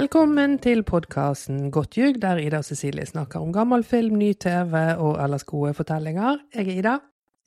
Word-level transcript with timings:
Velkommen 0.00 0.54
til 0.64 0.80
podkasten 0.88 1.66
Godt 1.74 1.96
ljug, 1.98 2.14
der 2.22 2.38
Ida 2.40 2.60
og 2.62 2.64
Cecilie 2.64 3.04
snakker 3.06 3.40
om 3.42 3.50
gammel 3.52 3.82
film, 3.84 4.14
ny 4.16 4.30
TV 4.40 4.74
og 4.96 5.18
ellers 5.24 5.44
gode 5.44 5.74
fortellinger. 5.76 6.38
Jeg 6.54 6.68
er 6.68 6.78
Ida. 6.78 6.94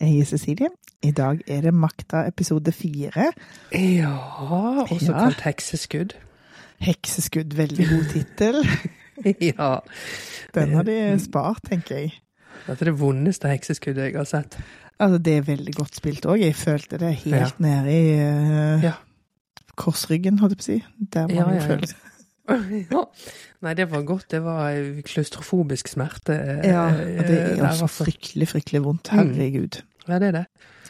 Jeg 0.01 0.19
er 0.19 0.25
Cecilie. 0.29 0.69
I 1.03 1.11
dag 1.11 1.39
er 1.47 1.61
det 1.65 1.73
Makta 1.73 2.27
episode 2.27 2.71
fire. 2.71 3.31
Ja, 3.73 4.11
også 4.85 5.11
Ja. 5.11 5.23
kalt 5.23 5.41
Hekseskudd. 5.41 6.13
Hekseskudd, 6.79 7.55
veldig 7.57 7.87
god 7.89 8.05
tittel. 8.13 8.61
ja. 9.57 9.71
Den 10.55 10.73
har 10.77 10.83
de 10.83 10.99
spart, 11.19 11.63
tenker 11.69 11.95
jeg. 12.03 12.13
Dette 12.67 12.85
er 12.85 12.91
det 12.91 12.99
vondeste 12.99 13.49
hekseskuddet 13.49 14.11
jeg 14.11 14.15
har 14.15 14.29
sett. 14.29 14.59
Altså, 14.99 15.17
det 15.17 15.37
er 15.37 15.41
veldig 15.49 15.73
godt 15.75 15.95
spilt 15.95 16.25
òg. 16.29 16.37
Jeg 16.45 16.55
følte 16.55 16.97
det 17.01 17.15
helt 17.25 17.35
Ja. 17.35 17.49
nede 17.57 17.91
i 17.97 18.13
uh, 18.77 18.83
Ja. 18.83 18.93
korsryggen, 19.75 20.37
holdt 20.39 20.51
jeg 20.53 20.57
på 20.57 20.61
å 20.61 20.69
si. 20.69 21.07
Der 21.13 21.27
man 21.27 21.35
Ja, 21.35 21.51
ja. 21.53 21.67
føler 21.67 21.95
ja. 22.91 23.03
Nei, 23.63 23.73
det 23.79 23.85
var 23.91 24.01
godt. 24.07 24.27
Det 24.33 24.41
var 24.43 24.75
klaustrofobisk 25.07 25.87
smerte. 25.93 26.35
Ja, 26.67 26.87
eh, 26.91 27.19
og 27.19 27.27
det 27.27 27.37
er 27.39 27.51
også 27.51 27.59
jo 27.61 27.67
altså. 27.69 27.87
fryktelig, 28.03 28.47
fryktelig 28.51 28.83
vondt. 28.85 29.11
Mm. 29.13 29.19
Herregud. 29.33 29.81
Ja, 30.07 30.19
det 30.19 30.27
er 30.33 30.37
det. 30.41 30.45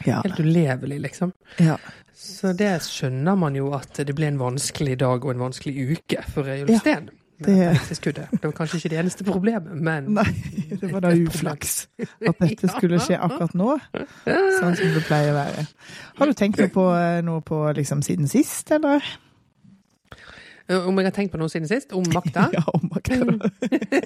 Ja. 0.07 0.21
Helt 0.25 0.39
ulevelig, 0.41 1.01
liksom. 1.09 1.33
ja. 1.61 1.77
Så 2.23 2.53
det 2.55 2.69
skjønner 2.85 3.35
man 3.35 3.55
jo 3.57 3.71
at 3.75 3.97
det 4.07 4.13
ble 4.15 4.27
en 4.29 4.37
vanskelig 4.39 4.93
dag 5.01 5.25
og 5.25 5.31
en 5.33 5.41
vanskelig 5.41 5.73
uke 5.97 6.21
for 6.31 6.45
Reiulf 6.47 6.69
Ja, 6.71 6.79
det- 6.85 7.89
Det 8.31 8.43
var 8.45 8.51
kanskje 8.55 8.77
ikke 8.77 8.89
det 8.93 8.99
eneste 9.01 9.23
problemet, 9.27 9.73
men 9.75 10.05
Nei, 10.13 10.23
det 10.79 10.91
var 10.93 11.01
da 11.03 11.09
uflaks 11.17 11.87
at 11.99 12.39
dette 12.39 12.69
skulle 12.69 12.99
skje 13.01 13.17
akkurat 13.19 13.53
nå. 13.57 13.73
Sånn 14.29 14.77
som 14.77 14.93
det 14.93 15.03
pleier 15.09 15.33
å 15.33 15.35
være. 15.41 15.65
Har 16.21 16.25
du 16.29 16.33
tenkt 16.33 16.61
noe 16.61 16.69
på, 16.69 16.85
eh, 16.95 17.21
noe 17.25 17.41
på 17.41 17.59
liksom 17.75 18.01
siden 18.05 18.29
sist, 18.31 18.71
eller? 18.71 19.03
Om 20.69 20.95
jeg 21.01 21.05
har 21.09 21.11
tenkt 21.11 21.33
på 21.33 21.39
noe 21.41 21.51
siden 21.51 21.67
sist? 21.67 21.91
Om 21.91 22.05
makta? 22.13 22.45
Ja, 22.55 22.61
om 22.71 22.85
makta. 22.87 23.17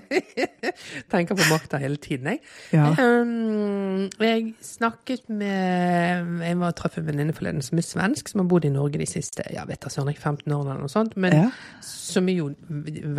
Tenker 1.11 1.38
på 1.38 1.45
makta 1.52 1.77
hele 1.81 1.99
tiden, 2.02 2.31
jeg. 2.33 2.39
Ja. 2.73 2.88
Um, 2.97 4.08
jeg 4.19 4.53
snakket 4.66 5.27
med 5.30 6.41
Jeg 6.44 6.58
var 6.59 6.73
traff 6.77 6.97
en 6.97 7.05
venninne 7.08 7.36
forleden 7.38 7.61
som 7.66 7.77
er 7.80 7.86
svensk, 7.86 8.31
som 8.31 8.41
har 8.41 8.49
bodd 8.49 8.66
i 8.67 8.72
Norge 8.73 8.97
de 9.02 9.08
siste 9.09 9.45
ja, 9.53 9.66
vet 9.69 9.83
da 9.86 9.91
søren, 9.94 10.14
15 10.17 10.52
årene 10.53 10.73
eller 10.73 10.86
noe 10.88 10.94
sånt. 10.94 11.16
Men 11.17 11.36
Ja. 11.38 11.45
som 11.86 12.27
er 12.30 12.39
jo 12.39 12.49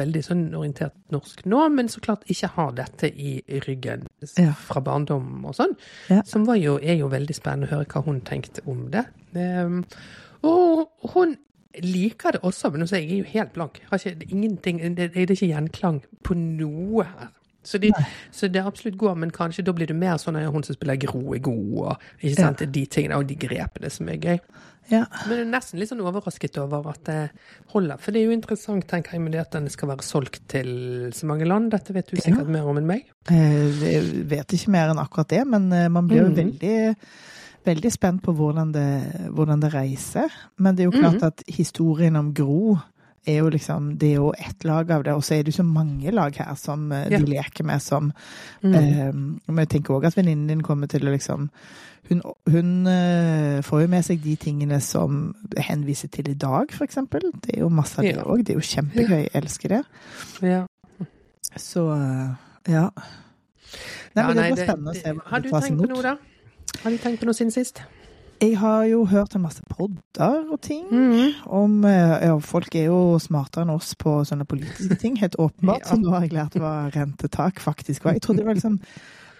veldig 0.02 0.23
sånn 0.27 0.45
orientert 0.58 0.97
norsk 1.14 1.45
nå, 1.47 1.62
men 1.75 1.89
så 1.92 2.00
klart 2.05 2.27
ikke 2.30 2.50
har 2.56 2.73
dette 2.73 3.11
i 3.14 3.39
ryggen 3.67 4.06
Ja. 4.39 4.52
fra 4.52 4.80
barndom 4.83 5.45
og 5.47 5.55
sånn. 5.55 5.77
Som 6.27 6.47
var 6.48 6.56
jo, 6.58 6.78
er 6.83 6.98
jo 6.98 7.08
veldig 7.12 7.34
spennende 7.36 7.69
å 7.70 7.77
høre 7.78 7.86
hva 7.92 8.05
hun 8.05 8.20
tenkte 8.27 8.67
om 8.67 8.89
det. 8.91 9.06
Um, 9.34 9.84
og 10.42 10.89
hun 11.14 11.36
liker 11.84 12.33
det 12.33 12.41
også, 12.42 12.70
men 12.72 12.86
jeg 12.88 13.05
er 13.05 13.19
jo 13.19 13.24
helt 13.34 13.52
blank. 13.52 13.80
Har 13.91 13.98
ikke, 13.98 14.14
det 14.19 14.30
er 14.33 14.88
det, 14.97 15.11
er 15.16 15.34
ikke 15.34 15.50
gjenklang 15.52 16.00
på 16.24 16.34
noe 16.38 17.05
her. 17.05 17.28
Så, 17.69 17.77
de, 17.83 17.91
så 18.33 18.48
det 18.48 18.62
absolutt 18.64 18.97
går, 18.97 19.16
men 19.19 19.30
kanskje 19.34 19.64
da 19.66 19.72
blir 19.77 19.91
det 19.91 19.96
mer 19.98 20.16
sånn 20.16 20.39
at 20.41 20.46
hun 20.55 20.62
som 20.64 20.74
spiller 20.78 20.96
Gro 21.02 21.34
er 21.36 21.42
god, 21.44 21.66
og 21.83 22.06
ikke 22.24 22.39
sant, 22.39 22.62
de 22.72 22.84
tingene 22.89 23.19
og 23.19 23.27
de 23.28 23.36
grepene 23.36 23.91
som 23.92 24.08
er 24.08 24.16
gøy. 24.22 24.39
ja. 24.89 25.02
Men 25.27 25.34
jeg 25.36 25.42
er 25.44 25.50
nesten 25.52 25.78
litt 25.83 25.91
sånn 25.91 26.00
overrasket 26.00 26.56
over 26.62 26.86
at 26.94 27.02
det 27.05 27.19
holder. 27.74 27.98
For 28.00 28.14
det 28.14 28.22
er 28.22 28.30
jo 28.30 28.36
interessant, 28.39 28.86
tenker 28.89 29.19
jeg, 29.19 29.20
med 29.27 29.33
det 29.36 29.42
at 29.42 29.52
den 29.58 29.69
skal 29.69 29.91
være 29.92 30.06
solgt 30.06 30.41
til 30.48 31.11
så 31.12 31.28
mange 31.28 31.44
land. 31.50 31.69
Dette 31.74 31.92
vet 31.92 32.08
du 32.08 32.16
sikkert 32.16 32.48
mer 32.48 32.64
om 32.70 32.78
enn 32.80 32.89
meg. 32.89 33.05
Eh, 33.28 33.84
Jeg 33.84 34.24
vet 34.33 34.56
ikke 34.56 34.72
mer 34.72 34.94
enn 34.94 35.02
akkurat 35.05 35.28
det, 35.28 35.44
men 35.50 35.69
eh, 35.72 35.91
man 35.92 36.08
blir 36.08 36.22
jo 36.22 36.30
Mhm. 36.30 36.39
veldig, 36.41 36.96
veldig 37.68 37.90
spent 37.95 38.23
på 38.24 38.33
hvordan 38.34 38.73
det, 38.74 38.86
hvordan 39.36 39.61
det 39.62 39.73
reiser. 39.77 40.33
Men 40.58 40.74
det 40.77 40.84
er 40.86 40.90
jo 40.90 40.98
klart 41.02 41.23
at 41.29 41.42
historien 41.52 42.17
om 42.20 42.33
Gro 42.34 42.79
er 43.29 43.42
jo 43.42 43.48
liksom 43.52 43.98
Det 44.01 44.08
er 44.14 44.20
jo 44.23 44.30
ett 44.39 44.64
lag 44.64 44.90
av 44.95 45.02
det, 45.05 45.12
og 45.12 45.20
så 45.27 45.34
er 45.36 45.42
det 45.45 45.52
jo 45.52 45.58
så 45.62 45.67
mange 45.67 46.11
lag 46.14 46.33
her 46.39 46.55
som 46.57 46.86
eh, 46.92 47.08
Ja. 47.11 47.18
de 47.18 47.27
leker 47.28 47.64
med 47.67 47.83
som 47.84 48.12
Mm. 48.62 48.74
eh, 48.74 49.12
Men 49.12 49.57
jeg 49.67 49.68
tenker 49.68 49.95
òg 49.98 50.07
at 50.08 50.17
venninnen 50.17 50.46
din 50.48 50.62
kommer 50.62 50.86
til 50.89 51.02
å 51.05 51.12
liksom 51.12 51.51
hun, 52.08 52.23
hun 52.48 52.86
eh, 52.89 53.61
får 53.61 53.83
jo 53.83 53.89
med 53.92 54.05
seg 54.07 54.23
de 54.24 54.36
tingene 54.40 54.78
som 54.80 55.34
henviser 55.58 56.08
til 56.08 56.30
i 56.30 56.34
dag, 56.34 56.70
for 56.73 56.86
eksempel. 56.86 57.20
Det 57.45 57.57
er 57.58 57.61
jo 57.61 57.68
masse 57.68 57.98
av 57.98 58.05
det 58.07 58.14
Ja. 58.17 58.23
Det 58.39 58.55
er 58.55 58.55
jo 58.55 58.64
kjempegøy. 58.64 59.23
Jeg 59.27 59.30
elsker 59.34 59.68
det. 59.68 59.83
Ja. 60.40 60.62
Så 61.57 61.84
eh, 61.92 62.73
ja. 62.73 62.89
Nei, 64.17 64.24
men 64.24 64.36
det 64.36 64.46
blir 64.55 64.64
spennende 64.64 64.95
å 64.95 64.96
se 64.96 65.12
hva 65.12 65.23
Har 65.27 65.40
du 65.45 65.51
tenkt 65.51 65.83
på 65.83 65.89
noe, 65.90 66.02
da? 66.02 66.17
Har 66.83 66.90
du 66.94 66.98
tenkt 67.02 67.20
på 67.22 67.27
noe 67.28 67.36
siden 67.36 67.52
sist? 67.55 67.80
Jeg 68.39 68.55
har 68.61 68.84
jo 68.86 69.00
hørt 69.11 69.34
en 69.34 69.42
masse 69.42 69.62
podder 69.66 70.44
og 70.52 70.61
ting 70.62 70.84
Mm. 70.92 71.33
om 71.46 71.84
eh, 71.84 72.27
Ja, 72.28 72.36
folk 72.39 72.74
er 72.78 72.84
jo 72.86 73.18
smartere 73.18 73.64
enn 73.66 73.72
oss 73.74 73.94
på 73.98 74.20
sånne 74.24 74.46
politiske 74.46 74.94
ting, 75.00 75.16
helt 75.18 75.34
åpenbart. 75.42 75.83
Ja. 75.83 75.90
Så 75.90 75.98
nå 75.98 76.12
har 76.14 76.22
jeg 76.27 76.33
lært 76.36 76.55
hva 76.55 76.90
rentetak 76.94 77.58
faktisk 77.61 78.05
var. 78.05 78.12
Jeg 78.14 78.22
trodde 78.22 78.44
det 78.44 78.46
var 78.46 78.55
liksom 78.55 78.78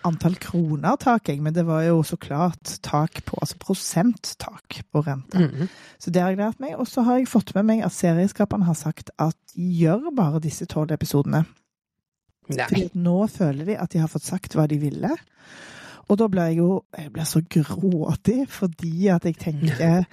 antall 0.09 0.35
kroner 0.41 0.97
tak, 0.99 1.29
jeg, 1.29 1.41
men 1.43 1.55
det 1.55 1.65
var 1.67 1.83
jo 1.87 2.03
så 2.07 2.17
klart 2.17 2.77
tak 2.83 3.23
på 3.27 3.39
Altså 3.41 3.57
prosenttak 3.63 4.81
på 4.93 5.03
rente. 5.07 5.47
Mm. 5.47 5.69
Så 5.99 6.11
det 6.11 6.23
har 6.23 6.31
jeg 6.35 6.39
lært 6.43 6.61
meg. 6.61 6.75
Og 6.79 6.89
så 6.91 7.03
har 7.07 7.19
jeg 7.19 7.29
fått 7.31 7.55
med 7.55 7.65
meg 7.71 7.85
at 7.87 7.93
serieskaperne 7.95 8.67
har 8.67 8.75
sagt 8.79 9.11
at 9.19 9.37
de 9.55 9.63
gjør 9.79 10.11
bare 10.17 10.41
disse 10.43 10.67
tolv 10.67 10.91
episodene. 10.95 11.45
Fordi 12.49 12.59
Nei. 12.81 12.85
at 12.91 12.95
nå 12.99 13.27
føler 13.31 13.65
de 13.69 13.79
at 13.79 13.91
de 13.93 13.99
har 14.03 14.09
fått 14.11 14.25
sagt 14.27 14.55
hva 14.59 14.67
de 14.67 14.79
ville. 14.81 15.11
Og 16.09 16.19
da 16.21 16.29
ble 16.33 16.49
jeg 16.51 16.59
jo 16.63 16.71
jeg 16.97 17.13
ble 17.13 17.29
så 17.29 17.43
grådig 17.45 18.41
fordi 18.53 19.09
at 19.13 19.29
jeg 19.29 19.39
tenker 19.41 20.09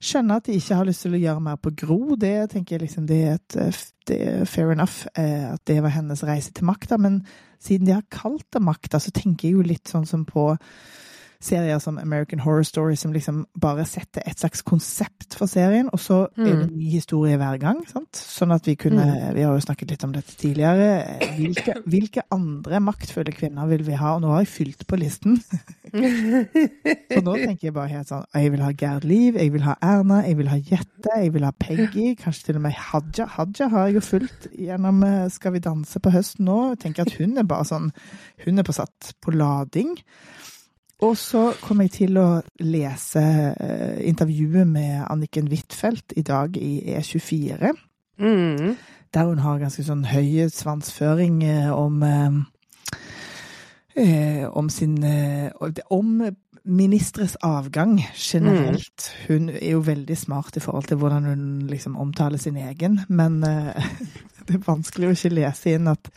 Skjønner 0.00 0.38
at 0.40 0.46
de 0.48 0.54
ikke 0.56 0.76
har 0.78 0.86
lyst 0.88 1.02
til 1.04 1.12
å 1.12 1.18
gjøre 1.20 1.42
mer 1.44 1.58
på 1.60 1.74
Gro. 1.76 2.14
Det 2.16 2.46
tenker 2.54 2.78
jeg 2.78 2.86
liksom, 2.86 3.04
det 3.04 3.18
er, 3.20 3.34
et, 3.36 3.56
eh, 3.60 3.80
det 4.08 4.16
er 4.30 4.46
fair 4.48 4.72
enough 4.72 5.02
eh, 5.12 5.50
at 5.50 5.60
det 5.68 5.76
var 5.84 5.92
hennes 5.92 6.22
reise 6.24 6.54
til 6.56 6.64
makta. 6.64 6.96
Men 6.96 7.18
siden 7.60 7.84
de 7.84 7.92
har 7.98 8.06
kalt 8.08 8.46
det 8.56 8.62
makta, 8.64 8.96
så 8.96 9.12
tenker 9.12 9.50
jeg 9.50 9.58
jo 9.58 9.66
litt 9.66 9.92
sånn 9.92 10.08
som 10.08 10.24
på 10.24 10.46
serier 11.40 11.78
som 11.80 11.98
American 11.98 12.42
Horror 12.44 12.62
Story, 12.68 12.96
som 13.00 13.12
liksom 13.12 13.46
bare 13.60 13.86
setter 13.88 14.22
et 14.28 14.40
slags 14.40 14.62
konsept 14.66 15.34
for 15.38 15.48
serien, 15.48 15.88
og 15.92 16.00
så 16.02 16.18
er 16.36 16.44
det 16.44 16.52
en 16.52 16.74
ny 16.76 16.90
historie 16.92 17.38
hver 17.40 17.56
gang. 17.62 17.80
sant? 17.88 18.12
Sånn 18.16 18.52
at 18.52 18.66
vi 18.68 18.74
kunne 18.76 19.06
Vi 19.34 19.42
har 19.42 19.54
jo 19.54 19.62
snakket 19.64 19.90
litt 19.90 20.04
om 20.04 20.12
dette 20.12 20.34
tidligere. 20.36 21.18
Hvilke, 21.38 21.74
hvilke 21.86 22.24
andre 22.34 22.80
maktfulle 22.84 23.32
kvinner 23.32 23.66
vil 23.70 23.86
vi 23.86 23.96
ha? 23.96 24.14
Og 24.16 24.24
nå 24.24 24.32
har 24.34 24.44
jeg 24.44 24.52
fylt 24.52 24.86
på 24.86 24.98
listen. 25.00 25.38
Så 27.10 27.20
nå 27.24 27.34
tenker 27.34 27.68
jeg 27.68 27.74
bare 27.74 27.90
helt 27.90 28.10
sånn 28.10 28.26
Jeg 28.36 28.52
vil 28.52 28.62
ha 28.62 28.70
Gerd 28.78 29.06
Liv, 29.08 29.38
jeg 29.40 29.52
vil 29.54 29.64
ha 29.66 29.74
Erna, 29.82 30.20
jeg 30.26 30.36
vil 30.38 30.50
ha 30.52 30.58
Jette, 30.60 31.14
jeg 31.16 31.32
vil 31.34 31.46
ha 31.48 31.50
Peggy, 31.58 32.12
kanskje 32.20 32.50
til 32.50 32.60
og 32.60 32.66
med 32.68 32.76
Haja. 32.78 33.26
Haja 33.36 33.70
har 33.72 33.88
jeg 33.88 33.98
jo 33.98 34.04
fulgt 34.06 34.50
gjennom 34.54 35.02
eh, 35.06 35.24
Skal 35.32 35.56
vi 35.56 35.64
danse 35.64 36.02
på 36.02 36.12
høsten 36.14 36.46
nå. 36.46 36.60
Jeg 36.74 36.82
tenker 36.84 37.08
at 37.08 37.16
hun 37.18 37.40
er 37.40 37.48
bare 37.48 37.66
sånn 37.68 37.90
Hun 38.44 38.60
er 38.60 38.66
på 38.66 38.76
satt 38.76 39.14
på 39.24 39.34
lading. 39.34 39.96
Og 41.00 41.16
så 41.16 41.52
kommer 41.62 41.86
jeg 41.86 41.94
til 41.94 42.18
å 42.20 42.42
lese 42.60 43.22
eh, 43.56 44.00
intervjuet 44.10 44.68
med 44.68 45.06
Anniken 45.08 45.48
Huitfeldt 45.48 46.12
i 46.16 46.22
dag 46.26 46.56
i 46.60 46.96
E24 46.96 47.72
Mm. 48.20 48.76
der 49.14 49.24
hun 49.24 49.38
har 49.40 49.58
ganske 49.62 49.80
sånn 49.80 50.02
høy 50.04 50.44
svansføring 50.52 51.38
eh, 51.40 51.70
om 51.72 52.02
eh, 53.96 54.44
om 54.52 54.68
sin 54.68 54.98
om 55.88 56.10
ministres 56.64 57.36
avgang 57.40 57.96
generelt. 58.12 59.08
Hun 59.24 59.48
er 59.48 59.70
jo 59.70 59.80
veldig 59.80 60.16
smart 60.16 60.56
i 60.56 60.60
forhold 60.60 60.84
til 60.84 61.00
hvordan 61.00 61.24
hun 61.24 61.66
liksom 61.70 61.96
omtaler 61.96 62.36
sin 62.36 62.56
egen, 62.60 63.00
men 63.08 63.40
det 64.46 64.54
er 64.54 64.68
vanskelig 64.68 65.08
å 65.08 65.16
ikke 65.16 65.32
lese 65.32 65.74
inn 65.78 65.88
at 65.88 66.12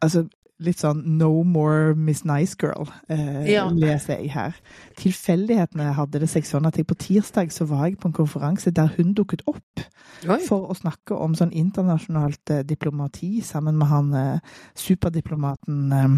altså 0.00 0.28
Litt 0.64 0.80
sånn 0.80 1.02
'No 1.18 1.42
more 1.44 1.94
Miss 1.94 2.24
Nice 2.24 2.56
Girl' 2.60 2.88
eh, 3.08 3.50
Ja. 3.52 3.66
leser 3.68 4.16
jeg 4.18 4.30
her. 4.32 4.54
Tilfeldighetene 4.96 5.92
hadde 5.94 6.20
det 6.20 6.28
seg 6.30 6.44
sånn 6.48 6.66
at 6.66 6.76
jeg 6.76 6.86
på 6.86 6.94
tirsdag 6.96 7.52
så 7.52 7.66
var 7.68 7.86
jeg 7.88 7.98
på 8.00 8.08
en 8.08 8.16
konferanse 8.16 8.70
der 8.72 8.88
hun 8.96 9.12
dukket 9.14 9.42
opp 9.46 9.84
Oi. 10.28 10.38
for 10.48 10.70
å 10.70 10.74
snakke 10.74 11.14
om 11.18 11.34
sånn 11.34 11.52
internasjonalt 11.52 12.50
eh, 12.50 12.62
diplomati 12.62 13.40
sammen 13.44 13.76
med 13.78 13.88
han 13.88 14.14
eh, 14.14 14.38
superdiplomaten 14.74 15.92
eh, 15.92 16.08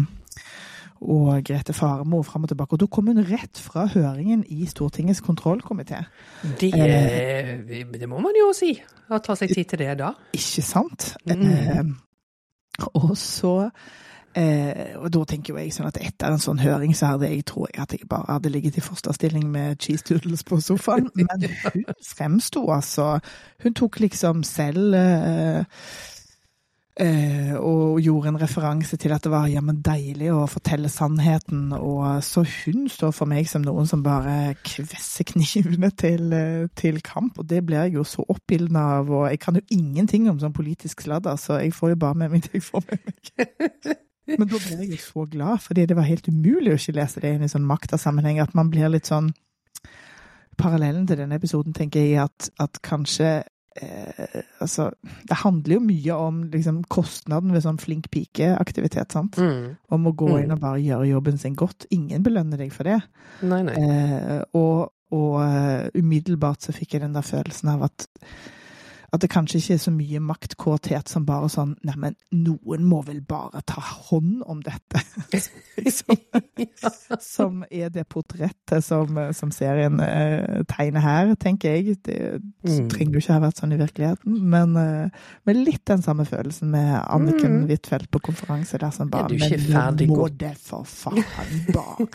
og 1.01 1.43
Grete 1.45 1.73
Faremo 1.73 2.23
fram 2.23 2.43
og 2.43 2.49
tilbake. 2.49 2.73
Og 2.73 2.79
da 2.79 2.87
kom 2.87 3.07
hun 3.07 3.19
rett 3.29 3.59
fra 3.61 3.85
høringen 3.85 4.43
i 4.49 4.65
Stortingets 4.65 5.21
kontrollkomité. 5.21 5.99
Det, 6.59 6.71
det 7.99 8.09
må 8.09 8.17
man 8.19 8.33
jo 8.39 8.51
si. 8.57 8.71
Å 9.09 9.19
ta 9.23 9.35
seg 9.37 9.53
tid 9.53 9.69
til 9.69 9.79
det 9.83 9.97
da. 9.99 10.13
Ikke 10.33 10.63
sant? 10.65 11.11
Mm. 11.29 11.45
Eh, 11.45 11.83
og 12.95 13.13
så 13.17 13.69
eh, 14.37 14.97
Og 14.99 15.09
da 15.13 15.23
tenker 15.29 15.53
jo 15.53 15.61
jeg 15.61 15.73
sånn 15.75 15.89
at 15.89 15.99
etter 16.01 16.31
en 16.31 16.41
sånn 16.41 16.61
høring 16.61 16.93
så 16.97 17.13
hadde 17.13 17.31
jeg 17.31 17.45
tror 17.49 17.69
jeg 17.71 17.81
at 17.83 17.95
jeg 17.95 18.09
bare 18.09 18.37
hadde 18.37 18.51
ligget 18.53 18.77
i 18.77 18.85
fosterstilling 18.85 19.47
med 19.51 19.81
cheese 19.81 20.05
doodles 20.07 20.45
på 20.47 20.61
sofaen. 20.63 21.09
Men 21.17 21.49
hun 21.65 21.87
fremsto 22.05 22.67
altså 22.73 23.17
Hun 23.63 23.73
tok 23.77 23.99
liksom 24.03 24.45
selv 24.47 24.95
eh, 24.97 25.65
Eh, 26.97 27.53
og 27.53 27.99
gjorde 28.01 28.31
en 28.31 28.39
referanse 28.41 28.97
til 28.97 29.11
at 29.13 29.21
det 29.21 29.29
var 29.29 29.45
jammen 29.51 29.83
deilig 29.85 30.31
å 30.33 30.47
fortelle 30.49 30.89
sannheten. 30.89 31.69
Og 31.77 32.23
så 32.25 32.41
hun 32.41 32.87
står 32.89 33.13
for 33.13 33.29
meg 33.29 33.45
som 33.49 33.61
noen 33.61 33.85
som 33.89 34.01
bare 34.05 34.55
kvesser 34.65 35.27
knivene 35.29 35.91
til, 35.93 36.33
eh, 36.33 36.65
til 36.75 36.97
kamp. 37.05 37.37
Og 37.37 37.45
det 37.49 37.63
blir 37.65 37.85
jeg 37.85 37.99
jo 37.99 38.03
så 38.03 38.25
oppildna 38.27 38.87
av. 38.97 39.11
Og 39.11 39.29
jeg 39.29 39.39
kan 39.39 39.55
jo 39.55 39.61
ingenting 39.69 40.29
om 40.29 40.39
sånn 40.39 40.57
politisk 40.57 41.05
sladder, 41.05 41.37
så 41.37 41.61
jeg 41.61 41.73
får 41.73 41.93
jo 41.93 42.01
bare 42.01 42.15
med 42.15 42.31
meg 42.31 42.41
det 42.47 42.57
jeg 42.57 42.63
får 42.63 42.83
med 42.89 42.99
meg. 43.05 43.97
Men 44.27 44.47
da 44.51 44.57
ble 44.59 44.77
jeg 44.81 44.89
jo 44.91 44.97
så 45.03 45.25
glad, 45.31 45.61
fordi 45.63 45.85
det 45.87 45.95
var 45.95 46.03
helt 46.09 46.27
umulig 46.27 46.73
å 46.73 46.79
ikke 46.79 46.95
lese 46.99 47.21
det 47.23 47.35
inn 47.37 47.45
i 47.47 47.51
sånn 47.51 47.67
maktasammenheng. 47.67 48.41
At 48.43 48.55
man 48.57 48.69
blir 48.73 48.89
litt 48.91 49.07
sånn 49.07 49.31
Parallellen 50.57 51.05
til 51.05 51.19
denne 51.21 51.37
episoden 51.37 51.75
tenker 51.77 52.01
jeg 52.01 52.17
at, 52.23 52.47
at 52.57 52.79
kanskje 52.81 53.27
eh, 53.77 54.39
altså, 54.63 54.87
det 55.29 55.37
handler 55.43 55.75
jo 55.75 55.83
mye 55.85 56.15
om 56.17 56.39
liksom, 56.49 56.79
kostnaden 56.89 57.53
ved 57.53 57.61
sånn 57.61 57.77
flink 57.77 58.07
pike-aktivitet. 58.09 59.13
sant? 59.13 59.37
Mm. 59.37 59.75
Om 59.93 60.07
å 60.09 60.15
gå 60.17 60.31
Mm. 60.33 60.39
inn 60.43 60.55
og 60.55 60.59
bare 60.63 60.81
gjøre 60.81 61.11
jobben 61.11 61.37
sin 61.37 61.53
godt. 61.55 61.85
Ingen 61.93 62.23
belønner 62.25 62.57
deg 62.57 62.73
for 62.73 62.89
det. 62.89 62.97
Nei, 63.45 63.61
nei. 63.69 63.75
Eh, 63.77 64.43
og 64.57 64.93
og 65.07 65.37
uh, 65.39 65.87
umiddelbart 65.95 66.65
så 66.65 66.73
fikk 66.75 66.97
jeg 66.97 67.01
den 67.05 67.13
der 67.15 67.23
følelsen 67.23 67.69
av 67.71 67.85
at 67.85 68.09
at 69.13 69.21
det 69.23 69.29
kanskje 69.31 69.59
ikke 69.61 69.73
er 69.77 69.79
så 69.79 69.91
mye 69.95 70.19
maktkåthet 70.19 71.07
som 71.07 71.23
bare 71.25 71.47
sånn 71.49 71.75
Neimen, 71.87 72.15
noen 72.35 72.83
må 72.83 72.99
vel 73.07 73.21
bare 73.23 73.61
ta 73.65 73.79
hånd 73.79 74.41
om 74.45 74.59
dette? 74.65 74.99
som, 75.97 76.17
som 77.23 77.61
er 77.71 77.89
det 77.93 78.03
portrettet 78.11 78.83
som, 78.83 79.15
som 79.33 79.51
serien 79.55 79.99
eh, 80.03 80.63
tegner 80.67 81.03
her, 81.05 81.35
tenker 81.39 81.77
jeg. 81.77 81.97
Det 82.03 82.17
Mm. 82.67 82.89
trenger 82.91 83.13
jo 83.15 83.19
ikke 83.21 83.33
ha 83.37 83.39
vært 83.39 83.59
sånn 83.61 83.71
i 83.71 83.77
virkeligheten, 83.79 84.33
men 84.51 84.73
eh, 84.75 85.21
med 85.47 85.55
litt 85.61 85.85
den 85.87 86.01
samme 86.03 86.25
følelsen 86.27 86.71
med 86.73 86.97
Anniken 87.07 87.45
Mm. 87.57 87.67
Huitfeldt 87.69 88.09
på 88.11 88.19
konferanse 88.27 88.77
der 88.81 88.91
som 88.91 89.07
Ja, 89.07 89.21
bare 89.21 89.29
du 89.31 89.35
ikke 89.37 89.57
Men 89.61 89.71
ferdig 89.71 90.07
nå 90.09 90.17
må 90.19 90.25
det 90.37 90.51
for 90.59 90.83
faen 90.83 91.23
bare! 91.71 92.07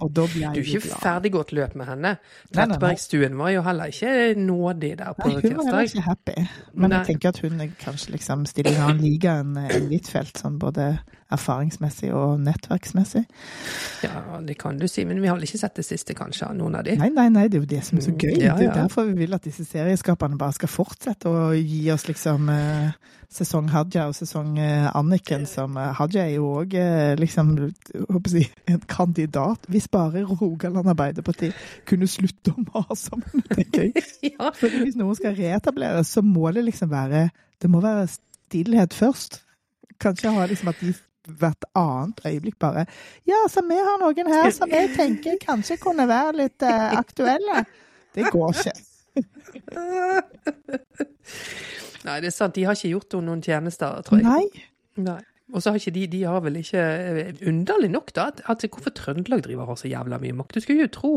Og 0.00 0.08
da 0.16 0.24
blir 0.32 0.54
Du 0.56 0.60
er 0.60 0.64
ikke 0.64 0.80
glad. 0.86 1.00
ferdiggått 1.02 1.52
løp 1.56 1.74
med 1.76 1.86
henne. 1.90 2.14
Trettebergstuen 2.54 3.36
var 3.36 3.50
jo 3.52 3.62
heller 3.66 3.92
ikke 3.92 4.14
nådig 4.40 4.92
der 5.02 5.12
på 5.18 5.34
tirsdag. 5.44 6.05
Happy. 6.06 6.46
Men 6.74 6.90
Nei. 6.90 7.00
jeg 7.00 7.12
tenker 7.12 7.34
at 7.34 7.40
hun 7.44 7.60
er 7.62 7.72
kanskje 7.80 8.14
liksom 8.14 8.46
en 8.46 9.02
liga 9.02 9.38
enn 9.42 9.56
en 9.60 9.90
Huitfeldt, 9.90 10.40
sånn 10.42 10.58
både 10.62 10.92
erfaringsmessig 11.32 12.12
og 12.14 12.38
nettverksmessig. 12.46 13.24
Ja, 14.06 14.38
det 14.46 14.58
kan 14.60 14.78
du 14.78 14.86
si, 14.88 15.04
men 15.04 15.18
vi 15.22 15.26
har 15.26 15.36
vel 15.38 15.46
ikke 15.48 15.58
sett 15.58 15.74
det 15.78 15.84
siste, 15.88 16.14
kanskje, 16.14 16.46
av 16.50 16.56
noen 16.58 16.76
av 16.78 16.84
de. 16.86 16.94
Nei, 17.00 17.08
nei, 17.14 17.28
nei, 17.34 17.48
det 17.50 17.58
er 17.58 17.64
jo 17.64 17.70
det 17.74 17.82
som 17.84 17.98
er 17.98 18.06
så 18.06 18.12
Mm, 18.14 18.18
gøy. 18.22 18.32
ja, 18.44 18.54
Det 18.56 18.66
er 18.66 18.68
jo 18.70 18.76
derfor 18.82 19.04
vi 19.10 19.14
vil 19.24 19.34
at 19.34 19.42
disse 19.44 19.64
serieskaperne 19.66 20.38
bare 20.38 20.52
skal 20.52 20.68
fortsette 20.70 21.26
å 21.28 21.50
gi 21.56 21.90
oss 21.90 22.06
liksom 22.08 22.48
eh, 22.48 22.90
sesong 23.28 23.68
Hadia 23.72 24.04
og 24.06 24.14
sesong 24.14 24.58
eh, 24.62 24.86
Anniken, 24.96 25.46
som 25.50 25.76
eh, 25.76 25.92
Hadia 25.98 26.22
er 26.28 26.36
jo 26.36 26.46
òg 26.60 26.74
eh, 26.78 27.16
liksom 27.18 27.56
håper 28.08 28.36
jeg, 28.38 28.52
en 28.70 28.80
kandidat. 28.86 29.66
Hvis 29.68 29.88
bare 29.88 30.22
Rogaland 30.24 30.86
Arbeiderparti 30.94 31.50
kunne 31.84 32.06
slutte 32.06 32.54
å 32.54 32.62
mase 32.70 33.10
om 33.16 33.22
henne, 33.32 33.48
tenker 33.54 33.88
jeg. 33.90 34.04
Ja. 34.36 34.50
For 34.54 34.68
hvis 34.70 34.96
noen 34.98 35.16
skal 35.18 35.34
reetableres, 35.38 36.08
så 36.14 36.22
må 36.22 36.50
det 36.54 36.64
liksom 36.66 36.90
være 36.90 37.30
Det 37.62 37.70
må 37.70 37.80
være 37.80 38.06
stillhet 38.12 38.92
først. 38.94 39.42
Kanskje 39.98 40.30
ha 40.34 40.46
liksom 40.46 40.68
at 40.68 40.80
de 40.84 40.92
hvert 41.26 41.64
annet 41.76 42.20
øyeblikk 42.26 42.58
bare 42.62 42.86
Ja, 43.28 43.42
så 43.50 43.62
vi 43.66 43.78
har 43.88 43.98
noen 44.02 44.32
her 44.32 44.50
som 44.54 44.70
jeg 44.72 44.92
tenker 44.96 45.38
kanskje 45.42 45.78
kunne 45.82 46.06
være 46.08 46.36
litt 46.42 46.62
uh, 46.66 46.98
aktuelle. 46.98 47.64
Det 48.16 48.30
går 48.32 48.54
ikke. 48.54 48.76
Nei, 52.06 52.20
det 52.22 52.28
er 52.30 52.34
sant. 52.34 52.54
De 52.54 52.64
har 52.64 52.76
ikke 52.78 52.92
gjort 52.94 53.16
henne 53.16 53.26
noen 53.30 53.42
tjenester, 53.44 54.02
tror 54.06 54.22
jeg. 54.22 54.26
Nei. 54.26 54.46
Nei. 55.06 55.22
Og 55.54 55.62
så 55.62 55.70
har 55.70 55.78
ikke 55.78 55.94
de 55.94 56.06
De 56.10 56.22
har 56.26 56.40
vel 56.42 56.56
ikke 56.58 56.80
Underlig 57.46 57.90
nok, 57.92 58.10
da, 58.16 58.26
at, 58.32 58.40
at 58.50 58.64
hvorfor 58.66 58.90
Trøndelag 58.96 59.44
driver 59.44 59.62
og 59.62 59.74
har 59.74 59.78
så 59.78 59.88
jævla 59.90 60.18
mye 60.18 60.34
makt. 60.34 60.56
Du 60.56 60.64
skulle 60.64 60.86
jo 60.86 60.90
tro 60.92 61.12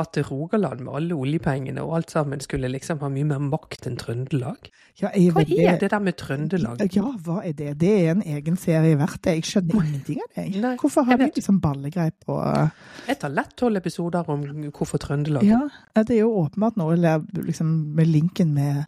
at 0.00 0.16
Rogaland 0.30 0.80
med 0.86 0.94
alle 0.96 1.14
oljepengene 1.14 1.84
og 1.84 1.96
alt 1.98 2.14
sammen 2.14 2.40
skulle 2.40 2.70
liksom 2.72 3.02
ha 3.04 3.10
mye 3.12 3.26
mer 3.28 3.42
makt 3.44 3.88
enn 3.90 3.98
Trøndelag. 4.00 4.70
Ja, 5.02 5.10
Hva 5.12 5.44
er 5.44 5.76
det 5.76 5.80
det 5.84 5.90
der 5.92 6.00
med 6.00 6.16
Trøndelag? 6.16 6.84
Ja, 6.96 7.10
hva 7.26 7.42
er 7.44 7.52
det? 7.58 7.74
Det 7.80 7.92
er 8.00 8.14
en 8.14 8.22
egen 8.24 8.56
serie 8.56 8.96
verdt 8.96 9.22
det. 9.26 9.36
Jeg 9.40 9.48
skjønner 9.50 9.82
ingenting 9.82 10.22
av 10.24 10.30
det. 10.38 10.46
Nei, 10.62 10.74
Hvorfor 10.80 11.08
har 11.08 11.20
vet. 11.20 11.36
liksom 11.36 11.60
ballegreip 11.60 12.24
på 12.24 12.38
Jeg 13.08 13.20
tar 13.20 13.34
lett 13.34 13.56
tolv 13.60 13.76
episoder 13.82 14.30
om 14.32 14.46
hvorfor 14.70 15.02
Trøndelag. 15.02 15.44
Ja, 15.44 15.66
det 16.00 16.16
er 16.16 16.22
jo 16.24 16.32
åpenbart 16.46 16.80
noe 16.80 16.96
liksom, 16.96 17.74
med 17.96 18.08
linken 18.08 18.54
med, 18.56 18.86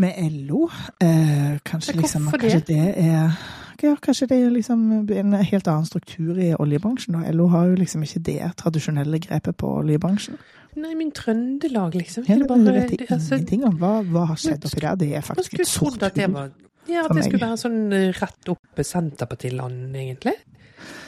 med 0.00 0.16
LO. 0.46 0.68
Eh, 1.00 1.58
kanskje 1.64 1.98
liksom 2.00 2.30
kanskje 2.32 2.62
det? 2.62 2.68
det 2.72 3.10
er 3.10 3.60
ja, 3.82 3.94
Kanskje 4.02 4.28
det 4.28 4.38
er 4.44 4.50
liksom 4.54 4.82
en 5.10 5.32
helt 5.38 5.68
annen 5.68 5.86
struktur 5.86 6.38
i 6.38 6.52
oljebransjen. 6.54 7.16
Og 7.20 7.34
LO 7.34 7.46
har 7.52 7.66
jo 7.70 7.78
liksom 7.80 8.02
ikke 8.06 8.22
det 8.22 8.40
tradisjonelle 8.60 9.18
grepet 9.24 9.56
på 9.56 9.70
oljebransjen. 9.82 10.36
Nei, 10.76 10.94
men 10.96 11.10
Trøndelag, 11.12 11.94
liksom. 11.94 12.24
Ja, 12.28 12.34
det 12.38 12.46
det 12.46 12.48
bare- 12.48 12.72
vet 12.72 12.90
jeg 12.90 12.98
det- 12.98 13.10
altså, 13.10 13.34
ingenting 13.36 13.64
om. 13.64 13.78
Hva, 13.78 14.02
hva 14.04 14.26
har 14.26 14.36
skjedd 14.36 14.64
oppi 14.64 14.80
der? 14.80 14.94
Det 14.96 15.14
er 15.16 15.20
faktisk 15.20 15.60
et 15.60 15.66
sort 15.66 16.00
hull. 16.00 16.50
Ja, 16.88 17.04
at 17.04 17.14
det 17.14 17.24
skulle 17.24 17.46
være 17.46 17.58
sånn 17.60 17.92
eh, 17.92 18.12
rett 18.18 18.48
opp 18.48 18.80
Senterpartiland, 18.82 19.94
egentlig. 19.94 20.34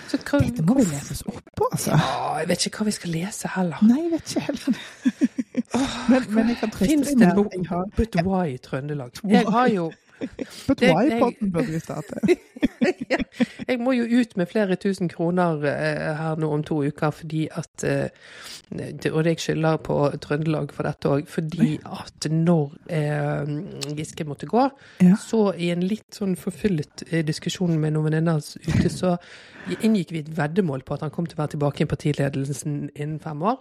Så 0.08 0.18
hva, 0.18 0.38
Dette 0.38 0.62
må 0.62 0.76
vi 0.78 0.84
leses 0.84 1.22
opp 1.26 1.40
på, 1.56 1.66
altså. 1.72 1.90
Ja, 1.96 2.38
jeg 2.38 2.48
vet 2.48 2.66
ikke 2.68 2.78
hva 2.78 2.84
vi 2.84 2.94
skal 2.94 3.10
lese 3.10 3.48
heller. 3.56 3.78
Nei, 3.82 3.96
jeg 4.04 4.10
vet 4.12 4.34
ikke 4.34 4.44
heller. 4.46 4.78
men, 6.10 6.26
men 6.36 6.48
jeg 6.52 6.58
kan 6.60 6.70
trøste 6.70 7.04
deg 7.04 7.18
med 7.18 7.38
at 7.46 7.52
jeg 7.58 7.66
har 7.72 7.84
But 7.96 8.18
why 8.22 8.56
Trøndelag? 8.62 9.18
Jeg 9.26 9.46
har 9.56 9.68
jo 9.72 9.88
But 10.68 10.78
det- 10.80 10.92
why 10.94 11.18
potten 11.20 11.50
burde 11.52 11.72
vi 11.74 11.80
starte. 11.82 12.14
Jeg 13.68 13.80
må 13.80 13.92
jo 13.96 14.04
ut 14.20 14.36
med 14.36 14.46
flere 14.50 14.76
tusen 14.80 15.08
kroner 15.10 15.64
eh, 15.68 16.14
her 16.18 16.36
nå 16.40 16.50
om 16.54 16.62
to 16.66 16.78
uker 16.86 17.10
fordi 17.14 17.46
at 17.50 17.84
eh, 17.84 18.08
det- 18.70 19.12
Og 19.12 19.24
jeg 19.26 19.38
skylder 19.42 19.76
på 19.84 19.96
Trøndelag 20.22 20.72
for 20.72 20.82
dette 20.86 21.08
òg, 21.10 21.26
fordi 21.28 21.78
at 21.84 22.28
når 22.30 22.72
eh, 22.90 23.94
Giske 23.98 24.24
måtte 24.28 24.46
gå, 24.50 24.68
Ja. 25.02 25.16
så 25.20 25.52
i 25.56 25.70
en 25.74 25.80
litt 25.84 26.14
sånn 26.14 26.36
forfyllet 26.36 27.04
eh, 27.10 27.22
diskusjon 27.26 27.78
med 27.80 27.92
noen 27.96 28.10
venninner 28.10 28.40
ute, 28.68 28.88
så 28.90 29.16
inngikk 29.82 30.12
vi 30.12 30.18
et 30.24 30.32
veddemål 30.36 30.82
på 30.84 30.94
at 30.94 31.00
han 31.06 31.10
kom 31.14 31.26
til 31.26 31.38
å 31.38 31.42
være 31.44 31.54
tilbake 31.56 31.84
i 31.84 31.90
partiledelsen 31.90 32.90
innen 32.94 33.20
fem 33.20 33.42
år. 33.42 33.58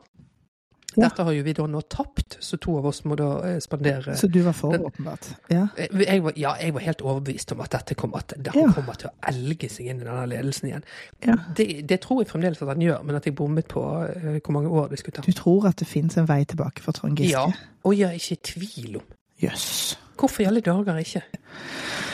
Ja. 0.95 1.07
Dette 1.09 1.23
har 1.25 1.33
jo 1.33 1.43
vi 1.43 1.53
da 1.57 1.65
nå 1.67 1.81
tapt, 1.89 2.37
så 2.43 2.57
to 2.61 2.75
av 2.77 2.85
oss 2.85 2.99
må 3.09 3.15
da 3.17 3.29
eh, 3.47 3.59
spandere 3.63 4.13
Så 4.19 4.27
du 4.29 4.39
var 4.45 4.53
for, 4.53 4.75
åpenbart. 4.89 5.29
Ja. 5.49 5.67
Eh, 5.77 5.87
Jeg 6.03 6.23
var, 6.23 6.33
ja, 6.37 6.51
jeg 6.61 6.73
var 6.75 6.85
helt 6.85 7.01
overbevist 7.01 7.51
om 7.55 7.61
at 7.65 7.71
dette 7.73 7.95
kommer, 7.95 8.17
at 8.21 8.35
det, 8.37 8.53
Ja. 8.53 8.67
kommer 8.75 8.93
til 8.99 9.09
å 9.09 9.13
elge 9.31 9.69
seg 9.69 9.87
inn 9.89 10.01
i 10.01 10.05
denne 10.05 10.27
ledelsen 10.29 10.69
igjen. 10.69 10.83
Ja. 11.25 11.35
Det, 11.57 11.67
det 11.89 11.99
tror 12.05 12.21
jeg 12.21 12.29
fremdeles 12.29 12.61
at 12.61 12.67
han 12.73 12.81
gjør, 12.85 13.01
men 13.03 13.15
at 13.17 13.25
jeg 13.25 13.35
bommet 13.35 13.67
på 13.67 13.81
uh, 13.81 14.37
hvor 14.43 14.51
mange 14.53 14.69
år 14.69 14.89
det 14.93 14.99
skulle 15.01 15.17
ta. 15.17 15.25
Du 15.25 15.31
tror 15.33 15.67
at 15.71 15.77
det 15.81 15.87
fins 15.87 16.17
en 16.17 16.27
vei 16.29 16.43
tilbake 16.45 16.81
for 16.85 16.91
Trond 16.93 17.17
Giske? 17.17 17.33
Ja, 17.33 17.47
og 17.83 17.97
jeg 17.97 18.09
er 18.09 18.19
ikke 18.21 18.37
i 18.37 18.43
tvil 18.53 18.97
om. 19.01 19.07
Jøss. 19.41 19.97
Hvorfor 20.19 20.43
i 20.45 20.45
alle 20.45 20.61
dager 20.61 20.97
ikke? 21.01 21.23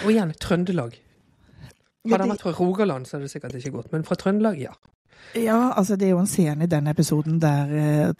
Og 0.05 0.13
igjen, 0.13 0.31
Trøndelag. 0.39 0.95
Hadde 2.09 2.23
han 2.23 2.31
vært 2.31 2.41
fra 2.47 2.53
Rogaland, 2.55 3.05
så 3.05 3.17
hadde 3.17 3.27
det 3.27 3.33
sikkert 3.33 3.57
ikke 3.59 3.73
gått, 3.75 3.91
men 3.91 4.05
fra 4.07 4.15
Trøndelag, 4.15 4.57
ja. 4.63 4.71
Ja, 5.35 5.73
altså 5.77 5.95
det 5.95 6.07
er 6.07 6.13
jo 6.15 6.19
en 6.23 6.27
scene 6.27 6.63
i 6.65 6.67
denne 6.71 6.89
episoden 6.95 7.39
der 7.41 7.73
eh, 7.77 8.13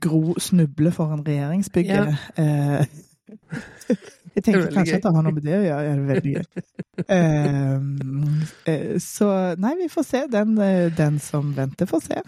Gro 0.00 0.34
snubler 0.38 0.90
foran 0.94 1.24
regjeringsbygget. 1.26 2.14
Eh, 2.38 2.86
jeg 3.88 3.96
Det 4.36 4.36
er 4.36 4.40
tenker 4.52 4.70
kanskje 4.74 4.92
gøy. 4.92 4.96
at 4.98 5.02
det 5.08 5.14
har 5.16 5.22
noe 5.26 5.34
med 5.34 5.42
det 5.42 5.54
å 5.56 5.62
gjøre. 5.64 5.82
Ja, 5.82 5.94
det 5.94 6.02
er 6.02 6.10
veldig 6.14 6.34
gøy. 6.36 6.44
Eh, 7.12 7.80
eh, 8.72 8.94
så 9.04 9.26
nei, 9.60 9.74
vi 9.82 9.88
får 9.92 10.04
se. 10.08 10.20
Den, 10.32 10.54
eh, 10.64 10.86
den 10.96 11.18
som 11.20 11.50
venter, 11.56 11.84
får 11.90 12.00
se. 12.06 12.22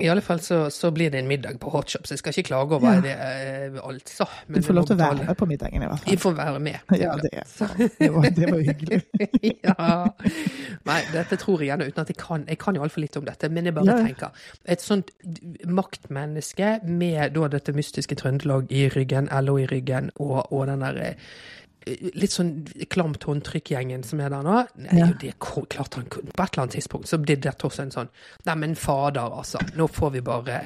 I 0.00 0.08
alle 0.10 0.20
fall 0.24 0.40
så, 0.40 0.70
så 0.70 0.90
blir 0.90 1.10
det 1.10 1.18
en 1.22 1.28
middag 1.28 1.58
på 1.62 1.70
Hot 1.70 1.90
Shop, 1.90 2.06
så 2.06 2.14
jeg 2.14 2.18
skal 2.18 2.32
ikke 2.34 2.46
klage 2.48 2.74
over 2.74 2.94
Ja. 2.94 3.00
det, 3.04 3.80
altså. 3.84 4.26
Men 4.48 4.60
du 4.62 4.66
får 4.66 4.74
lov 4.74 4.86
til 4.88 4.96
å 4.96 4.98
være 4.98 5.26
med 5.28 5.36
på 5.38 5.46
middagen, 5.46 5.82
i 5.82 5.86
hvert 5.86 6.00
fall. 6.02 6.10
Jeg 6.12 6.20
får 6.24 6.34
være 6.40 6.60
med. 6.60 6.78
Ja, 7.04 7.12
det, 7.22 7.30
det, 7.98 8.10
var, 8.14 8.28
det 8.36 8.50
var 8.50 8.62
hyggelig. 8.66 9.00
ja. 9.68 9.74
Nei, 10.90 11.00
dette 11.12 11.38
tror 11.40 11.62
jeg 11.62 11.70
gjerne 11.72 11.86
uten 11.90 12.02
at 12.04 12.10
jeg 12.12 12.18
kan 12.20 12.44
Jeg 12.48 12.58
kan 12.58 12.74
jo 12.78 12.82
altfor 12.86 13.00
litt 13.04 13.16
om 13.20 13.24
dette, 13.28 13.48
men 13.52 13.64
jeg 13.70 13.74
bare 13.76 13.86
Ja, 13.92 13.96
ja. 13.98 14.06
tenker 14.08 14.46
Et 14.74 14.82
sånt 14.84 15.10
maktmenneske 15.66 16.78
med 16.84 17.34
da 17.36 17.48
dette 17.52 17.74
mystiske 17.76 18.16
Trøndelag 18.18 18.70
i 18.72 18.86
ryggen, 18.94 19.28
LO 19.44 19.58
i 19.62 19.66
ryggen, 19.70 20.10
og, 20.16 20.52
og 20.52 20.66
den 20.70 20.84
der 20.84 21.00
eh, 21.02 21.14
Litt 22.14 22.32
sånn 22.32 22.64
klamt 22.88 23.24
håndtrykk-gjengen 23.28 24.04
som 24.08 24.20
er 24.24 24.30
der 24.32 24.42
nå. 24.46 24.60
Nei, 24.80 24.98
Ja. 24.98 25.06
det 25.20 25.34
klarte 25.38 25.68
klart 25.76 25.94
han 25.98 26.06
kunne 26.08 26.32
På 26.32 26.42
et 26.46 26.54
eller 26.54 26.62
annet 26.62 26.76
tidspunkt 26.78 27.08
så 27.10 27.18
blir 27.20 27.36
det 27.36 27.52
også 27.60 27.82
en 27.82 27.90
sånn 27.92 28.08
Nei, 28.46 28.54
men 28.54 28.74
fader, 28.74 29.20
altså. 29.36 29.58
Nå 29.76 29.86
får 29.92 30.12
vi 30.12 30.20
bare 30.24 30.60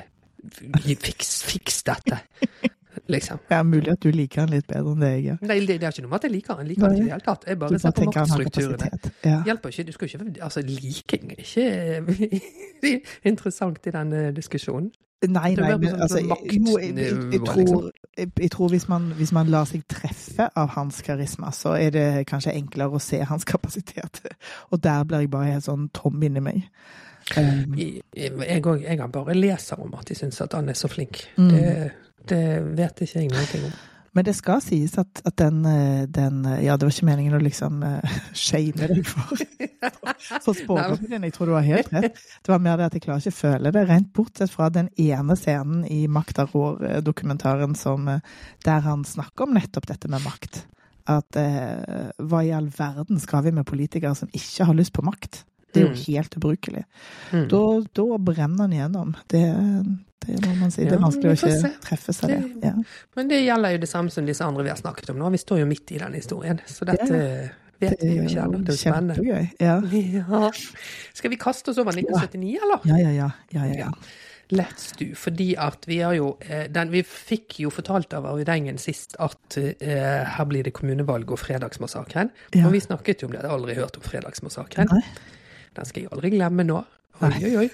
Fiks, 0.84 1.42
fiks 1.42 1.82
dette. 1.82 2.20
Liksom. 3.08 3.38
Det 3.48 3.56
er 3.56 3.62
mulig 3.64 3.88
at 3.92 4.00
du 4.02 4.10
liker 4.12 4.42
han 4.42 4.50
litt 4.52 4.66
bedre 4.68 4.92
enn 4.92 5.00
det 5.00 5.08
jeg 5.14 5.22
gjør. 5.24 5.36
Nei, 5.48 5.56
det, 5.66 5.76
det 5.80 5.86
er 5.86 5.92
ikke 5.94 6.02
noe 6.04 6.10
med 6.10 6.18
at 6.18 6.24
jeg 6.26 6.32
liker 6.34 6.52
han. 6.54 6.60
Jeg 6.66 6.68
liker 6.68 6.82
han 6.84 6.94
ikke 6.94 7.00
i 7.00 7.06
det 7.06 7.12
hele 7.14 7.24
tatt. 7.24 7.44
Jeg 7.48 7.58
bare 7.58 7.70
bare 7.70 7.80
ser 7.80 7.94
på 7.96 8.06
maktstrukturene. 8.08 8.88
Ja. 9.24 9.36
hjelper 9.48 9.72
ikke. 9.72 9.84
Du 9.88 9.92
skal 9.92 10.08
ikke 10.10 10.44
Altså, 10.48 10.62
liking 10.66 11.32
er 11.32 11.42
ikke 11.44 13.00
interessant 13.32 13.86
i 13.88 13.94
denne 13.94 14.22
diskusjonen. 14.36 14.90
Nei, 15.26 15.56
nei, 15.58 15.72
men 15.82 15.90
sånn 15.90 16.02
altså, 16.04 16.20
jeg, 16.22 16.60
jo, 16.62 16.76
jeg, 16.78 16.92
jeg, 16.94 17.14
jeg, 17.34 17.40
tror, 17.42 17.88
jeg, 18.14 18.50
tror 18.54 18.68
hvis 18.70 18.84
man, 18.86 19.08
hvis 19.18 19.32
man 19.34 19.48
lar 19.50 19.66
seg 19.66 19.82
treffe 19.90 20.46
av 20.54 20.70
hans 20.76 21.00
karisma, 21.02 21.50
så 21.50 21.72
er 21.74 21.90
det 21.96 22.04
kanskje 22.30 22.54
enklere 22.54 22.94
å 22.94 23.02
se 23.02 23.18
hans 23.26 23.46
kapasitet. 23.52 24.22
Og 24.70 24.78
der 24.84 25.02
blir 25.08 25.26
jeg 25.26 25.32
bare 25.34 25.56
helt 25.56 25.66
sånn 25.66 25.88
tom 25.96 26.22
inni 26.22 26.44
meg. 26.44 26.68
Um, 27.34 27.74
jeg 27.76 29.00
har 29.02 29.10
bare 29.12 29.34
leser 29.34 29.82
om 29.82 29.98
at 29.98 30.06
de 30.08 30.16
syns 30.16 30.38
at 30.44 30.54
han 30.54 30.70
er 30.70 30.78
så 30.78 30.88
flink. 30.88 31.24
Mm. 31.36 31.50
Det, 31.50 31.66
det 32.30 32.44
vet 32.78 33.02
ikke 33.04 33.24
jeg 33.24 33.32
noe 33.34 33.62
om. 33.66 33.78
Men 34.18 34.26
det 34.26 34.32
skal 34.34 34.58
sies 34.58 34.96
at, 34.98 35.20
at 35.28 35.36
den, 35.38 35.60
eh, 35.62 36.02
den 36.10 36.40
eh, 36.42 36.64
Ja, 36.64 36.74
det 36.74 36.88
var 36.88 36.90
ikke 36.90 37.06
meningen 37.06 37.36
å 37.36 37.38
liksom 37.38 37.84
uh, 37.86 38.16
shame 38.34 38.88
deg 38.90 39.04
for, 39.06 39.44
for 40.42 40.58
spådommen 40.58 41.06
din. 41.06 41.26
Jeg 41.28 41.36
tror 41.36 41.52
du 41.52 41.54
har 41.54 41.66
helt 41.68 41.92
rett. 41.94 42.18
Det 42.42 42.50
var 42.50 42.64
mer 42.64 42.80
det 42.80 42.88
at 42.88 42.96
jeg 42.98 43.04
klarer 43.04 43.22
ikke 43.22 43.36
å 43.36 43.38
føle 43.38 43.72
det. 43.76 43.84
Rent 43.86 44.10
bortsett 44.16 44.50
fra 44.50 44.72
den 44.74 44.88
ene 44.98 45.36
scenen 45.38 45.84
i 45.86 46.00
Makta 46.10 46.48
rår-dokumentaren 46.50 47.78
som 47.78 48.10
der 48.66 48.82
han 48.88 49.06
snakker 49.06 49.46
om 49.46 49.54
nettopp 49.54 49.86
dette 49.86 50.10
med 50.10 50.26
makt. 50.26 50.64
At 51.14 51.38
uh, 51.38 52.10
hva 52.18 52.42
i 52.42 52.50
all 52.58 52.72
verden 52.74 53.22
skal 53.22 53.46
vi 53.46 53.54
med 53.54 53.70
politikere 53.70 54.18
som 54.18 54.34
ikke 54.34 54.66
har 54.66 54.80
lyst 54.82 54.98
på 54.98 55.06
makt? 55.06 55.44
Det 55.72 55.82
er 55.82 55.86
jo 55.86 55.92
Mm. 55.94 56.02
helt 56.06 56.36
ubrukelig. 56.36 56.84
Mm. 57.32 57.48
Da, 57.48 57.62
da 57.94 58.18
brenner 58.18 58.68
den 58.68 58.72
igjennom. 58.78 59.14
Det, 59.28 59.42
det 60.26 60.38
må 60.46 60.54
man 60.60 60.70
si. 60.70 60.84
Det 60.84 60.92
er 60.96 60.98
vanskelig 61.02 61.30
å 61.30 61.36
ikke 61.36 61.60
se. 61.60 61.70
treffe 61.84 62.12
seg 62.16 62.28
det. 62.30 62.40
Det- 62.60 62.64
Ja. 62.64 62.74
Men 63.16 63.28
det 63.28 63.42
gjelder 63.44 63.70
jo 63.72 63.78
det 63.78 63.88
samme 63.88 64.10
som 64.10 64.26
disse 64.26 64.44
andre 64.44 64.62
vi 64.64 64.68
har 64.70 64.76
snakket 64.76 65.10
om 65.10 65.16
nå. 65.18 65.30
Vi 65.30 65.38
står 65.38 65.58
jo 65.60 65.66
midt 65.66 65.92
i 65.92 65.98
den 65.98 66.12
historien, 66.14 66.60
så 66.66 66.84
dette 66.86 67.50
vet 67.80 68.00
vi 68.02 68.16
jo 68.16 68.22
ikke 68.24 68.42
ennå. 68.44 68.64
Det 68.64 68.74
er 68.74 68.78
spennende. 68.92 69.14
kjempegøy. 69.14 69.50
Ja. 69.60 69.80
Ja. 70.40 70.50
Skal 71.14 71.30
vi 71.30 71.36
kaste 71.36 71.68
oss 71.70 71.78
over 71.78 71.92
1979, 71.92 72.58
eller? 72.62 72.80
Ja, 72.84 72.96
ja, 72.96 73.10
ja. 73.10 73.30
ja, 73.52 73.64
ja, 73.66 73.74
ja. 73.84 73.90
Let's 74.50 74.94
do. 74.96 75.14
Fordi 75.14 75.54
at 75.58 75.84
vi 75.86 75.98
har 75.98 76.14
jo 76.14 76.38
eh, 76.40 76.68
den, 76.72 76.90
Vi 76.90 77.02
fikk 77.02 77.58
jo 77.60 77.68
fortalt 77.68 78.14
av 78.14 78.24
Arvid 78.24 78.48
Engen 78.48 78.78
sist 78.78 79.14
at 79.20 79.58
eh, 79.58 80.24
her 80.24 80.44
blir 80.46 80.64
det 80.64 80.72
kommunevalg 80.72 81.30
og 81.30 81.38
fredagsmassakren. 81.38 82.30
Ja. 82.54 82.64
Og 82.66 82.72
vi 82.72 82.80
snakket 82.80 83.20
jo 83.20 83.28
om 83.28 83.32
det. 83.32 83.42
Har 83.42 83.58
aldri 83.58 83.74
hørt 83.74 83.96
om 83.98 84.02
fredagsmassakren. 84.02 84.88
Nei. 84.90 85.02
Den 85.78 85.86
skal 85.86 86.04
jeg 86.04 86.12
aldri 86.14 86.32
glemme 86.34 86.66
nå. 86.66 86.80
Oi, 87.22 87.34
oi, 87.46 87.52
oi. 87.64 87.68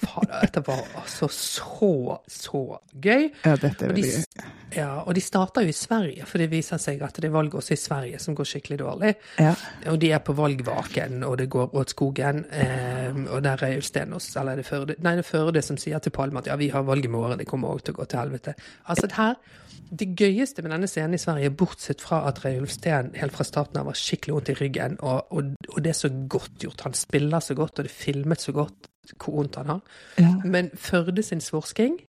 Fader, 0.00 0.36
dette 0.44 0.62
var 0.66 0.82
altså 1.00 1.28
så, 1.32 1.90
så 2.30 2.62
gøy. 2.92 3.28
ja 3.44 3.56
dette 3.60 3.86
er 3.86 3.92
Og 3.92 3.98
de, 3.98 4.04
gøy. 4.06 4.46
ja, 4.76 4.88
og 5.02 5.14
de 5.16 5.22
starter 5.24 5.66
jo 5.66 5.72
i 5.72 5.76
Sverige, 5.76 6.26
for 6.28 6.42
det 6.42 6.50
viser 6.52 6.80
seg 6.82 7.02
at 7.06 7.16
det 7.20 7.28
er 7.30 7.34
valg 7.34 7.54
også 7.58 7.74
i 7.76 7.80
Sverige 7.80 8.20
som 8.22 8.36
går 8.38 8.48
skikkelig 8.52 8.78
dårlig. 8.82 9.12
Ja. 9.42 9.54
Og 9.92 10.00
de 10.02 10.10
er 10.12 10.22
på 10.24 10.36
valgvaken, 10.38 11.22
og 11.26 11.36
det 11.40 11.48
går 11.52 11.76
åt 11.76 11.94
skogen. 11.96 12.44
Eh, 12.50 13.20
og 13.30 13.42
der 13.44 13.62
er 13.66 13.76
Ulstenås, 13.80 14.30
eller 14.36 14.52
er 14.56 14.62
det 14.62 14.66
Førde? 14.68 14.96
Nei, 15.00 15.16
det 15.18 15.24
er 15.26 15.30
Førde 15.30 15.62
som 15.62 15.78
sier 15.80 16.02
til 16.04 16.14
Palme 16.16 16.42
at 16.42 16.50
ja, 16.50 16.56
vi 16.60 16.68
har 16.74 16.84
valg 16.86 17.04
i 17.04 17.12
morgen, 17.12 17.38
det 17.38 17.46
kommer 17.48 17.72
også 17.76 17.90
til 17.90 17.96
å 17.96 18.00
gå 18.02 18.10
til 18.10 18.22
helvete. 18.24 18.56
Altså 18.90 19.06
det 19.06 19.16
her, 19.18 19.38
det 19.86 20.08
gøyeste 20.18 20.62
med 20.66 20.72
denne 20.74 20.88
scenen 20.90 21.14
i 21.14 21.20
Sverige, 21.22 21.52
bortsett 21.54 22.02
fra 22.02 22.24
at 22.26 22.40
Reiulf 22.44 22.72
Steen 22.74 23.12
helt 23.14 23.36
fra 23.36 23.46
starten 23.46 23.78
av 23.78 23.86
var 23.86 23.94
skikkelig 23.98 24.34
vondt 24.34 24.50
i 24.50 24.56
ryggen, 24.58 24.96
og, 25.06 25.30
og, 25.30 25.52
og 25.72 25.78
det 25.84 25.92
er 25.92 25.98
så 26.00 26.10
godt 26.10 26.58
gjort. 26.64 26.82
Han 26.88 26.96
spiller 26.98 27.40
så 27.44 27.54
godt, 27.54 27.78
og 27.78 27.86
det 27.86 27.92
er 27.92 28.00
filmet 28.02 28.42
så 28.42 28.52
godt 28.56 28.90
hvor 29.14 29.36
vondt 29.40 29.56
han 29.56 29.66
har. 29.66 29.80
Ja. 30.18 30.34
Men 30.44 30.70
Førde 30.74 31.22
sin 31.22 31.40
svorsking, 31.40 32.00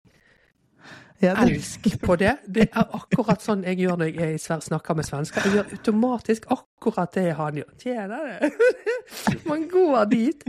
Ja, 1.22 1.34
det, 1.34 1.56
elsk 1.56 2.02
på 2.06 2.16
det. 2.16 2.36
Det 2.46 2.68
er 2.70 2.84
akkurat 2.94 3.42
sånn 3.42 3.64
jeg 3.66 3.80
gjør 3.82 3.96
når 3.98 4.12
jeg 4.14 4.36
er 4.38 4.60
snakker 4.62 4.94
med 4.94 5.08
svensker. 5.08 5.42
Jeg 5.48 5.58
gjør 5.58 5.72
automatisk 5.74 6.46
akkurat 6.46 6.68
det 7.14 7.34
han 7.36 7.56
gjør. 7.58 7.70
Tjener 7.82 8.40
det? 8.40 8.52
Man 9.50 9.64
går 9.72 10.06
dit, 10.12 10.44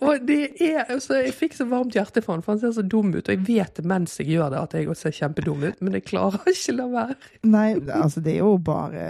og 0.00 0.22
det 0.26 0.56
er 0.62 0.84
altså, 0.90 1.14
Jeg 1.20 1.34
fikk 1.34 1.54
så 1.54 1.66
varmt 1.68 1.94
hjerte 1.94 2.22
for 2.22 2.34
han, 2.34 2.42
for 2.42 2.52
han 2.54 2.60
ser 2.62 2.72
så 2.72 2.82
dum 2.82 3.10
ut. 3.14 3.28
Og 3.28 3.34
jeg 3.34 3.42
vet 3.46 3.80
mens 3.84 4.16
jeg 4.18 4.28
gjør 4.32 4.50
det, 4.54 4.58
at 4.62 4.74
jeg 4.78 4.88
også 4.88 5.08
ser 5.10 5.16
kjempedum 5.18 5.62
ut, 5.68 5.80
men 5.84 5.94
jeg 5.98 6.04
klarer 6.08 6.40
ikke 6.54 6.74
la 6.78 6.86
være. 6.94 7.16
nei, 7.44 7.66
altså 7.94 8.20
det 8.24 8.32
er 8.34 8.40
jo 8.42 8.56
bare 8.64 9.04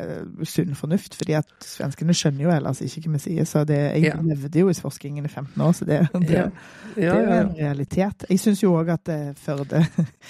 sunn 0.45 0.75
fornuft, 0.75 1.15
fordi 1.21 1.37
at 1.39 1.47
svenskene 1.65 2.15
skjønner 2.17 2.45
jo 2.49 2.55
ellers 2.57 2.83
ikke 2.85 3.07
hva 3.09 3.17
vi 3.19 3.23
sier. 3.29 3.45
Så 3.49 3.65
det, 3.69 3.79
jeg 3.95 4.05
Ja. 4.11 4.17
levde 4.21 4.59
jo 4.65 4.69
i 4.69 4.75
forskningen 4.77 5.25
i 5.25 5.29
15 5.33 5.63
år, 5.65 5.73
så 5.79 5.85
det, 5.89 6.01
det, 6.27 6.31
Ja. 6.35 6.49
det 6.97 7.05
er 7.05 7.15
jo 7.15 7.39
en 7.39 7.55
realitet. 7.57 8.27
Jeg 8.29 8.41
syns 8.43 8.63
jo 8.63 8.75
òg 8.77 8.91
at 8.99 9.09
eh, 9.15 9.31
Førde 9.39 9.81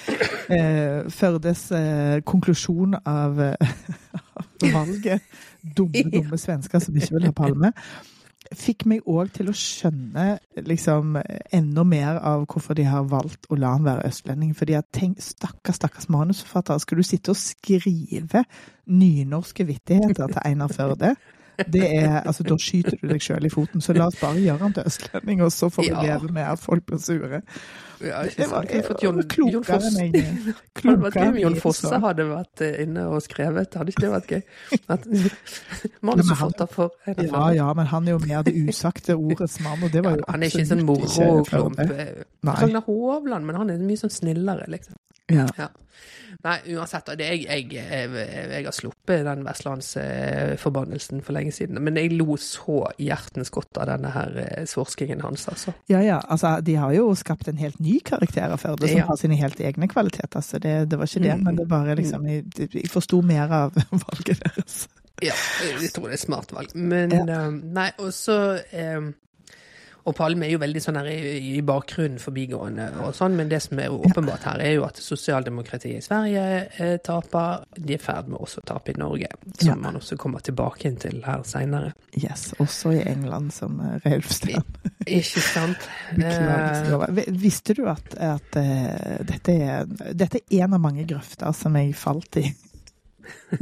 eh, 0.55 1.09
Førdes 1.11 1.65
eh, 1.75 2.21
konklusjon 2.27 2.95
av, 3.05 3.39
av 3.41 4.71
valget, 4.73 5.21
dumme, 5.77 6.05
dumme 6.15 6.41
svensker 6.41 6.83
som 6.83 6.97
ikke 6.97 7.17
vil 7.17 7.29
ha 7.29 7.35
Palme, 7.35 7.71
fikk 8.53 8.85
meg 8.89 9.07
òg 9.09 9.31
til 9.33 9.49
å 9.49 9.55
skjønne 9.57 10.25
liksom 10.67 11.15
enda 11.55 11.85
mer 11.87 12.19
av 12.21 12.45
hvorfor 12.45 12.77
de 12.77 12.85
har 12.87 13.07
valgt 13.09 13.49
å 13.49 13.57
la 13.57 13.73
han 13.73 13.87
være 13.87 14.05
østlending. 14.09 14.53
Fordi 14.57 14.77
at 14.77 14.89
tenk, 14.93 15.21
stakkars, 15.23 15.79
stakkars 15.79 16.09
manusforfatter, 16.13 16.77
skal 16.83 17.01
du 17.01 17.07
sitte 17.07 17.33
og 17.33 17.39
skrive 17.41 18.45
nynorske 18.85 19.65
vittigheter 19.65 20.29
til 20.29 20.43
Einar 20.45 20.73
Førde? 20.73 21.15
Det 21.71 21.85
er, 22.03 22.21
altså, 22.25 22.43
Da 22.43 22.55
skyter 22.59 22.97
du 23.01 23.07
deg 23.07 23.21
sjøl 23.21 23.45
i 23.45 23.49
foten, 23.49 23.81
så 23.81 23.93
la 23.95 24.07
oss 24.07 24.19
bare 24.19 24.41
gjøre 24.43 24.59
han 24.59 24.73
til 24.73 24.83
østlending, 24.89 25.41
og 25.45 25.51
så 25.55 25.69
får 25.71 25.83
vi 25.87 25.89
Ja. 25.93 26.01
leve 26.01 26.31
med 26.33 26.43
at 26.51 26.59
folk 26.59 26.85
blir 26.85 26.99
sure. 26.99 27.41
ja, 28.01 28.23
Det 28.27 28.49
var 28.51 28.65
har 28.67 28.97
Jon, 29.01 29.21
Jon 29.21 29.23
klokere 29.29 29.79
Fosse. 29.79 30.01
enn 30.03 30.13
jeg 30.13 30.35
Det 30.45 30.55
klokere 30.81 31.27
om 31.29 31.37
Jon 31.39 31.55
Fosse 31.63 31.99
hadde 32.03 32.25
vært 32.29 32.61
eh, 32.61 32.81
inne 32.83 33.05
og 33.07 33.21
skrevet. 33.23 33.73
Hadde 33.73 33.93
ikke 33.93 34.01
det 34.01 34.11
vært 34.11 34.27
gøy? 34.27 34.41
At, 34.93 35.07
manusforfatter 36.09 36.67
for 36.71 36.91
en 37.07 37.15
Ja, 37.25 37.31
annen. 37.31 37.55
ja, 37.55 37.73
men 37.73 37.85
han 37.87 38.07
er 38.07 38.11
jo 38.17 38.19
mer 38.25 38.43
det 38.43 38.53
usagte 38.67 39.15
ordets 39.15 39.59
mann, 39.63 39.81
og 39.83 39.91
det 39.91 40.03
var 40.03 40.17
jo 40.17 40.23
Han 40.27 40.43
er 40.43 40.47
ikke 40.51 40.67
sånn 40.67 40.83
moroklump. 40.85 41.79
Ragnar 42.45 42.83
Hovland, 42.85 43.45
men 43.45 43.55
han 43.55 43.69
er 43.69 43.77
mye 43.79 43.97
sånn 43.97 44.11
snillere, 44.13 44.67
liksom. 44.67 44.95
Ja. 45.31 45.47
Ja. 45.57 45.67
Nei, 46.43 46.59
uansett. 46.75 47.07
Jeg, 47.17 47.45
jeg, 47.47 47.69
jeg, 47.73 48.09
jeg 48.51 48.65
har 48.67 48.73
sluppet 48.75 49.23
den 49.25 49.45
vestlandsforbannelsen 49.47 51.21
for 51.25 51.33
lenge 51.33 51.51
siden. 51.55 51.79
Men 51.83 51.95
jeg 51.97 52.11
lo 52.17 52.35
så 52.41 52.83
hjertens 53.01 53.49
godt 53.53 53.79
av 53.81 53.87
denne 53.89 54.11
her 54.13 54.35
eh, 54.43 54.65
svorskingen 54.69 55.23
hans, 55.25 55.47
altså. 55.49 55.73
Ja, 55.89 56.01
ja. 56.05 56.19
Altså, 56.29 56.59
de 56.65 56.75
har 56.77 56.93
jo 56.93 57.07
skapt 57.17 57.47
en 57.49 57.57
helt 57.61 57.79
ny 57.81 57.97
karakter 58.05 58.51
av 58.53 58.61
Førde, 58.61 58.87
som 58.91 58.97
Ja. 58.99 59.05
har 59.09 59.17
sine 59.21 59.37
helt 59.39 59.59
egne 59.59 59.87
kvaliteter. 59.91 60.41
Så 60.45 60.59
det, 60.59 60.75
det 60.91 60.99
var 60.99 61.05
ikke 61.09 61.23
det, 61.23 61.33
Mm. 61.37 61.43
men 61.43 61.55
det 61.55 61.67
bare 61.69 61.95
liksom 61.95 62.27
Jeg, 62.29 62.45
jeg 62.73 62.89
forsto 62.91 63.21
mer 63.21 63.49
av 63.51 63.73
valget 64.05 64.39
deres. 64.43 64.87
Ja, 65.23 65.33
jeg 65.81 65.93
tror 65.95 66.09
det 66.09 66.17
er 66.17 66.19
et 66.19 66.27
smart 66.27 66.51
valg. 66.53 66.75
Men 66.75 67.11
Ja. 67.11 67.23
eh, 67.47 67.51
Nei, 67.51 67.89
og 67.99 68.11
så 68.13 68.59
eh, 68.71 69.01
Og 70.05 70.13
Palme 70.15 70.45
er 70.45 70.51
jo 70.53 70.59
veldig 70.61 70.81
sånn 70.83 70.99
her 70.99 71.07
i, 71.09 71.17
i 71.57 71.61
bakgrunnen 71.65 72.19
forbigående 72.21 72.85
og 73.01 73.15
sånn, 73.17 73.33
men 73.39 73.49
det 73.49 73.57
som 73.65 73.79
er 73.81 73.89
åpenbart 73.93 74.43
her, 74.45 74.61
er 74.61 74.75
jo 74.75 74.83
at 74.85 74.99
sosialdemokratiet 75.01 75.97
i 75.97 76.03
Sverige 76.05 76.43
eh, 76.77 76.97
taper. 77.01 77.63
De 77.75 77.95
er 77.95 77.97
i 77.97 78.03
ferd 78.03 78.29
med 78.29 78.37
også 78.45 78.61
å 78.61 78.67
tape 78.69 78.93
i 78.93 78.99
Norge, 79.01 79.31
som 79.57 79.71
Ja. 79.71 79.75
man 79.87 79.97
også 79.97 80.17
kommer 80.21 80.43
tilbake 80.45 80.91
til 81.01 81.23
her 81.25 81.41
seinere. 81.47 81.93
Yes, 82.21 82.51
Også 82.61 82.93
i 82.93 83.01
England, 83.01 83.51
som 83.53 83.79
uh, 83.81 83.95
Reiulf 84.05 84.29
Ikke 85.07 85.41
sant? 85.41 85.89
Eh, 86.15 87.25
Visste 87.41 87.73
du 87.73 87.85
at, 87.89 88.13
at 88.21 88.55
eh, 88.61 89.19
dette, 89.25 89.51
er, 89.51 89.85
dette 90.13 90.39
er 90.51 90.63
en 90.65 90.77
av 90.77 90.81
mange 90.85 91.05
grøfter 91.09 91.51
som 91.57 91.75
jeg 91.79 91.95
falt 91.97 92.37
i? 92.41 92.45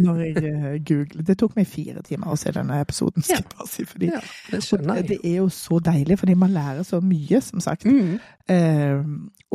Når 0.03 0.21
jeg 0.23 0.43
uh, 0.43 0.69
googlet. 0.85 1.25
Det 1.27 1.37
tok 1.39 1.57
meg 1.57 1.67
fire 1.69 2.03
timer 2.05 2.33
å 2.33 2.37
se 2.39 2.53
denne 2.55 2.79
episoden, 2.83 3.25
skal 3.25 3.41
jeg 3.41 3.49
bare 3.53 3.67
si. 3.69 3.85
Fordi, 3.89 4.11
ja, 4.11 4.21
det 4.51 4.61
det 5.09 5.19
er 5.19 5.35
jo 5.39 5.49
så 5.53 5.79
deilig, 5.83 6.19
fordi 6.21 6.37
man 6.39 6.53
lærer 6.55 6.83
så 6.87 7.01
mye, 7.03 7.41
som 7.41 7.61
sagt. 7.63 7.85
Mm. 7.85 8.17
Eh, 8.51 9.03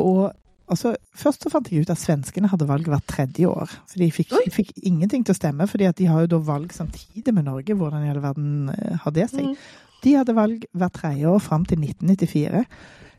og 0.00 0.32
altså, 0.68 0.94
først 1.16 1.44
så 1.44 1.52
fant 1.52 1.70
jeg 1.72 1.84
ut 1.84 1.92
at 1.92 2.00
svenskene 2.00 2.50
hadde 2.52 2.68
valg 2.68 2.88
hvert 2.88 3.06
tredje 3.10 3.48
år. 3.50 3.72
For 3.88 4.02
de 4.02 4.10
fikk, 4.14 4.36
de 4.44 4.54
fikk 4.54 4.72
ingenting 4.82 5.26
til 5.26 5.34
å 5.34 5.38
stemme, 5.38 5.66
fordi 5.70 5.90
de 5.98 6.08
har 6.10 6.24
jo 6.24 6.32
da 6.36 6.40
valg 6.50 6.72
samtidig 6.76 7.34
med 7.34 7.48
Norge. 7.48 7.76
Hvordan 7.76 8.04
i 8.04 8.12
hele 8.12 8.24
verden 8.24 8.72
eh, 8.74 8.96
har 9.02 9.16
det 9.16 9.28
seg? 9.32 9.50
Mm. 9.50 9.84
De 10.04 10.14
hadde 10.14 10.36
valg 10.36 10.64
hvert 10.78 10.94
tredje 10.94 11.28
år 11.28 11.42
fram 11.42 11.66
til 11.68 11.82
1994. 11.82 12.64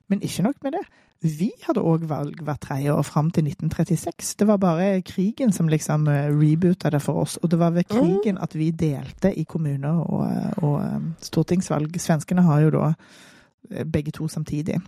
Men 0.09 0.25
ikke 0.25 0.45
nok 0.47 0.63
med 0.65 0.77
det. 0.77 0.85
Vi 1.19 1.49
hadde 1.65 1.81
òg 1.83 2.05
valg 2.07 2.37
hvert 2.47 2.61
tredje 2.63 2.93
år 2.95 3.03
fram 3.03 3.27
til 3.35 3.49
1936. 3.49 4.37
Det 4.39 4.45
var 4.47 4.57
bare 4.57 5.01
krigen 5.03 5.51
som 5.51 5.67
liksom 5.67 6.07
eh, 6.07 6.29
reboota 6.31 6.89
det 6.89 7.01
for 7.03 7.19
oss. 7.25 7.35
Og 7.43 7.51
det 7.51 7.59
var 7.59 7.73
ved 7.75 7.89
krigen 7.91 8.37
at 8.39 8.55
vi 8.55 8.69
delte 8.71 9.33
i 9.35 9.43
kommuner 9.43 9.99
og, 9.99 10.63
og 10.63 10.77
eh, 10.79 11.01
stortingsvalg. 11.27 11.99
Svenskene 11.99 12.45
har 12.47 12.63
jo 12.63 12.71
da 12.77 12.93
eh, 13.71 13.83
begge 13.83 14.15
to 14.15 14.27
samtidig. 14.31 14.79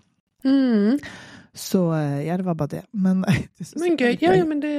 Mm. 0.45 1.00
Så 1.53 1.79
eh, 1.93 2.22
ja, 2.27 2.38
det 2.39 2.46
var 2.48 2.55
bare 2.55 2.67
det. 2.77 2.81
Men, 2.93 3.22
det 3.60 3.65
Men 3.75 3.98
gøy. 4.00 4.13
Ja, 4.22 4.31
ja, 4.38 4.46
men 4.48 4.62
det 4.63 4.72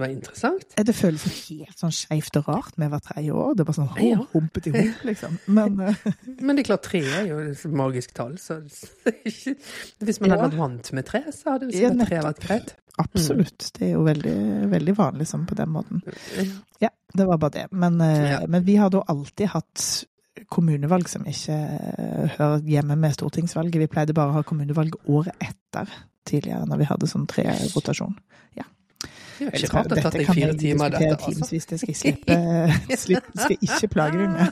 var 0.00 0.08
interessant. 0.08 0.64
Det 0.76 0.94
føles 0.96 1.24
helt 1.50 1.76
sånn 1.76 1.92
skeivt 1.92 2.38
og 2.40 2.48
rart 2.48 2.78
med 2.80 2.88
hvert 2.94 3.04
tredje 3.10 3.34
år. 3.36 3.50
Det 3.54 3.60
er 3.60 3.68
bare 3.68 3.76
sånn 3.76 3.90
Ja. 4.00 4.22
humpete 4.32 4.72
hop, 4.72 5.02
liksom. 5.04 5.36
Men 5.52 5.80
eh, 5.84 6.06
Men 6.40 6.56
det 6.56 6.64
er 6.64 6.70
klart, 6.70 6.86
tre 6.88 7.02
er 7.04 7.26
jo 7.28 7.38
et 7.50 7.64
magisk 7.68 8.14
tall, 8.16 8.38
så 8.40 8.56
Hvis 10.04 10.20
man 10.22 10.32
hadde 10.32 10.46
vært 10.48 10.56
vant 10.62 10.92
med 10.96 11.06
tre, 11.08 11.20
så 11.34 11.54
hadde 11.58 11.68
Ja, 11.76 11.92
tre 12.04 12.22
vært 12.24 12.40
greit. 12.46 12.72
absolutt. 13.02 13.68
Det 13.76 13.90
er 13.90 13.92
jo 13.98 14.04
veldig, 14.06 14.34
veldig 14.72 14.96
vanlig 14.96 15.26
sånn 15.28 15.44
på 15.50 15.56
den 15.60 15.72
måten. 15.76 16.00
Ja. 16.38 16.48
Ja, 16.88 16.90
det 17.14 17.26
var 17.28 17.38
bare 17.42 17.56
det. 17.58 17.66
Men, 17.72 18.00
eh, 18.00 18.30
Ja. 18.30 18.40
men 18.48 18.64
vi 18.64 18.76
har 18.80 18.88
da 18.90 19.04
alltid 19.08 19.48
hatt 19.52 20.04
kommunevalg 20.50 21.06
som 21.08 21.22
ikke 21.30 21.54
hører 22.38 22.64
hjemme 22.66 22.96
med 22.98 23.12
stortingsvalget. 23.14 23.78
Vi 23.84 23.86
pleide 23.92 24.14
bare 24.16 24.32
å 24.32 24.38
ha 24.40 24.42
kommunevalg 24.42 24.96
året 25.06 25.34
etter. 25.40 25.88
Tidligere, 26.28 26.64
når 26.70 26.80
vi 26.82 26.88
hadde 26.92 27.10
sånn 27.10 27.26
tre 27.30 27.44
rotasjon. 27.74 28.14
Ja. 28.58 28.64
Det 29.38 29.48
er 29.50 29.64
ikke 29.66 29.74
rart 29.76 29.90
det 29.90 29.98
har 29.98 30.06
tatt 30.08 30.16
deg 30.20 30.30
fire 30.30 30.54
timer, 30.60 30.94
dette. 30.94 31.10
altså. 31.16 31.32
Timevis, 31.34 31.66
det 31.70 31.78
skal 31.82 31.92
jeg 31.92 32.00
slippe. 32.00 32.38
slippe 33.04 33.36
skal 33.44 33.56
ikke 33.68 33.90
plage 33.92 34.22
deg 34.22 34.30
med. 34.34 34.48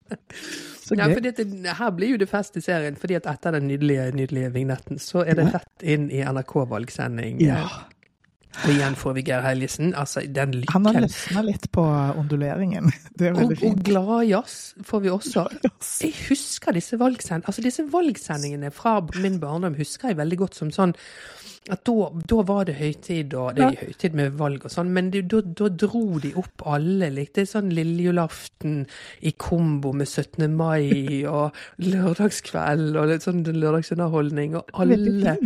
Så 0.90 0.96
Ja, 0.98 1.06
gøy. 1.06 1.12
for 1.14 1.22
dette, 1.22 1.44
her 1.78 1.90
blir 1.94 2.16
jo 2.16 2.18
det 2.18 2.26
fest 2.26 2.56
i 2.58 2.60
serien, 2.64 2.96
fordi 2.98 3.14
at 3.20 3.26
etter 3.30 3.54
den 3.54 3.68
nydelige, 3.70 4.08
nydelige 4.16 4.48
vignetten, 4.56 4.98
så 4.98 5.22
er 5.22 5.36
det 5.38 5.44
rett 5.54 5.84
inn 5.86 6.08
i 6.10 6.24
NRK-valgsending. 6.26 7.38
Ja. 7.44 7.60
Og 8.50 8.70
igjen 8.72 8.96
får 8.98 9.14
vi 9.16 9.22
Geir 9.28 9.44
Helgesen. 9.46 9.92
Altså, 9.94 10.24
den 10.26 10.56
lykken. 10.58 10.72
Han 10.74 10.88
har 10.90 11.04
løsna 11.04 11.42
litt 11.46 11.68
på 11.72 11.84
onduleringen. 12.18 12.90
Det 13.20 13.30
er 13.30 13.36
Og, 13.38 13.52
fint. 13.54 13.78
og 13.78 13.84
glad 13.86 14.24
jazz 14.30 14.56
får 14.86 15.04
vi 15.04 15.12
også. 15.12 15.44
Jeg 16.02 16.14
husker 16.28 16.74
disse 16.76 16.98
valgsendingene, 17.00 17.46
altså 17.46 17.62
disse 17.64 17.84
valgsendingene 17.92 18.72
fra 18.74 18.98
min 19.20 19.38
barndom 19.42 19.76
husker 19.78 20.10
jeg 20.10 20.18
veldig 20.18 20.38
godt 20.40 20.58
som 20.58 20.72
sånn 20.74 20.96
at 21.70 21.82
da, 21.84 21.92
da 22.26 22.36
var 22.48 22.64
det 22.66 22.74
høytid, 22.78 23.34
og 23.36 23.52
det 23.58 23.62
er 23.66 23.74
høytid 23.84 24.14
med 24.16 24.32
valg 24.40 24.64
og 24.64 24.72
sånn, 24.72 24.88
men 24.96 25.10
det, 25.12 25.26
da, 25.30 25.68
dro 25.68 26.00
de 26.18 26.30
opp 26.40 26.64
alle 26.66 27.10
litt. 27.12 27.34
Det 27.36 27.44
er 27.44 27.50
sånn 27.52 27.68
lille 27.76 28.06
julaften 28.08 28.78
i 29.28 29.34
kombo 29.38 29.92
med 29.94 30.08
17. 30.08 30.48
mai 30.56 31.20
og 31.28 31.52
lørdagskveld 31.84 32.96
og 32.96 33.12
litt 33.12 33.26
sånn 33.28 33.44
lørdagsunderholdning, 33.44 34.56
og 34.58 34.72
Veldig 34.72 35.14
alle. 35.28 35.36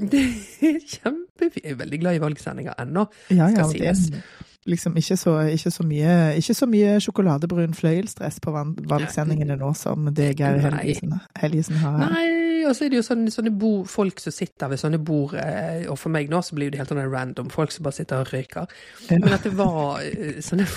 Det 0.00 0.20
er 0.64 0.78
kjempefint. 0.80 1.64
Jeg 1.64 1.74
er 1.74 1.80
veldig 1.80 1.98
glad 2.00 2.16
i 2.16 2.22
valgsendinger 2.22 2.78
ennå. 2.80 3.06
Ja, 3.30 3.48
ja, 3.50 3.66
skal 3.66 3.74
sies. 3.74 4.22
liksom 4.68 4.96
ikke 5.00 5.16
så, 5.16 5.34
ikke 5.48 5.70
så 5.72 5.84
mye 5.88 6.14
Ikke 6.36 6.54
så 6.54 6.66
mye 6.68 6.98
sjokoladebrun 7.00 7.74
fløyelsdress 7.74 8.40
på 8.44 8.52
valgsendingene 8.90 9.56
nå 9.60 9.72
som 9.78 10.10
det 10.14 10.34
Geir 10.38 10.60
Helgesen, 10.64 11.16
Helgesen 11.40 11.80
har. 11.80 11.98
Nei, 12.12 12.64
og 12.68 12.76
så 12.76 12.86
er 12.86 12.92
det 12.92 13.00
jo 13.00 13.06
sånne, 13.06 13.32
sånne 13.32 13.52
bo, 13.56 13.72
folk 13.88 14.20
som 14.20 14.34
sitter 14.36 14.70
ved 14.72 14.80
sånne 14.82 15.00
bord, 15.02 15.34
eh, 15.40 15.86
og 15.90 15.98
for 15.98 16.12
meg 16.12 16.30
nå 16.32 16.42
så 16.44 16.56
blir 16.58 16.70
det 16.72 16.80
helt 16.82 16.92
sånn 16.92 17.02
random, 17.08 17.50
folk 17.52 17.72
som 17.72 17.86
bare 17.88 17.98
sitter 18.00 18.24
og 18.24 18.32
røyker. 18.34 18.68
Men 19.10 19.32
at 19.32 19.48
det 19.48 19.54
var 19.58 20.04
eh, 20.04 20.40
sånne 20.44 20.68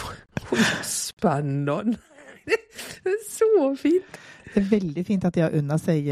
Spennende! 0.88 1.98
Det 3.04 3.12
er 3.12 3.20
så 3.28 3.70
fint! 3.80 4.18
Det 4.54 4.62
er 4.62 4.70
veldig 4.70 5.04
fint 5.08 5.26
at 5.26 5.34
de 5.34 5.42
har 5.42 5.54
unna 5.58 5.78
seg 5.82 6.08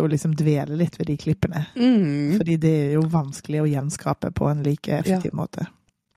å 0.00 0.06
liksom 0.08 0.34
dvele 0.38 0.76
litt 0.80 0.98
ved 0.98 1.06
de 1.10 1.16
klippene. 1.20 1.66
Mm. 1.76 2.36
Fordi 2.38 2.56
det 2.62 2.70
er 2.86 2.92
jo 2.96 3.02
vanskelig 3.12 3.60
å 3.62 3.68
gjenskape 3.68 4.30
på 4.32 4.48
en 4.50 4.62
like 4.64 5.00
effektiv 5.02 5.34
måte. 5.36 5.66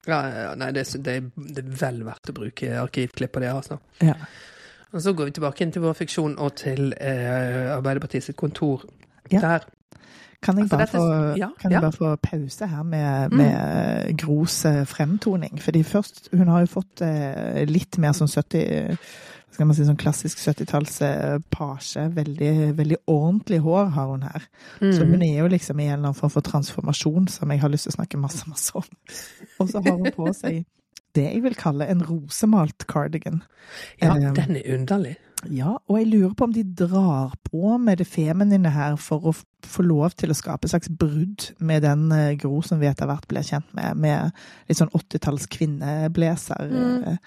Ja, 0.08 0.22
ja, 0.32 0.52
nei, 0.56 0.70
det, 0.72 0.86
det, 1.04 1.18
det 1.36 1.64
er 1.66 1.72
vel 1.82 2.04
verdt 2.08 2.30
å 2.32 2.34
bruke 2.38 2.70
arkivklipp 2.80 3.34
på 3.36 3.42
det, 3.44 3.50
altså. 3.52 3.80
Ja. 4.00 4.14
Og 4.96 5.02
så 5.04 5.12
går 5.14 5.28
vi 5.28 5.32
tilbake 5.36 5.66
inn 5.66 5.72
til 5.76 5.84
vår 5.84 5.98
fiksjon 6.00 6.38
og 6.40 6.54
til 6.62 6.94
eh, 6.96 7.66
Arbeiderpartiet 7.76 8.24
sitt 8.24 8.38
kontor. 8.40 8.86
Ja. 9.30 9.42
Der. 9.44 9.66
Kan 10.40 10.56
jeg, 10.62 10.70
Altså, 10.70 10.78
bare 10.78 10.86
dette- 10.86 10.98
få, 11.02 11.38
ja, 11.42 11.48
kan 11.60 11.72
jeg 11.72 11.76
ja. 11.76 11.82
bare 11.82 11.92
få 11.98 12.16
pause 12.24 12.68
her 12.72 12.84
med, 12.84 13.32
Mm. 13.36 14.16
Gros 14.18 14.66
eh, 14.66 14.86
fremtoning? 14.86 15.60
Fordi 15.60 15.84
først 15.84 16.30
Hun 16.32 16.48
har 16.48 16.60
jo 16.64 16.68
fått 16.78 17.02
eh, 17.04 17.66
litt 17.68 17.98
mer 17.98 18.14
sånn 18.16 18.30
70 18.32 18.96
hva 18.96 18.98
skal 19.58 19.66
man 19.72 19.74
si, 19.78 19.86
sånn 19.88 19.98
klassisk 19.98 20.38
70-talls 20.44 21.00
eh, 21.08 21.38
page. 21.54 22.06
Veldig, 22.14 22.54
veldig 22.78 23.00
ordentlig 23.10 23.58
hår 23.66 23.90
har 23.98 24.12
hun 24.14 24.26
her. 24.30 24.46
Så 24.80 25.02
Mm. 25.04 25.12
hun 25.16 25.24
er 25.26 25.38
jo 25.42 25.48
liksom 25.50 25.80
i 25.82 25.88
en 25.90 25.94
eller 25.98 26.12
annen 26.12 26.20
form 26.22 26.30
for 26.38 26.46
transformasjon 26.46 27.28
som 27.34 27.50
jeg 27.52 27.64
har 27.66 27.74
lyst 27.74 27.90
til 27.90 27.96
å 27.96 27.98
snakke 28.00 28.22
masse, 28.22 28.46
masse 28.48 28.76
om. 28.78 28.86
Og 29.60 29.72
så 29.74 29.82
har 29.82 29.98
hun 29.98 30.12
på 30.14 30.30
seg 30.38 30.64
det 31.18 31.24
jeg 31.32 31.42
vil 31.42 31.56
kalle 31.58 31.88
en 31.90 32.04
rosemalt 32.06 32.86
cardigan. 32.86 33.40
Ja, 33.98 34.12
um, 34.14 34.36
den 34.38 34.60
er 34.60 34.68
underlig. 34.76 35.16
ja, 35.50 35.72
og 35.88 35.98
jeg 35.98 36.08
lurer 36.12 36.36
på 36.38 36.46
om 36.46 36.54
de 36.54 36.62
drar 36.78 37.34
på 37.48 37.72
med 37.82 37.98
det 37.98 38.06
feminine 38.10 38.70
her 38.70 38.96
for 39.02 39.26
å 39.32 39.34
få 39.66 39.82
lov 39.88 40.14
til 40.18 40.30
å 40.30 40.38
skape 40.38 40.66
et 40.68 40.74
slags 40.76 40.90
brudd 40.94 41.48
med 41.58 41.82
den 41.88 42.12
eh, 42.14 42.36
Gro 42.38 42.62
som 42.62 42.78
vi 42.82 42.86
etter 42.90 43.10
hvert 43.10 43.26
ble 43.32 43.42
kjent 43.42 43.74
med, 43.74 43.98
med 43.98 44.30
litt 44.70 44.78
sånn 44.78 44.94
80-talls 44.94 45.48
kvinneblazer. 45.58 46.70
Mm. 46.70 47.04
Eh, 47.08 47.18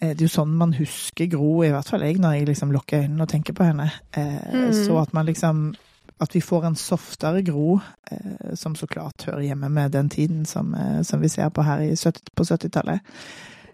Det 0.00 0.20
er 0.20 0.26
jo 0.28 0.30
sånn 0.30 0.52
man 0.54 0.72
husker 0.78 1.26
Gro, 1.26 1.62
i 1.66 1.70
hvert 1.74 1.88
fall 1.90 2.04
jeg, 2.06 2.20
når 2.22 2.32
jeg 2.36 2.46
liksom 2.46 2.70
lukker 2.72 3.02
øynene 3.02 3.22
og 3.24 3.28
tenker 3.28 3.52
på 3.52 3.64
henne. 3.66 3.90
Eh, 4.14 4.38
Mm. 4.54 4.72
Så 4.84 4.98
at 5.02 5.12
man 5.14 5.26
liksom 5.26 5.74
At 6.20 6.34
vi 6.34 6.40
får 6.40 6.64
en 6.66 6.74
softere 6.74 7.42
Gro, 7.46 7.80
eh, 8.10 8.54
som 8.54 8.74
så 8.74 8.86
klart 8.86 9.22
hører 9.26 9.40
hjemme 9.40 9.68
med 9.70 9.92
den 9.92 10.08
tiden 10.08 10.44
som, 10.46 10.74
eh, 10.74 11.02
som 11.02 11.20
vi 11.20 11.28
ser 11.28 11.48
på 11.48 11.62
her 11.62 11.80
i 11.80 11.94
70, 11.96 12.22
på 12.36 12.42
70-tallet. 12.44 13.00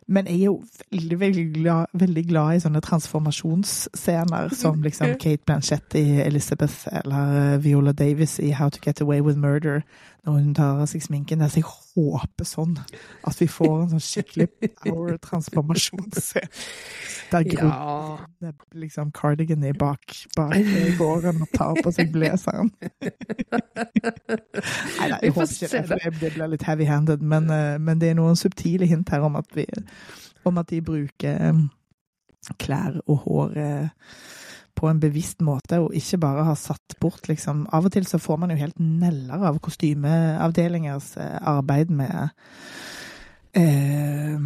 Men 0.07 0.27
jeg 0.27 0.41
er 0.41 0.45
jo 0.45 0.63
veldig, 0.93 1.21
veldig 1.21 1.45
glad, 1.55 1.87
veldig 1.95 2.27
glad 2.29 2.57
i 2.57 2.61
sånne 2.61 2.81
transformasjonsscener 2.85 4.55
som 4.55 4.83
liksom 4.83 5.15
Kate 5.23 5.45
Blanchett 5.47 5.95
i 5.95 6.21
Elizabeth 6.21 6.89
eller 6.93 7.57
Viola 7.59 7.93
Davis 7.93 8.39
i 8.41 8.51
How 8.53 8.69
to 8.69 8.79
Get 8.85 9.01
Away 9.01 9.21
with 9.23 9.39
Murder, 9.39 9.83
når 10.25 10.33
hun 10.39 10.55
tar 10.57 10.79
av 10.81 10.87
seg 10.89 11.03
sminken. 11.05 11.39
der, 11.39 11.49
Så 11.53 11.61
jeg 11.61 11.69
håper 11.69 12.45
sånn 12.49 12.79
at 13.29 13.41
vi 13.41 13.47
får 13.47 13.83
en 13.83 13.91
sånn 13.95 14.03
skikkelig 14.05 14.49
power 14.83 15.19
transformasjonsscene. 15.19 16.49
Der 17.35 17.43
Gro 17.49 17.69
Ja. 17.69 18.17
er 18.43 18.53
liksom 18.75 19.11
cardigan 19.13 19.65
i 19.65 19.73
bak, 19.73 20.01
bak 20.37 20.55
gården 20.99 21.43
og 21.43 21.49
tar 21.55 21.75
på 21.83 21.91
seg 21.93 22.13
blazeren. 22.13 22.71
Nei, 22.95 23.11
nei, 25.09 25.19
jeg 25.23 25.33
håper 25.35 25.51
ikke 25.51 25.69
det, 25.71 25.87
for 25.89 25.99
det- 25.99 26.21
det 26.21 26.33
blir 26.35 26.47
litt 26.53 26.63
heavy-handed. 26.63 27.21
Men, 27.23 27.51
eh, 27.51 27.79
men 27.79 27.99
det 27.99 28.09
er 28.11 28.15
noen 28.15 28.37
subtile 28.37 28.87
hint 28.87 29.09
her 29.11 29.21
om 29.23 29.37
at, 29.37 29.47
vi, 29.55 29.67
om 30.45 30.59
at 30.59 30.67
de 30.69 30.81
bruker 30.81 31.41
eh, 31.49 31.53
klær 32.59 33.01
og 33.07 33.19
hår 33.25 33.57
eh, 33.57 33.89
på 34.75 34.89
en 34.91 35.01
bevisst 35.01 35.41
måte, 35.45 35.79
og 35.81 35.95
ikke 35.95 36.19
bare 36.23 36.45
har 36.49 36.59
satt 36.59 36.97
bort 37.01 37.29
liksom 37.31 37.67
Av 37.73 37.87
og 37.87 37.93
til 37.95 38.07
så 38.07 38.19
får 38.19 38.41
man 38.43 38.51
jo 38.51 38.57
helt 38.59 38.79
neller 38.81 39.45
av 39.51 39.61
kostymeavdelingers 39.65 41.17
eh, 41.23 41.39
arbeid 41.41 41.91
med 41.91 42.31
eh, 43.55 44.39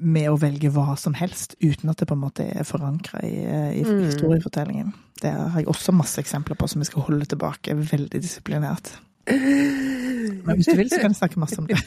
med 0.00 0.30
å 0.30 0.38
velge 0.40 0.70
hva 0.72 0.94
som 0.96 1.12
helst, 1.18 1.58
uten 1.60 1.90
at 1.92 2.00
det 2.00 2.06
på 2.08 2.16
en 2.16 2.22
måte 2.22 2.46
er 2.48 2.64
forankra 2.64 3.20
i, 3.20 3.34
i 3.44 3.82
Mm. 3.84 4.06
historiefortellingen. 4.06 4.94
Det 5.20 5.30
har 5.30 5.58
jeg 5.60 5.68
også 5.68 5.92
masse 5.92 6.20
eksempler 6.22 6.56
på 6.56 6.68
som 6.68 6.80
jeg 6.80 6.86
skal 6.88 7.02
holde 7.02 7.26
tilbake 7.28 7.74
veldig 7.76 8.22
disiplinert. 8.22 8.94
Men 10.46 10.60
hvis 10.60 10.70
du 10.70 10.76
vil, 10.76 10.90
så 10.90 11.00
kan 11.00 11.10
jeg 11.10 11.18
snakke 11.18 11.40
masse 11.40 11.58
om 11.60 11.66
det. 11.66 11.78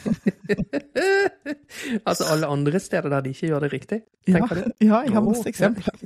altså 2.10 2.28
alle 2.34 2.50
andre 2.52 2.80
steder 2.80 3.10
der 3.10 3.26
de 3.26 3.34
ikke 3.34 3.48
gjør 3.48 3.66
det 3.66 3.72
riktig? 3.74 4.02
Ja, 4.28 4.44
ja 4.82 5.02
jeg 5.06 5.16
har 5.16 5.26
masse 5.26 5.50
eksempler. 5.50 5.98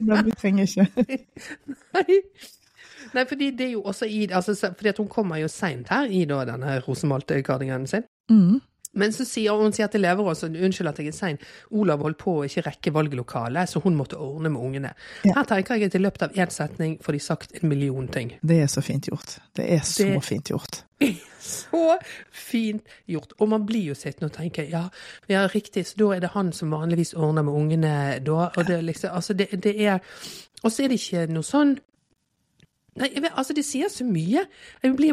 Men 0.00 0.26
vi 0.26 0.34
trenger 0.40 0.66
ikke 0.66 0.86
Nei. 1.96 2.18
Nei, 3.12 3.24
fordi 3.28 3.50
det 3.56 3.66
er 3.66 3.72
jo 3.74 3.82
også 3.82 4.06
i 4.08 4.28
altså, 4.30 4.54
Fordi 4.76 4.88
at 4.88 4.98
hun 4.98 5.08
kommer 5.08 5.36
jo 5.36 5.48
seint 5.48 5.90
her 5.90 6.08
i 6.08 6.24
da 6.24 6.44
denne 6.48 6.78
rosemalte 6.86 7.42
kardiganen 7.42 7.86
sin. 7.86 8.06
mm. 8.30 8.60
Men 8.94 9.12
så 9.12 9.24
sier 9.24 9.56
hun 9.56 9.72
sier 9.72 9.88
til 9.88 10.02
elever 10.04 10.26
også, 10.32 10.50
unnskyld 10.52 10.88
at 10.90 10.98
jeg 11.00 11.08
er 11.08 11.16
sein, 11.16 11.38
Olav 11.70 12.02
holdt 12.04 12.18
på 12.20 12.34
å 12.40 12.44
ikke 12.44 12.64
rekke 12.66 12.92
valglokalet, 12.92 13.68
så 13.70 13.80
hun 13.80 13.96
måtte 13.96 14.18
ordne 14.20 14.50
med 14.52 14.60
ungene. 14.60 14.90
Ja. 15.24 15.32
Her 15.38 15.44
tenker 15.48 15.74
jeg 15.80 15.88
at 15.88 15.94
i 15.96 16.02
løpet 16.02 16.22
av 16.26 16.36
én 16.36 16.50
setning 16.52 16.98
får 17.02 17.12
de 17.16 17.20
sagt 17.24 17.56
en 17.62 17.68
million 17.70 18.08
ting. 18.12 18.34
Det 18.42 18.58
er 18.62 18.68
så 18.68 18.82
fint 18.84 19.08
gjort. 19.08 19.38
Det 19.56 19.70
er 19.78 19.80
så 19.80 20.04
Det- 20.12 20.24
fint 20.24 20.50
gjort. 20.52 20.82
Så 21.42 21.98
fint 22.30 22.84
gjort. 23.10 23.32
Og 23.40 23.48
man 23.50 23.64
blir 23.66 23.88
jo 23.88 23.94
sittende 23.98 24.28
og 24.30 24.36
tenke 24.36 24.62
ja, 24.70 24.84
ja, 25.28 25.40
riktig, 25.50 25.82
så 25.88 25.96
da 25.98 26.10
er 26.14 26.20
det 26.22 26.30
han 26.36 26.52
som 26.54 26.70
vanligvis 26.70 27.14
ordner 27.18 27.42
med 27.42 27.52
ungene 27.58 27.94
da. 28.22 28.44
Og 28.56 28.66
det 28.68 28.76
liksom, 28.86 29.10
altså 29.10 29.34
det, 29.34 29.48
det 29.64 29.74
er 29.82 29.98
Og 30.62 30.70
så 30.70 30.84
er 30.84 30.92
det 30.92 31.00
ikke 31.00 31.24
noe 31.34 31.42
sånn 31.42 31.72
Nei, 33.00 33.08
vet, 33.16 33.32
altså 33.40 33.54
det 33.56 33.64
sier 33.64 33.88
så 33.88 34.04
mye. 34.04 34.44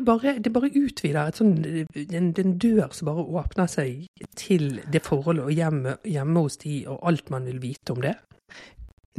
Bare, 0.04 0.36
det 0.44 0.52
bare 0.52 0.72
utvider 0.76 1.30
et 1.30 1.39
sånn, 1.39 1.54
en, 1.96 2.32
en 2.42 2.56
dør 2.60 2.89
som 2.96 3.08
bare 3.08 3.24
åpner 3.39 3.70
seg 3.72 4.10
til 4.39 4.82
det 4.92 5.04
forholdet 5.06 5.46
og 5.46 5.54
hjemme, 5.56 5.96
hjemme 6.04 6.44
hos 6.44 6.60
de 6.63 6.82
og 6.92 7.00
alt 7.08 7.32
man 7.32 7.48
vil 7.48 7.62
vite 7.63 7.96
om 7.96 8.04
det. 8.04 8.18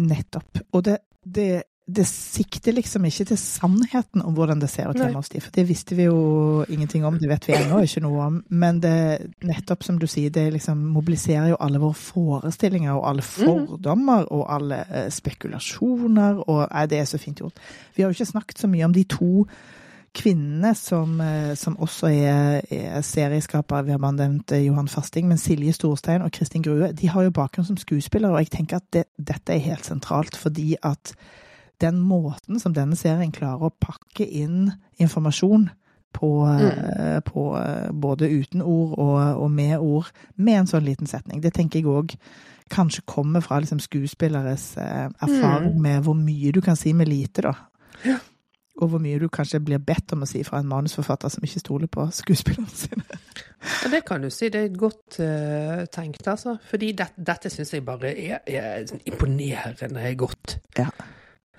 Nettopp. 0.00 0.60
Og 0.76 0.84
det, 0.84 0.98
det, 1.24 1.48
det 1.96 2.04
sikter 2.06 2.74
liksom 2.76 3.04
ikke 3.08 3.24
til 3.30 3.38
sannheten 3.40 4.22
om 4.26 4.34
hvordan 4.36 4.60
det 4.62 4.70
ser 4.70 4.90
ut 4.90 4.98
hjemme 4.98 5.18
hos 5.18 5.30
de, 5.32 5.40
for 5.42 5.54
det 5.54 5.64
visste 5.68 5.96
vi 5.98 6.06
jo 6.06 6.20
ingenting 6.68 7.04
om, 7.08 7.18
det 7.20 7.30
vet 7.30 7.48
vi 7.48 7.56
ennå 7.56 7.80
ikke 7.86 8.02
noe 8.04 8.26
om. 8.26 8.38
Men 8.48 8.78
det, 8.82 8.94
nettopp 9.46 9.86
som 9.86 9.98
du 10.00 10.06
sier, 10.10 10.32
det 10.34 10.46
liksom 10.54 10.82
mobiliserer 10.94 11.52
jo 11.52 11.58
alle 11.62 11.82
våre 11.82 11.98
forestillinger 11.98 12.94
og 12.94 13.08
alle 13.10 13.26
fordommer 13.26 14.28
og 14.30 14.46
alle 14.54 14.84
eh, 14.88 15.10
spekulasjoner, 15.14 16.44
og 16.46 16.64
nei, 16.68 16.86
det 16.90 17.02
er 17.02 17.10
så 17.10 17.20
fint 17.20 17.42
gjort. 17.42 17.60
Vi 17.96 18.04
har 18.04 18.10
jo 18.10 18.18
ikke 18.18 18.32
snakket 18.32 18.64
så 18.64 18.70
mye 18.70 18.86
om 18.88 18.96
de 18.96 19.06
to 19.10 19.46
kvinnene 20.16 20.74
som, 20.74 21.20
eh, 21.20 21.54
som 21.54 21.76
også 21.78 22.10
er, 22.10 22.62
er 22.70 23.02
serieskapere. 23.06 23.84
Vi 23.86 23.94
har 23.94 24.12
nevnt 24.12 24.52
eh, 24.52 24.66
Johan 24.66 24.88
Fasting, 24.90 25.28
men 25.28 25.38
Silje 25.38 25.72
Storstein 25.76 26.24
og 26.26 26.32
Kristin 26.34 26.64
Grue 26.66 26.92
de 26.92 27.08
har 27.08 27.26
jo 27.26 27.34
bakgrunn 27.34 27.68
som 27.68 27.78
skuespillere, 27.78 28.32
og 28.32 28.42
jeg 28.44 28.50
tenker 28.56 28.80
at 28.80 28.88
det, 28.92 29.04
dette 29.18 29.54
er 29.54 29.68
helt 29.70 29.86
sentralt, 29.86 30.36
fordi 30.36 30.74
at 30.82 31.14
den 31.80 32.00
måten 32.04 32.60
som 32.60 32.74
denne 32.76 32.98
serien 32.98 33.32
klarer 33.34 33.68
å 33.68 33.76
pakke 33.82 34.26
inn 34.26 34.70
informasjon 35.00 35.68
på, 36.12 36.30
mm. 36.44 37.22
på 37.26 37.44
eh, 37.60 37.90
både 37.92 38.30
uten 38.30 38.62
ord 38.62 38.96
og, 38.98 39.18
og 39.44 39.50
med 39.54 39.76
ord, 39.78 40.10
med 40.36 40.62
en 40.62 40.70
sånn 40.70 40.86
liten 40.86 41.10
setning, 41.10 41.42
det 41.44 41.54
tenker 41.56 41.80
jeg 41.80 41.90
òg 41.90 42.16
kanskje 42.70 43.02
kommer 43.06 43.42
fra 43.42 43.58
liksom, 43.62 43.80
skuespilleres 43.82 44.72
erfaring 44.78 45.16
erfaring 45.26 45.80
med 45.82 46.04
hvor 46.06 46.14
mye 46.14 46.52
du 46.54 46.60
kan 46.62 46.78
si 46.78 46.92
med 46.94 47.08
lite, 47.10 47.42
da. 47.42 47.54
og 48.80 48.88
hvor 48.88 49.02
mye 49.02 49.18
du 49.20 49.28
kanskje 49.28 49.60
blir 49.64 49.82
bedt 49.84 50.14
om 50.14 50.24
å 50.24 50.28
si 50.28 50.42
fra 50.46 50.60
en 50.62 50.68
manusforfatter 50.70 51.32
som 51.32 51.44
ikke 51.44 51.62
stoler 51.62 51.90
på 51.92 52.06
skuespillerne 52.14 52.70
sine. 52.72 53.04
Ja, 53.60 53.90
det 53.92 54.04
kan 54.08 54.22
du 54.24 54.30
si. 54.32 54.48
Det 54.48 54.62
er 54.64 54.76
godt 54.76 55.18
uh, 55.20 55.84
tenkt, 55.92 56.24
altså. 56.30 56.56
Fordi 56.70 56.92
det, 56.96 57.10
dette 57.16 57.52
syns 57.52 57.74
jeg 57.74 57.84
bare 57.84 58.14
er, 58.14 58.38
er 58.46 58.86
imponerende 59.04 60.14
godt. 60.20 60.56
Ja. 60.78 60.88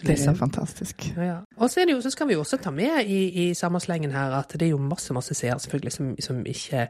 Det 0.02 0.14
er 0.16 0.22
så 0.24 0.34
fantastisk. 0.38 1.04
Ja. 1.18 1.40
Og 1.58 1.70
så, 1.70 1.84
jo, 1.90 2.00
så 2.02 2.10
skal 2.10 2.28
vi 2.28 2.34
jo 2.34 2.40
også 2.42 2.58
ta 2.58 2.72
med 2.74 3.06
i, 3.06 3.20
i 3.50 3.54
samme 3.54 3.80
slengen 3.80 4.12
her 4.12 4.34
at 4.40 4.54
det 4.58 4.66
er 4.68 4.72
jo 4.74 4.78
masse 4.82 5.14
masse 5.14 5.34
seere 5.38 5.60
selvfølgelig 5.60 5.92
som, 5.94 6.16
som 6.20 6.40
ikke 6.46 6.88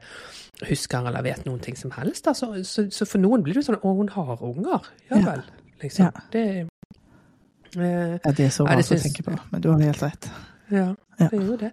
husker 0.69 1.07
eller 1.09 1.21
vet 1.25 1.45
noen 1.45 1.59
ting 1.59 1.77
som 1.77 1.91
helst. 1.97 2.27
Så, 2.35 2.51
så, 2.63 2.85
så 2.91 3.05
for 3.09 3.19
noen 3.19 3.43
blir 3.43 3.53
det 3.57 3.63
jo 3.63 3.71
sånn 3.71 3.81
Å, 3.81 3.95
hun 3.97 4.09
har 4.15 4.37
unger. 4.43 4.87
Ja 5.11 5.17
Ja. 5.17 5.25
vel. 5.31 5.43
Liksom. 5.81 6.05
Ja. 6.05 6.25
Det 6.31 6.45
eh, 6.59 8.19
Ja, 8.25 8.31
det 8.31 8.45
er 8.45 8.49
så 8.53 8.65
Ja, 8.67 8.75
rart 8.77 8.91
å 8.91 9.01
tenke 9.01 9.23
på, 9.25 9.35
men 9.51 9.61
du 9.63 9.69
har 9.71 9.79
helt 9.81 10.03
rett. 10.03 10.29
Ja, 10.71 10.87
Ja. 11.19 11.27
det 11.27 11.39
er 11.39 11.45
jo 11.45 11.57
det. 11.57 11.71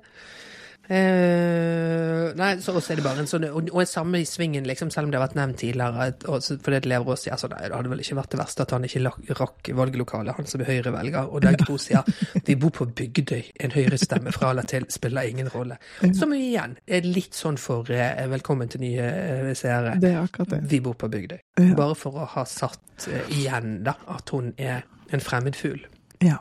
Eh, 0.89 2.33
nei, 2.39 2.55
så 2.65 2.73
også 2.73 2.95
er 2.95 2.97
det 3.01 3.05
bare 3.05 3.21
en 3.21 3.27
sånn 3.29 3.45
Og, 3.51 3.67
og 3.77 3.85
samme 3.89 4.21
i 4.23 4.27
svingen, 4.29 4.65
liksom, 4.67 4.89
selv 4.93 5.07
om 5.09 5.11
det 5.13 5.19
har 5.21 5.27
vært 5.29 5.37
nevnt 5.37 5.59
tidligere. 5.61 6.07
at- 6.09 6.25
Og, 6.29 6.41
så- 6.43 6.57
for 6.63 6.71
det 6.73 6.87
lever 6.87 7.05
også 7.05 7.31
altså, 7.31 7.49
nei, 7.51 7.69
Det 7.69 7.73
hadde 7.77 7.91
vel 7.91 7.99
ikke 8.01 8.17
vært 8.17 8.31
det 8.31 8.41
verste 8.41 8.61
at 8.63 8.71
han 8.71 8.83
ikke 8.85 9.03
lak- 9.03 9.29
rakk 9.39 9.69
valglokalet, 9.75 10.35
han 10.37 10.47
som 10.47 10.61
er 10.61 10.65
Høyre-velger. 10.65 11.29
Og 11.33 11.41
der 11.43 11.57
Gro 11.57 11.77
sier 11.77 12.03
vi 12.45 12.55
bor 12.55 12.71
på 12.71 12.87
Bygdøy, 12.87 13.45
en 13.61 13.71
Høyre-stemme 13.71 14.33
fra 14.33 14.51
eller 14.51 14.63
til 14.63 14.87
spiller 14.89 15.23
ingen 15.29 15.49
rolle. 15.49 15.77
Som 16.15 16.33
igjen 16.33 16.77
er 16.87 17.01
litt 17.03 17.33
sånn 17.35 17.59
for 17.59 17.85
eh, 17.91 18.27
velkommen 18.27 18.69
til 18.71 18.81
nye 18.81 19.01
eh, 19.01 19.55
seere. 19.55 19.99
Det 20.01 20.13
er 20.15 20.23
akkurat 20.27 20.49
det. 20.49 20.63
Vi 20.71 20.81
bor 20.81 20.95
på 20.95 21.09
Bygdøy. 21.11 21.39
Ja. 21.59 21.75
Bare 21.75 21.95
for 21.95 22.13
å 22.13 22.27
ha 22.27 22.45
satt 22.45 23.09
eh, 23.09 23.21
igjen 23.29 23.83
da, 23.85 23.95
at 24.09 24.29
hun 24.31 24.55
er 24.59 24.83
en 25.13 25.21
fremmedfugl. 25.21 25.85
Ja. 26.23 26.39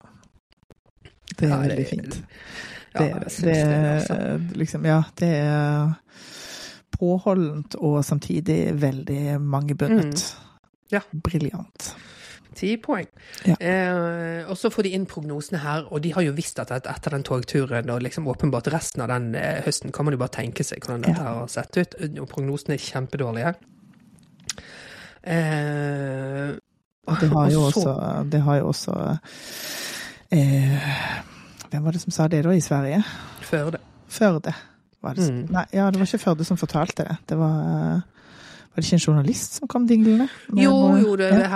Det 1.38 1.44
er 1.44 1.50
Ja, 1.50 1.58
veldig 1.62 1.88
fint. 1.88 2.24
Ja, 3.00 3.20
Det, 3.20 3.38
det, 3.44 3.56
det, 4.08 4.58
liksom, 4.58 4.86
ja, 4.86 5.04
det 5.20 5.30
er 5.44 5.94
påholdent 6.98 7.76
og 7.80 8.00
samtidig 8.06 8.74
veldig 8.82 9.40
mangebundet. 9.42 10.24
Mm. 10.38 10.44
Ja. 10.92 11.02
Briljant. 11.24 11.92
Ti 12.58 12.72
poeng. 12.82 13.06
Ja. 13.46 13.54
Eh, 13.62 14.48
og 14.50 14.58
så 14.58 14.72
får 14.74 14.84
de 14.88 14.90
inn 14.98 15.06
prognosene 15.06 15.60
her, 15.62 15.84
og 15.94 16.02
de 16.02 16.10
har 16.16 16.24
jo 16.26 16.32
visst 16.34 16.58
at 16.64 16.72
etter 16.74 17.14
den 17.14 17.24
togturen 17.28 17.90
og 17.94 18.02
liksom 18.02 18.26
åpenbart 18.32 18.72
resten 18.74 19.04
av 19.06 19.12
den 19.12 19.36
eh, 19.38 19.60
høsten 19.68 19.92
kan 19.94 20.06
man 20.08 20.16
jo 20.16 20.22
bare 20.24 20.34
tenke 20.40 20.64
seg 20.66 20.82
hvordan 20.82 21.04
dette 21.06 21.22
Ja. 21.22 21.36
har 21.42 21.48
sett 21.54 21.78
ut. 21.78 21.94
Og 22.24 22.28
prognosene 22.32 22.74
er 22.74 22.82
kjempedårlige. 22.82 23.54
Eh, 25.24 26.56
det 27.22 27.30
har 27.32 27.50
jo 27.52 27.62
og 27.68 27.74
så- 27.74 27.84
også, 27.94 28.30
det 28.32 28.42
har 28.42 28.56
jo 28.58 28.68
også 28.68 29.18
eh, 30.32 30.80
Hvem 31.72 31.84
var 31.84 31.92
det 31.96 32.02
som 32.02 32.12
sa 32.16 32.28
det 32.32 32.44
da 32.46 32.52
i 32.56 32.62
Sverige? 32.64 33.02
Førde. 33.44 33.80
Førde. 34.10 34.54
Var 35.04 35.14
det, 35.14 35.28
Mm. 35.30 35.50
Nei, 35.52 35.66
ja, 35.74 35.90
det 35.92 36.00
var 36.00 36.06
ikke 36.08 36.20
Førde 36.24 36.46
som 36.46 36.58
fortalte 36.58 37.04
det. 37.06 37.18
Det 37.30 37.38
var 37.38 38.04
Var 38.78 38.82
det 38.84 38.86
ikke 38.86 38.94
en 38.94 39.14
journalist 39.14 39.54
som 39.58 39.68
kom 39.68 39.88
dinglende? 39.88 40.28
Jo, 40.54 40.96
jo, 40.98 41.16
det 41.16 41.32
Ja. 41.34 41.40
er 41.40 41.50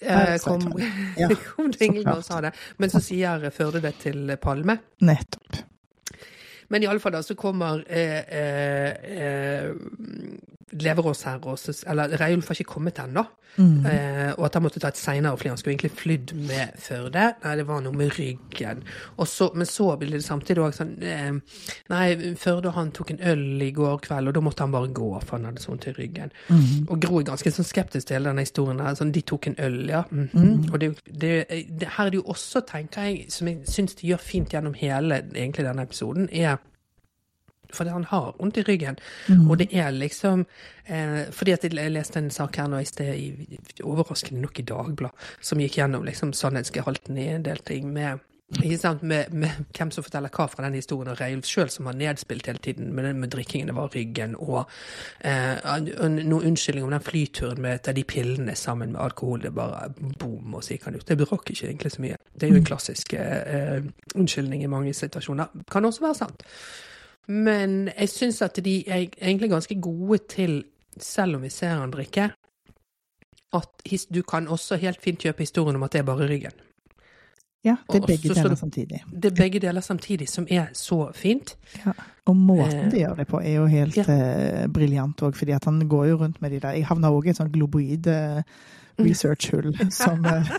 eh, 0.00 0.38
kom, 0.38 0.78
Ja, 1.18 1.28
kom 1.56 1.70
dinglende 1.72 2.16
og 2.16 2.24
sa 2.24 2.40
det. 2.40 2.52
Men 2.78 2.90
så 2.90 3.00
sier 3.00 3.50
Førde 3.50 3.80
det 3.82 3.94
til 4.00 4.36
Palme. 4.42 4.78
Nettopp. 5.00 5.56
Men 6.68 6.82
i 6.82 6.86
alle 6.86 7.00
fall 7.00 7.12
da, 7.12 7.22
så 7.22 7.34
kommer 7.34 7.82
eh, 7.88 8.22
eh, 8.28 9.70
Leverås 10.72 11.22
her, 11.22 11.38
og 11.46 11.58
eller 11.86 12.16
Reiulf 12.18 12.48
har 12.48 12.58
ikke 12.58 12.72
kommet 12.72 12.98
ennå. 12.98 13.22
Mm. 13.56 13.86
Eh, 13.86 14.32
og 14.34 14.48
at 14.48 14.56
han 14.58 14.64
måtte 14.64 14.80
ta 14.82 14.90
et 14.90 14.98
seinere 14.98 15.38
fly. 15.38 15.48
Han 15.52 15.60
skulle 15.60 15.76
egentlig 15.76 15.92
flydd 15.96 16.32
med 16.48 16.74
Førde. 16.82 17.22
Nei, 17.44 17.52
det 17.56 17.66
var 17.68 17.84
noe 17.84 17.94
med 17.96 18.10
ryggen. 18.18 18.82
Så, 19.30 19.48
men 19.54 19.68
så 19.70 19.86
ble 19.96 20.10
det 20.12 20.24
samtidig 20.26 20.64
òg 20.64 20.74
sånn 20.76 20.92
eh, 21.06 21.38
Nei, 21.92 22.34
Førde 22.40 22.74
han 22.76 22.90
tok 22.96 23.14
en 23.14 23.22
øl 23.32 23.62
i 23.62 23.70
går 23.76 24.02
kveld, 24.08 24.28
og 24.28 24.36
da 24.36 24.44
måtte 24.44 24.66
han 24.66 24.74
bare 24.74 24.90
gå, 24.90 25.08
for 25.22 25.38
han 25.38 25.48
hadde 25.48 25.62
sånn 25.62 25.80
til 25.82 25.96
ryggen. 25.96 26.34
Mm. 26.50 26.84
Og 26.90 27.00
Gro 27.06 27.22
er 27.22 27.30
ganske 27.30 27.54
sånn 27.54 27.68
skeptisk 27.68 28.10
til 28.10 28.18
hele 28.18 28.32
denne 28.32 28.44
historien. 28.44 28.82
her, 28.82 28.98
sånn, 28.98 29.14
De 29.14 29.22
tok 29.22 29.52
en 29.52 29.60
øl, 29.62 29.82
ja. 29.94 30.04
mhm. 30.10 30.34
Mm. 30.36 30.70
Og 30.72 30.80
det, 30.82 30.92
det, 31.06 31.34
det, 31.70 31.88
her 31.96 32.08
er 32.08 32.12
det 32.12 32.20
jo 32.20 32.26
også, 32.34 32.66
tenker 32.66 33.06
jeg, 33.06 33.30
som 33.32 33.48
jeg 33.48 33.62
syns 33.70 33.96
de 33.98 34.10
gjør 34.10 34.22
fint 34.22 34.52
gjennom 34.52 34.74
hele 34.76 35.22
egentlig 35.22 35.66
denne 35.66 35.86
episoden, 35.86 36.28
er 36.32 36.58
fordi 37.74 37.90
han 37.90 38.04
har 38.10 38.34
vondt 38.38 38.60
i 38.60 38.66
ryggen. 38.66 38.98
Mm. 39.28 39.50
Og 39.50 39.58
det 39.58 39.68
er 39.72 39.90
liksom 39.90 40.46
eh, 40.86 41.26
Fordi 41.32 41.52
at 41.52 41.64
jeg 41.64 41.90
leste 41.90 42.18
en 42.18 42.30
sak 42.30 42.56
her 42.56 42.68
nå 42.70 42.78
i 42.82 42.88
sted, 42.88 43.14
i, 43.14 43.58
overraskende 43.82 44.40
nok 44.40 44.60
i 44.60 44.66
Dagbladet, 44.66 45.34
som 45.40 45.60
gikk 45.60 45.78
gjennom 45.80 46.04
liksom 46.04 46.32
sannhetsgehalten 46.32 47.18
i 47.18 47.28
en 47.34 47.46
del 47.46 47.62
ting 47.66 47.92
med 47.92 48.24
ikke 48.54 48.78
sant, 48.78 49.02
med, 49.02 49.32
med 49.34 49.50
hvem 49.74 49.90
som 49.90 50.04
forteller 50.06 50.30
hva 50.30 50.44
fra 50.46 50.62
den 50.62 50.76
historien, 50.78 51.10
og 51.10 51.18
Reiulf 51.18 51.48
sjøl 51.50 51.70
som 51.72 51.88
har 51.90 51.96
nedspilt 51.98 52.46
hele 52.46 52.62
tiden 52.62 52.92
med 52.94 53.08
med 53.18 53.32
drikkingen, 53.34 53.72
det 53.72 53.74
var 53.74 53.90
ryggen, 53.90 54.36
og 54.38 54.70
eh, 55.26 55.58
noen 55.82 56.52
unnskyldning 56.52 56.86
om 56.86 56.94
den 56.94 57.02
flyturen 57.02 57.62
med 57.62 57.90
de 57.96 58.04
pillene 58.04 58.54
sammen 58.54 58.92
med 58.92 59.00
alkohol. 59.02 59.42
Det 59.42 59.54
bare 59.54 59.90
bom, 60.20 60.54
og 60.54 60.62
så 60.62 60.76
gikk 60.76 60.86
han 60.86 60.94
ut. 60.94 61.06
Det 61.08 61.18
brakk 61.18 61.50
ikke 61.50 61.66
egentlig 61.66 61.92
så 61.96 62.04
mye. 62.06 62.18
Det 62.34 62.46
er 62.46 62.54
jo 62.54 62.60
en 62.62 62.70
klassisk 62.70 63.16
eh, 63.18 63.82
unnskyldning 64.14 64.62
i 64.62 64.70
mange 64.70 64.94
situasjoner. 64.94 65.64
Kan 65.70 65.84
også 65.84 66.06
være 66.06 66.20
sant. 66.22 66.46
Men 67.28 67.88
jeg 67.90 68.08
syns 68.08 68.42
at 68.42 68.58
de 68.64 68.76
er 68.88 69.06
egentlig 69.22 69.50
ganske 69.50 69.80
gode 69.82 70.18
til, 70.30 70.64
selv 71.00 71.36
om 71.36 71.42
vi 71.42 71.50
ser 71.50 71.74
han 71.80 71.90
drikke, 71.90 72.30
at 73.56 73.82
du 74.14 74.22
kan 74.22 74.48
også 74.48 74.76
helt 74.76 75.02
fint 75.02 75.18
kjøpe 75.22 75.42
historien 75.42 75.76
om 75.76 75.82
at 75.82 75.92
det 75.92 75.98
er 76.02 76.08
bare 76.08 76.28
ryggen. 76.28 76.62
Ja, 77.66 77.74
det 77.90 78.02
er 78.02 78.06
begge 78.06 78.34
deler 78.34 78.54
samtidig. 78.54 79.00
Det 79.10 79.30
er 79.32 79.34
begge 79.34 79.60
deler 79.60 79.80
samtidig, 79.80 80.28
som 80.28 80.46
er 80.50 80.66
så 80.72 81.10
fint. 81.14 81.56
Og 82.26 82.36
måten 82.36 82.78
Eh, 82.78 82.90
de 82.90 82.98
gjør 82.98 83.14
det 83.14 83.26
på, 83.26 83.40
er 83.40 83.54
jo 83.56 83.66
helt 83.66 83.98
eh, 83.98 84.66
briljant 84.72 85.22
òg, 85.22 85.34
fordi 85.34 85.52
at 85.56 85.64
han 85.64 85.88
går 85.88 86.04
jo 86.06 86.16
rundt 86.22 86.42
med 86.42 86.50
de 86.50 86.60
der 86.60 86.70
Jeg 86.78 86.86
havna 86.86 87.10
òg 87.10 87.26
i 87.26 87.30
et 87.30 87.36
sånt 87.36 87.52
globoid 87.52 88.06
eh, 88.06 88.42
research-hull 88.98 89.76
som 89.90 90.24
eh, 90.24 90.50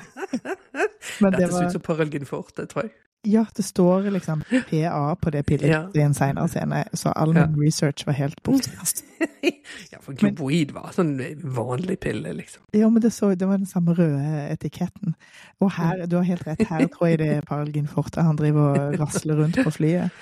Men 1.22 1.34
det 1.34 1.52
ser 1.52 1.66
ut 1.68 1.72
som 1.72 1.82
Parølgen 1.82 2.26
Forte, 2.26 2.66
tror 2.66 2.88
jeg. 2.88 2.96
Ja, 3.28 3.46
det 3.56 3.64
står 3.66 4.06
liksom 4.14 4.44
PA 4.70 5.16
på 5.22 5.30
det 5.34 5.44
pillet 5.44 5.68
Ja. 5.70 5.80
i 5.96 6.00
en 6.00 6.14
seinere 6.14 6.48
scene, 6.48 6.84
så 6.94 7.10
all 7.10 7.36
Ja. 7.36 7.46
min 7.48 7.66
research 7.66 8.06
var 8.06 8.14
helt 8.14 8.44
bortkastet. 8.44 9.04
ja, 9.92 9.98
for 10.02 10.14
globoid 10.14 10.72
var 10.72 10.94
sånn 10.96 11.18
vanlig 11.44 12.00
pille, 12.00 12.32
liksom. 12.38 12.64
Ja, 12.78 12.90
men 12.90 13.02
det, 13.02 13.12
så, 13.12 13.34
det 13.36 13.48
var 13.50 13.58
den 13.58 13.66
samme 13.68 13.96
røde 13.98 14.46
etiketten. 14.54 15.16
Og 15.60 15.72
her, 15.76 16.06
du 16.06 16.16
har 16.16 16.24
helt 16.24 16.46
rett, 16.48 16.62
her 16.70 16.86
tror 16.94 17.10
jeg 17.10 17.20
det 17.20 17.30
er 17.40 17.42
Paralgin 17.42 17.88
Forte 17.90 18.22
Han 18.22 18.38
driver 18.38 18.78
og 18.78 19.00
rasler 19.00 19.42
rundt 19.42 19.58
på 19.64 19.72
flyet. 19.74 20.14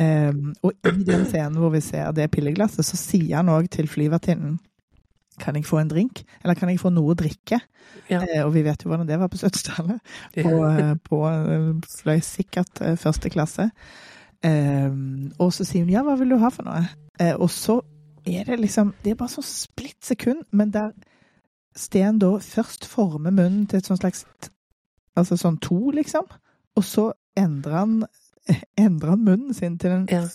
Um, 0.00 0.54
og 0.64 0.72
i 0.72 1.04
den 1.04 1.26
scenen 1.28 1.60
hvor 1.60 1.70
vi 1.76 1.80
ser 1.84 2.10
det 2.16 2.30
pilleglasset, 2.32 2.84
så 2.84 2.96
sier 2.96 3.36
han 3.36 3.52
òg 3.52 3.68
til 3.70 3.86
flyvertinnen 3.92 4.58
kan 5.40 5.56
jeg 5.56 5.66
få 5.68 5.80
en 5.80 5.90
drink, 5.90 6.22
eller 6.42 6.58
kan 6.58 6.70
jeg 6.72 6.80
få 6.82 6.92
noe 6.94 7.14
å 7.14 7.18
drikke? 7.18 7.60
Ja. 8.10 8.20
Eh, 8.22 8.44
og 8.44 8.52
vi 8.54 8.62
vet 8.66 8.84
jo 8.84 8.90
hvordan 8.92 9.08
det 9.08 9.18
var 9.20 9.30
på 9.32 9.40
70-tallet. 9.40 10.14
På, 10.36 10.54
eh, 10.68 10.94
på 11.04 11.20
eh, 11.30 11.68
fløy 12.00 12.18
sikkert 12.24 12.82
eh, 12.84 12.96
første 13.00 13.30
klasse. 13.32 13.70
Eh, 14.44 14.90
og 15.38 15.52
så 15.54 15.66
sier 15.66 15.84
hun 15.86 15.92
ja, 15.92 16.04
hva 16.06 16.16
vil 16.20 16.34
du 16.34 16.38
ha 16.42 16.50
for 16.54 16.68
noe? 16.68 16.84
Eh, 17.18 17.34
og 17.34 17.50
så 17.50 17.80
er 18.28 18.44
det 18.44 18.58
liksom 18.60 18.92
Det 19.02 19.10
er 19.10 19.16
bare 19.18 19.32
sånn 19.32 19.46
splitt 19.46 20.04
sekund, 20.04 20.44
men 20.52 20.70
der 20.74 20.92
Sten 21.78 22.18
da 22.18 22.32
først 22.42 22.86
former 22.88 23.30
munnen 23.30 23.66
til 23.70 23.78
et 23.80 23.86
sånt 23.86 24.02
slags 24.02 24.24
Altså 25.18 25.38
sånn 25.38 25.58
to, 25.62 25.90
liksom. 25.94 26.26
Og 26.78 26.84
så 26.86 27.08
endrer 27.38 27.74
han, 27.74 27.94
endrer 28.86 29.14
han 29.14 29.24
munnen 29.24 29.56
sin 29.56 29.78
til 29.78 29.96
en 29.96 30.06
Ja. 30.12 30.26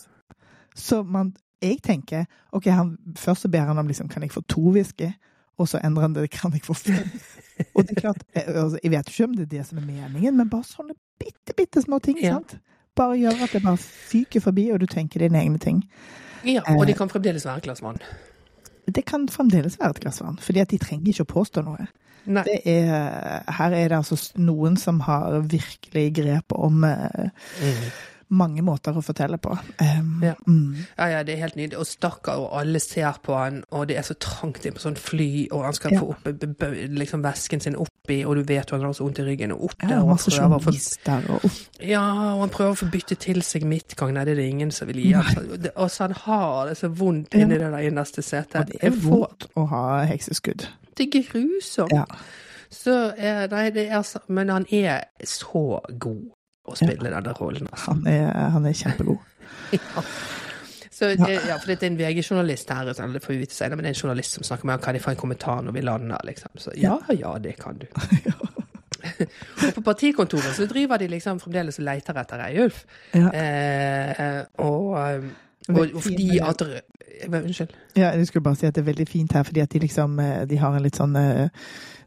Så 0.76 1.04
man 1.06 1.36
Jeg 1.64 1.80
tenker 1.84 2.26
OK, 2.52 2.68
han, 2.70 2.98
først 3.18 3.46
så 3.46 3.50
ber 3.52 3.70
han 3.70 3.80
om 3.80 3.88
liksom 3.88 4.10
Kan 4.12 4.26
jeg 4.26 4.34
få 4.34 4.42
to 4.52 4.62
whisky? 4.76 5.14
Og 5.58 5.70
så 5.70 5.80
endrer 5.84 6.08
han 6.08 6.16
det 6.16 6.28
Kan 6.34 6.54
jeg 6.54 6.66
få 6.66 6.76
fem? 6.78 7.08
Og 7.76 7.86
det 7.88 7.96
er 7.98 8.02
klart, 8.02 8.24
jeg, 8.36 8.44
altså, 8.48 8.80
jeg 8.84 8.92
vet 8.92 9.10
ikke 9.10 9.28
om 9.30 9.36
det 9.38 9.46
er 9.46 9.52
det 9.58 9.66
som 9.68 9.78
er 9.78 9.86
meningen, 9.86 10.38
men 10.38 10.50
bare 10.50 10.66
sånne 10.68 10.96
bitte, 11.22 11.54
bitte 11.58 11.82
små 11.82 12.00
ting. 12.04 12.18
Ja. 12.22 12.38
sant? 12.40 12.58
Bare 12.98 13.18
gjør 13.18 13.44
at 13.46 13.54
det 13.54 13.62
bare 13.64 13.78
fyker 13.78 14.42
forbi, 14.42 14.68
og 14.74 14.82
du 14.82 14.86
tenker 14.90 15.22
dine 15.22 15.40
egne 15.40 15.58
ting. 15.62 15.84
ja, 16.46 16.62
og 16.76 16.88
det 16.88 16.98
kan 16.98 17.10
fremdeles 17.10 17.46
være 17.46 17.62
et 17.62 17.68
glass 17.70 17.82
vann. 17.86 18.02
Det 18.90 19.06
kan 19.06 19.28
fremdeles 19.30 19.78
være 19.80 19.96
et 19.96 20.02
glass 20.04 20.22
vann, 20.22 20.38
fordi 20.42 20.60
at 20.60 20.74
de 20.74 20.78
trenger 20.82 21.14
ikke 21.14 21.26
å 21.28 21.32
påstå 21.34 21.64
noe. 21.66 21.86
Er, 22.44 23.44
her 23.52 23.76
er 23.78 23.88
det 23.92 23.98
altså 23.98 24.18
noen 24.40 24.78
som 24.80 25.00
har 25.04 25.40
virkelig 25.52 26.08
grep 26.16 26.56
om 26.58 26.84
eh, 26.88 27.30
Mm. 27.62 27.86
Mange 28.34 28.64
måter 28.66 28.96
å 28.98 29.04
fortelle 29.06 29.38
på. 29.42 29.54
Um, 29.82 30.22
Ja. 30.24 30.34
mm, 30.48 30.76
Ja, 30.98 31.06
ja, 31.12 31.24
det 31.24 31.36
er 31.36 31.42
helt 31.44 31.56
nydelig. 31.60 31.78
Og 31.80 31.86
stakkar, 31.88 32.40
og 32.44 32.56
alle 32.60 32.80
ser 32.82 33.20
på 33.24 33.36
han, 33.38 33.64
og 33.72 33.88
det 33.88 33.98
er 34.00 34.02
så 34.08 34.16
trangt 34.20 34.66
inn 34.66 34.74
på 34.74 34.82
sånn 34.84 34.98
fly, 34.98 35.48
og 35.52 35.64
han 35.68 35.74
skal 35.78 35.92
Ja. 35.94 36.00
få 36.00 36.10
opp 36.16 36.28
liksom 36.98 37.22
vesken 37.24 37.62
sin 37.62 37.76
oppi, 37.76 38.24
og 38.26 38.36
du 38.36 38.44
vet 38.44 38.70
jo 38.72 38.78
han 38.78 38.86
har 38.86 38.94
så 38.94 39.04
vondt 39.06 39.20
i 39.20 39.24
ryggen, 39.28 39.52
og 39.54 39.64
opp 39.70 39.84
ja, 39.90 40.02
og 40.02 40.08
masse 40.10 40.32
journalister 40.34 41.24
og 41.30 41.50
Ja, 41.82 42.04
og 42.34 42.40
han 42.42 42.50
prøver 42.50 42.72
å 42.74 42.82
få 42.84 42.90
bytte 42.92 43.16
til 43.20 43.42
seg 43.42 43.64
midtgang. 43.64 44.14
Nei, 44.14 44.26
det 44.26 44.32
er 44.38 44.42
det 44.42 44.50
ingen 44.50 44.72
som 44.72 44.88
vil 44.88 44.98
gi. 45.04 45.14
Altså. 45.14 45.72
Og 45.76 45.90
så 45.92 46.04
han 46.08 46.12
har 46.26 46.66
det 46.70 46.78
så 46.78 46.88
vondt 46.90 47.34
Ja. 47.34 47.40
inni 47.46 47.58
det 47.60 47.72
der 47.72 47.78
innerste 47.90 48.22
setet. 48.22 48.56
Og 48.56 48.68
det 48.68 48.84
er 48.84 48.90
vondt 48.92 49.48
å 49.56 49.68
ha 49.70 50.06
hekseskudd. 50.06 50.68
Det 50.98 51.08
er 51.16 51.24
grusomt. 51.32 51.92
Ja. 51.92 52.06
Så 52.70 53.14
eh, 53.18 53.48
Nei, 53.52 53.70
det 53.70 53.90
er 53.92 54.02
så 54.02 54.20
Men 54.28 54.50
han 54.50 54.66
er 54.72 55.04
så 55.24 55.80
god. 56.00 56.32
Å 56.64 56.78
ja. 56.80 56.94
denne 56.96 57.36
rollen. 57.40 57.68
Altså. 57.72 57.92
Han 57.92 58.08
er, 58.08 58.32
han 58.56 58.66
er 58.70 58.80
kjempegod. 58.84 59.22
Ja. 59.74 60.02
Så, 60.94 61.08
eh, 61.10 61.48
ja, 61.48 61.56
for 61.58 61.72
det 61.72 61.80
er 61.82 61.88
en 61.88 61.96
VG-journalist 61.98 62.70
her, 62.70 62.92
det 62.94 63.22
får 63.24 63.32
vi 63.34 63.40
vite 63.42 63.56
senere, 63.56 63.80
men 63.80 63.88
det 63.88 63.90
er 63.90 63.96
en 63.96 64.02
journalist 64.04 64.36
som 64.38 64.46
snakker 64.46 64.68
med 64.70 64.76
han, 64.76 64.84
kan 64.84 64.94
jeg 64.94 65.02
få 65.02 65.16
en 65.16 65.18
kommentar 65.24 65.64
når 65.66 65.74
vi 65.74 65.82
lander, 65.82 66.22
liksom. 66.30 66.52
Så 66.62 66.76
ja, 66.78 67.00
ja, 67.18 67.32
det 67.42 67.56
kan 67.58 67.80
du. 67.82 67.88
og 69.68 69.74
på 69.76 69.82
partikontoret 69.82 70.56
så 70.56 70.68
driver 70.70 71.02
de 71.02 71.08
liksom 71.12 71.40
fremdeles 71.42 71.80
og 71.80 71.88
leter 71.88 72.20
etter 72.22 72.44
Eyulf. 72.48 72.84
Ja. 73.14 73.32
Eh, 73.34 74.44
og, 74.64 74.94
og, 74.94 75.80
og 75.80 76.02
fordi 76.04 76.38
at 76.44 76.64
Unnskyld. 77.24 77.70
Ja, 77.96 78.10
jeg 78.10 78.28
skulle 78.28 78.44
bare 78.44 78.56
si 78.56 78.66
at 78.66 78.76
det 78.76 78.82
er 78.82 78.86
veldig 78.86 79.08
fint 79.08 79.34
her, 79.34 79.44
fordi 79.44 79.60
at 79.60 79.74
de 79.74 79.80
liksom 79.80 80.20
eh, 80.20 80.46
de 80.50 80.58
har 80.58 80.76
en 80.76 80.84
litt 80.84 80.98
sånn 80.98 81.14
eh, 81.16 81.46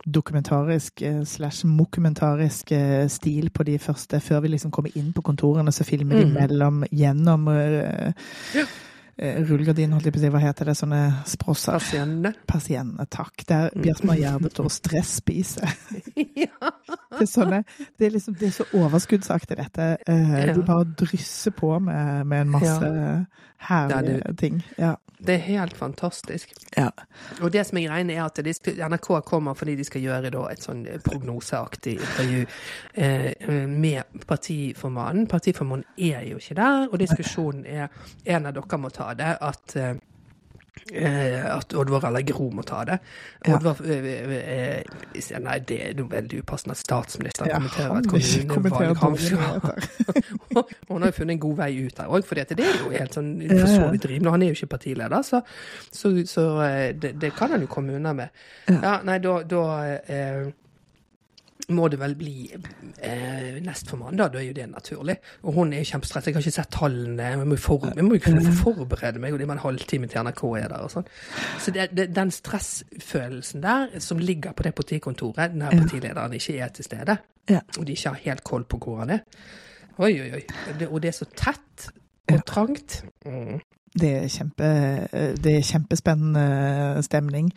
dokumentarisk 0.06 1.02
eh, 1.02 1.22
slash 1.24 1.64
mokumentarisk 1.66 2.72
eh, 2.72 3.08
stil 3.08 3.50
på 3.50 3.64
de 3.66 3.78
første. 3.78 4.20
Før 4.20 4.40
vi 4.44 4.48
liksom 4.54 4.70
kommer 4.70 4.90
inn 4.96 5.12
på 5.12 5.22
kontorene, 5.22 5.72
så 5.72 5.84
filmer 5.84 6.16
de 6.20 6.24
Mm. 6.26 6.34
mellom 6.34 6.84
gjennom 6.92 7.48
Ja. 8.54 8.64
rullegardin, 9.18 9.92
holdt 9.92 10.04
jeg 10.04 10.12
på 10.12 10.18
å 10.18 10.20
si. 10.20 10.28
Hva 10.28 10.40
heter 10.40 10.64
det? 10.66 10.74
Sånne 10.76 11.24
sprosser. 11.24 11.72
Pasientene. 11.80 12.34
Persiennene, 12.46 13.06
takk. 13.08 13.46
Der 13.48 13.70
Bjørsmar 13.74 14.16
Gjerde 14.20 14.50
står 14.52 14.68
stress 14.70 15.14
stresspiser. 15.20 15.76
ja. 16.36 16.70
Det 17.16 17.22
er, 17.22 17.30
sånne, 17.30 17.62
det 17.98 18.06
er 18.06 18.14
liksom, 18.16 18.34
det 18.34 18.48
er 18.48 18.54
så 18.56 18.64
overskuddsaktig, 18.74 19.56
dette. 19.60 19.84
Du 20.54 20.62
bare 20.66 20.84
drysser 20.98 21.54
på 21.54 21.78
med, 21.78 22.26
med 22.26 22.40
en 22.40 22.54
masse 22.56 22.92
herlige 23.68 24.22
Ja, 24.24 24.32
ting. 24.38 24.62
Ja. 24.78 24.94
Det 25.18 25.34
er 25.34 25.38
helt 25.38 25.76
fantastisk. 25.76 26.52
ja. 26.76 26.90
Og 27.40 27.52
det 27.52 27.66
som 27.66 27.78
er 27.78 27.86
greien 27.88 28.10
er 28.10 28.24
at 28.24 28.36
de 28.44 28.52
skal, 28.52 28.76
NRK 28.90 29.08
kommer 29.24 29.54
fordi 29.54 29.76
de 29.76 29.84
skal 29.84 30.00
gjøre 30.04 30.30
da 30.30 30.42
et 30.52 30.62
sånn 30.62 30.82
prognoseaktig 31.04 31.94
intervju 31.96 32.42
eh, 32.94 33.48
med 33.68 34.26
partiformannen. 34.26 35.26
Partiformannen 35.26 35.86
er 35.96 36.26
jo 36.28 36.36
ikke 36.42 36.58
der, 36.60 36.88
og 36.90 36.98
diskusjonen 37.00 37.64
er 37.66 37.88
En 38.24 38.46
av 38.46 38.52
dere 38.54 38.78
må 38.78 38.90
ta 38.90 39.14
det. 39.14 39.36
At 39.40 39.76
eh, 39.76 39.90
eh, 39.90 39.96
at 41.56 41.74
Oddvar 41.74 42.04
eller 42.08 42.22
Gro 42.28 42.50
må 42.54 42.62
ta 42.66 42.84
det. 42.88 42.98
Oddvar 43.48 43.80
ja. 43.84 43.96
eh, 44.36 44.82
sier 45.18 45.40
nei, 45.42 45.58
det 45.66 45.78
er 45.88 45.94
noe 45.98 46.08
veldig 46.12 46.42
upassende 46.44 46.76
at 46.76 46.82
statsministeren 46.82 47.50
Ja, 47.50 47.58
kommenterer 47.58 47.98
et 47.98 48.08
kommunevalg. 48.10 48.96
dårlige 48.96 48.96
Han- 50.56 51.02
har 51.02 51.08
jo 51.10 51.16
funnet 51.16 51.30
en 51.36 51.38
god 51.42 51.56
vei 51.56 51.70
ut 51.86 51.96
der 51.96 52.06
òg, 52.12 52.24
for 52.24 52.34
det 52.38 52.58
er 52.60 52.78
jo 52.84 52.90
helt 52.94 53.16
sånn 53.16 53.32
for 53.48 53.66
så 53.72 53.88
vidt 53.92 54.06
rimelig. 54.10 54.30
Han 54.30 54.42
er 54.42 54.52
jo 54.52 54.58
ikke 54.60 54.72
partileder, 54.76 55.22
så, 55.26 55.42
så, 55.90 56.12
så 56.26 56.46
eh, 56.66 56.92
det, 56.94 57.16
det 57.20 57.32
kan 57.36 57.50
han 57.50 57.60
jo 57.66 57.70
komme 57.72 57.96
unna 57.96 58.12
med. 58.16 58.28
Ja. 58.68 58.78
Ja, 58.82 58.94
nei, 59.06 59.18
da, 59.24 59.40
da 59.42 59.64
eh, 60.06 60.46
må 61.74 61.88
det 61.90 61.98
vel 61.98 62.14
bli 62.18 62.46
eh, 62.52 63.56
nestformann, 63.64 64.16
da. 64.18 64.28
Da 64.30 64.38
er 64.38 64.46
jo 64.46 64.54
det 64.54 64.68
naturlig. 64.70 65.16
Og 65.42 65.56
hun 65.56 65.72
er 65.74 65.82
jo 65.82 65.88
kjempestressa. 65.90 66.30
Jeg 66.30 66.36
har 66.36 66.44
ikke 66.44 66.54
sett 66.54 66.70
tallene. 66.76 67.30
Jeg 67.32 67.48
må 67.50 67.58
for, 67.58 67.88
jeg 67.96 68.06
må 68.06 68.14
jo 68.18 68.22
kunne 68.22 68.52
forberede 68.54 69.18
meg, 69.22 69.34
og 69.34 69.40
det 69.40 69.48
er 69.48 69.54
en 69.56 69.62
halvtime 69.64 70.06
til 70.12 70.22
NRK 70.28 70.42
er 70.60 70.68
der 70.70 70.86
og 70.86 70.92
sånn. 70.94 71.08
Så 71.62 71.74
det, 71.74 71.88
det, 71.98 72.08
den 72.14 72.30
stressfølelsen 72.34 73.64
der 73.64 73.98
som 74.04 74.22
ligger 74.22 74.54
på 74.56 74.66
det 74.66 74.74
partikontoret 74.78 75.56
når 75.58 75.74
partilederen 75.82 76.36
ikke 76.38 76.58
er 76.62 76.74
til 76.76 76.86
stede, 76.86 77.18
Ja. 77.50 77.60
og 77.78 77.86
de 77.86 77.92
ikke 77.94 78.08
har 78.14 78.22
helt 78.24 78.44
koll 78.44 78.64
på 78.66 78.78
hvor 78.82 78.98
han 79.04 79.10
er 79.18 79.20
Oi, 79.98 80.12
oi, 80.20 80.30
oi. 80.36 80.42
Det, 80.78 80.88
og 80.90 81.00
det 81.00 81.08
er 81.08 81.14
så 81.16 81.24
tett 81.32 81.86
og 82.32 82.42
trangt. 82.44 82.98
Mm. 83.24 83.60
Det 83.96 84.10
er, 84.12 84.26
kjempe, 84.28 84.66
det 85.40 85.54
er 85.56 85.62
kjempespennende 85.64 87.02
stemning. 87.06 87.48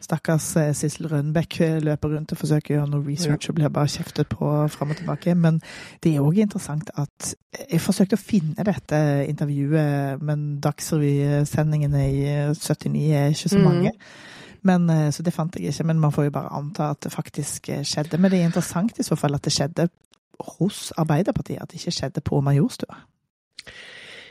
Stakkars 0.00 0.56
eh, 0.56 0.72
Sissel 0.78 1.08
Rønbeck 1.10 1.56
løper 1.82 2.12
rundt 2.14 2.32
og 2.32 2.38
forsøker 2.38 2.74
å 2.74 2.76
gjøre 2.78 2.90
noe 2.92 3.02
research 3.06 3.48
og 3.50 3.56
blir 3.58 3.68
bare 3.74 3.90
kjeftet 3.90 4.28
på 4.30 4.50
fram 4.70 4.90
og 4.94 4.96
tilbake. 5.00 5.34
Men 5.34 5.60
det 6.04 6.14
er 6.14 6.20
òg 6.22 6.38
interessant 6.44 6.90
at 6.94 7.32
jeg 7.70 7.80
forsøkte 7.82 8.14
å 8.14 8.22
finne 8.22 8.64
dette 8.64 9.00
intervjuet, 9.28 10.22
men 10.22 10.60
Dagsrevy-sendingene 10.62 12.04
i 12.06 12.24
79 12.54 13.12
er 13.14 13.28
ikke 13.34 13.48
så 13.48 13.58
Mm. 13.58 13.64
mange. 13.64 13.90
Men, 14.62 14.90
eh, 14.90 15.10
så 15.10 15.22
det 15.22 15.32
fant 15.32 15.54
jeg 15.54 15.72
ikke, 15.72 15.84
men 15.86 16.00
man 16.00 16.12
får 16.12 16.24
jo 16.24 16.30
bare 16.30 16.52
anta 16.52 16.90
at 16.90 17.00
det 17.00 17.12
faktisk 17.12 17.68
eh, 17.68 17.82
skjedde. 17.82 18.18
Men 18.18 18.30
det 18.30 18.40
er 18.40 18.44
interessant 18.46 18.98
i 18.98 19.02
så 19.02 19.16
fall 19.16 19.34
at 19.34 19.42
det 19.42 19.52
skjedde 19.52 19.88
hos 20.58 20.92
Arbeiderpartiet, 20.96 21.62
at 21.62 21.68
det 21.70 21.80
ikke 21.80 21.90
skjedde 22.00 22.20
på 22.20 22.40
Majorstua. 22.40 22.94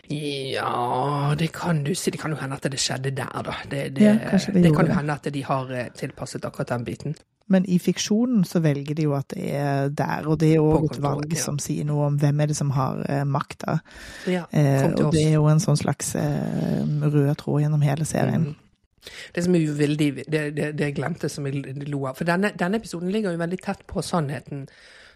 Ja, 0.09 1.35
det 1.39 1.51
kan 1.51 1.83
du 1.83 1.95
si. 1.95 2.11
Det 2.11 2.19
kan 2.21 2.31
jo 2.31 2.37
hende 2.39 2.55
at 2.55 2.67
det 2.71 2.79
skjedde 2.79 3.11
der, 3.11 3.41
da. 3.43 3.55
Det, 3.71 3.95
det, 3.95 4.03
Ja, 4.03 4.13
det 4.37 4.63
det, 4.63 4.75
kan 4.75 4.87
jo 4.87 4.93
hende 4.93 5.13
at 5.13 5.33
de 5.33 5.43
har 5.43 5.71
eh, 5.71 5.89
tilpasset 5.95 6.45
akkurat 6.45 6.69
den 6.69 6.85
biten. 6.85 7.15
Men 7.47 7.65
i 7.65 7.79
fiksjonen 7.79 8.43
så 8.45 8.59
velger 8.59 8.95
de 8.95 9.03
jo 9.07 9.13
at 9.15 9.29
det 9.31 9.51
er 9.55 9.89
der, 9.89 10.27
og 10.27 10.39
det 10.39 10.49
er 10.51 10.55
jo 10.59 10.85
et 10.85 10.99
valg 11.01 11.31
ja. 11.31 11.39
som 11.39 11.59
sier 11.63 11.87
noe 11.87 12.09
om 12.09 12.17
hvem 12.19 12.43
er 12.43 12.51
det 12.51 12.57
som 12.59 12.71
har 12.75 13.03
eh, 13.07 13.23
makta. 13.23 13.79
Ja, 14.27 14.45
Eh, 14.51 14.85
og 14.91 15.11
det 15.13 15.23
er 15.27 15.37
jo 15.37 15.47
en 15.51 15.63
sånn 15.63 15.79
slags 15.79 16.13
eh, 16.15 16.83
rød 17.03 17.35
tråd 17.39 17.63
gjennom 17.63 17.83
hele 17.83 18.05
serien. 18.07 18.51
Mm. 18.51 19.11
Det 19.35 19.43
som 19.43 19.55
er 19.55 19.71
uvildig, 19.71 20.07
Det, 20.27 20.41
det, 20.55 20.71
det 20.75 20.85
jeg 20.89 20.95
glemte 20.97 21.29
som 21.31 21.45
jeg 21.47 21.87
lo 21.87 22.01
av 22.09 22.17
For 22.19 22.27
denne, 22.27 22.51
denne 22.59 22.79
episoden 22.81 23.11
ligger 23.11 23.31
jo 23.31 23.39
veldig 23.39 23.59
tett 23.63 23.85
på 23.87 24.03
sannheten 24.03 24.65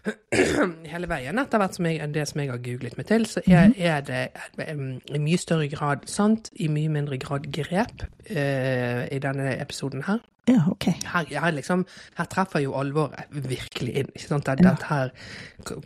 hele 0.92 1.06
veien. 1.10 1.38
Etter 1.38 1.60
hvert 1.62 1.76
som 1.78 1.86
jeg, 1.86 2.08
det 2.14 2.24
som 2.30 2.40
jeg 2.42 2.50
har 2.50 2.58
googlet 2.64 2.96
meg 2.98 3.06
til, 3.06 3.26
så 3.30 3.42
er, 3.46 3.68
Mhm. 3.68 3.74
er 3.78 4.00
det 4.00 5.14
i 5.14 5.18
mye 5.22 5.38
større 5.38 5.68
grad 5.70 6.08
sant, 6.10 6.50
i 6.58 6.68
mye 6.68 6.88
mindre 6.90 7.18
grad 7.22 7.46
grep 7.54 8.02
uh, 8.30 9.02
i 9.06 9.18
denne 9.22 9.54
episoden 9.62 10.02
her. 10.08 10.18
Ja, 10.50 10.64
ok. 10.72 10.88
Her, 11.06 11.24
her, 11.30 11.52
liksom, 11.54 11.84
her 12.18 12.26
treffer 12.26 12.58
jo 12.64 12.72
alvoret 12.74 13.28
virkelig 13.30 13.92
inn. 14.00 14.08
ikke 14.16 14.26
sant? 14.28 14.48
At, 14.50 14.58
Ja. 14.64 14.74
her 14.88 15.12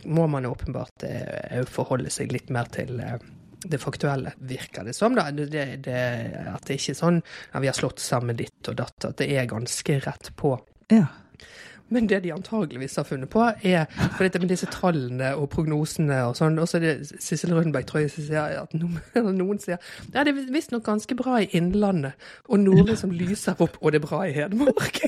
må 0.05 0.25
man 0.27 0.45
åpenbart 0.49 1.03
uh, 1.05 1.63
forholde 1.69 2.09
seg 2.09 2.31
litt 2.33 2.49
mer 2.49 2.65
til 2.73 2.97
Uh, 2.99 3.17
det 3.67 3.79
faktuelle, 3.81 4.31
virker 4.37 4.83
det 4.85 4.93
som. 4.95 5.15
da. 5.17 5.31
Det, 5.33 5.49
det, 5.83 5.93
at 6.53 6.65
det 6.69 6.75
ikke 6.77 6.91
er 6.93 6.97
sånn 6.99 7.17
at 7.53 7.61
vi 7.63 7.67
har 7.67 7.73
slått 7.75 7.99
sammen 7.99 8.37
ditt 8.37 8.69
og 8.69 8.75
datt, 8.77 9.05
at 9.09 9.17
det 9.17 9.31
er 9.33 9.47
ganske 9.49 9.95
rett 10.05 10.29
på. 10.37 10.51
Ja. 10.93 11.07
Men 11.89 12.09
det 12.09 12.23
de 12.23 12.33
antageligvis 12.33 12.95
har 12.95 13.05
funnet 13.07 13.29
på, 13.29 13.43
er 13.63 13.85
for 14.17 14.25
dette 14.25 14.39
med 14.39 14.51
disse 14.51 14.67
tallene 14.71 15.33
og 15.39 15.49
prognosene 15.53 16.19
og 16.27 16.35
sånn, 16.39 16.59
og 16.59 16.67
så 16.67 16.79
er 16.79 16.85
det 16.85 17.21
Sissel 17.23 17.53
Rundberg, 17.55 17.87
jeg, 17.95 18.11
som 18.11 18.27
sier 18.27 18.57
at 18.61 18.73
noen, 18.75 18.99
noen 19.41 19.61
sier 19.63 19.77
ja, 20.13 20.23
det 20.23 20.33
er 20.33 20.41
visstnok 20.51 20.83
ganske 20.87 21.15
bra 21.17 21.41
i 21.43 21.49
Innlandet, 21.57 22.17
og 22.47 22.59
noen 22.65 22.95
som 22.99 23.13
lyser 23.15 23.55
opp, 23.63 23.79
og 23.81 23.93
det 23.93 24.01
er 24.01 24.07
bra 24.07 24.23
i 24.27 24.35
Hedmark. 24.35 25.01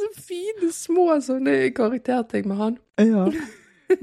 så 0.00 0.10
fine, 0.16 0.72
små 0.72 1.06
sånne 1.24 1.70
karakterting 1.76 2.48
med 2.50 2.56
han. 2.60 2.78
ja. 3.00 3.30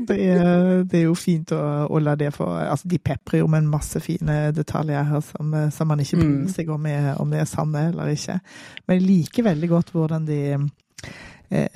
Det 0.07 0.17
er, 0.19 0.83
det 0.83 0.99
er 0.99 1.03
jo 1.07 1.13
fint 1.15 1.51
å, 1.55 1.61
å 1.89 1.99
la 2.03 2.15
det 2.19 2.33
få 2.35 2.45
Altså, 2.47 2.87
de 2.91 2.97
peprer 2.99 3.39
jo 3.39 3.47
med 3.47 3.63
en 3.63 3.69
masse 3.71 3.99
fine 4.03 4.51
detaljer 4.55 5.03
her 5.03 5.21
som, 5.21 5.53
eh, 5.53 5.69
som 5.71 5.87
man 5.87 5.99
ikke 6.03 6.17
bryr 6.19 6.33
Mm. 6.43 6.49
seg 6.51 6.69
om, 6.69 6.85
er, 6.85 7.13
om 7.21 7.29
det 7.31 7.39
er 7.39 7.45
sanne 7.49 7.87
eller 7.91 8.11
ikke. 8.13 8.39
Men 8.87 8.97
jeg 8.99 9.07
liker 9.07 9.43
veldig 9.47 9.69
godt 9.69 9.91
hvordan 9.95 10.25
de 10.27 10.39
eh, 11.51 11.67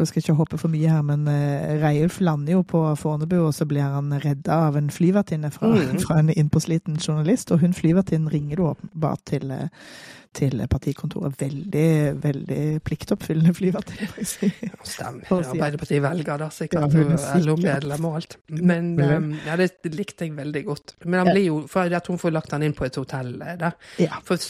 Jeg 0.00 0.06
skal 0.10 0.22
ikke 0.22 0.34
hoppe 0.40 0.58
for 0.58 0.68
mye 0.72 0.90
her, 0.90 1.02
men 1.06 1.26
eh, 1.30 1.76
Reiulf 1.82 2.18
lander 2.20 2.56
jo 2.56 2.62
på 2.66 2.82
Fornebu, 2.98 3.36
og 3.46 3.54
så 3.54 3.66
blir 3.68 3.86
han 3.86 4.10
redda 4.24 4.58
av 4.66 4.76
en 4.80 4.90
flyvertinne 4.90 5.50
fra, 5.54 5.70
Mm. 5.76 6.00
fra 6.06 6.18
en 6.18 6.30
innpåsliten 6.34 6.98
journalist. 6.98 7.52
Og 7.54 7.60
hun 7.62 7.74
flyvertinnen 7.74 8.32
ringer 8.32 8.56
du 8.56 8.62
åpenbart 8.72 9.22
til, 9.26 9.50
eh, 9.50 9.68
til 10.36 10.62
partikontoret. 10.70 11.34
Veldig, 11.40 11.88
veldig 12.22 12.60
pliktoppfyllende 12.86 13.54
flyvertinne, 13.56 14.08
må 14.12 14.22
jeg 14.22 14.30
si. 14.30 14.50
Stemmer. 14.86 15.32
Arbeiderpartiet 15.40 16.04
velger 16.04 16.42
da 16.42 16.50
sikkert 16.54 16.86
er 16.96 17.16
sikkert. 17.16 17.46
LO-medlem 17.46 18.08
og 18.10 18.18
alt. 18.20 18.38
Men 18.52 18.92
um, 19.00 19.30
ja, 19.46 19.56
det 19.60 19.92
likte 19.94 20.28
jeg 20.28 20.36
veldig 20.36 20.64
godt. 20.68 20.96
Men 21.04 21.22
han 21.22 21.32
blir 21.32 21.46
jo, 21.48 21.60
for 21.70 21.96
at 22.00 22.10
hun 22.12 22.20
får 22.20 22.34
lagt 22.36 22.54
han 22.56 22.64
inn 22.66 22.76
på 22.76 22.86
et 22.88 22.98
hotell 23.00 23.34
eh, 23.40 23.56
der. 23.60 23.76
Ja. 24.02 24.20
For 24.26 24.40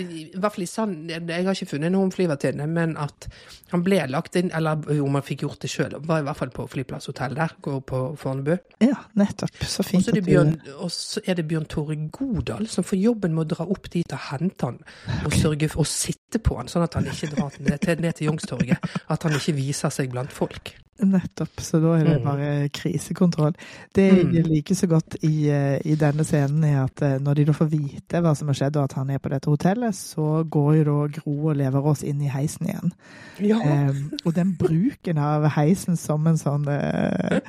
i 0.00 0.30
hvert 0.34 0.54
fall 0.56 0.64
i 0.64 0.70
Sand, 0.70 1.10
Jeg 1.10 1.44
har 1.46 1.54
ikke 1.54 1.74
funnet 1.76 1.92
noen 1.94 2.12
flyvertinne, 2.14 2.66
men 2.70 2.96
at 3.00 3.28
han 3.74 3.82
ble 3.84 4.00
lagt 4.10 4.36
inn, 4.38 4.50
eller 4.54 4.82
om 5.02 5.16
han 5.18 5.24
fikk 5.26 5.44
gjort 5.44 5.64
det 5.64 5.70
sjøl, 5.72 5.96
var 6.06 6.22
i 6.22 6.26
hvert 6.26 6.38
fall 6.38 6.52
på 6.54 6.66
flyplasshotell 6.70 7.34
der, 7.38 7.54
går 7.64 7.80
på 7.88 8.02
Fornebu. 8.20 8.54
Ja, 8.84 9.00
nettopp. 9.18 9.56
Så 9.66 9.84
fint 9.86 10.06
så 10.06 10.14
at 10.14 10.24
du- 10.24 10.72
og 10.78 10.90
så 10.94 11.20
er 11.26 11.34
det 11.38 11.46
Bjørn 11.50 11.66
Tore 11.70 11.96
Godal 12.14 12.68
som 12.70 12.84
får 12.86 13.00
jobben 13.00 13.34
med 13.34 13.46
å 13.46 13.56
dra 13.56 13.66
opp 13.66 13.88
dit 13.90 14.12
og 14.14 14.22
hente 14.30 14.68
han, 14.68 14.78
og 15.24 15.33
sørge 15.38 15.68
for 15.72 15.84
å 15.84 15.88
sitte 15.88 16.40
på 16.42 16.58
han, 16.58 16.70
sånn 16.70 16.86
at 16.86 16.96
han 16.98 17.08
ikke 17.10 17.30
drar 17.34 17.58
ned 17.58 17.82
til, 17.82 18.00
ned 18.04 18.18
til 18.18 18.30
Youngstorget. 18.30 18.88
At 19.12 19.26
han 19.26 19.36
ikke 19.38 19.56
viser 19.56 19.92
seg 19.94 20.12
blant 20.12 20.34
folk. 20.34 20.74
Nettopp. 21.02 21.60
Så 21.60 21.80
da 21.82 21.94
er 21.98 22.04
det 22.04 22.20
Mm. 22.20 22.24
bare 22.24 22.68
krisekontroll. 22.68 23.54
Det 23.94 24.12
Mm. 24.12 24.32
jeg 24.34 24.46
liker 24.46 24.74
så 24.74 24.86
godt 24.88 25.16
i, 25.22 25.48
eh, 25.50 25.80
i 25.84 25.94
denne 25.96 26.24
scenen, 26.24 26.64
er 26.64 26.84
at 26.84 27.02
eh, 27.02 27.18
når 27.18 27.34
de 27.34 27.44
da 27.44 27.52
får 27.52 27.68
vite 27.70 28.20
hva 28.22 28.34
som 28.36 28.48
har 28.48 28.54
skjedd, 28.54 28.76
og 28.76 28.84
at 28.84 28.92
han 28.92 29.10
er 29.10 29.18
på 29.18 29.28
dette 29.30 29.46
hotellet, 29.50 29.94
så 29.94 30.44
går 30.48 30.76
jo 30.76 30.84
da 30.84 31.08
Gro 31.20 31.48
og 31.50 31.56
Leverås 31.56 32.02
inn 32.04 32.20
i 32.22 32.28
heisen 32.28 32.66
igjen. 32.68 32.92
Ja. 33.40 33.58
Eh, 33.60 33.92
og 34.24 34.34
den 34.34 34.54
bruken 34.56 35.18
av 35.18 35.48
heisen 35.50 35.96
som 35.98 36.26
en 36.26 36.36
sånn 36.36 36.68
eh, 36.68 37.40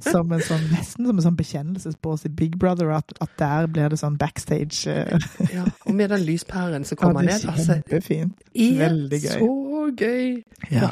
Som 0.00 0.32
en 0.32 0.40
sånn 0.40 0.70
nesten 0.70 1.06
som 1.06 1.18
en 1.18 1.22
sånn 1.24 1.36
bekjennelsesbås 1.36 2.24
i 2.24 2.28
Big 2.28 2.58
Brother, 2.58 2.90
at, 2.90 3.12
at 3.20 3.30
der 3.38 3.66
blir 3.66 3.88
det 3.90 3.98
sånn 3.98 4.16
backstage. 4.18 4.86
Eh, 4.86 5.18
Ja, 5.54 5.64
og 5.86 5.94
med 5.94 6.08
den 6.10 6.20
lyspæren 6.24 6.84
som 6.84 6.96
ja, 7.00 7.06
kommer 7.06 7.20
det 7.22 7.30
er 7.30 7.46
ned. 7.46 7.54
Altså, 7.54 7.82
kjempefint. 7.82 8.32
Veldig 8.54 9.20
gøy. 9.22 9.38
så 9.38 9.96
gøy! 9.96 10.44
Ja. 10.70 10.90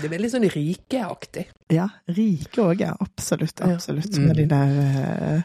Det 0.00 0.08
er 0.08 0.14
veldig 0.16 0.30
sånn 0.32 0.46
rikeaktig. 0.52 1.46
Ja, 1.72 1.88
rike 2.08 2.62
òg, 2.64 2.80
ja. 2.84 2.92
Absolutt. 3.00 3.60
Absolutt. 3.64 4.16
Mm. 4.18 4.26
Med 4.28 4.40
de 4.42 4.46
der 4.50 4.76
eh, 4.82 5.42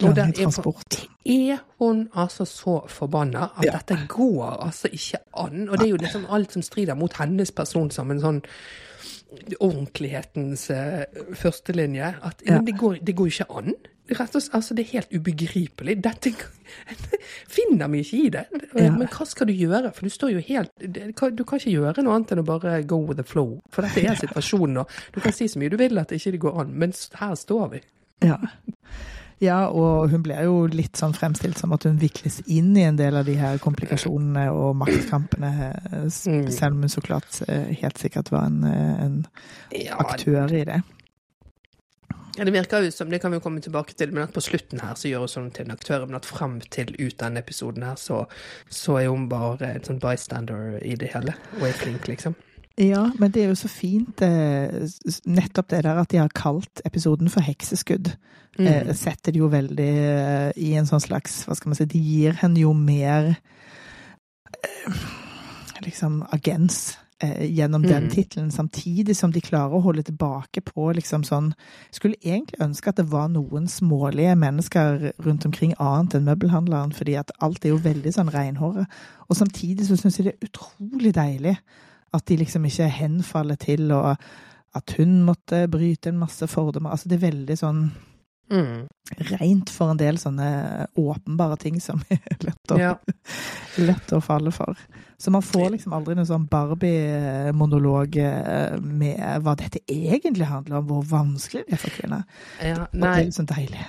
lange 0.00 0.32
transport. 0.36 1.00
Er 1.24 1.58
hun 1.78 2.08
altså 2.14 2.44
så 2.48 2.80
forbanna 2.88 3.50
at 3.56 3.66
dette 3.68 3.98
går 4.08 4.62
altså 4.66 4.88
ikke 4.92 5.20
an? 5.36 5.68
Og 5.68 5.78
det 5.78 5.86
er 5.86 5.90
jo 5.94 6.00
liksom 6.00 6.26
alt 6.30 6.52
som 6.56 6.62
strider 6.64 6.98
mot 6.98 7.12
hennes 7.20 7.52
person 7.52 7.90
som 7.94 8.10
en 8.10 8.22
sånn 8.22 8.40
ordentlighetens 9.60 10.70
uh, 10.74 11.04
førstelinje. 11.38 12.14
At 12.22 12.42
Ja. 12.46 12.58
det, 12.58 12.78
går, 12.78 12.98
det 13.06 13.16
går 13.16 13.26
ikke 13.26 13.50
an. 13.50 13.74
Rett 14.10 14.34
og 14.34 14.42
slett, 14.42 14.54
altså 14.58 14.74
Det 14.74 14.84
er 14.86 14.92
helt 14.98 15.12
ubegripelig. 15.14 15.94
Dette 16.02 16.32
finner 17.56 17.88
vi 17.92 18.00
ikke 18.04 18.20
i 18.24 18.30
det. 18.34 18.44
Ja. 18.74 18.90
Men 18.96 19.06
hva 19.10 19.26
skal 19.28 19.46
du 19.50 19.54
gjøre? 19.54 19.92
For 19.94 20.06
du 20.08 20.10
står 20.14 20.32
jo 20.36 20.42
helt 20.48 20.70
Du 20.82 21.44
kan 21.44 21.60
ikke 21.60 21.70
gjøre 21.72 22.02
noe 22.06 22.16
annet 22.18 22.34
enn 22.34 22.42
å 22.42 22.46
bare 22.48 22.80
go 22.88 23.00
with 23.06 23.20
the 23.20 23.26
flow. 23.26 23.60
For 23.70 23.86
dette 23.86 24.02
er 24.06 24.18
situasjonen. 24.20 24.82
Og 24.82 25.14
du 25.14 25.20
kan 25.24 25.32
si 25.36 25.48
så 25.50 25.60
mye 25.62 25.70
du 25.72 25.78
vil 25.80 25.98
at 26.02 26.10
det 26.10 26.20
ikke 26.20 26.42
går 26.48 26.60
an, 26.64 26.74
men 26.82 26.92
her 27.20 27.34
står 27.38 27.68
vi. 27.76 27.80
Ja. 28.26 28.36
ja, 29.40 29.58
og 29.72 30.10
hun 30.12 30.20
blir 30.26 30.42
jo 30.44 30.66
litt 30.68 30.98
sånn 31.00 31.14
fremstilt 31.16 31.56
som 31.56 31.72
at 31.72 31.86
hun 31.88 31.96
vikles 32.02 32.42
inn 32.52 32.74
i 32.76 32.82
en 32.84 32.98
del 32.98 33.16
av 33.16 33.24
de 33.24 33.38
her 33.40 33.56
komplikasjonene 33.64 34.50
og 34.52 34.74
maktkampene, 34.82 35.52
eh, 35.70 36.08
Mm. 36.28 36.50
selv 36.52 36.74
om 36.76 36.82
hun 36.84 36.92
så 36.92 37.00
klart 37.00 37.40
eh, 37.48 37.70
helt 37.80 37.96
sikkert 37.98 38.28
var 38.30 38.44
en, 38.50 38.64
eh, 38.64 39.04
en 39.06 39.24
aktør 40.04 40.52
i 40.52 40.64
det. 40.68 40.82
Ja, 42.36 42.44
Det 42.44 42.52
virker 42.54 42.84
jo 42.84 42.90
som, 42.94 43.10
det 43.10 43.18
kan 43.22 43.32
vi 43.32 43.40
jo 43.40 43.44
komme 43.44 43.60
tilbake 43.60 43.94
til, 43.98 44.12
men 44.14 44.24
at 44.24 44.34
på 44.34 44.42
slutten 44.44 44.80
her 44.80 44.94
så 44.98 45.10
gjør 45.10 45.26
hun 45.26 45.32
sånn 45.32 45.50
til 45.54 45.66
en 45.66 45.74
aktør, 45.74 46.06
men 46.06 46.18
at 46.20 46.28
frem 46.28 46.60
til 46.70 46.92
ut 46.98 47.16
denne 47.18 47.42
episoden 47.42 47.84
her, 47.86 47.98
så, 47.98 48.22
så 48.70 49.00
er 49.00 49.10
hun 49.10 49.28
bare 49.30 49.74
en 49.74 49.86
sånn 49.86 50.00
bystander 50.02 50.78
i 50.86 50.94
det 51.00 51.10
hele, 51.14 51.34
og 51.58 51.66
er 51.68 51.76
flink, 51.76 52.08
liksom. 52.10 52.38
Ja, 52.80 53.10
men 53.18 53.32
det 53.34 53.42
er 53.42 53.50
jo 53.50 53.58
så 53.58 53.68
fint 53.68 54.22
eh, 54.24 54.70
nettopp 55.28 55.68
det 55.72 55.82
der 55.84 55.98
at 56.00 56.12
de 56.12 56.20
har 56.22 56.30
kalt 56.32 56.80
episoden 56.88 57.28
for 57.28 57.44
hekseskudd. 57.44 58.14
Mm. 58.56 58.66
Eh, 58.66 58.92
setter 58.96 59.34
det 59.34 59.42
jo 59.42 59.50
veldig 59.52 59.90
eh, 59.90 60.50
i 60.56 60.72
en 60.78 60.88
sånn 60.88 61.02
slags, 61.02 61.42
hva 61.44 61.58
skal 61.58 61.72
man 61.72 61.80
si, 61.80 61.88
de 61.90 62.00
gir 62.00 62.38
henne 62.40 62.62
jo 62.62 62.72
mer 62.76 63.34
liksom 65.84 66.22
agens 66.32 66.94
gjennom 67.20 67.82
den 67.82 68.04
Mm. 68.04 68.10
tittelen, 68.10 68.50
samtidig 68.50 69.16
som 69.16 69.32
de 69.32 69.40
klarer 69.40 69.74
å 69.74 69.82
holde 69.82 70.02
tilbake 70.02 70.60
på 70.64 70.92
liksom 70.94 71.22
sånn 71.22 71.52
Skulle 71.92 72.16
egentlig 72.24 72.60
ønske 72.60 72.88
at 72.88 72.96
det 72.96 73.10
var 73.10 73.28
noen 73.28 73.68
smålige 73.68 74.36
mennesker 74.36 75.12
rundt 75.20 75.44
omkring 75.44 75.74
annet 75.78 76.14
enn 76.14 76.24
møbelhandleren, 76.24 76.92
fordi 76.92 77.18
at 77.18 77.30
alt 77.40 77.64
er 77.64 77.68
jo 77.70 77.78
veldig 77.78 78.12
sånn 78.12 78.30
reinhåret. 78.32 78.86
Og 79.28 79.36
samtidig 79.36 79.86
så 79.86 79.96
syns 79.96 80.16
jeg 80.18 80.24
det 80.24 80.34
er 80.34 80.48
utrolig 80.48 81.14
deilig 81.14 81.56
at 82.14 82.26
de 82.26 82.36
liksom 82.36 82.64
ikke 82.64 82.88
henfaller 82.88 83.56
til 83.56 83.92
og 83.92 84.16
at 84.74 84.94
hun 84.98 85.22
måtte 85.24 85.68
bryte 85.68 86.08
en 86.08 86.18
masse 86.18 86.46
fordommer. 86.46 86.90
Altså 86.90 87.08
det 87.08 87.22
er 87.22 87.30
veldig 87.30 87.58
sånn 87.58 87.90
Mm. 88.50 88.88
rent 89.40 89.70
for 89.70 89.90
en 89.92 89.98
del 90.00 90.16
sånne 90.18 90.86
åpenbare 90.98 91.56
ting 91.62 91.76
som 91.80 92.00
er 92.10 92.18
lett 92.42 92.72
å, 92.74 92.78
Ja. 92.80 92.92
lett 93.90 94.12
å 94.16 94.20
falle 94.24 94.50
for. 94.54 94.78
Så 95.20 95.30
man 95.30 95.42
får 95.44 95.70
liksom 95.76 95.92
aldri 95.94 96.14
noen 96.16 96.26
sånn 96.26 96.46
Barbie-monolog 96.50 98.16
eh, 98.22 98.78
med 98.80 99.20
hva 99.44 99.54
dette 99.60 99.82
egentlig 99.86 100.48
handler 100.50 100.80
om, 100.80 100.86
hvor 100.88 101.04
vanskelig 101.10 101.66
det 101.68 101.76
er 101.76 101.82
for 101.82 101.94
kvinner. 101.94 102.24
ja. 102.64 102.86
Og 102.88 102.96
det 103.04 103.12
er 103.18 103.30
sånn 103.36 103.50
deilig. 103.50 103.84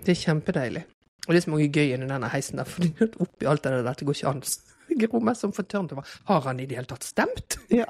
det 0.00 0.08
er 0.14 0.20
kjempedeilig. 0.24 0.84
Og 1.28 1.34
det 1.34 1.38
er 1.42 1.44
så 1.44 1.52
mye 1.52 1.68
gøy 1.70 1.92
inni 1.94 2.08
denne 2.08 2.30
heisen 2.32 2.56
der, 2.58 2.64
for 2.66 2.82
oppi 3.22 3.46
alt 3.46 3.62
det 3.62 3.74
der, 3.76 3.84
dette 3.90 4.06
går 4.08 4.16
ikke 4.18 4.30
an. 4.34 4.42
Gro 5.04 5.20
mest 5.22 5.44
som 5.44 5.52
fortørnet 5.54 5.92
over, 5.94 6.08
har 6.26 6.40
han 6.48 6.58
i 6.58 6.66
det 6.66 6.80
hele 6.80 6.88
tatt 6.90 7.04
stemt? 7.06 7.60
Ja. 7.70 7.86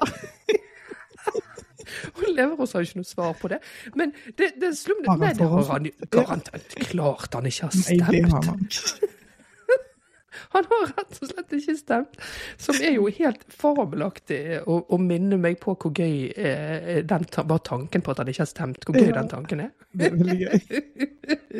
Og 2.17 2.27
Leverås 2.35 2.73
har 2.75 2.83
jo 2.83 2.89
ikke 2.91 3.01
noe 3.01 3.09
svar 3.11 3.33
på 3.41 3.49
det. 3.53 3.61
Men 3.99 4.13
det, 4.37 4.53
det 4.61 4.73
slum 4.79 5.01
Har 5.07 5.17
Nei, 5.21 5.33
det 5.37 5.47
har 5.53 5.71
han 5.71 5.89
garantert 6.13 6.75
klart 6.91 7.33
han 7.37 7.49
ikke 7.49 7.69
har 7.69 7.75
stemt. 7.81 9.09
Han 10.51 10.65
har 10.67 10.85
rett 10.87 11.17
og 11.21 11.27
slett 11.29 11.53
ikke 11.55 11.73
stemt. 11.79 12.17
Som 12.59 12.77
er 12.83 12.95
jo 12.95 13.05
helt 13.13 13.43
fabelaktig 13.55 14.39
å, 14.63 14.77
å 14.87 14.97
minne 14.99 15.37
meg 15.39 15.59
på 15.63 15.75
hvor 15.79 15.91
gøy 15.95 16.31
eh, 16.31 17.01
den, 17.07 17.25
bare 17.35 17.63
tanken 17.67 18.03
på 18.03 18.11
at 18.13 18.21
han 18.23 18.31
ikke 18.31 18.43
har 18.45 18.49
stemt, 18.51 18.83
hvor 18.87 18.95
gøy 18.99 19.09
Ja. 19.11 19.17
den 19.19 19.31
tanken 19.31 19.63
er. 19.67 19.71
Det 19.91 20.07
er 20.07 20.15
veldig 20.17 20.39
gøy. 20.41 20.57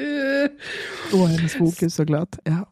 Og 1.16 1.26
hennes 1.28 1.56
fokus, 1.60 1.98
så 2.00 2.08
klart. 2.08 2.40
Ja. 2.48 2.64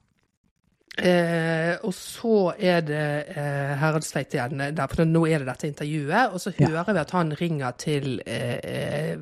Eh, 1.00 1.78
og 1.88 1.94
så 1.94 2.54
er 2.60 2.82
det 2.82 3.02
eh, 3.36 3.74
Haraldstveit 3.80 4.34
igjen, 4.36 4.60
der, 4.76 4.88
for 4.92 5.06
nå 5.08 5.26
er 5.28 5.40
det 5.44 5.48
dette 5.48 5.68
intervjuet. 5.72 6.34
Og 6.34 6.40
så 6.44 6.54
Ja. 6.60 6.68
hører 6.68 6.94
vi 6.94 7.00
at 7.00 7.12
han 7.12 7.34
ringer 7.42 7.72
til 7.78 8.22
eh, 8.26 8.60
eh, 8.64 9.18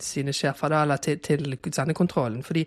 sine 0.00 0.32
sjefer, 0.32 0.68
da, 0.72 0.82
eller 0.82 0.96
til, 0.96 1.18
til 1.18 1.58
sendekontrollen. 1.72 2.42
Fordi 2.42 2.66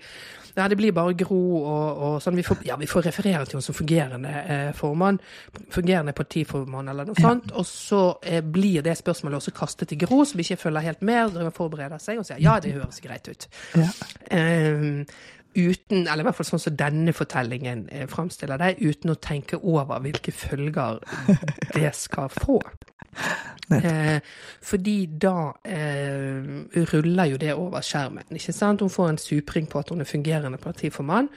ja, 0.55 0.67
det 0.71 0.77
blir 0.79 0.93
bare 0.95 1.13
Gro 1.19 1.39
og, 1.65 1.97
og 2.07 2.21
sånn. 2.23 2.37
Vi 2.39 2.43
får, 2.47 2.61
ja, 2.63 2.77
vi 2.79 2.87
får 2.87 3.01
referere 3.09 3.43
til 3.45 3.57
henne 3.57 3.65
som 3.65 3.75
fungerende 3.75 4.29
eh, 4.47 4.69
formann. 4.77 5.17
Fungerende 5.73 6.13
partiformann, 6.15 6.87
eller 6.93 7.05
noe 7.09 7.15
Ja. 7.19 7.27
sånt. 7.27 7.51
Og 7.51 7.65
så 7.67 8.03
eh, 8.23 8.39
blir 8.41 8.81
det 8.85 8.95
spørsmålet 8.97 9.41
også 9.41 9.51
kastet 9.51 9.89
til 9.91 9.99
Gro, 10.05 10.23
som 10.25 10.39
ikke 10.39 10.55
følger 10.57 10.79
helt 10.87 11.01
med, 11.01 11.35
og 11.35 11.51
forbereder 11.53 11.97
seg, 11.99 12.19
og 12.19 12.25
sier 12.29 12.39
ja, 12.39 12.59
det 12.63 12.71
høres 12.77 13.01
greit 13.03 13.27
ut. 13.27 13.47
ja. 13.75 13.89
Uten, 15.55 16.07
eller 16.07 16.23
i 16.23 16.27
hvert 16.27 16.35
fall 16.35 16.49
sånn 16.49 16.63
som 16.65 16.75
denne 16.75 17.13
fortellingen 17.15 17.85
eh, 17.87 18.07
framstiller 18.11 18.59
det, 18.59 18.75
uten 18.83 19.13
å 19.13 19.19
tenke 19.23 19.59
over 19.61 20.01
hvilke 20.03 20.33
følger 20.35 20.99
det 21.77 21.93
skal 21.95 22.27
få. 22.33 22.59
Eh, 23.71 24.19
fordi 24.61 24.97
da 25.21 25.53
eh, 25.63 26.83
ruller 26.91 27.31
jo 27.31 27.39
det 27.41 27.53
over 27.55 27.85
skjermen. 27.85 28.27
ikke 28.35 28.53
sant? 28.53 28.83
Hun 28.83 28.91
får 28.91 29.13
en 29.13 29.21
supring 29.21 29.69
på 29.71 29.79
at 29.79 29.93
hun 29.93 30.03
er 30.03 30.09
fungerende 30.09 30.59
partiformann, 30.61 31.31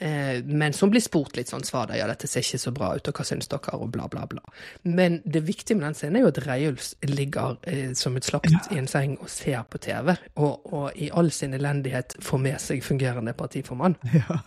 eh, 0.00 0.70
som 0.76 0.92
blir 0.92 1.02
spurt 1.04 1.36
litt 1.38 1.50
sånn 1.52 1.64
svar 1.66 1.92
ja, 1.96 2.06
dette 2.10 2.28
ser 2.30 2.44
ikke 2.44 2.62
så 2.62 2.72
bra 2.74 2.92
ut, 2.96 3.08
og 3.10 3.20
hva 3.20 3.26
syns 3.26 3.50
dere, 3.50 3.76
og 3.76 3.90
bla, 3.94 4.08
bla, 4.10 4.26
bla. 4.30 4.42
Men 4.82 5.20
det 5.24 5.44
viktige 5.46 5.78
med 5.78 5.88
den 5.88 5.98
scenen 5.98 6.20
er 6.20 6.26
jo 6.26 6.32
at 6.32 6.42
Reiulf 6.46 6.92
ligger 7.06 7.58
eh, 7.70 7.92
som 7.98 8.16
et 8.16 8.26
slakt 8.26 8.70
i 8.70 8.80
en 8.80 8.90
seng 8.90 9.16
og 9.20 9.30
ser 9.32 9.62
på 9.70 9.80
TV, 9.82 10.14
og, 10.36 10.72
og 10.72 10.96
i 10.96 11.10
all 11.14 11.30
sin 11.34 11.54
elendighet 11.56 12.16
får 12.24 12.42
med 12.42 12.60
seg 12.62 12.84
fungerende 12.84 13.36
partiformann. 13.36 13.98
ja. 14.20 14.40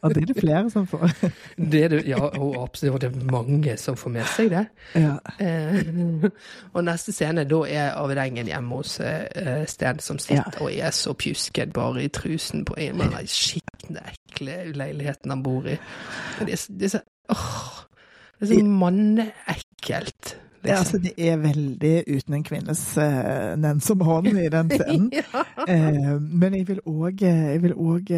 Og 0.00 0.14
det 0.14 0.22
er 0.22 0.26
det 0.26 0.36
flere 0.40 0.70
som 0.70 0.86
får. 0.86 1.10
Det 1.56 1.84
er 1.84 1.88
det, 1.88 2.00
ja, 2.08 2.20
og 2.20 2.62
absolutt, 2.62 3.00
det 3.02 3.10
er 3.10 3.30
mange 3.32 3.76
som 3.76 3.96
får 3.96 4.10
med 4.10 4.28
seg 4.36 4.50
det. 4.52 4.64
Ja. 4.94 5.16
Eh, 5.40 6.28
og 6.74 6.84
neste 6.84 7.12
scene, 7.12 7.44
da 7.48 7.60
er 7.68 7.94
Arvid 7.96 8.20
Engen 8.24 8.50
hjemme 8.50 8.80
hos 8.80 8.98
eh, 9.00 9.64
Sten, 9.68 10.00
som 10.04 10.18
sitter 10.18 10.60
og 10.60 10.72
er 10.72 10.90
så 10.94 11.14
pjusket 11.16 11.72
bare 11.72 12.04
i 12.04 12.08
trusen 12.12 12.64
på 12.64 12.76
en 12.78 13.00
av 13.04 13.16
de 13.18 13.26
skitne, 13.30 14.04
ekle 14.10 14.60
leiligheten 14.76 15.32
han 15.34 15.42
bor 15.46 15.66
i. 15.70 15.78
Det 16.40 16.46
er, 16.54 16.68
det 16.80 16.90
er 16.90 16.94
så 16.98 17.02
åh, 17.32 17.82
det 18.38 18.48
er 18.48 18.54
så 18.54 18.62
manneekkelt. 18.64 20.36
Det, 20.60 20.70
altså, 20.70 20.98
det 20.98 21.12
er 21.16 21.36
veldig 21.40 22.04
uten 22.06 22.34
en 22.36 22.42
kvinnes 22.44 22.80
uh, 23.00 23.56
nensom 23.56 24.02
hånd 24.04 24.26
i 24.28 24.48
den 24.52 24.70
scenen. 24.76 25.06
ja. 25.16 25.44
uh, 25.64 26.18
men 26.20 26.56
jeg 26.58 26.66
vil 26.68 26.82
òg 26.84 27.22
uh, 27.24 27.54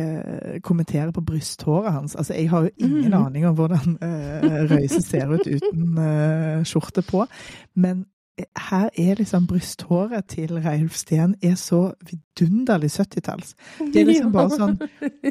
eh, 0.00 0.56
kommentere 0.62 1.12
på 1.14 1.22
brysthåret 1.22 1.92
hans. 1.92 2.16
Altså, 2.16 2.34
jeg 2.34 2.50
har 2.50 2.66
jo 2.66 2.70
ingen 2.76 3.12
mm. 3.14 3.18
aning 3.20 3.46
om 3.46 3.54
hvordan 3.54 3.94
uh, 4.02 4.48
Røise 4.72 5.02
ser 5.02 5.30
ut 5.30 5.46
uten 5.46 5.98
eh, 5.98 6.64
skjorte 6.66 7.02
på. 7.06 7.26
Men 7.74 8.02
eh, 8.02 8.08
her 8.56 8.88
er 8.98 9.18
liksom 9.18 9.46
brysthåret 9.46 10.28
til 10.32 10.58
Reiulf 10.64 10.96
Steen 10.96 11.34
er 11.42 11.54
så 11.60 11.92
vidunderlig 12.08 12.90
70-talls. 12.90 13.54
Det 13.78 14.02
er 14.02 14.08
liksom 14.08 14.32
bare 14.32 14.58
sånn 14.58 14.76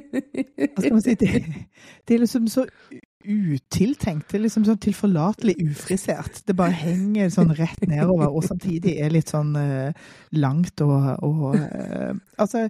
Hva 0.71 0.82
skal 0.82 0.93
man 0.93 1.06
si? 1.06 1.15
Det, 1.19 1.32
det 2.08 2.15
er 2.15 2.24
liksom 2.24 2.47
så 2.52 2.65
utiltenkt. 3.21 4.32
Det 4.32 4.39
er 4.39 4.45
liksom 4.45 4.65
sånn 4.65 4.82
tilforlatelig 4.82 5.56
ufrisert. 5.65 6.41
Det 6.47 6.56
bare 6.58 6.78
henger 6.78 7.30
sånn 7.34 7.54
rett 7.58 7.84
nedover, 7.86 8.32
og 8.32 8.45
samtidig 8.47 8.97
er 9.02 9.13
litt 9.13 9.32
sånn 9.32 9.54
uh, 9.58 10.10
langt 10.38 10.82
og, 10.86 10.97
og 11.28 11.56
uh, 11.56 12.12
Altså, 12.41 12.67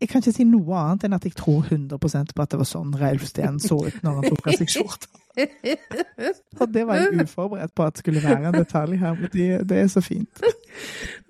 jeg 0.00 0.08
kan 0.08 0.22
ikke 0.22 0.34
si 0.34 0.46
noe 0.48 0.78
annet 0.80 1.06
enn 1.06 1.16
at 1.16 1.26
jeg 1.28 1.36
tror 1.38 1.66
100% 1.68 2.34
på 2.34 2.44
at 2.44 2.52
det 2.52 2.60
var 2.60 2.68
sånn 2.68 2.94
Reiulf 2.96 3.26
Steen 3.28 3.60
så 3.62 3.78
ut 3.84 4.00
når 4.04 4.20
han 4.20 4.30
tok 4.32 4.48
av 4.48 4.60
seg 4.62 4.72
skjorta. 4.72 5.19
Og 6.60 6.72
det 6.74 6.82
var 6.88 6.98
jeg 7.00 7.22
uforberedt 7.24 7.74
på 7.78 7.84
at 7.86 7.98
skulle 8.02 8.22
være 8.24 8.48
en 8.50 8.56
detalj 8.58 8.96
her, 9.00 9.14
men 9.14 9.30
det, 9.32 9.46
det 9.70 9.78
er 9.84 9.86
så 9.92 10.02
fint. 10.04 10.42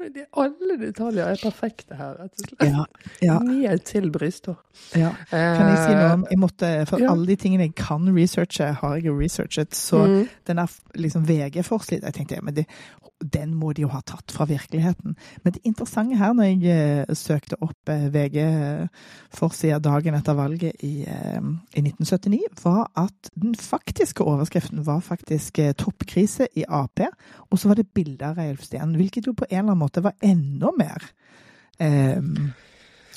De, 0.00 0.22
alle 0.40 0.76
detaljer 0.80 1.28
er 1.28 1.38
perfekte 1.42 1.94
her, 1.98 2.14
rett 2.18 2.32
og 2.40 2.46
slett. 2.46 2.62
Ja, 2.64 2.84
ja, 3.22 3.34
Ned 3.44 3.82
til 3.86 4.08
brysthår. 4.12 4.56
ja. 4.96 5.10
Kan 5.30 5.68
jeg 5.68 5.76
si 5.84 5.92
noe 5.94 6.08
om 6.16 6.24
jeg 6.30 6.40
måtte, 6.40 6.70
For 6.88 6.98
Ja. 7.02 7.10
alle 7.12 7.26
de 7.28 7.36
tingene 7.36 7.66
jeg 7.68 7.74
kan 7.78 8.08
researche, 8.16 8.70
har 8.80 8.94
jeg 8.96 9.04
jo 9.10 9.14
researchet. 9.20 9.74
Så 9.76 10.00
Mm. 10.06 10.28
den 10.48 10.56
der 10.56 10.72
liksom 10.96 11.26
VG-forsiden 11.28 12.04
Jeg 12.08 12.14
tenkte 12.14 12.40
men 12.42 12.54
det, 12.56 12.64
den 13.20 13.54
må 13.54 13.72
de 13.76 13.82
jo 13.82 13.88
ha 13.92 14.00
tatt 14.00 14.32
fra 14.32 14.44
virkeligheten. 14.48 15.14
Men 15.44 15.52
det 15.52 15.60
interessante 15.68 16.16
her, 16.16 16.32
når 16.32 16.44
jeg 16.48 16.64
eh, 17.08 17.14
søkte 17.14 17.56
opp 17.62 17.88
eh, 17.92 18.08
VG-forsida 18.10 19.78
dagen 19.84 20.14
etter 20.16 20.34
valget 20.38 20.72
i, 20.82 21.04
eh, 21.06 21.40
i 21.76 21.80
1979, 21.84 22.64
var 22.64 22.90
at 22.96 23.30
den 23.36 23.54
faktiske 23.90 24.22
overskriften 24.24 24.86
var 24.86 25.00
faktisk 25.00 25.58
eh, 25.58 25.74
'Toppkrise 25.74 26.46
i 26.54 26.64
Ap', 26.68 27.00
og 27.50 27.58
så 27.58 27.68
var 27.68 27.74
det 27.74 27.90
bilde 27.94 28.24
av 28.24 28.36
Reiulf 28.38 28.62
Steen, 28.62 28.94
hvilket 28.94 29.26
jo 29.26 29.32
på 29.32 29.44
en 29.50 29.58
eller 29.58 29.72
annen 29.72 29.82
måte 29.82 30.02
var 30.02 30.14
enda 30.22 30.70
mer 30.78 31.02
eh, 31.80 32.22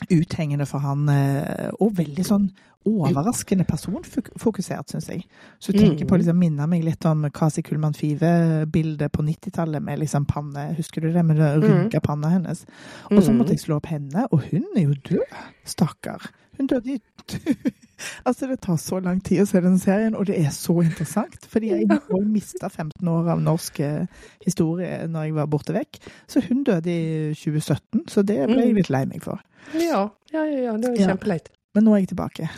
uthengende 0.10 0.66
for 0.66 0.80
han, 0.80 1.10
eh, 1.10 1.70
og 1.80 1.98
veldig 1.98 2.26
sånn 2.26 2.50
overraskende 2.90 3.66
personfokusert, 3.68 4.92
syns 4.92 5.10
jeg. 5.12 5.24
Så 5.60 5.74
du 5.74 5.80
tenker 5.80 6.08
på, 6.10 6.20
liksom, 6.20 6.38
minner 6.40 6.70
meg 6.70 6.84
litt 6.86 7.06
om 7.10 7.26
Kasi 7.34 7.64
Kullmann 7.66 7.96
Five-bildet 7.98 9.14
på 9.14 9.26
90-tallet 9.26 9.84
med 9.84 10.02
liksom 10.04 10.28
panne, 10.30 10.70
husker 10.78 11.04
du 11.04 11.12
det, 11.14 11.26
med 11.26 11.40
den 11.42 11.64
rynka 11.64 12.04
panna 12.04 12.34
hennes? 12.36 12.66
Og 13.12 13.24
så 13.24 13.36
måtte 13.36 13.56
jeg 13.56 13.66
slå 13.66 13.80
opp 13.80 13.92
henne, 13.92 14.28
og 14.32 14.48
hun 14.52 14.66
er 14.76 14.88
jo 14.88 15.00
død, 15.14 15.38
stakkar. 15.68 16.32
Hun 16.58 16.68
døde 16.70 16.96
i 16.96 17.00
Altså, 18.28 18.48
det 18.48 18.60
tar 18.62 18.78
så 18.82 19.00
lang 19.00 19.22
tid 19.24 19.44
å 19.44 19.48
se 19.48 19.62
den 19.64 19.78
serien, 19.80 20.16
og 20.18 20.28
det 20.28 20.36
er 20.42 20.52
så 20.52 20.76
interessant. 20.84 21.48
Fordi 21.50 21.72
jeg 21.72 21.88
har 21.88 22.26
mista 22.28 22.68
15 22.68 23.08
år 23.08 23.30
av 23.36 23.42
norsk 23.44 23.80
eh, 23.86 24.28
historie 24.44 25.06
når 25.08 25.30
jeg 25.30 25.38
var 25.38 25.50
borte 25.52 25.76
vekk. 25.76 26.02
Så 26.28 26.44
hun 26.50 26.66
døde 26.68 26.92
i 26.92 27.34
2017, 27.38 28.06
så 28.12 28.26
det 28.28 28.42
ble 28.50 28.60
jeg 28.60 28.78
litt 28.82 28.92
lei 28.94 29.06
meg 29.10 29.24
for. 29.24 29.40
Ja, 29.78 30.10
ja, 30.34 30.44
ja, 30.44 30.60
ja 30.68 30.78
det 30.82 30.92
var 30.92 31.14
kjempeleit. 31.14 31.54
Men 31.74 31.88
nå 31.88 31.96
er 31.96 32.04
jeg 32.04 32.14
tilbake. 32.14 32.50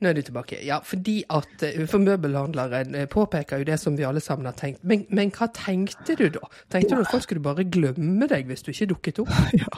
Nå 0.00 0.10
er 0.10 0.16
du 0.16 0.22
tilbake. 0.24 0.58
Ja, 0.64 0.78
fordi 0.84 1.22
at 1.32 1.62
eh, 1.64 1.82
For 1.88 2.00
møbelhandleren 2.04 2.94
eh, 2.94 3.06
påpeker 3.08 3.62
jo 3.62 3.68
det 3.68 3.78
som 3.80 3.96
vi 3.96 4.04
alle 4.04 4.20
sammen 4.20 4.48
har 4.48 4.56
tenkt. 4.56 4.82
Men, 4.84 5.06
men 5.08 5.32
hva 5.32 5.48
tenkte 5.56 6.16
du 6.18 6.28
da? 6.34 6.48
Tenkte 6.72 6.96
du 6.96 7.04
at 7.04 7.12
folk 7.12 7.24
skulle 7.24 7.44
bare 7.44 7.64
glemme 7.64 8.28
deg 8.28 8.48
hvis 8.48 8.64
du 8.66 8.72
ikke 8.74 8.92
dukket 8.94 9.22
opp? 9.24 9.32
Ja. 9.56 9.70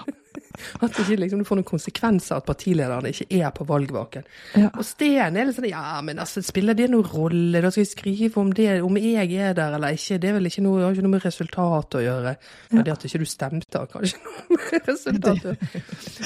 At 0.81 0.95
det 0.95 1.05
ikke 1.05 1.19
liksom, 1.23 1.43
du 1.43 1.49
får 1.49 1.61
noen 1.61 1.69
konsekvenser 1.69 2.39
at 2.39 2.47
partilederne 2.49 3.13
ikke 3.13 3.27
er 3.41 3.53
på 3.55 3.67
valgvaken. 3.69 4.27
Ja. 4.59 4.71
Og 4.73 4.87
Sten 4.87 5.39
er 5.39 5.49
litt 5.49 5.59
sånn 5.59 5.69
Ja, 5.71 5.99
men 6.05 6.21
altså, 6.23 6.43
spiller 6.45 6.77
det 6.79 6.89
noen 6.93 7.07
rolle? 7.09 7.63
Da 7.65 7.73
skal 7.75 7.85
vi 7.85 7.91
skrive 7.91 8.43
om 8.43 8.53
det, 8.57 8.69
om 8.85 8.99
jeg 9.01 9.33
er 9.35 9.57
der 9.59 9.77
eller 9.79 9.97
ikke. 9.97 10.21
Det 10.23 10.31
er 10.31 10.39
vel 10.39 10.51
ikke 10.51 10.65
noe, 10.67 10.85
har 10.85 10.97
ikke 10.97 11.07
noe 11.07 11.15
med 11.17 11.27
resultatet 11.27 11.99
å 12.01 12.05
gjøre. 12.05 12.37
Ja. 12.73 12.85
Det 12.87 12.95
at 12.95 13.09
ikke 13.09 13.23
du 13.23 13.29
stemte, 13.29 13.83
har 13.83 13.91
kanskje 13.93 14.23
noe 14.27 14.61
med 14.65 14.93
resultatet. 14.93 15.67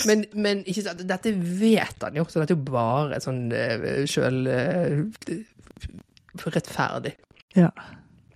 Men, 0.08 0.26
men 0.34 0.62
ikke 0.66 0.86
sant, 0.88 1.06
dette 1.08 1.34
vet 1.36 2.06
han 2.06 2.20
jo, 2.20 2.26
så 2.28 2.42
dette 2.42 2.56
er 2.56 2.60
jo 2.60 2.68
bare 2.72 3.20
sånn 3.22 3.44
uh, 3.52 4.04
sjøl 4.08 4.44
rettferdig. 6.52 7.16
Ja. 7.56 7.70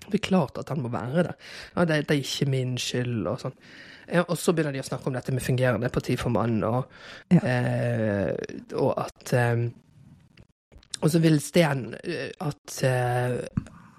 Det 0.06 0.20
er 0.20 0.28
klart 0.28 0.58
at 0.60 0.70
han 0.70 0.82
må 0.84 0.90
være 0.92 1.26
der. 1.26 1.36
Ja, 1.74 1.84
det, 1.84 2.04
det 2.08 2.16
er 2.16 2.22
ikke 2.22 2.50
min 2.50 2.76
skyld 2.80 3.26
og 3.26 3.42
sånn. 3.42 3.56
Ja, 4.12 4.22
og 4.28 4.36
så 4.38 4.52
begynner 4.54 4.72
de 4.72 4.80
å 4.82 4.86
snakke 4.86 5.06
om 5.10 5.16
dette 5.16 5.32
med 5.34 5.42
fungerende 5.42 5.88
partiformann, 5.90 6.60
og, 6.64 6.84
Ja. 7.34 7.40
eh, 7.42 8.34
og 8.74 8.94
at 9.06 9.32
eh, 9.34 9.66
Og 11.02 11.10
så 11.12 11.20
vil 11.20 11.40
Sten 11.40 11.90
eh, 12.04 12.30
at 12.40 12.82
eh, 12.82 13.40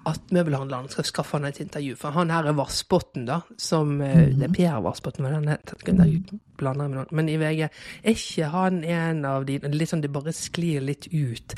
at 0.08 0.30
møbelhandleren 0.32 0.88
skal 0.88 1.04
skaffe 1.04 1.36
han 1.36 1.44
et 1.44 1.58
intervju. 1.60 1.94
For 2.00 2.14
han 2.16 2.30
her 2.32 2.46
er 2.48 2.54
Vassbotn, 2.56 3.26
da. 3.28 3.40
Som 3.60 4.00
eh, 4.00 4.30
Det 4.32 4.46
er 4.48 4.54
Per 4.56 4.80
Vassbotn, 4.86 5.22
men 5.22 5.34
han 5.34 5.48
heter 5.52 5.76
jeg 5.84 6.22
blander 6.56 6.88
med 6.88 6.96
noen. 6.96 7.10
Men 7.12 7.28
i 7.28 7.36
VG 7.36 7.60
er 7.66 8.14
ikke 8.14 8.48
han 8.54 8.80
en 8.84 9.24
av 9.28 9.44
de 9.46 9.58
litt 9.68 9.90
sånn, 9.90 10.00
Det 10.00 10.10
bare 10.14 10.32
sklir 10.32 10.80
litt 10.80 11.10
ut. 11.12 11.54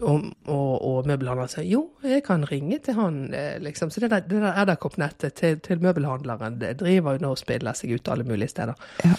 Og, 0.00 0.24
og, 0.50 0.70
og 0.82 1.06
møbelhandleren 1.06 1.50
sier 1.52 1.68
jo, 1.68 1.82
jeg 2.02 2.24
kan 2.26 2.46
ringe 2.48 2.80
til 2.82 2.96
han, 2.96 3.22
eh, 3.36 3.58
liksom. 3.62 3.90
Så 3.92 4.00
det 4.02 4.10
der, 4.10 4.24
det 4.26 4.40
der 4.42 4.56
edderkoppnettet 4.64 5.36
til, 5.38 5.60
til 5.62 5.82
møbelhandleren 5.84 6.58
det 6.58 6.74
driver 6.80 7.18
jo 7.18 7.26
nå 7.26 7.32
og 7.36 7.38
spiller 7.38 7.76
seg 7.78 7.94
ut 7.94 8.10
alle 8.10 8.26
mulige 8.26 8.50
steder. 8.50 8.88
Ja. 9.04 9.14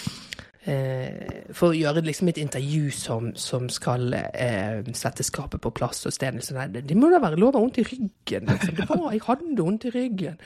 Eh, 0.64 1.50
for 1.52 1.74
å 1.74 1.76
gjøre 1.76 2.06
liksom 2.08 2.30
et 2.32 2.40
intervju 2.40 2.92
som, 2.96 3.34
som 3.36 3.66
skal 3.72 4.14
eh, 4.16 4.80
sette 4.96 5.26
skapet 5.28 5.64
på 5.64 5.74
plass 5.76 6.06
og 6.08 6.16
stedet. 6.16 6.44
Sånn, 6.46 6.62
nei, 6.62 6.84
det 6.84 6.98
må 7.00 7.10
da 7.12 7.20
være 7.24 7.40
lov 7.40 7.54
å 7.54 7.60
ha 7.60 7.66
vondt 7.66 7.82
i 7.84 7.88
ryggen. 7.88 8.48
Liksom. 8.48 8.78
Det 8.80 8.88
var, 8.88 9.10
jeg 9.12 9.26
hadde 9.28 9.58
vondt 9.60 9.90
i 9.90 9.94
ryggen. 9.98 10.40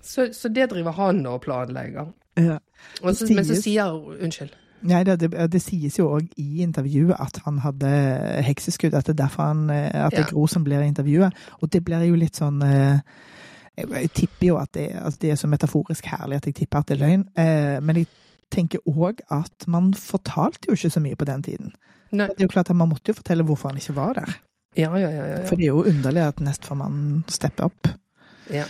Så, 0.07 0.29
så 0.31 0.47
det 0.55 0.69
driver 0.71 0.95
han 0.95 1.25
og 1.27 1.41
planlegger. 1.43 2.13
Ja. 2.39 2.61
Så, 3.03 3.27
men 3.35 3.43
så 3.43 3.57
sier 3.59 3.97
Unnskyld. 4.23 4.53
Nei, 4.87 5.03
det, 5.05 5.17
det, 5.21 5.31
det 5.53 5.61
sies 5.63 5.97
jo 5.99 6.09
òg 6.17 6.29
i 6.41 6.63
intervjuet 6.65 7.17
at 7.21 7.41
han 7.45 7.59
hadde 7.65 7.89
hekseskudd. 8.47 8.95
At 8.95 9.07
det 9.09 9.15
er 9.17 9.23
derfor 9.25 9.49
han, 9.51 9.65
eh, 9.71 9.91
at 10.07 10.15
det 10.15 10.25
er 10.25 10.31
Gro 10.31 10.47
som 10.51 10.65
blir 10.67 10.81
intervjuet. 10.87 11.35
Og 11.61 11.73
det 11.73 11.83
blir 11.85 12.05
jo 12.09 12.19
litt 12.19 12.39
sånn 12.39 12.63
eh, 12.63 13.01
Jeg 13.77 14.11
tipper 14.17 14.47
jo 14.47 14.57
at 14.61 14.71
det, 14.73 14.87
altså 14.97 15.19
det 15.21 15.31
er 15.35 15.41
så 15.41 15.51
metaforisk 15.53 16.07
herlig 16.09 16.39
at 16.41 16.47
jeg 16.49 16.55
tipper 16.63 16.79
at 16.81 16.89
det 16.89 16.97
er 16.97 17.03
løgn. 17.05 17.27
Eh, 17.37 17.77
Men 17.85 17.97
jeg 18.03 18.07
tenker 18.51 18.79
òg 18.87 19.21
at 19.35 19.67
man 19.69 19.91
fortalte 19.99 20.71
jo 20.71 20.77
ikke 20.79 20.91
så 20.95 21.03
mye 21.03 21.19
på 21.19 21.27
den 21.29 21.43
tiden. 21.43 21.73
Nei. 22.13 22.29
Det 22.31 22.39
er 22.41 22.47
jo 22.47 22.53
klart 22.55 22.71
at 22.71 22.77
Man 22.79 22.89
måtte 22.89 23.11
jo 23.11 23.19
fortelle 23.19 23.45
hvorfor 23.45 23.69
han 23.73 23.77
ikke 23.83 23.97
var 23.97 24.15
der. 24.15 24.37
Ja, 24.77 24.93
ja, 24.97 25.09
ja. 25.11 25.25
ja, 25.33 25.37
For 25.49 25.57
det 25.57 25.67
er 25.67 25.73
jo 25.75 25.83
underlig 25.89 26.23
at 26.23 26.41
nestformannen 26.41 27.25
stepper 27.29 27.65
opp. 27.73 27.89
ja. 28.53 28.65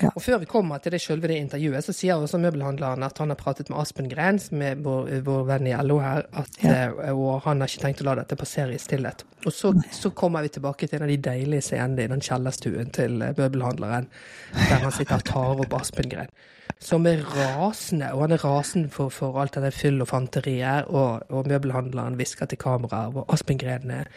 Ja. 0.00 0.08
Og 0.16 0.22
før 0.24 0.38
vi 0.40 0.46
kommer 0.48 0.80
til 0.80 0.94
det 0.94 1.00
selve 1.04 1.28
det 1.28 1.36
intervjuet, 1.36 1.84
så 1.84 1.92
sier 1.92 2.16
også 2.16 2.38
møbelhandleren 2.40 3.02
at 3.04 3.18
han 3.20 3.28
har 3.32 3.36
pratet 3.40 3.68
med 3.68 3.80
Aspen 3.82 4.08
Gren, 4.08 4.38
som 4.40 4.62
er 4.64 4.78
vår, 4.80 5.10
vår 5.26 5.42
venn 5.50 5.68
i 5.68 5.74
LO 5.84 5.98
her, 6.00 6.24
at, 6.32 6.56
Ja. 6.64 6.76
eh, 6.88 7.10
og 7.12 7.42
han 7.44 7.60
har 7.60 7.68
ikke 7.68 7.82
tenkt 7.84 8.00
å 8.00 8.08
la 8.08 8.14
dette 8.22 8.38
passere 8.40 8.72
i 8.74 8.80
stillhet. 8.80 9.24
Og 9.44 9.52
så, 9.52 9.74
så 9.92 10.10
kommer 10.16 10.42
vi 10.46 10.54
tilbake 10.56 10.88
til 10.88 10.96
en 11.00 11.04
av 11.08 11.12
de 11.12 11.18
deilige 11.30 11.66
scenene 11.68 12.04
i 12.06 12.12
den 12.12 12.20
kjellerstuen 12.24 12.92
til 12.96 13.20
eh, 13.22 13.34
møbelhandleren, 13.36 14.08
der 14.56 14.80
han 14.86 14.92
sitter 14.96 15.20
og 15.20 15.28
tar 15.28 15.60
opp 15.66 15.76
Aspen 15.80 16.08
Gren. 16.12 16.32
Som 16.80 17.04
er 17.04 17.20
rasende, 17.34 18.08
og 18.14 18.22
han 18.24 18.32
er 18.32 18.40
rasende 18.40 18.88
for, 18.88 19.10
for 19.12 19.36
alt 19.42 19.52
det 19.58 19.66
der 19.66 19.74
fyll 19.76 20.00
og 20.00 20.08
fanteriet, 20.08 20.88
og, 20.88 21.26
og 21.28 21.48
møbelhandleren 21.50 22.16
hvisker 22.16 22.48
til 22.48 22.56
kameraet, 22.62 23.12
og 23.20 23.28
Aspen 23.34 23.58
Gren 23.60 23.90
er, 23.92 24.08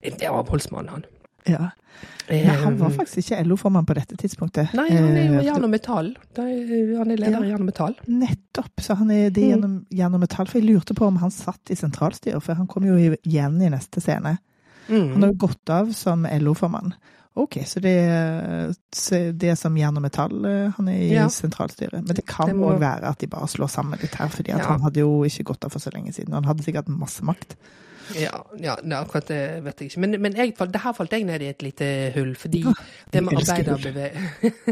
er 0.00 0.30
avholdsmann, 0.32 0.88
han. 0.88 1.04
Ja. 1.48 1.70
Nei, 2.28 2.40
han 2.44 2.76
var 2.76 2.90
Eh, 2.90 2.96
faktisk 2.96 3.30
ikke 3.30 3.44
LO-formann 3.46 3.86
på 3.86 3.94
dette 3.94 4.16
tidspunktet. 4.18 4.74
Nei, 4.74 4.88
han 4.90 5.16
er 5.16 5.26
jo 5.28 5.38
Eh, 5.38 5.44
Jern 5.46 5.64
og 5.64 5.70
Metall. 5.70 6.16
Han 6.36 7.10
er 7.10 7.16
leder 7.16 7.44
i 7.44 7.48
Jern 7.52 7.60
og 7.62 7.66
Metall. 7.70 7.94
Nettopp. 8.08 8.80
Så 8.80 8.96
han 8.96 9.10
er 9.10 9.30
det 9.30 9.42
Mm. 9.44 9.50
gjennom, 9.62 9.86
gjennom 9.90 10.20
metall. 10.20 10.46
For 10.48 10.58
jeg 10.58 10.68
lurte 10.68 10.94
på 10.94 11.06
om 11.06 11.16
han 11.16 11.30
satt 11.30 11.70
i 11.70 11.74
sentralstyret, 11.74 12.42
for 12.42 12.54
han 12.54 12.66
kom 12.66 12.84
jo 12.84 12.96
igjen 13.24 13.62
i 13.62 13.68
neste 13.70 14.00
scene. 14.02 14.38
Han 14.88 14.98
Mm. 15.12 15.20
har 15.22 15.28
jo 15.28 15.34
gått 15.34 15.70
av 15.70 15.92
som 15.94 16.24
LO-formann. 16.26 16.92
Ok, 17.36 17.58
så 17.66 17.80
det, 17.80 17.94
det 19.38 19.50
er 19.50 19.54
som 19.56 19.74
jern 19.76 19.96
og 19.96 20.02
metall 20.02 20.44
eh, 20.48 20.70
han 20.76 20.88
er 20.88 20.92
i 21.00 21.12
Ja. 21.14 21.26
sentralstyret. 21.28 22.02
Men 22.06 22.14
det 22.16 22.26
kan 22.26 22.48
òg 22.48 22.56
må- 22.56 22.78
være 22.78 23.04
at 23.04 23.18
de 23.18 23.26
bare 23.26 23.46
slår 23.46 23.68
sammen 23.70 24.00
litt 24.00 24.14
her, 24.14 24.28
fordi 24.28 24.48
Ja. 24.48 24.58
han 24.58 24.80
hadde 24.80 24.96
jo 25.00 25.22
ikke 25.22 25.44
gått 25.44 25.64
av 25.64 25.70
for 25.72 25.78
så 25.78 25.90
lenge 25.92 26.12
siden. 26.14 26.32
Han 26.32 26.44
hadde 26.44 26.62
sikkert 26.64 26.88
masse 26.88 27.20
makt. 27.22 27.54
Ja, 28.14 28.42
ja 28.62 28.76
akkurat 29.00 29.26
det 29.28 29.40
vet 29.64 29.80
jeg 29.80 29.90
ikke. 29.90 30.00
Men, 30.04 30.16
men 30.22 30.36
jeg, 30.38 30.54
det 30.56 30.82
her 30.84 30.94
falt 30.96 31.12
jeg 31.16 31.24
ned 31.26 31.42
i 31.42 31.50
et 31.50 31.62
lite 31.64 31.88
hull, 32.14 32.34
fordi 32.38 32.62
Ja, 32.66 32.74
det 33.12 33.24
med, 33.26 33.40
arbeiderbeve 33.40 34.10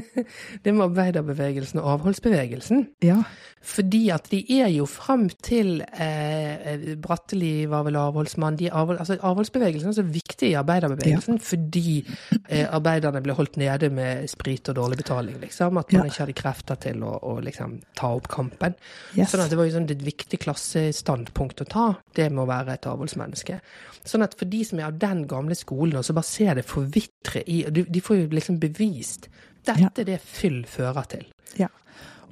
det 0.65 0.75
med 0.75 0.85
arbeiderbevegelsen 0.91 1.81
og 1.83 1.91
avholdsbevegelsen 1.99 2.87
Ja. 3.05 3.23
Fordi 3.65 4.11
at 4.13 4.27
de 4.29 4.43
er 4.61 4.69
jo 4.75 4.85
frem 4.85 5.23
til 5.43 5.79
eh, 5.81 6.97
Bratteli 7.01 7.65
var 7.73 7.87
vel 7.87 7.97
avholdsmann. 7.97 8.59
De 8.61 8.69
avhold, 8.69 8.99
altså 9.01 9.17
avholdsbevegelsen 9.25 9.89
er 9.89 9.97
så 9.97 10.05
viktig 10.05 10.51
i 10.51 10.59
arbeiderbevegelsen 10.61 11.39
fordi 11.41 12.03
eh, 12.51 12.67
arbeiderne 12.69 13.23
ble 13.25 13.33
holdt 13.39 13.57
nede 13.61 13.89
med 13.95 14.29
sprit 14.29 14.69
og 14.69 14.77
dårlig 14.77 14.99
betaling, 15.01 15.39
liksom. 15.41 15.79
At 15.81 15.93
man 15.93 16.05
Ja. 16.05 16.11
ikke 16.13 16.25
hadde 16.27 16.37
krefter 16.37 16.77
til 16.77 17.01
å, 17.09 17.15
å 17.25 17.39
liksom 17.41 17.79
ta 17.97 18.13
opp 18.19 18.29
kampen. 18.29 18.77
Yes. 19.17 19.33
Sånn 19.33 19.41
at 19.47 19.51
det 19.53 19.57
var 19.57 19.71
jo 19.71 19.77
sånn 19.79 19.89
et 19.89 20.05
viktig 20.05 20.43
klassestandpunkt 20.45 21.65
å 21.65 21.69
ta, 21.69 21.87
det 22.15 22.29
med 22.33 22.45
å 22.45 22.51
være 22.51 22.77
et 22.77 22.87
avholdsmenneske. 23.25 23.61
Sånn 24.05 24.25
at 24.25 24.37
for 24.39 24.51
de 24.51 24.63
som 24.65 24.81
er 24.81 24.89
av 24.89 24.99
den 25.01 25.27
gamle 25.29 25.57
skolen, 25.57 25.99
og 25.99 26.05
så 26.05 26.15
bare 26.17 26.29
ser 26.29 26.55
det 26.59 26.67
forvitre 26.69 27.45
i 27.47 27.65
De, 27.71 27.85
de 27.89 28.01
får 28.01 28.25
jo 28.25 28.29
liksom 28.35 28.61
bevist 28.61 29.29
dette 29.65 30.03
er 30.03 30.05
det 30.05 30.21
fyll 30.21 30.65
fører 30.69 31.07
til. 31.09 31.25
Ja. 31.57 31.71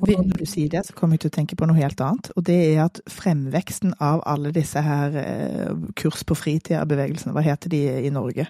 Og 0.03 0.11
når 0.11 0.43
du 0.43 0.47
sier 0.49 0.68
det, 0.68 0.82
så 0.84 0.93
kommer 0.93 1.14
jeg 1.14 1.22
til 1.24 1.30
å 1.30 1.36
tenke 1.36 1.57
på 1.57 1.64
noe 1.68 1.78
helt 1.78 2.01
annet. 2.05 2.28
Og 2.36 2.45
det 2.45 2.59
er 2.74 2.82
at 2.84 3.01
fremveksten 3.09 3.95
av 4.03 4.20
alle 4.28 4.53
disse 4.53 4.82
her 4.82 5.16
eh, 5.16 5.70
kurs 5.97 6.26
på 6.28 6.36
fritida-bevegelsene, 6.36 7.32
hva 7.32 7.45
heter 7.47 7.72
de 7.72 7.80
i 8.05 8.11
Norge? 8.12 8.49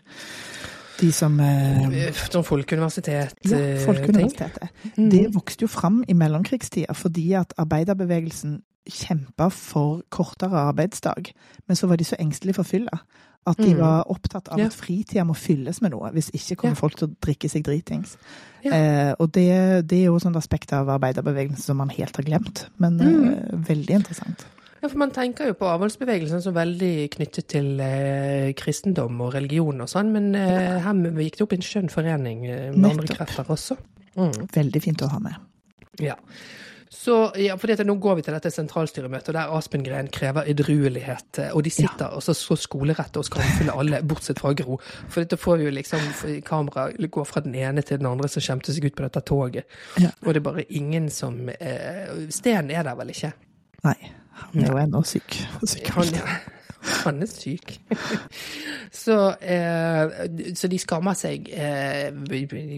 De 1.02 1.10
som 1.14 1.34
eh, 1.42 2.12
Sånn 2.30 2.44
folkeuniversitet 2.46 3.34
Ja, 3.50 3.58
eh, 3.58 3.80
Folkeuniversitetet. 3.82 4.70
Mm. 4.96 5.08
Det 5.10 5.24
vokste 5.34 5.66
jo 5.66 5.70
fram 5.72 6.02
i 6.08 6.14
mellomkrigstida 6.14 6.94
fordi 6.94 7.32
at 7.38 7.52
arbeiderbevegelsen 7.58 8.60
kjempa 8.88 9.48
for 9.54 10.02
kortere 10.10 10.58
arbeidsdag. 10.70 11.32
Men 11.68 11.76
så 11.78 11.86
var 11.90 11.96
de 12.00 12.04
så 12.06 12.16
engstelige 12.22 12.54
for 12.58 12.66
fylla 12.66 12.98
at 13.46 13.56
de 13.58 13.72
Mm. 13.74 13.78
var 13.80 14.04
opptatt 14.10 14.48
av 14.48 14.58
Ja. 14.58 14.66
at 14.66 14.72
fritida 14.72 15.24
må 15.24 15.34
fylles 15.34 15.80
med 15.82 15.90
noe. 15.90 16.10
Hvis 16.12 16.30
ikke 16.30 16.56
kommer 16.56 16.76
Ja. 16.76 16.80
folk 16.80 16.96
til 16.96 17.08
å 17.08 17.14
drikke 17.20 17.50
seg 17.50 17.64
dritings. 17.64 18.16
Ja. 18.64 18.70
Eh, 18.74 19.14
og 19.18 19.32
det, 19.32 19.86
det 19.88 19.98
er 19.98 20.04
jo 20.06 20.18
sånn 20.18 20.36
aspekt 20.36 20.72
av 20.72 20.86
arbeiderbevegelsen 20.88 21.58
som 21.62 21.76
man 21.76 21.88
helt 21.90 22.16
har 22.16 22.22
glemt. 22.24 22.66
Men 22.78 22.98
Mm. 22.98 23.28
eh, 23.28 23.56
veldig 23.58 23.90
interessant. 23.90 24.44
Ja, 24.82 24.88
for 24.90 24.98
Man 24.98 25.12
tenker 25.14 25.46
jo 25.46 25.54
på 25.54 25.68
avholdsbevegelsen 25.70 26.42
som 26.42 26.56
veldig 26.56 27.06
knyttet 27.14 27.46
til 27.54 27.78
eh, 27.84 28.48
kristendom 28.58 29.20
og 29.22 29.36
religion 29.36 29.84
og 29.84 29.90
sånn, 29.90 30.10
men 30.14 30.32
eh, 30.34 30.80
her 30.82 31.04
gikk 31.22 31.38
det 31.38 31.44
opp 31.46 31.52
en 31.54 31.62
skjønn 31.68 31.90
forening 31.92 32.42
eh, 32.50 32.70
med 32.74 32.88
andre 32.90 33.14
krefter 33.14 33.46
også. 33.54 33.76
Mm. 34.18 34.34
Veldig 34.52 34.82
fint 34.82 35.04
å 35.06 35.12
ha 35.12 35.20
med. 35.22 35.38
Ja. 36.02 36.16
Så, 36.92 37.14
ja, 37.40 37.54
fordi 37.56 37.72
at 37.78 37.80
Nå 37.88 37.94
går 38.02 38.18
vi 38.18 38.22
til 38.26 38.34
dette 38.36 38.50
sentralstyremøtet 38.52 39.32
der 39.32 39.52
Aspen 39.56 39.80
Green 39.86 40.10
krever 40.12 40.44
edruelighet. 40.50 41.38
eh, 41.40 41.54
Og 41.56 41.62
de 41.64 41.70
sitter 41.72 42.12
og 42.12 42.20
så, 42.26 42.34
så 42.36 42.56
skolerette 42.60 43.22
og 43.22 43.24
skamfulle 43.30 43.72
alle, 43.78 44.02
bortsett 44.04 44.42
fra 44.42 44.50
Gro. 44.58 44.76
For 45.08 45.22
dette 45.22 45.38
får 45.40 45.62
vi 45.62 45.68
jo 45.70 45.76
liksom 45.78 46.42
kamera 46.44 46.88
gå 47.06 47.24
fra 47.30 47.40
den 47.46 47.54
ene 47.54 47.86
til 47.86 48.02
den 48.02 48.10
andre 48.10 48.28
som 48.28 48.42
skjemte 48.44 48.74
seg 48.74 48.90
ut 48.90 48.98
på 48.98 49.06
dette 49.06 49.22
toget. 49.30 49.78
Ja. 50.02 50.10
Og 50.26 50.34
det 50.34 50.42
er 50.42 50.48
bare 50.50 50.66
ingen 50.68 51.06
som 51.10 51.38
eh, 51.54 52.26
Sten 52.34 52.74
er 52.74 52.84
der 52.90 52.98
vel 52.98 53.14
ikke? 53.14 53.32
Nei. 53.86 53.96
Han 54.52 54.64
er 54.64 54.72
jo 54.72 54.78
ennå 54.82 55.02
syk. 55.06 55.36
syk. 55.66 55.88
Han, 55.96 56.14
han 57.04 57.22
er 57.22 57.30
syk. 57.30 57.76
så, 59.04 59.18
eh, 59.40 60.14
så 60.58 60.68
de 60.72 60.78
skammer 60.82 61.14
seg 61.18 61.48
eh, 61.54 62.10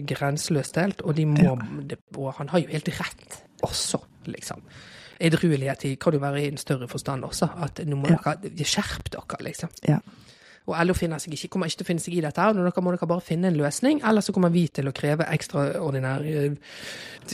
grenseløst 0.07 0.77
helt, 0.81 1.01
og 1.01 1.15
de 1.17 1.25
må 1.29 1.55
Og 2.17 2.33
han 2.37 2.49
har 2.53 2.59
jo 2.63 2.71
helt 2.71 2.89
rett 2.99 3.39
også, 3.65 3.99
liksom. 4.29 4.61
Edruelighet 5.19 5.85
kan 5.99 6.13
jo 6.13 6.19
være 6.19 6.41
i 6.43 6.47
en 6.51 6.57
større 6.59 6.87
forstand 6.91 7.23
også. 7.23 7.47
At 7.63 7.79
nå 7.87 7.95
må 7.95 8.09
Ja. 8.11 8.33
dere 8.43 8.67
skjerpe 8.67 9.09
dere, 9.13 9.37
liksom. 9.47 9.69
Ja. 9.87 9.99
Og 10.65 10.73
LO 10.87 10.93
finner 10.97 11.19
seg 11.21 11.33
ikke, 11.37 11.47
kommer 11.53 11.69
ikke 11.69 11.77
til 11.83 11.85
å 11.85 11.89
finne 11.91 12.01
seg 12.01 12.13
i 12.17 12.21
dette. 12.25 12.41
her, 12.41 12.53
Dere 12.57 12.81
må 12.81 12.93
dere 12.95 13.07
bare 13.11 13.21
finne 13.21 13.51
en 13.51 13.57
løsning, 13.59 13.99
eller 14.03 14.21
så 14.25 14.33
kommer 14.33 14.49
vi 14.49 14.63
til 14.73 14.87
å 14.89 14.93
kreve 14.97 15.27
ekstraordinær 15.35 16.25
eh, 16.25 16.55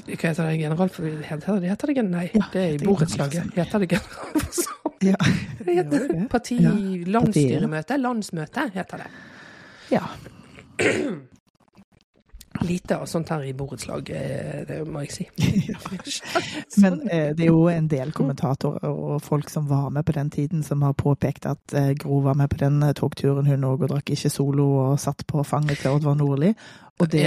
Hva 0.04 0.18
heter 0.20 0.50
det? 0.50 0.58
General... 0.60 0.92
Heter 0.92 1.60
det, 1.62 1.70
heter 1.72 1.88
det 1.94 1.96
gen- 2.02 2.12
Nei, 2.12 2.26
Ja, 2.36 2.46
det 2.54 2.62
er 2.66 2.76
i 2.76 2.82
borettslaget. 2.86 3.54
Heter 3.56 3.80
det 3.86 3.92
generalforsamling? 3.96 4.78
Ja. 5.02 5.16
Det 5.66 5.74
heter 5.80 6.08
det? 6.12 6.28
Parti... 6.30 6.60
Ja, 6.62 6.72
Landsstyremøte? 7.16 7.98
Landsmøte, 8.04 8.68
heter 8.76 9.06
det. 9.06 9.12
ja. 9.96 10.04
Lite 12.62 12.98
av 12.98 13.06
sånt 13.10 13.30
her 13.34 13.44
i 13.44 13.54
borettslag, 13.58 14.10
eh, 14.14 14.62
det 14.68 14.78
må 14.86 15.02
jeg 15.06 15.14
si. 15.16 15.26
Men 16.84 17.00
eh, 17.08 17.32
det 17.38 17.48
er 17.48 17.50
jo 17.50 17.66
en 17.72 17.88
del 17.90 18.14
kommentatorer 18.14 18.92
og 18.92 19.22
folk 19.26 19.50
som 19.50 19.68
var 19.70 19.90
med 19.94 20.06
på 20.06 20.16
den 20.18 20.30
tiden, 20.34 20.64
som 20.64 20.84
har 20.86 20.94
påpekt 20.98 21.48
at 21.50 21.76
eh, 21.78 21.92
Gro 22.00 22.22
var 22.26 22.38
med 22.38 22.52
på 22.54 22.62
den 22.62 22.84
togturen, 22.98 23.50
hun 23.50 23.66
òg, 23.68 23.86
og 23.86 23.94
drakk 23.96 24.14
ikke 24.14 24.34
solo 24.34 24.68
og 24.84 25.00
satt 25.02 25.26
på 25.28 25.44
fanget 25.48 25.82
til 25.82 25.98
Oddvar 25.98 26.18
Nordli. 26.20 26.54
Og 27.02 27.10
det, 27.12 27.26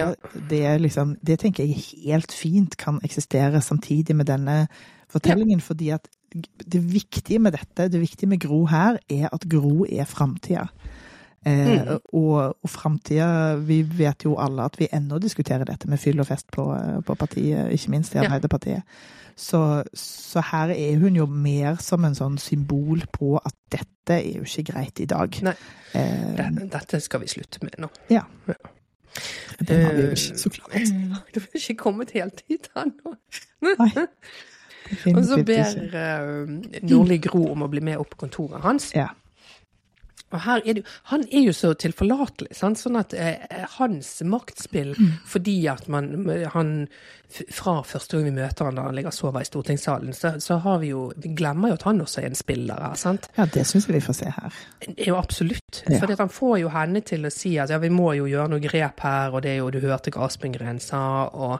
det, 0.50 0.64
liksom, 0.80 1.16
det 1.26 1.40
tenker 1.42 1.66
jeg 1.66 1.82
helt 2.04 2.32
fint 2.32 2.76
kan 2.78 3.00
eksistere 3.02 3.62
samtidig 3.64 4.14
med 4.16 4.30
denne 4.30 4.66
fortellingen, 5.10 5.60
fordi 5.60 5.90
at 5.96 6.06
det 6.72 6.80
viktige 6.92 7.38
med 7.38 7.52
dette, 7.54 7.88
det 7.90 8.00
viktige 8.00 8.28
med 8.30 8.42
Gro 8.42 8.64
her, 8.70 8.98
er 9.10 9.28
at 9.32 9.46
Gro 9.50 9.84
er 9.86 10.06
framtida. 10.06 10.68
Eh, 11.46 11.82
Mm. 11.84 11.98
Og, 12.12 12.56
og 12.62 12.70
framtida 12.70 13.56
Vi 13.60 13.82
vet 13.82 14.24
jo 14.24 14.36
alle 14.40 14.64
at 14.64 14.78
vi 14.80 14.86
ennå 14.92 15.18
diskuterer 15.20 15.64
dette 15.68 15.88
med 15.88 15.98
fyll 16.00 16.20
og 16.20 16.26
fest 16.26 16.46
på, 16.50 16.64
på 17.04 17.14
partiet, 17.20 17.70
ikke 17.72 17.90
minst 17.90 18.14
i 18.14 18.18
Ja. 18.22 18.80
Så, 19.36 19.82
så 19.94 20.40
her 20.52 20.70
er 20.70 20.96
hun 20.98 21.16
jo 21.16 21.26
mer 21.26 21.76
som 21.82 22.04
en 22.04 22.14
sånn 22.14 22.38
symbol 22.38 23.02
på 23.12 23.36
at 23.44 23.54
dette 23.70 24.14
er 24.14 24.36
jo 24.38 24.42
ikke 24.46 24.72
greit 24.72 25.00
i 25.00 25.06
dag. 25.06 25.36
Nei. 25.42 25.54
Eh, 25.92 26.36
Det- 26.36 26.70
Dette 26.72 27.00
skal 27.00 27.20
vi 27.20 27.26
slutte 27.26 27.58
med 27.62 27.72
nå. 27.78 27.88
ja. 28.10 28.22
Ja. 28.48 28.54
Det 29.60 29.84
har 29.84 29.92
vi 29.94 30.02
jo 30.02 30.08
ikke, 30.10 30.38
så 30.38 30.50
klart. 30.50 30.72
Du 31.34 31.40
har 31.40 31.48
ikke 31.54 31.74
kommet 31.76 32.10
helt 32.10 32.42
dit 32.48 32.68
ennå. 32.76 33.16
Nei. 33.62 34.06
Og 35.16 35.24
så 35.24 35.38
ber 35.44 35.96
eh, 35.96 36.80
Nordli 36.82 37.18
Gro 37.18 37.46
om 37.52 37.62
å 37.62 37.68
bli 37.68 37.80
med 37.80 37.96
opp 37.98 38.10
på 38.10 38.26
kontoret 38.26 38.60
hans. 38.62 38.92
Ja. 38.94 39.08
Og 40.34 40.42
her 40.44 40.62
er 40.64 40.78
det, 40.78 40.84
han 41.10 41.24
er 41.30 41.46
jo 41.46 41.52
så 41.54 41.72
tilforlatelig, 41.78 42.50
sant? 42.58 42.80
sånn 42.80 42.98
at 43.00 43.14
eh, 43.14 43.64
hans 43.78 44.16
maktspill 44.26 44.94
Mm. 44.94 45.14
Fordi 45.26 45.54
at 45.70 45.88
man 45.88 46.28
han 46.52 46.70
Fra 47.50 47.80
første 47.82 48.16
gang 48.16 48.26
vi 48.28 48.34
møter 48.36 48.68
han 48.68 48.76
da 48.76 48.84
han 48.86 48.94
ligger 48.94 49.10
og 49.10 49.16
sover 49.16 49.42
i 49.42 49.48
stortingssalen, 49.48 50.12
så, 50.14 50.34
så 50.40 50.58
har 50.62 50.78
vi 50.82 50.92
jo 50.92 51.06
Vi 51.16 51.32
glemmer 51.34 51.72
jo 51.72 51.78
at 51.78 51.86
han 51.88 52.02
også 52.04 52.20
er 52.20 52.28
en 52.30 52.38
spiller 52.38 52.78
her, 52.78 52.94
sant? 53.00 53.28
ja, 53.38 53.46
det 53.46 53.64
syns 53.66 53.88
jeg 53.88 53.96
vi 53.96 54.02
får 54.04 54.18
se 54.18 54.30
her. 54.36 54.60
Jo, 55.06 55.16
absolutt. 55.18 55.82
Ja. 55.88 55.98
For 55.98 56.14
han 56.18 56.30
får 56.32 56.58
jo 56.62 56.70
henne 56.74 57.02
til 57.06 57.26
å 57.26 57.32
si 57.32 57.56
at 57.58 57.72
ja, 57.72 57.80
vi 57.82 57.90
må 57.90 58.12
jo 58.18 58.28
gjøre 58.30 58.52
noe 58.52 58.62
grep 58.62 59.02
her, 59.06 59.34
og 59.34 59.42
det 59.42 59.54
er 59.54 59.58
jo 59.62 59.72
du 59.74 59.80
hørte 59.82 60.12
hva 60.14 60.28
Aspengren 60.28 60.78
sa, 60.82 61.02
og 61.32 61.58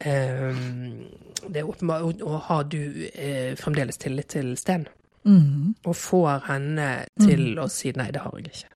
eh, 0.00 0.64
det 1.46 1.62
er 1.62 1.68
åpenbart 1.68 2.02
Og, 2.08 2.22
og 2.26 2.40
har 2.48 2.64
du 2.64 2.80
eh, 3.12 3.54
fremdeles 3.60 4.00
tillit 4.00 4.32
til 4.34 4.56
Sten? 4.58 4.88
Mhm. 5.24 5.74
Og 5.86 5.96
får 5.96 6.42
henne 6.46 6.88
til 7.20 7.58
å 7.58 7.68
si 7.70 7.92
nei, 7.96 8.10
det 8.10 8.20
har 8.20 8.32
jeg 8.38 8.46
ikke. 8.52 8.70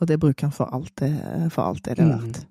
Og 0.00 0.08
det 0.08 0.16
bruker 0.20 0.46
han 0.48 0.52
for 0.52 0.64
alt 0.72 0.94
det, 0.96 1.10
for 1.52 1.62
alt 1.62 1.84
det 1.84 1.96
det 1.98 2.06
er 2.06 2.16
Mm. 2.16 2.22
verdt. 2.22 2.46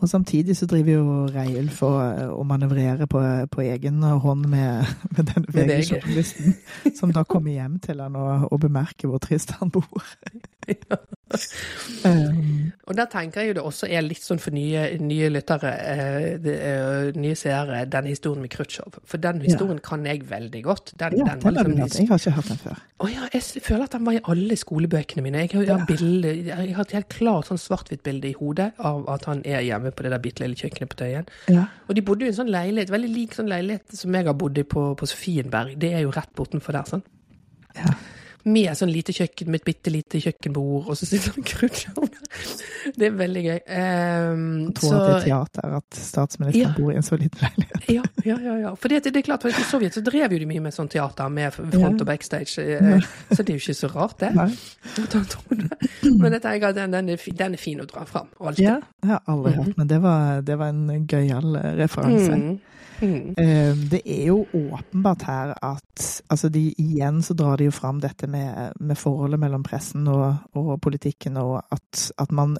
Og 0.00 0.08
samtidig 0.08 0.56
så 0.56 0.66
driver 0.66 0.92
jo 0.92 1.26
Reiulf 1.26 1.82
og, 1.82 2.18
og 2.38 2.46
manøvrerer 2.46 3.06
på, 3.06 3.20
på 3.50 3.60
egen 3.60 4.02
hånd 4.02 4.46
med, 4.48 4.86
med 5.16 5.24
denne 5.26 5.46
VG-journalisten, 5.52 6.56
som 6.98 7.12
da 7.12 7.22
kommer 7.22 7.52
hjem 7.52 7.78
til 7.78 8.00
han 8.00 8.16
og, 8.16 8.48
og 8.52 8.60
bemerker 8.60 9.08
hvor 9.08 9.18
trist 9.18 9.50
han 9.60 9.70
bor. 9.70 9.84
Um, 12.04 12.72
Og 12.84 12.96
der 12.96 13.06
tenker 13.08 13.40
jeg 13.40 13.48
jo 13.48 13.54
det 13.56 13.62
også 13.64 13.88
er 13.88 14.02
litt 14.04 14.22
sånn 14.22 14.38
for 14.42 14.52
nye, 14.54 14.82
nye 15.00 15.30
lyttere, 15.32 15.70
eh, 15.72 16.48
eh, 16.52 17.06
nye 17.16 17.36
seere, 17.38 17.80
den 17.88 18.10
historien 18.10 18.42
med 18.44 18.52
Khrusjtsjov. 18.52 18.98
For 19.08 19.22
den 19.22 19.40
historien 19.40 19.80
kan 19.84 20.04
jeg 20.06 20.26
veldig 20.28 20.60
godt. 20.66 20.92
Den, 21.00 21.16
ja, 21.16 21.30
den 21.32 21.56
liksom 21.56 21.70
den, 21.72 21.88
Jeg 21.88 22.08
har 22.10 22.20
ikke 22.20 22.34
hørt 22.36 22.50
den 22.52 22.60
før. 22.60 22.82
Å 23.00 23.08
ja, 23.08 23.28
jeg 23.32 23.64
føler 23.64 23.86
at 23.88 23.96
den 23.96 24.04
var 24.04 24.18
i 24.18 24.22
alle 24.34 24.58
skolebøkene 24.60 25.24
mine. 25.24 25.46
Jeg 25.46 25.54
har, 25.54 25.64
jeg 25.64 25.78
har, 25.78 25.86
bilde, 25.88 26.34
jeg 26.50 26.76
har 26.76 26.84
et 26.84 26.96
helt 26.98 27.08
klart 27.16 27.48
sånn 27.48 27.62
svart-hvitt-bilde 27.62 28.30
i 28.30 28.36
hodet 28.38 28.70
av 28.78 29.08
at 29.16 29.24
han 29.30 29.40
er 29.48 29.64
hjemme 29.64 29.94
på 29.96 30.04
det 30.04 30.12
der 30.12 30.22
bitte 30.28 30.44
lille 30.44 30.60
kjøkkenet 30.60 30.92
på 30.92 31.00
Tøyen. 31.00 31.30
Ja. 31.48 31.66
Og 31.88 31.96
de 31.96 32.04
bodde 32.04 32.28
jo 32.28 32.30
i 32.30 32.34
en 32.34 32.40
sånn 32.42 32.52
leilighet, 32.52 32.92
veldig 32.92 33.12
lik 33.16 33.38
sånn 33.38 33.48
leilighet 33.50 33.96
som 33.96 34.12
jeg 34.14 34.28
har 34.28 34.36
bodd 34.44 34.60
i 34.60 34.66
på, 34.68 34.90
på 35.00 35.08
Sofienberg. 35.08 35.78
Det 35.80 35.94
er 35.96 36.04
jo 36.04 36.12
rett 36.14 36.36
bortenfor 36.36 36.76
der, 36.76 36.92
sånn. 36.92 37.06
Ja. 37.80 37.96
Med 38.44 38.76
sånn 38.76 38.90
lite 38.92 39.14
kjøkken, 39.16 39.48
med 39.48 39.62
et 39.62 39.66
bitte 39.68 39.92
lite 39.92 40.20
kjøkkenbord, 40.20 40.90
og 40.92 40.98
så 41.00 41.08
sitter 41.08 41.32
han 41.32 41.46
der. 42.12 42.24
Det 42.98 43.06
er 43.08 43.14
veldig 43.16 43.42
gøy. 43.44 43.60
Um, 43.64 44.42
tror 44.76 44.96
at 44.98 45.04
det 45.06 45.14
er 45.14 45.24
teater 45.24 45.76
at 45.78 45.96
statsministeren 45.96 46.66
Ja. 46.66 46.74
bor 46.76 46.92
i 46.92 46.98
en 47.00 47.06
så 47.06 47.16
liten 47.16 47.40
leilighet. 47.40 47.88
ja, 47.96 48.02
ja, 48.28 48.36
ja, 48.44 48.56
ja. 48.66 48.74
For 48.76 48.92
det, 48.92 49.04
det 49.08 49.22
er 49.22 49.26
klart, 49.30 49.46
for 49.46 49.48
i 49.48 49.66
Sovjet 49.70 49.96
så 49.96 50.04
drev 50.04 50.36
jo 50.36 50.42
de 50.42 50.48
mye 50.50 50.64
med 50.66 50.76
sånn 50.76 50.90
teater, 50.92 51.32
med 51.32 51.56
front 51.56 52.04
og 52.04 52.06
backstage. 52.06 52.60
ja. 52.60 53.00
Så 53.32 53.40
det 53.40 53.54
er 53.54 53.56
jo 53.56 53.62
ikke 53.62 53.78
så 53.80 53.90
rart, 53.94 54.18
det. 54.20 54.34
Nei. 54.36 54.50
Men 56.20 56.36
jeg 56.36 56.42
tenker 56.44 56.68
at 56.68 56.76
den, 56.76 56.92
den, 56.92 57.10
er, 57.16 57.56
fin 57.60 57.80
å 57.80 57.88
dra 57.88 58.04
fram. 58.08 58.28
Alltid. 58.40 58.64
Ja, 58.66 58.78
jeg 59.02 59.14
har 59.14 59.24
aldri 59.30 59.54
hørt, 59.56 59.76
men 59.80 59.88
det 59.90 60.00
var, 60.04 60.44
det 60.44 60.58
var 60.60 60.72
en 60.74 61.06
gøyal 61.08 61.56
eh, 61.60 61.72
referanse. 61.80 62.36
Mm. 62.36 62.54
Mm. 63.02 63.34
Eh, 63.38 63.74
Det 63.90 64.02
er 64.06 64.26
jo 64.26 64.46
åpenbart 64.54 65.22
her 65.26 65.54
at 65.62 66.22
altså 66.30 66.48
de, 66.48 66.74
Igjen 66.78 67.22
så 67.22 67.34
drar 67.34 67.56
de 67.56 67.64
jo 67.64 67.70
fram 67.74 68.00
dette 68.00 68.26
med, 68.30 68.72
med 68.80 68.96
forholdet 68.96 69.40
mellom 69.40 69.62
pressen 69.66 70.06
og, 70.08 70.36
og 70.54 70.80
politikken, 70.80 71.36
og 71.36 71.62
at, 71.72 72.12
at 72.18 72.32
man 72.32 72.56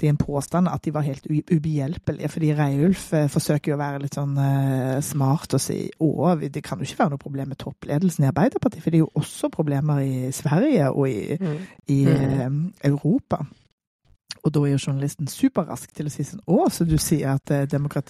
Det 0.00 0.06
er 0.08 0.14
en 0.14 0.16
påstand 0.16 0.68
at 0.72 0.80
de 0.84 0.94
var 0.94 1.04
helt 1.04 1.26
ubehjelpelige, 1.52 2.28
fordi 2.32 2.54
Reiulf 2.56 3.12
eh, 3.12 3.26
forsøker 3.28 3.72
jo 3.72 3.76
å 3.76 3.80
være 3.82 3.98
litt 4.00 4.14
sånn 4.16 4.32
eh, 4.40 5.00
smart 5.04 5.52
og 5.54 5.60
si 5.60 5.90
å, 6.00 6.34
det 6.40 6.62
kan 6.64 6.78
jo 6.80 6.88
ikke 6.88 7.02
være 7.02 7.10
noe 7.12 7.20
problem 7.20 7.48
med 7.52 7.58
toppledelsen 7.60 8.24
i 8.24 8.30
Arbeiderpartiet, 8.30 8.80
for 8.82 8.90
det 8.90 8.96
er 8.96 9.04
jo 9.04 9.10
også 9.20 9.50
problemer 9.52 10.00
i 10.00 10.30
Sverige 10.32 10.88
og 10.90 11.04
i, 11.10 11.36
Mm. 11.36 11.58
i 11.92 11.98
eh, 12.08 12.48
Europa. 12.88 13.44
Og 14.44 14.52
da 14.52 14.60
er 14.64 14.70
jo 14.72 14.78
journalisten 14.86 15.26
superrask 15.28 15.92
til 15.92 16.06
å 16.06 16.10
si 16.10 16.24
sånn 16.24 16.40
Å, 16.48 16.70
så 16.72 16.86
du 16.88 16.96
sier 16.98 17.34
at 17.34 17.50
eh, 17.50 17.66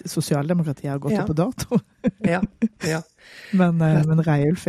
sosialdemokratiet 0.06 0.90
har 0.92 0.98
gått 1.02 1.12
Ja. 1.12 1.22
opp 1.24 1.32
på 1.32 1.34
dato? 1.34 1.80
Ja. 2.24 2.40
ja. 2.86 3.00
Men, 3.52 3.80
eh, 3.82 4.04
men 4.06 4.22
Reiulf 4.24 4.62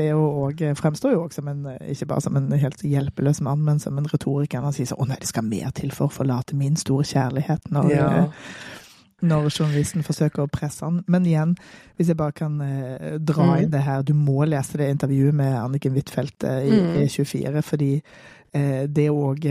fremstår 0.82 1.14
jo 1.14 1.24
også 1.28 1.41
som 1.41 1.47
en, 1.47 1.66
eh, 1.68 1.91
ikke 1.93 2.07
bare 2.07 2.22
som 2.22 2.36
en 2.38 2.51
helt 2.51 2.82
hjelpeløs 2.84 3.41
mann, 3.41 3.64
men 3.64 3.80
som 3.80 3.97
en 3.97 4.05
retoriker. 4.09 4.62
Han 4.62 4.74
sier 4.74 4.86
sånn 4.89 4.99
Å 5.05 5.07
nei, 5.07 5.18
det 5.22 5.28
skal 5.30 5.43
mer 5.43 5.72
til 5.72 5.91
for 5.91 6.07
å 6.09 6.12
forlate 6.12 6.55
min 6.55 6.76
store 6.76 7.03
kjærlighet. 7.05 7.70
Når, 7.72 7.89
ja. 7.93 8.09
når 9.22 9.49
journalisten 9.53 10.03
forsøker 10.03 10.43
å 10.43 10.49
presse 10.51 10.82
han. 10.84 11.03
Men 11.07 11.26
igjen, 11.30 11.55
hvis 11.97 12.07
jeg 12.09 12.18
bare 12.18 12.34
kan 12.34 12.57
dra 13.22 13.43
Mm. 13.45 13.62
inn 13.64 13.70
det 13.72 13.82
her 13.86 14.01
Du 14.03 14.14
må 14.14 14.45
lese 14.49 14.78
det 14.78 14.89
intervjuet 14.97 15.34
med 15.34 15.53
Anniken 15.55 15.93
Huitfeldt 15.93 16.43
i 16.43 16.72
Mm. 16.72 16.95
E24, 17.05 17.62
fordi 17.64 18.01
det 18.52 19.06
òg 19.08 19.45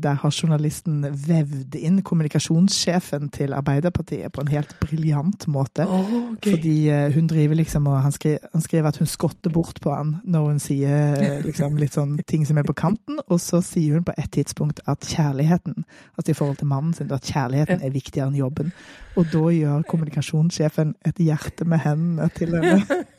Der 0.00 0.14
har 0.22 0.32
journalisten 0.32 1.02
vevd 1.04 1.74
inn 1.76 1.98
kommunikasjonssjefen 2.02 3.28
til 3.34 3.52
Arbeiderpartiet 3.52 4.32
på 4.32 4.40
en 4.40 4.48
helt 4.48 4.72
briljant 4.80 5.44
måte. 5.52 5.84
Oh, 5.84 6.32
okay. 6.32 6.54
Fordi 6.54 6.88
eh, 6.88 7.14
hun 7.14 7.26
driver 7.28 7.58
liksom 7.58 7.86
og 7.86 8.02
han 8.02 8.12
skriver, 8.12 8.38
han 8.52 8.64
skriver 8.64 8.88
at 8.88 8.96
hun 8.96 9.10
skotter 9.10 9.50
bort 9.50 9.80
på 9.82 9.92
han 9.94 10.16
når 10.24 10.46
hun 10.46 10.62
sier 10.62 11.18
eh, 11.18 11.40
liksom 11.44 11.76
litt 11.80 11.96
sånn 11.96 12.16
ting 12.28 12.46
som 12.48 12.58
er 12.60 12.66
på 12.68 12.76
kanten, 12.78 13.20
og 13.26 13.40
så 13.42 13.60
sier 13.64 13.98
hun 13.98 14.06
på 14.06 14.14
et 14.18 14.30
tidspunkt 14.34 14.82
at 14.88 15.06
kjærligheten, 15.08 15.84
altså 16.16 16.32
i 16.32 16.38
forhold 16.38 16.60
til 16.60 16.70
mannen 16.70 16.94
sin, 16.96 17.12
at 17.12 17.28
kjærligheten 17.28 17.84
er 17.84 17.94
viktigere 17.94 18.30
enn 18.30 18.38
jobben. 18.38 18.72
Og 19.18 19.28
da 19.32 19.44
gjør 19.50 19.86
kommunikasjonssjefen 19.90 20.94
et 21.08 21.22
hjerte 21.22 21.66
med 21.68 21.82
hendene 21.84 22.28
til 22.36 22.54
henne. 22.54 23.04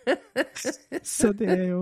Så 1.04 1.32
det 1.38 1.50
er 1.54 1.66
jo 1.70 1.82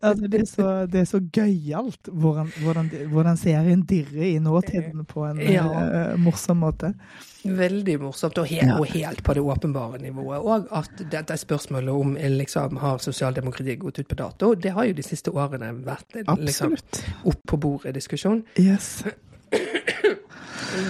altså 0.00 0.28
det, 0.30 0.40
er 0.40 0.48
så, 0.48 0.68
det 0.90 1.00
er 1.00 1.08
så 1.08 1.20
gøyalt 1.32 2.10
hvordan, 2.12 2.50
hvordan, 2.62 2.90
hvordan 3.12 3.38
serien 3.40 3.84
dirrer 3.88 4.26
i 4.32 4.38
nåtiden 4.42 5.04
på 5.10 5.26
en 5.28 5.40
Ja. 5.44 5.64
uh, 5.64 6.20
morsom 6.20 6.62
måte. 6.64 6.94
Veldig 7.44 7.98
morsomt, 8.00 8.38
og 8.40 8.46
helt, 8.48 8.72
og 8.80 8.86
helt 8.94 9.20
på 9.24 9.34
det 9.36 9.42
åpenbare 9.44 9.98
nivået. 10.00 10.38
Og 10.40 10.70
at 10.72 11.02
dette 11.12 11.36
spørsmålet 11.36 11.92
om 11.92 12.16
eh, 12.16 12.30
liksom, 12.32 12.78
har 12.80 13.02
sosialdemokratiet 13.04 13.78
gått 13.82 14.00
ut 14.00 14.08
på 14.08 14.16
dato, 14.16 14.54
det 14.54 14.72
har 14.72 14.88
jo 14.88 14.96
de 14.96 15.04
siste 15.04 15.30
årene 15.34 15.74
vært 15.84 16.16
en 16.22 16.40
liksom, 16.40 16.72
opp 17.28 17.42
på 17.46 17.60
bordet-diskusjon. 17.60 18.42
Yes. 18.58 19.02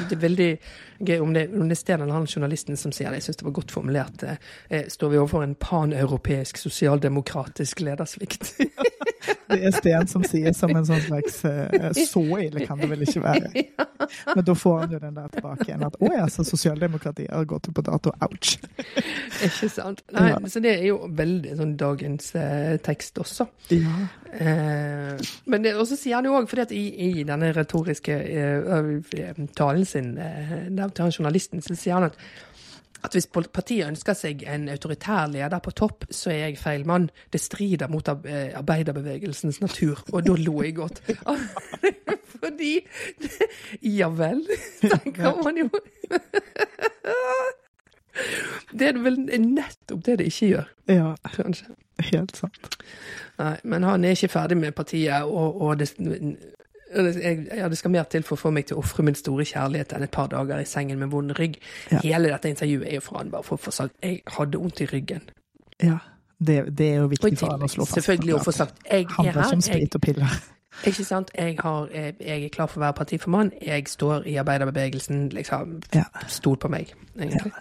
Det 0.08 0.16
er 0.16 0.22
veldig 0.22 0.50
gøy 1.04 1.18
om 1.20 1.34
det, 1.34 1.48
om 1.52 1.68
det 1.68 1.76
er 1.76 1.80
Sten 1.80 2.04
eller 2.04 2.16
han 2.16 2.28
journalisten 2.30 2.78
som 2.80 2.92
sier 2.94 3.10
det. 3.10 3.20
Jeg 3.20 3.28
syns 3.28 3.40
det 3.42 3.48
var 3.48 3.56
godt 3.58 3.74
formulert. 3.74 4.24
Eh, 4.70 4.86
står 4.88 5.12
vi 5.12 5.20
overfor 5.20 5.44
en 5.44 5.56
paneuropeisk 5.60 6.60
sosialdemokratisk 6.62 7.84
ledersvikt? 7.84 8.54
Det 9.50 9.58
er 9.60 9.74
Sten 9.76 10.08
som 10.10 10.24
sier 10.26 10.54
som 10.56 10.72
en 10.76 10.86
sånn 10.88 11.02
slags 11.04 11.40
eh, 11.48 11.90
Så 11.96 12.22
ille 12.40 12.64
kan 12.66 12.80
det 12.80 12.88
vel 12.90 13.04
ikke 13.06 13.22
være. 13.24 13.64
Men 14.36 14.44
da 14.46 14.56
får 14.58 14.78
han 14.82 14.94
jo 14.96 15.00
den 15.02 15.18
der 15.18 15.28
tilbake 15.34 15.68
igjen 15.68 15.84
at 15.86 15.98
å 16.00 16.10
ja, 16.12 16.26
så 16.32 16.44
sosialdemokratiet 16.46 17.32
har 17.32 17.46
gått 17.48 17.70
på 17.74 17.84
dato. 17.84 18.12
Ouch. 18.24 18.56
Ikke 19.44 19.70
sant? 19.72 20.04
Nei, 20.14 20.30
Ja. 20.34 20.40
Så 20.50 20.60
det 20.64 20.72
er 20.78 20.86
jo 20.88 21.08
veldig 21.14 21.54
sånn 21.58 21.74
dagens 21.80 22.32
eh, 22.38 22.76
tekst 22.84 23.18
også. 23.22 23.46
Ja. 23.72 24.08
Eh, 24.34 25.20
men 25.50 25.64
det, 25.64 25.74
også 25.78 25.98
sier 25.98 26.18
han 26.18 26.28
jo 26.28 26.34
òg, 26.38 26.48
fordi 26.50 26.64
at 26.64 26.74
i, 26.74 26.84
i 27.08 27.26
denne 27.26 27.52
retoriske 27.56 28.16
eh, 28.16 29.44
talen 29.56 29.86
sin 29.88 30.16
eh, 30.18 30.56
der 30.74 30.90
til 30.90 31.06
han 31.06 31.14
journalisten, 31.14 31.62
så 31.64 31.76
sier 31.78 31.98
han 31.98 32.08
at 32.10 32.18
at 33.04 33.12
hvis 33.12 33.26
partiet 33.28 33.86
ønsker 33.86 34.16
seg 34.16 34.44
en 34.48 34.68
autoritær 34.72 35.26
leder 35.32 35.60
på 35.62 35.74
topp, 35.76 36.06
så 36.10 36.30
er 36.32 36.40
jeg 36.46 36.58
feil 36.58 36.86
mann. 36.88 37.10
Det 37.32 37.40
strider 37.40 37.90
mot 37.92 38.08
eh, 38.08 38.54
arbeiderbevegelsens 38.56 39.60
natur. 39.60 40.00
Og 40.12 40.24
da 40.26 40.36
lo 40.40 40.62
jeg 40.62 40.76
godt. 40.78 41.02
Fordi 42.44 42.78
Ja 44.00 44.08
vel, 44.08 44.42
tenker 44.80 45.42
man 45.44 45.58
jo. 45.58 45.68
Det 48.72 48.88
er 48.88 48.98
vel 49.02 49.18
nettopp 49.26 50.04
det 50.06 50.18
det 50.20 50.26
ikke 50.30 50.48
gjør, 50.52 50.68
ja, 50.88 51.14
kanskje. 51.34 51.74
helt 52.12 52.36
sant. 52.36 52.76
Nei, 53.38 53.56
men 53.64 53.82
han 53.82 54.04
er 54.04 54.14
ikke 54.14 54.30
ferdig 54.30 54.56
med 54.60 54.72
partiet, 54.72 55.24
og, 55.24 55.60
og 55.60 55.78
det, 55.80 55.90
jeg, 56.94 57.46
ja, 57.58 57.68
det 57.68 57.78
skal 57.78 57.90
mer 57.90 58.06
til 58.10 58.22
for 58.22 58.36
å 58.38 58.40
få 58.44 58.50
meg 58.54 58.66
til 58.70 58.78
å 58.78 58.82
ofre 58.84 59.04
min 59.06 59.16
store 59.18 59.44
kjærlighet 59.48 59.92
enn 59.96 60.06
et 60.06 60.12
par 60.14 60.28
dager 60.32 60.62
i 60.62 60.66
sengen 60.68 60.98
med 61.02 61.10
vond 61.12 61.34
rygg. 61.38 61.58
Ja. 61.90 62.00
Hele 62.04 62.30
dette 62.32 62.48
intervjuet 62.52 62.88
er 62.88 62.98
jo 63.00 63.04
for 63.04 63.18
han 63.18 63.30
bare 63.34 63.46
for 63.46 63.58
å 63.58 63.64
få 63.66 63.74
sagt 63.74 63.96
jeg 64.04 64.22
hadde 64.36 64.60
vondt 64.62 64.80
i 64.84 64.88
ryggen. 64.90 65.26
Ja. 65.82 65.98
Det, 66.38 66.58
det 66.78 66.88
er 66.92 66.96
jo 67.02 67.06
viktig 67.12 67.30
til, 67.30 67.38
for 67.40 67.54
han 67.54 67.62
å 67.62 67.70
slå 67.70 67.86
fast. 67.86 68.00
selvfølgelig 68.00 68.34
å 68.34 68.42
få 68.44 68.52
sagt 68.52 68.82
jeg 68.90 69.06
er 69.06 69.12
som 69.14 69.24
her, 69.24 69.52
jeg, 69.54 69.62
sprit 69.68 69.94
og 69.98 70.02
piller. 70.04 70.40
ikke 70.90 71.04
sant, 71.06 71.30
jeg, 71.38 71.54
har, 71.62 71.86
jeg, 71.94 72.16
jeg 72.20 72.48
er 72.48 72.54
klar 72.54 72.66
for 72.70 72.80
å 72.80 72.84
være 72.86 72.98
partiformann, 72.98 73.52
jeg 73.62 73.86
står 73.88 74.26
i 74.28 74.34
arbeiderbevegelsen, 74.42 75.28
liksom, 75.34 75.78
Ja. 75.94 76.04
stol 76.28 76.58
på 76.60 76.68
meg, 76.74 76.90
egentlig. 77.18 77.52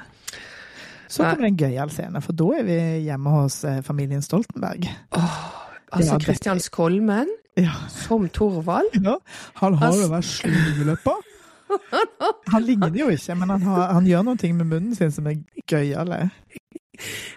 Så 1.14 1.22
kommer 1.22 1.46
det 1.46 1.52
en 1.52 1.58
gøyal 1.62 1.92
scene, 1.94 2.22
for 2.26 2.34
da 2.34 2.48
er 2.58 2.64
vi 2.66 2.78
hjemme 3.06 3.30
hos 3.36 3.60
eh, 3.70 3.82
familien 3.86 4.22
Stoltenberg. 4.26 4.88
Altså, 5.14 6.16
Ja, 6.16 6.18
Kristian 6.18 6.60
Skolmen 6.60 7.30
Ja. 7.60 7.74
som 7.90 8.30
Thorvald? 8.34 8.96
ja. 9.04 9.18
Han 9.62 9.76
har 9.78 9.94
jo 9.94 10.08
Han- 10.08 10.16
vært 10.16 10.86
løpet 10.86 11.30
Han 12.54 12.64
ligner 12.64 12.96
jo 12.98 13.10
ikke, 13.10 13.36
men 13.36 13.50
han, 13.50 13.62
har, 13.62 13.94
han 13.94 14.06
gjør 14.06 14.24
ting 14.38 14.58
med 14.58 14.68
munnen 14.70 14.96
sin 14.96 15.12
som 15.12 15.28
er 15.28 15.40
gøyale. 15.70 16.30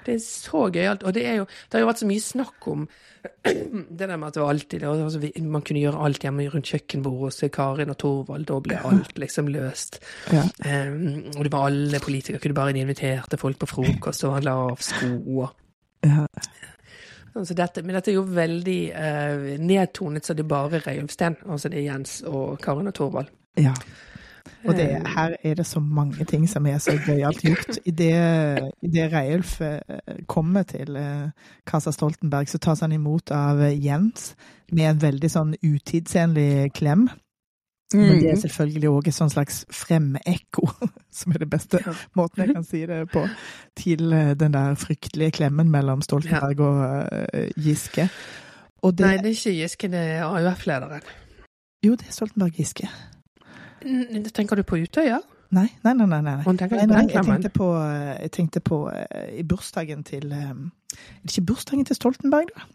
Det 0.04 0.14
er 0.14 0.20
så 0.20 0.66
gøyalt. 0.72 1.02
Og 1.02 1.14
det 1.16 1.24
jo 1.38 1.44
Det 1.46 1.72
har 1.78 1.80
jo 1.80 1.88
vært 1.88 2.02
så 2.02 2.08
mye 2.10 2.20
snakk 2.20 2.66
om 2.68 2.88
det 3.44 4.06
der 4.06 4.16
med 4.16 4.28
at 4.28 4.34
det 4.36 4.42
var 4.42 4.52
alltid 4.52 4.84
altså, 4.84 5.20
Man 5.42 5.62
kunne 5.62 5.80
gjøre 5.80 6.04
alt 6.04 6.22
hjemme 6.22 6.44
rundt 6.52 6.68
kjøkkenbordet 6.70 7.32
hos 7.42 7.50
Karin 7.52 7.90
og 7.90 7.98
Torvald. 7.98 8.46
Da 8.46 8.60
ble 8.60 8.76
alt 8.84 9.18
liksom 9.18 9.48
løst. 9.48 9.98
Ja. 10.32 10.44
Um, 10.62 11.24
og 11.36 11.42
det 11.44 11.52
var 11.52 11.66
alle 11.70 12.00
politikere 12.04 12.38
kunne 12.42 12.54
bare 12.54 12.76
inviterte 12.76 13.40
folk 13.40 13.58
på 13.58 13.66
frokost 13.72 14.24
og 14.28 14.36
han 14.36 14.46
la 14.46 14.56
av 14.68 14.84
sko. 14.84 15.48
Ja. 16.04 16.26
Altså 17.36 17.54
dette, 17.54 17.82
men 17.84 17.94
dette 17.98 18.10
er 18.10 18.16
jo 18.16 18.26
veldig 18.32 18.80
eh, 18.96 19.46
nedtonet, 19.60 20.24
så 20.26 20.34
det 20.34 20.46
er 20.46 20.48
bare 20.48 20.80
Reiulfsten. 20.86 21.36
Altså 21.46 21.68
det 21.68 21.82
er 21.82 21.90
Jens 21.90 22.22
og 22.26 22.58
Karin 22.64 22.88
og 22.88 22.94
Torvald. 22.94 23.32
ja. 23.60 23.74
Og 24.66 24.74
det, 24.74 24.86
Eh, 24.90 25.02
her 25.16 25.36
er 25.42 25.54
det 25.54 25.66
så 25.66 25.80
mange 25.80 26.24
ting 26.24 26.48
som 26.48 26.66
er 26.66 26.78
så 26.78 26.94
gøyalt 27.06 27.42
gjort. 27.42 27.78
Idet 27.84 28.72
det 28.82 29.12
Reiulf 29.12 29.60
eh, 29.60 29.80
kommer 30.26 30.62
til 30.62 30.98
Kasa 31.66 31.90
Stoltenberg, 31.90 32.48
så 32.48 32.58
tas 32.58 32.80
han 32.80 32.92
imot 32.92 33.30
av 33.30 33.60
eh, 33.60 33.84
Jens 33.84 34.34
med 34.72 34.90
en 34.90 35.02
veldig 35.02 35.30
sånn 35.30 35.54
utidsenlig 35.62 36.72
klem. 36.74 37.08
Men 37.94 38.18
det 38.18 38.30
er 38.32 38.38
selvfølgelig 38.40 38.88
òg 38.90 39.08
et 39.08 39.14
sånn 39.14 39.30
slags 39.30 39.60
fremekko, 39.70 40.66
som 41.18 41.32
er 41.36 41.44
det 41.44 41.50
beste 41.50 41.78
Ja. 41.84 41.92
måten 42.18 42.42
jeg 42.42 42.56
kan 42.56 42.64
si 42.66 42.80
det 42.86 43.04
på, 43.12 43.22
til 43.78 44.12
eh, 44.12 44.32
den 44.34 44.56
der 44.56 44.74
fryktelige 44.74 45.30
klemmen 45.38 45.70
mellom 45.70 46.02
Stoltenberg 46.02 46.60
og 46.66 46.80
eh, 47.32 47.52
Giske. 47.62 48.08
Og 48.82 48.96
det, 48.98 49.06
Nei, 49.06 49.16
det 49.22 49.30
er 49.30 49.38
ikke 49.38 49.54
Giske, 49.60 49.88
det 49.92 50.02
er 50.16 50.24
AUF-lederen. 50.26 51.06
Jo, 51.86 51.94
det 51.94 52.08
er 52.08 52.12
Stoltenberg 52.18 52.58
Giske. 52.58 52.90
Mm, 53.86 54.24
Tenker 54.34 54.56
du 54.58 54.62
på 54.66 54.76
Utøya? 54.82 55.20
Nei, 55.54 55.68
nei, 55.84 55.92
nei. 55.94 56.06
nei, 56.10 56.20
nei. 56.26 56.36
Nei, 56.42 56.56
nei, 56.66 56.86
den 56.90 57.10
jeg 57.12 57.22
tenkte 57.24 57.50
på, 57.54 57.68
jeg 57.78 58.30
tenkte 58.34 58.60
på 58.66 58.80
eh, 58.90 59.28
i 59.38 59.44
bursdagen 59.46 60.02
til 60.04 60.32
eh, 60.34 60.50
det 61.22 61.30
ikke 61.30 61.46
bursdagen 61.52 61.84
til 61.86 61.96
Stoltenberg, 61.96 62.50
da? 62.56 62.66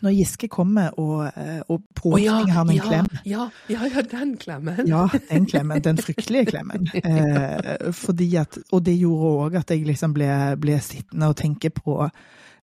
Når 0.00 0.14
Giske 0.16 0.48
kommer 0.48 0.94
og, 0.98 1.28
og 1.68 1.82
påtvinger 1.94 2.42
oh, 2.42 2.48
ja, 2.48 2.54
han 2.56 2.70
en 2.70 2.76
ja, 2.76 2.86
klem. 2.86 3.10
Ja, 3.28 3.46
ja, 3.70 3.88
ja, 3.92 4.04
den 4.10 4.36
klemmen. 4.40 4.86
Ja, 4.88 5.06
den 5.28 5.46
klemmen. 5.46 5.82
Den 5.84 5.98
fryktelige 5.98 6.52
klemmen. 6.54 6.88
Eh, 7.02 7.92
fordi 7.92 8.28
at, 8.36 8.56
og 8.72 8.84
det 8.86 8.94
gjorde 8.98 9.30
òg 9.44 9.56
at 9.58 9.70
jeg 9.70 9.84
liksom 9.86 10.14
ble, 10.14 10.28
ble 10.60 10.78
sittende 10.82 11.28
og 11.28 11.36
tenke 11.36 11.70
på 11.74 11.96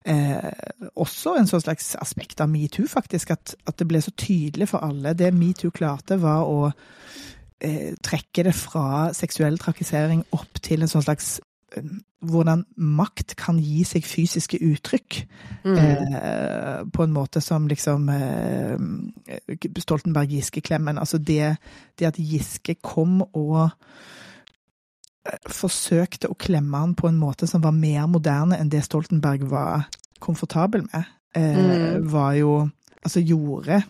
eh, 0.08 0.50
også 0.98 1.36
en 1.38 1.48
sånn 1.50 1.64
slags 1.64 1.92
aspekt 2.00 2.40
av 2.44 2.50
metoo, 2.52 2.88
faktisk. 2.90 3.34
At, 3.34 3.54
at 3.68 3.78
det 3.80 3.88
ble 3.90 4.02
så 4.04 4.14
tydelig 4.16 4.70
for 4.72 4.84
alle. 4.86 5.16
Det 5.18 5.32
metoo 5.34 5.74
klarte, 5.74 6.18
var 6.22 6.46
å 6.48 6.68
eh, 6.68 7.94
trekke 8.04 8.46
det 8.48 8.54
fra 8.56 9.08
seksuell 9.16 9.58
trakassering 9.60 10.24
opp 10.36 10.62
til 10.64 10.84
en 10.84 10.90
sånn 10.90 11.06
slags 11.06 11.38
eh, 11.38 11.47
hvordan 12.20 12.64
makt 12.76 13.36
kan 13.38 13.58
gi 13.62 13.84
seg 13.86 14.06
fysiske 14.06 14.58
uttrykk. 14.64 15.18
Mm. 15.64 15.76
Eh, 15.78 16.78
på 16.94 17.04
en 17.04 17.12
måte 17.14 17.42
som 17.44 17.68
liksom 17.70 18.08
eh, 18.08 18.78
Stoltenberg-Giske-klemmen. 19.78 20.98
Altså 20.98 21.18
det, 21.18 21.56
det 21.98 22.10
at 22.10 22.18
Giske 22.18 22.78
kom 22.82 23.20
og 23.28 23.68
eh, 25.28 25.38
forsøkte 25.52 26.30
å 26.32 26.38
klemme 26.38 26.80
han 26.82 26.96
på 26.98 27.10
en 27.10 27.20
måte 27.20 27.46
som 27.50 27.62
var 27.62 27.76
mer 27.76 28.08
moderne 28.10 28.58
enn 28.58 28.72
det 28.72 28.82
Stoltenberg 28.86 29.46
var 29.52 29.86
komfortabel 30.18 30.88
med, 30.88 31.14
eh, 31.34 31.56
Mm. 31.58 32.10
var 32.10 32.32
jo 32.34 32.68
Altså 32.98 33.20
gjorde 33.22 33.82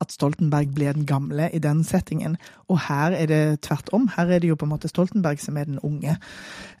at 0.00 0.12
Stoltenberg 0.12 0.74
ble 0.74 0.92
den 0.96 1.06
gamle 1.08 1.48
i 1.54 1.60
den 1.62 1.82
settingen. 1.86 2.36
Og 2.68 2.80
her 2.88 3.16
er 3.16 3.26
det 3.30 3.60
tvert 3.66 3.90
om. 3.96 4.08
Her 4.16 4.30
er 4.30 4.42
det 4.42 4.50
jo 4.50 4.58
på 4.58 4.68
en 4.68 4.74
måte 4.74 4.90
Stoltenberg 4.90 5.40
som 5.42 5.56
er 5.56 5.64
den 5.68 5.80
unge. 5.82 6.16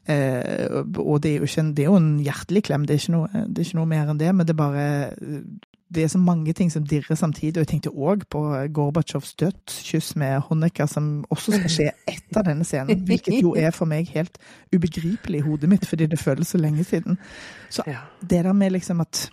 Eh, 0.08 0.84
og 0.98 1.22
det 1.22 1.32
er, 1.32 1.40
jo 1.40 1.48
ikke 1.48 1.64
en, 1.64 1.74
det 1.74 1.84
er 1.84 1.90
jo 1.90 1.98
en 1.98 2.14
hjertelig 2.24 2.62
klem, 2.68 2.86
det 2.86 2.94
er, 2.94 3.02
ikke 3.02 3.16
noe, 3.16 3.42
det 3.48 3.58
er 3.58 3.68
ikke 3.68 3.80
noe 3.80 3.90
mer 3.90 4.12
enn 4.12 4.22
det. 4.22 4.30
Men 4.34 4.46
det 4.46 4.54
er 4.54 4.62
bare 4.62 4.86
Det 5.90 6.04
er 6.04 6.08
så 6.08 6.18
mange 6.22 6.52
ting 6.52 6.70
som 6.70 6.84
dirrer 6.86 7.18
samtidig. 7.18 7.56
Og 7.56 7.64
jeg 7.64 7.68
tenkte 7.72 7.90
òg 7.90 8.28
på 8.30 8.40
Gorbatsjovs 8.72 9.34
dødskyss 9.34 10.14
med 10.16 10.38
Honecker, 10.46 10.86
som 10.86 11.24
også 11.30 11.56
skal 11.56 11.70
skje 11.70 11.88
etter 12.06 12.46
denne 12.46 12.64
scenen. 12.64 13.02
Hvilket 13.08 13.42
jo 13.42 13.56
er 13.58 13.74
for 13.74 13.90
meg 13.90 14.06
helt 14.14 14.38
ubegripelig 14.70 15.42
i 15.42 15.42
hodet 15.48 15.68
mitt, 15.68 15.86
fordi 15.86 16.06
det 16.06 16.22
føles 16.22 16.54
så 16.54 16.62
lenge 16.62 16.84
siden. 16.84 17.18
Så 17.70 17.82
det 18.22 18.44
der 18.44 18.52
med 18.52 18.70
liksom 18.70 19.00
at 19.00 19.30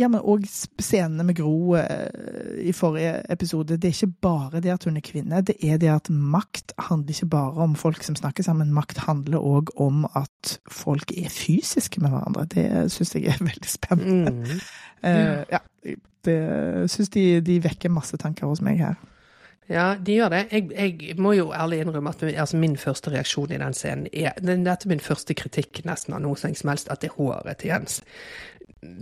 ja, 0.00 0.08
men 0.10 0.20
òg 0.20 0.44
scenene 0.48 1.22
med 1.26 1.36
Gro 1.38 1.76
eh, 1.78 2.66
i 2.66 2.72
forrige 2.74 3.20
episode. 3.30 3.76
Det 3.78 3.90
er 3.90 3.94
ikke 3.94 4.16
bare 4.26 4.60
det 4.64 4.72
at 4.74 4.84
hun 4.88 4.96
er 4.98 5.04
kvinne, 5.06 5.42
det 5.46 5.56
er 5.62 5.78
det 5.78 5.90
at 5.92 6.10
makt 6.10 6.74
handler 6.88 7.14
ikke 7.14 7.30
bare 7.34 7.66
om 7.68 7.76
folk 7.78 8.02
som 8.02 8.16
snakker 8.18 8.42
sammen. 8.46 8.72
Makt 8.74 9.04
handler 9.06 9.38
òg 9.38 9.70
om 9.80 10.04
at 10.14 10.56
folk 10.70 11.14
er 11.14 11.30
fysiske 11.30 12.02
med 12.02 12.10
hverandre. 12.10 12.46
Det 12.50 12.66
syns 12.94 13.14
jeg 13.14 13.30
er 13.30 13.42
veldig 13.50 13.70
spennende. 13.70 14.34
Mm. 14.34 14.60
Uh, 15.04 15.42
ja, 15.52 15.60
det 16.24 16.38
syns 16.90 17.10
de, 17.14 17.40
de 17.44 17.60
vekker 17.64 17.92
masse 17.92 18.16
tanker 18.18 18.48
hos 18.50 18.62
meg 18.64 18.80
her. 18.82 18.96
Ja, 19.68 19.94
de 19.96 20.12
gjør 20.18 20.28
det. 20.28 20.42
Jeg, 20.52 20.66
jeg 20.76 21.14
må 21.16 21.30
jo 21.32 21.46
ærlig 21.56 21.78
innrømme 21.80 22.10
at 22.12 22.22
altså, 22.34 22.58
min 22.60 22.74
første 22.76 23.10
reaksjon 23.14 23.52
i 23.54 23.60
den 23.62 23.72
scenen 23.72 24.10
er 24.12 24.34
den- 24.36 24.64
Dette 24.66 24.84
er 24.84 24.92
min 24.92 25.00
første 25.00 25.32
kritikk 25.34 25.80
nesten 25.88 26.12
av 26.12 26.20
noe 26.20 26.36
som 26.36 26.68
helst, 26.68 26.90
at 26.92 27.00
det 27.00 27.08
er 27.08 27.16
håret 27.16 27.62
til 27.62 27.70
Jens 27.72 28.02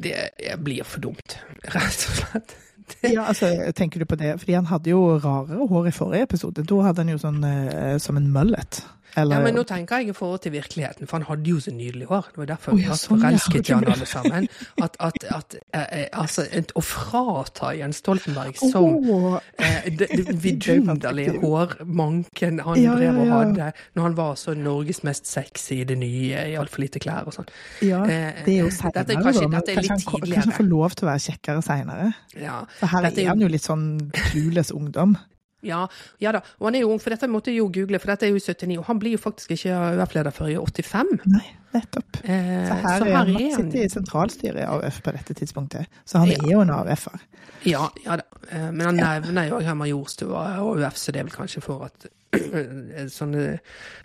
det 0.02 0.56
blir 0.62 0.86
for 0.88 1.02
dumt, 1.04 1.38
rett 1.74 2.06
og 2.08 2.20
slett. 2.20 2.56
Ja, 3.02 3.24
altså, 3.30 3.48
Tenker 3.74 4.02
du 4.02 4.06
på 4.06 4.18
det? 4.20 4.34
Fordi 4.42 4.56
han 4.58 4.66
hadde 4.68 4.90
jo 4.90 5.16
rarere 5.22 5.68
hår 5.70 5.88
i 5.88 5.94
forrige 5.96 6.26
episode. 6.28 6.64
Da 6.68 6.80
hadde 6.86 7.04
han 7.04 7.12
jo 7.12 7.20
sånn 7.22 7.44
eh, 7.46 7.96
som 8.02 8.18
en 8.18 8.28
mullet. 8.34 8.82
Eller, 9.16 9.36
Ja, 9.36 9.42
men 9.44 9.54
nå 9.54 9.62
tenker 9.68 10.00
jeg 10.00 10.08
i 10.08 10.12
forhold 10.16 10.40
til 10.40 10.52
virkeligheten, 10.52 11.06
for 11.06 11.18
han 11.18 11.26
hadde 11.28 11.50
jo 11.50 11.58
så 11.60 11.70
nydelig 11.74 12.06
hår. 12.08 12.30
Det 12.32 12.38
var 12.38 12.46
derfor 12.52 12.76
vi 12.78 12.82
ja, 12.86 12.94
sånn, 12.96 13.20
forelsket 13.20 13.68
i 13.68 13.74
han 13.76 13.84
alle 13.94 14.06
sammen. 14.08 14.48
At, 14.82 14.96
at, 15.00 15.18
at 15.36 15.56
eh, 15.74 15.82
eh, 16.02 16.06
altså, 16.12 16.46
å 16.74 16.82
frata 16.84 17.72
Jens 17.76 18.00
Stoltenberg 18.02 18.56
som 18.56 18.96
oh. 19.10 19.36
eh, 19.58 19.90
det, 19.92 20.08
det 20.16 20.36
vidunderlige 20.46 21.36
hårmanken 21.42 22.60
han 22.64 22.80
Ja, 22.80 22.94
drev 22.96 23.20
og 23.22 23.32
hadde 23.32 23.68
når 23.94 24.02
han 24.08 24.16
var 24.18 24.34
så 24.40 24.54
Norges 24.56 25.02
mest 25.06 25.26
sexy 25.28 25.80
i 25.82 25.84
det 25.88 25.98
nye, 26.00 26.46
i 26.52 26.56
altfor 26.60 26.84
lite 26.84 27.00
klær 27.02 27.28
og 27.28 27.36
sånn. 27.36 27.50
ja, 27.82 28.02
Eh, 28.02 28.42
det 28.44 28.56
er 28.56 28.64
jo 28.64 28.70
dette 28.72 29.12
er 29.14 29.22
kanskje- 29.22 29.46
da. 29.50 29.60
Dette 29.60 29.72
er 29.72 29.76
kanskje, 29.76 29.82
litt 29.82 29.90
han, 29.90 29.98
tidligere. 30.00 30.34
kanskje 30.34 30.50
han 30.50 30.56
får 30.58 30.68
lov 30.68 30.94
til 30.96 31.06
å 31.06 31.10
være 31.12 31.22
kjekkere 31.26 31.62
seinere. 31.62 32.08
Ja. 32.36 32.56
For 32.80 32.86
her 32.92 33.02
Dette 33.06 33.20
er 33.20 33.24
er 33.24 33.28
han 33.32 33.40
jo 33.44 33.48
litt 33.52 33.62
sånn 33.66 33.84
clueless 34.16 34.72
ungdom. 34.74 35.16
Ja, 35.62 35.86
ja 36.20 36.32
da. 36.34 36.40
Og 36.60 36.66
han 36.68 36.74
er 36.74 36.80
jo 36.84 36.90
ung, 36.92 37.00
for 37.02 37.10
dette 37.14 37.28
måtte 37.30 37.52
jeg 37.52 37.58
jo 37.62 37.68
google, 37.72 37.98
for 38.02 38.10
dette 38.12 38.26
er 38.26 38.32
jo 38.34 38.40
i 38.40 38.42
79, 38.42 38.78
og 38.78 38.86
han 38.88 38.98
blir 39.02 39.12
jo 39.16 39.20
faktisk 39.22 39.50
ikke 39.56 39.74
AUF-leder 39.78 40.34
før 40.34 40.50
i 40.50 40.56
85. 40.58 41.12
Nei, 41.30 41.44
nettopp. 41.74 42.18
Eh, 42.24 42.66
Så 42.68 42.78
her, 42.82 43.04
er 43.06 43.16
han, 43.16 43.30
han 43.36 43.52
sitter 43.56 43.84
i 43.84 43.88
sentralstyret 43.92 44.58
i 44.64 44.66
AUF 44.66 44.98
på 45.06 45.14
dette 45.14 45.34
tidspunktet, 45.38 45.86
så 46.04 46.18
han 46.24 46.28
Ja. 46.34 46.40
er 46.42 46.50
jo 46.52 46.60
en 46.64 46.70
AUF-er. 46.70 47.20
Ja, 47.64 47.84
ja 48.04 48.16
da. 48.16 48.24
Eh, 48.50 48.70
Men 48.72 48.86
han 48.86 48.96
nevner 49.22 49.48
jo 49.48 49.60
her 49.62 49.74
Majorstua 49.78 50.58
og 50.60 50.76
AUF, 50.82 50.96
så 50.98 51.12
det 51.12 51.20
er 51.22 51.24
vel 51.30 51.36
kanskje 51.38 51.62
for 51.62 51.84
at 51.86 52.08
sånne 53.12 53.58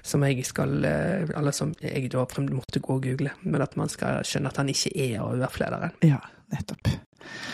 som 0.04 0.24
jeg 0.28 0.44
skal 0.46 0.84
eh, 0.84 1.30
Eller 1.38 1.54
som 1.56 1.74
jeg 1.82 2.10
da 2.12 2.26
måtte 2.52 2.82
gå 2.84 2.98
og 2.98 3.02
google, 3.06 3.32
men 3.44 3.62
at 3.64 3.78
man 3.80 3.90
skal 3.90 4.20
skjønne 4.28 4.52
at 4.52 4.58
han 4.58 4.68
ikke 4.70 4.92
er 4.96 5.22
AUF-lederen. 5.24 5.94
Ja, 6.04 6.20
nettopp. 6.54 6.90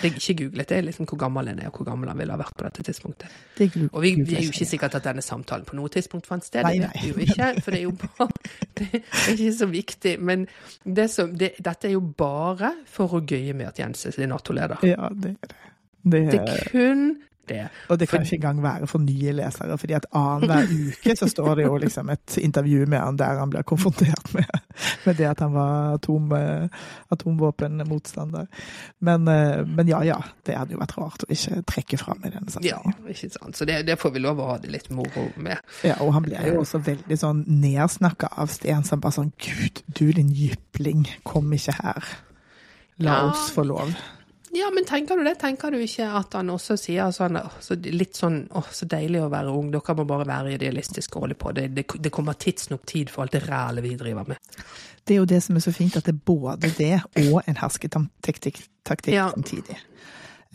Det 0.01 0.09
er 0.09 0.17
ikke 0.19 0.35
googlet, 0.43 0.69
det 0.69 0.77
er 0.77 0.85
liksom 0.85 1.07
hvor 1.09 1.17
gammel 1.17 1.47
han 1.49 1.59
er, 1.63 1.69
og 1.71 1.79
hvor 1.79 1.87
gammel 1.87 2.09
han 2.11 2.19
ville 2.19 2.35
ha 2.35 2.39
vært 2.39 2.57
på 2.59 2.65
dette 2.67 2.83
tidspunktet. 2.85 3.31
Det 3.57 3.69
Og 3.89 4.01
vi, 4.03 4.13
vi 4.19 4.35
er 4.37 4.45
jo 4.45 4.51
ikke 4.51 4.67
sikkert 4.69 4.97
at 4.99 5.07
denne 5.07 5.23
samtalen 5.25 5.65
på 5.65 5.77
noe 5.79 5.91
tidspunkt 5.93 6.27
fant 6.29 6.45
sted, 6.45 6.65
Nei, 6.67 6.75
det 6.77 6.89
vet 6.91 7.01
vi 7.01 7.09
jo 7.09 7.25
ikke, 7.25 7.49
for 7.63 7.73
det 7.73 7.79
er 7.79 7.85
jo 7.87 7.95
bare 8.03 8.29
Det 8.77 8.89
er 8.99 9.33
ikke 9.33 9.53
så 9.57 9.69
viktig. 9.71 10.15
Men 10.19 10.47
det 10.83 11.07
som, 11.13 11.33
det, 11.39 11.53
dette 11.57 11.89
er 11.89 11.95
jo 11.95 12.03
bare 12.23 12.73
for 12.89 13.17
å 13.17 13.23
gøye 13.23 13.55
med 13.57 13.71
at 13.71 13.79
Jens 13.81 14.05
er 14.11 14.27
Nato-leder. 14.29 14.83
Ja, 14.87 15.09
det 15.09 15.35
er 15.37 15.53
det. 15.53 15.61
det, 16.03 16.25
Det 16.33 16.41
er 16.43 16.67
kun 16.73 17.07
det. 17.49 17.67
og 17.89 17.99
det 17.99 18.07
kan 18.09 18.21
ikke 18.23 18.35
engang 18.39 18.61
være 18.63 18.87
for 18.87 18.99
nye 19.03 19.31
lesere, 19.35 19.77
fordi 19.77 19.93
at 19.97 20.05
annenhver 20.15 20.67
uke 20.89 21.15
så 21.19 21.27
står 21.27 21.55
det 21.59 21.65
jo 21.65 21.77
liksom 21.77 22.09
et 22.13 22.37
intervju 22.37 22.85
med 22.87 22.99
han 22.99 23.17
der 23.19 23.39
han 23.39 23.49
blir 23.51 23.61
konfrontert 23.67 24.33
med, 24.33 24.45
med 25.05 25.15
det 25.19 25.27
at 25.27 25.39
han 25.43 25.53
var 25.53 25.93
atom, 25.97 26.31
eh, 26.37 26.67
atomvåpenmotstander. 27.11 28.47
Men, 28.99 29.27
eh, 29.27 29.65
men 29.65 29.87
ja, 29.87 30.03
ja. 30.03 30.19
Det 30.43 30.55
hadde 30.57 30.73
jo 30.75 30.79
vært 30.81 30.95
rart 30.97 31.23
å 31.27 31.29
ikke 31.31 31.61
trekke 31.69 31.97
fram 32.01 32.23
i 32.25 32.31
denne 32.33 32.63
Ja, 32.65 32.79
ikke 33.09 33.29
sant. 33.31 33.55
Så 33.57 33.65
det, 33.65 33.81
det 33.87 33.99
får 33.99 34.11
vi 34.15 34.23
lov 34.23 34.39
å 34.39 34.47
ha 34.53 34.57
det 34.63 34.71
litt 34.73 34.89
moro 34.93 35.27
med. 35.35 35.59
Ja, 35.83 35.95
og 36.03 36.13
han 36.15 36.23
blir 36.25 36.39
jo 36.47 36.61
også 36.63 36.81
veldig 36.83 37.17
sånn 37.19 37.43
nedsnakka 37.47 38.31
av 38.37 38.51
Sten, 38.53 38.83
som 38.87 38.99
bare 39.03 39.17
sånn 39.19 39.31
Gud, 39.43 39.83
du 39.87 40.11
din 40.15 40.31
jypling, 40.35 41.05
kom 41.27 41.51
ikke 41.55 41.75
her. 41.81 42.03
La 42.99 43.13
Ja. 43.23 43.29
oss 43.31 43.49
få 43.51 43.63
lov. 43.65 43.93
Ja, 44.53 44.67
men 44.73 44.85
tenker 44.85 45.17
du 45.17 45.23
det? 45.25 45.35
Tenker 45.41 45.71
du 45.73 45.79
ikke 45.81 46.05
at 46.19 46.35
han 46.37 46.51
også 46.53 46.75
sier 46.77 47.09
sånn 47.15 47.39
så 47.63 47.73
litt 47.89 48.17
sånn 48.19 48.43
åh, 48.53 48.67
så 48.71 48.85
deilig 48.85 49.23
å 49.23 49.29
være 49.33 49.49
ung, 49.49 49.71
dere 49.73 49.95
må 49.97 50.05
bare 50.05 50.27
være 50.29 50.53
idealistiske 50.59 51.17
og 51.17 51.25
holde 51.25 51.37
på. 51.41 51.53
Det, 51.57 51.67
det, 51.73 51.85
det 52.05 52.11
kommer 52.13 52.37
tidsnok 52.37 52.85
tid 52.89 53.09
for 53.09 53.25
alt 53.25 53.33
det 53.33 53.47
rælet 53.47 53.83
vi 53.87 53.95
driver 53.97 54.29
med. 54.29 54.37
Det 55.03 55.15
er 55.15 55.23
jo 55.23 55.25
det 55.25 55.41
som 55.43 55.57
er 55.57 55.65
så 55.65 55.73
fint, 55.75 55.97
at 55.97 56.05
det 56.05 56.13
er 56.13 56.21
både 56.29 56.69
det 56.77 56.93
og 57.31 57.41
en 57.49 57.57
hersketaktikk 57.63 58.61
taktikk 58.85 59.15
Ja. 59.17 59.29
samtidig. 59.33 59.79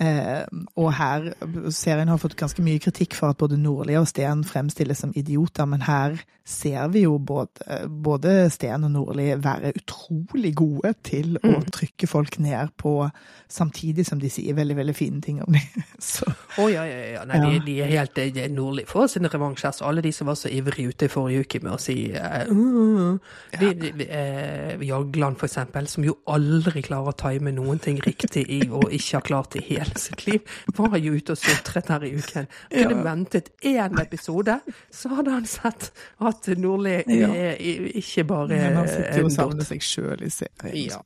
Eh, 0.00 0.44
og 0.78 0.92
her, 0.94 1.32
serien 1.74 2.08
har 2.08 2.20
fått 2.22 2.36
ganske 2.38 2.62
mye 2.62 2.78
kritikk 2.78 3.16
for 3.18 3.32
at 3.32 3.38
både 3.40 3.58
Nordli 3.58 3.96
og 3.98 4.06
Sten 4.06 4.44
fremstilles 4.46 5.00
som 5.02 5.12
idioter, 5.18 5.66
men 5.66 5.82
her 5.82 6.20
ser 6.48 6.86
vi 6.94 7.02
jo 7.02 7.18
både, 7.18 7.82
både 7.90 8.46
Sten 8.50 8.86
og 8.86 8.92
Nordli 8.94 9.26
være 9.42 9.74
utrolig 9.76 10.54
gode 10.56 10.94
til 11.04 11.36
å 11.42 11.58
Mm. 11.58 11.66
trykke 11.74 12.06
folk 12.08 12.38
ned 12.38 12.70
på, 12.76 13.10
samtidig 13.48 14.06
som 14.06 14.20
de 14.20 14.30
sier 14.30 14.54
veldig, 14.54 14.76
veldig 14.76 14.94
fine 14.96 15.20
ting 15.20 15.42
om 15.42 15.52
dem. 15.52 15.82
Å 16.58 16.62
Å 16.62 16.68
ja, 16.70 16.84
ja, 16.84 17.02
ja. 17.18 17.24
Nei, 17.28 17.36
Ja. 17.38 17.50
De, 17.50 17.60
de 17.66 17.76
er 17.82 17.92
helt 17.98 18.14
de 18.14 18.48
nordlig 18.48 18.86
for 18.88 19.06
sin 19.08 19.24
revansj. 19.28 19.64
Altså, 19.66 19.84
alle 19.84 20.02
de 20.02 20.12
som 20.12 20.26
var 20.26 20.34
så 20.38 20.48
ivrige 20.48 20.88
ute 20.88 21.04
i 21.04 21.12
forrige 21.12 21.40
uke 21.44 21.60
med 21.64 21.72
å 21.72 21.78
si 21.80 21.96
uh, 22.14 22.48
uh, 22.48 23.18
de, 23.58 23.72
de, 23.74 24.06
eh, 24.08 24.78
Jagland, 24.88 25.36
for 25.40 25.46
eksempel, 25.46 25.86
som 25.88 26.04
jo 26.04 26.16
aldri 26.28 26.82
klarer 26.86 27.12
å 27.12 27.16
time 27.18 27.52
noen 27.52 27.78
ting 27.82 28.00
riktig 28.04 28.46
i, 28.48 28.62
og 28.70 28.92
ikke 28.92 29.18
har 29.18 29.26
klart 29.28 29.52
det 29.56 29.64
i 29.66 29.78
hele 29.88 29.98
sitt 30.02 30.24
liv, 30.28 30.54
var 30.78 30.96
jo 31.00 31.12
ute 31.16 31.34
og 31.34 31.40
sutret 31.40 31.88
her 31.92 32.04
i 32.06 32.12
uken. 32.20 32.46
Kunne 32.70 32.96
Ja. 32.98 33.02
ventet 33.08 33.50
én 33.66 33.98
episode, 34.02 34.60
så 34.94 35.08
hadde 35.16 35.34
han 35.34 35.46
sett 35.48 35.90
at 36.20 36.48
Nordli 36.58 37.02
Ja. 37.08 37.28
er 37.34 37.56
ikke 37.58 38.24
bare 38.28 38.48
men 38.48 38.76
han 38.76 38.88
sitter 38.88 39.18
jo 39.24 39.24
og 39.30 39.32
savner 39.32 39.64
seg 39.64 39.80
sjøl 39.82 40.22
i 40.22 40.30
serien. 40.30 40.76
Ja. 40.88 41.00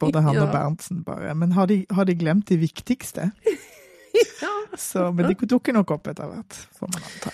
Både 0.00 0.22
han 0.22 0.38
og 0.42 0.52
Berntsen, 0.52 1.02
bare. 1.06 1.34
Men 1.34 1.52
har 1.52 1.66
de, 1.70 1.84
har 1.90 2.04
de 2.08 2.14
glemt 2.18 2.48
de 2.48 2.56
viktigste? 2.56 3.30
Ja, 4.42 4.48
Så, 4.76 5.12
men 5.14 5.28
de 5.28 5.46
dukker 5.46 5.72
nok 5.76 5.90
opp 5.94 6.08
etter 6.10 6.26
hvert, 6.26 6.54
får 6.78 6.88
man 6.90 7.04
anta. 7.06 7.30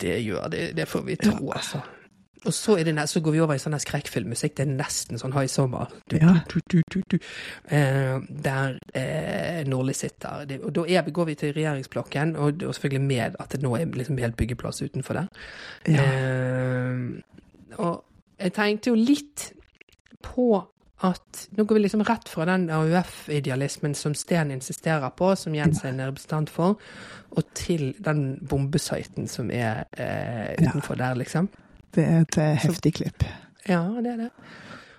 Det 0.00 0.16
gjør 0.24 0.48
det, 0.50 0.62
det 0.74 0.86
får 0.88 1.04
vi 1.06 1.14
tro, 1.20 1.52
altså. 1.54 1.78
Og 2.46 2.54
så, 2.54 2.76
det, 2.84 2.92
nest- 2.94 3.12
så 3.16 3.20
går 3.20 3.32
vi 3.34 3.40
over 3.42 3.54
i 3.54 3.58
sånn 3.58 3.74
skrekkfilmmusikk. 3.82 4.54
Det 4.56 4.64
er 4.66 4.70
nesten 4.76 5.18
sånn 5.18 5.32
High 5.34 5.48
Summer. 5.50 5.90
Du, 6.08 6.16
Ja. 6.22 6.34
du, 6.52 6.82
du. 7.10 7.18
Eh, 7.68 8.20
der 8.30 8.78
eh, 8.94 9.64
Nordli 9.66 9.92
sitter. 9.98 10.44
Det, 10.46 10.60
og 10.62 10.72
da 10.76 10.84
er 10.86 11.02
vi, 11.02 11.10
går 11.16 11.26
vi 11.26 11.34
til 11.34 11.52
regjeringsblokken, 11.56 12.36
og, 12.36 12.62
og 12.62 12.74
selvfølgelig 12.76 13.02
med 13.06 13.36
at 13.42 13.50
det 13.56 13.62
nå 13.62 13.74
er 13.76 13.86
liksom 13.98 14.18
helt 14.22 14.36
byggeplass 14.36 14.82
utenfor 14.86 15.14
der. 15.18 15.28
Ja. 15.88 16.06
Eh, 16.06 17.76
og 17.82 18.04
jeg 18.38 18.52
tenkte 18.56 18.90
jo 18.92 18.96
litt 19.00 19.50
på 20.22 20.46
at 21.04 21.42
nå 21.58 21.64
går 21.68 21.76
vi 21.76 21.82
liksom 21.84 22.02
rett 22.08 22.28
fra 22.32 22.46
den 22.48 22.70
AUF-idealismen 22.72 23.92
som 23.94 24.14
Sten 24.16 24.50
insisterer 24.54 25.10
på, 25.18 25.34
som 25.36 25.54
Jens 25.54 25.82
er 25.84 25.90
en 25.92 26.00
representant 26.06 26.48
for, 26.50 26.78
og 27.36 27.50
til 27.58 27.90
den 28.00 28.38
bombesøyten 28.48 29.28
som 29.28 29.50
er 29.52 29.84
eh, 29.98 30.54
Ja. 30.56 30.70
utenfor 30.70 30.94
der, 30.96 31.14
liksom. 31.20 31.50
Det 31.96 32.04
er 32.04 32.24
et 32.26 32.38
eh, 32.42 32.54
heftig 32.66 32.94
klipp. 33.00 33.24
Ja, 33.68 33.82
det 34.02 34.12
er 34.12 34.24
det. 34.26 34.30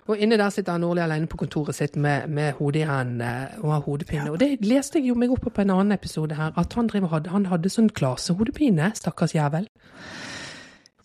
Og 0.08 0.16
inne 0.24 0.38
der 0.40 0.48
sitter 0.50 0.72
han 0.72 0.80
Nordli 0.80 1.02
alene 1.04 1.28
på 1.28 1.36
kontoret 1.36 1.76
sitt 1.76 1.96
med, 2.00 2.30
med 2.32 2.56
hodet 2.56 2.80
i 2.80 2.88
hendene 2.88 3.58
og 3.60 3.74
har 3.74 3.82
hodepine. 3.84 4.30
Og 4.32 4.40
det 4.40 4.54
leste 4.64 4.98
jeg 4.98 5.10
jo 5.10 5.18
meg 5.20 5.34
opp 5.34 5.42
på 5.44 5.52
på 5.52 5.64
en 5.66 5.74
annen 5.74 5.92
episode 5.92 6.38
her, 6.38 6.54
at 6.56 6.72
han, 6.78 6.88
driver, 6.88 7.12
hadde, 7.12 7.30
han 7.34 7.44
hadde 7.50 7.72
sånn 7.72 7.90
klasehodepine, 7.92 8.88
stakkars 8.96 9.36
jævel. 9.36 9.68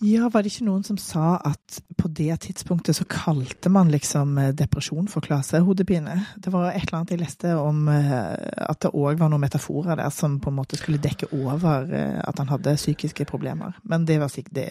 Ja, 0.04 0.28
var 0.28 0.44
det 0.44 0.52
ikke 0.52 0.66
noen 0.68 0.84
som 0.84 0.98
sa 1.00 1.38
at 1.48 1.78
på 1.96 2.10
det 2.12 2.36
tidspunktet 2.44 2.98
så 2.98 3.06
kalte 3.08 3.70
man 3.72 3.92
liksom 3.92 4.36
eh, 4.42 4.50
depresjon 4.52 5.08
for 5.08 5.24
klasehodepine? 5.24 6.18
Det 6.36 6.52
var 6.52 6.74
et 6.74 6.84
eller 6.84 6.98
annet 6.98 7.14
jeg 7.14 7.22
leste 7.22 7.54
om 7.56 7.88
eh, 7.88 8.34
at 8.68 8.82
det 8.84 8.92
òg 8.92 9.22
var 9.22 9.32
noen 9.32 9.46
metaforer 9.46 10.02
der 10.02 10.12
som 10.12 10.42
på 10.44 10.52
en 10.52 10.58
måte 10.58 10.80
skulle 10.80 11.00
dekke 11.00 11.32
over 11.38 11.88
eh, 11.88 12.20
at 12.20 12.42
han 12.42 12.52
hadde 12.52 12.76
psykiske 12.76 13.28
problemer. 13.30 13.78
Men 13.88 14.04
det, 14.10 14.20
var 14.20 14.36
det 14.52 14.68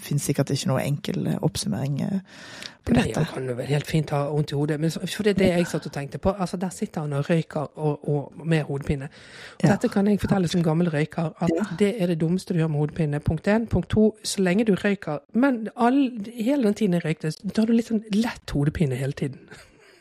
finnes 0.00 0.24
sikkert 0.24 0.54
ikke 0.54 0.72
noe 0.72 0.86
enkel 0.86 1.28
oppsummering 1.36 2.00
på 2.84 2.94
dette. 2.94 3.20
Det 3.20 3.28
kan 3.34 3.46
jo 3.48 3.54
vel 3.54 3.66
helt 3.66 3.86
fint 3.86 4.10
ha 4.10 4.22
vondt 4.30 4.52
i 4.52 4.56
hodet. 4.56 4.80
Men 4.80 4.90
for 4.90 5.22
det 5.22 5.30
er 5.34 5.38
det 5.38 5.48
jeg 5.56 5.66
satt 5.66 5.86
og 5.86 5.92
tenkte 5.92 6.18
på. 6.18 6.32
Altså, 6.38 6.56
Der 6.60 6.68
sitter 6.70 7.00
han 7.00 7.12
og 7.12 7.24
røyker 7.30 7.68
og, 7.78 8.08
og 8.08 8.32
med 8.46 8.62
hodepine. 8.64 9.04
Og 9.04 9.64
Ja. 9.64 9.72
Dette 9.74 9.88
kan 9.88 10.06
jeg 10.06 10.20
fortelle 10.20 10.48
som 10.48 10.62
gammel 10.62 10.88
røyker, 10.90 11.32
at 11.40 11.50
Ja. 11.56 11.64
det 11.78 11.94
er 12.02 12.06
det 12.06 12.18
dummeste 12.20 12.54
du 12.54 12.58
gjør 12.60 12.68
med 12.70 12.78
hodepine. 12.80 13.20
Punkt 13.20 13.46
én. 13.48 13.66
Punkt 13.68 13.88
to, 13.90 14.16
så 14.24 14.40
lenge 14.42 14.64
du 14.64 14.74
røyker 14.74 15.18
Men 15.34 15.68
all, 15.76 16.10
hele 16.34 16.62
den 16.62 16.74
tiden 16.74 16.94
jeg 16.94 17.04
røykte, 17.04 17.30
så 17.32 17.58
har 17.58 17.66
du 17.66 17.72
litt 17.72 17.86
sånn 17.88 18.02
lett 18.12 18.50
hodepine 18.50 18.94
hele 18.96 19.12
tiden. 19.12 19.38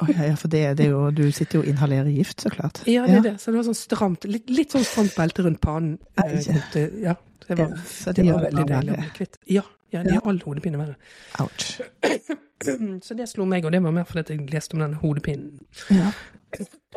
Oh, 0.01 0.07
ja, 0.09 0.23
ja, 0.29 0.35
for 0.35 0.47
det, 0.47 0.77
det 0.77 0.85
jo 0.89 1.09
Du 1.11 1.25
sitter 1.31 1.59
jo 1.59 1.61
og 1.61 1.67
inhalerer 1.67 2.07
gift, 2.15 2.41
så 2.41 2.49
klart. 2.49 2.83
Ja, 2.87 3.05
det 3.05 3.17
er 3.17 3.21
det. 3.21 3.33
Så 3.41 3.51
det 3.51 3.57
var 3.59 3.63
sånn 3.73 3.75
stramt. 3.75 4.23
Litt, 4.31 4.49
litt 4.49 4.71
sånn 4.71 4.85
stramt 4.87 5.15
belte 5.15 5.43
rundt 5.43 5.59
pannen. 5.61 5.97
Nei, 6.17 6.29
eh, 6.75 6.87
Ja. 7.03 7.15
Det 7.49 7.57
var, 7.57 7.67
det 8.05 8.13
de 8.15 8.31
var 8.31 8.43
veldig 8.43 8.65
deilig 8.69 8.91
å 8.93 8.97
bli 9.01 9.09
kvitt. 9.17 9.37
Ja, 9.49 9.61
ja, 9.91 10.03
de 10.03 10.13
har 10.17 10.25
all 10.29 10.41
hodepine 10.45 10.77
verre. 10.81 10.95
Ouch. 11.39 11.79
Så 13.05 13.15
det 13.15 13.29
slo 13.31 13.45
meg, 13.47 13.63
og 13.65 13.71
det 13.71 13.79
var 13.83 13.93
mer 13.95 14.03
fordi 14.07 14.35
jeg 14.35 14.49
leste 14.51 14.75
om 14.75 14.81
den 14.83 14.97
hodepinen. 14.99 15.61
Ja. 15.95 16.09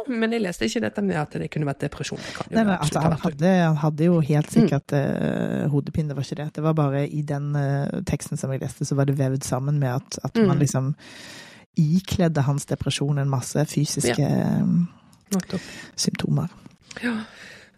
Men 0.08 0.32
jeg 0.32 0.42
leste 0.42 0.64
ikke 0.66 0.80
dette 0.82 1.02
med 1.04 1.18
at 1.20 1.34
det 1.38 1.50
kunne 1.52 1.68
vært 1.68 1.82
depresjon. 1.84 2.18
Nei, 2.50 2.64
men 2.64 2.72
altså, 2.78 3.02
han, 3.04 3.14
hadde, 3.20 3.50
han 3.60 3.76
hadde 3.82 4.06
jo 4.08 4.16
helt 4.24 4.50
sikkert 4.50 4.94
eh, 4.96 5.68
hodepine, 5.70 6.08
det 6.10 6.16
var 6.16 6.26
ikke 6.26 6.38
det. 6.40 6.48
Det 6.56 6.64
var 6.64 6.74
bare 6.78 7.02
i 7.06 7.20
den 7.28 7.50
uh, 7.54 8.00
teksten 8.08 8.40
som 8.40 8.50
jeg 8.54 8.62
leste, 8.64 8.88
så 8.88 8.96
var 8.98 9.06
det 9.10 9.18
vevd 9.20 9.44
sammen 9.46 9.78
med 9.82 9.92
at, 10.00 10.18
at 10.24 10.40
Mm. 10.40 10.48
man 10.48 10.58
liksom 10.58 10.94
ikledde 11.78 12.42
hans 12.44 12.66
depresjon 12.68 13.18
en 13.22 13.30
masse 13.30 13.62
fysiske 13.70 14.18
ja. 14.26 14.58
Nettopp. 15.32 15.62
symptomer. 15.96 16.48
Ja. 17.04 17.14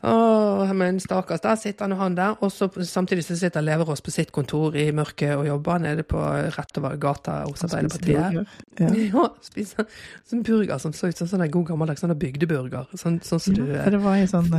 Åh, 0.05 0.73
men 0.77 0.99
stakkars, 1.01 1.41
der 1.45 1.57
sitter 1.61 1.87
han 1.87 1.93
og 1.97 1.99
han 2.03 2.15
der, 2.19 2.35
og 2.45 2.51
så 2.53 2.69
samtidig 2.85 3.25
så 3.25 3.37
sitter 3.39 3.65
Leverås 3.65 4.03
på 4.05 4.13
sitt 4.13 4.33
kontor 4.35 4.77
i 4.77 4.89
mørket 4.95 5.33
og 5.37 5.47
jobber 5.49 5.79
nede 5.81 6.05
på 6.09 6.21
rett 6.57 6.81
over 6.81 6.97
gata 7.01 7.39
hos 7.47 7.65
Arbeiderpartiet. 7.69 8.41
Ja. 8.41 8.45
Ja, 9.15 9.29
spiser 9.45 9.87
sånn 10.27 10.41
burger 10.43 10.81
som 10.83 10.93
så 10.97 11.07
ut 11.07 11.19
som 11.21 11.29
sånn 11.31 11.45
en 11.45 11.51
god 11.55 11.69
gammeldags 11.69 12.03
sånn 12.03 12.15
bygdeburger. 12.19 12.89
Sånn, 12.99 13.21
sånn 13.23 13.41
som 13.41 13.55
du 13.55 13.63
For 13.71 13.95
det 13.95 14.01
var 14.03 14.17
en 14.19 14.31
sånn 14.33 14.49
uh, 14.51 14.59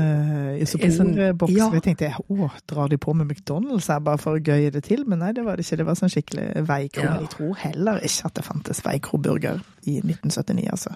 sånn- 0.63 0.85
isoporboks. 0.85 1.55
ja. 1.57 1.67
og 1.67 1.75
Jeg 1.79 1.85
tenkte 1.89 2.11
å, 2.31 2.49
drar 2.71 2.91
de 2.93 2.99
på 3.01 3.13
med 3.17 3.27
McDonald's 3.27 3.89
her 3.91 3.99
bare 4.05 4.21
for 4.21 4.39
å 4.39 4.43
gøye 4.43 4.71
det 4.71 4.85
til? 4.87 5.03
Men 5.09 5.19
nei, 5.25 5.33
det 5.35 5.43
var 5.43 5.59
det 5.59 5.65
ikke. 5.67 5.81
Det 5.81 5.87
var 5.89 5.99
sånn 5.99 6.13
skikkelig 6.13 6.47
veikro. 6.69 7.03
Ja. 7.09 7.17
Jeg 7.25 7.33
tror 7.35 7.57
heller 7.65 7.99
ikke 8.07 8.29
at 8.31 8.39
det 8.39 8.45
fantes 8.47 8.81
veikroburger 8.85 9.59
i 9.83 9.99
1979, 9.99 10.69
altså. 10.71 10.95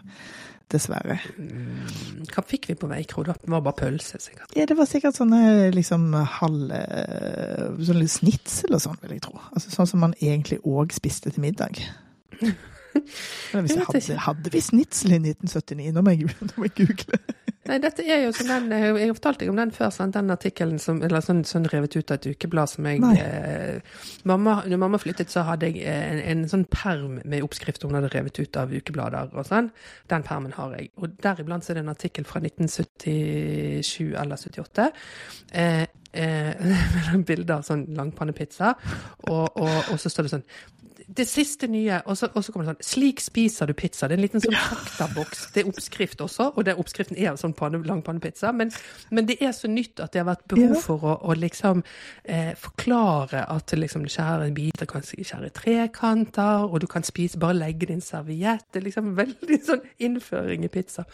Dessverre. 0.70 1.15
Mm, 1.41 2.26
Hva 2.30 2.43
fikk 2.45 2.67
vi 2.70 2.76
på 2.78 2.89
Veikro, 2.91 3.24
da? 3.26 3.34
Det 3.41 3.49
var 3.49 3.63
bare 3.65 3.80
pølse, 3.80 4.20
sikkert. 4.22 4.51
Ja, 4.57 4.67
det 4.70 4.76
var 4.78 4.86
sikkert 4.89 5.17
sånne 5.17 5.72
liksom 5.74 6.11
halv 6.13 6.74
Sånn 7.88 8.01
litt 8.03 8.13
snitsel 8.13 8.76
og 8.78 8.84
sånn, 8.84 8.99
vil 9.01 9.15
jeg 9.17 9.24
tro. 9.26 9.39
Altså 9.49 9.74
Sånn 9.74 9.89
som 9.89 10.03
man 10.05 10.13
egentlig 10.22 10.59
òg 10.70 10.93
spiste 10.93 11.34
til 11.34 11.41
middag. 11.47 11.82
Hvis 12.93 13.74
Jeg 13.74 13.78
jeg 13.78 13.86
hadde, 13.86 14.17
hadde 14.26 14.51
vi 14.53 14.61
snitsel 14.65 15.13
i 15.17 15.20
1979? 15.22 15.91
Nå 15.95 16.01
må 16.05 16.13
jeg, 16.15 16.30
nå 16.41 16.53
må 16.57 16.70
jeg 16.70 16.76
google. 16.84 17.20
Nei, 17.70 17.78
dette 17.84 18.01
er 18.01 18.24
jo 18.24 18.32
som 18.34 18.49
den 18.49 18.72
Jeg 18.74 19.09
har 19.09 19.15
fortalt 19.17 19.43
deg 19.43 19.51
om 19.51 19.59
den 19.59 19.72
før, 19.76 19.91
sant? 19.93 20.15
den 20.17 20.34
artikkelen 20.34 20.80
som 20.82 21.03
Eller 21.05 21.22
sånn, 21.22 21.43
sånn 21.45 21.67
revet 21.70 21.95
ut 21.99 22.11
av 22.11 22.17
et 22.17 22.30
ukeblad 22.34 22.72
som 22.72 22.88
jeg 22.89 23.03
eh, 23.22 23.99
mamma, 24.30 24.59
Når 24.70 24.82
mamma 24.82 24.99
flyttet, 25.01 25.30
så 25.34 25.45
hadde 25.47 25.70
jeg 25.70 25.84
eh, 25.84 26.07
en, 26.09 26.24
en 26.34 26.49
sånn 26.49 26.65
perm 26.72 27.20
med 27.30 27.45
oppskrift 27.45 27.86
hun 27.86 27.97
hadde 27.97 28.11
revet 28.13 28.41
ut 28.41 28.57
av 28.59 28.74
ukeblader 28.74 29.32
og 29.34 29.47
sånn. 29.47 29.70
Den 30.11 30.26
permen 30.26 30.53
har 30.57 30.74
jeg. 30.78 30.89
Og 30.99 31.13
deriblant 31.22 31.65
så 31.65 31.74
er 31.74 31.80
det 31.80 31.86
en 31.86 31.93
artikkel 31.93 32.28
fra 32.28 32.41
1977 32.41 34.15
eller 34.20 34.41
78. 34.41 34.89
Eh, 35.53 35.86
eh, 36.13 36.74
med 37.13 37.26
bilder 37.30 37.59
av 37.59 37.65
sånn 37.67 37.88
langpannepizza, 37.97 38.74
og, 39.30 39.45
og, 39.47 39.93
og 39.93 40.01
så 40.01 40.11
står 40.11 40.28
det 40.28 40.36
sånn 40.38 40.47
det 41.18 41.26
siste 41.28 41.68
nye, 41.68 42.01
og 42.05 42.18
så, 42.18 42.28
og 42.36 42.43
så 42.43 42.53
kommer 42.53 42.68
det 42.68 42.76
sånn 42.76 42.86
'Slik 42.86 43.22
spiser 43.24 43.66
du 43.66 43.74
pizza'. 43.74 44.07
Det 44.07 44.14
er 44.14 44.20
en 44.20 44.26
liten 44.26 44.41
sånn 44.43 44.53
faktaboks. 44.53 45.47
Det 45.53 45.64
er 45.64 45.70
oppskrift 45.72 46.22
også, 46.22 46.51
og 46.55 46.66
den 46.66 46.78
oppskriften 46.78 47.18
er 47.18 47.36
sånn 47.39 47.55
panne, 47.57 47.82
langpannepizza. 47.84 48.51
Men, 48.53 48.72
men 49.10 49.26
det 49.26 49.39
er 49.41 49.51
så 49.51 49.68
nytt 49.68 49.99
at 49.99 50.14
det 50.14 50.22
har 50.22 50.30
vært 50.30 50.45
behov 50.53 50.76
for 50.84 51.05
å, 51.05 51.16
å 51.26 51.34
liksom 51.34 51.82
eh, 52.24 52.53
forklare 52.60 53.45
at 53.49 53.74
liksom, 53.74 54.05
du 54.05 54.14
skjærer 54.14 54.45
en 54.47 54.53
bit, 54.53 54.78
du 54.80 54.86
kan 54.86 55.01
skjære 55.01 55.49
trekanter, 55.57 56.68
og 56.70 56.80
du 56.84 56.88
kan 56.88 57.03
spise, 57.03 57.39
bare 57.41 57.57
legge 57.57 57.89
din 57.89 58.01
serviett. 58.05 58.68
Det 58.72 58.84
er 58.84 58.88
liksom 58.89 59.16
veldig 59.18 59.60
sånn 59.66 59.82
innføring 59.97 60.68
i 60.68 60.72
pizza. 60.74 61.07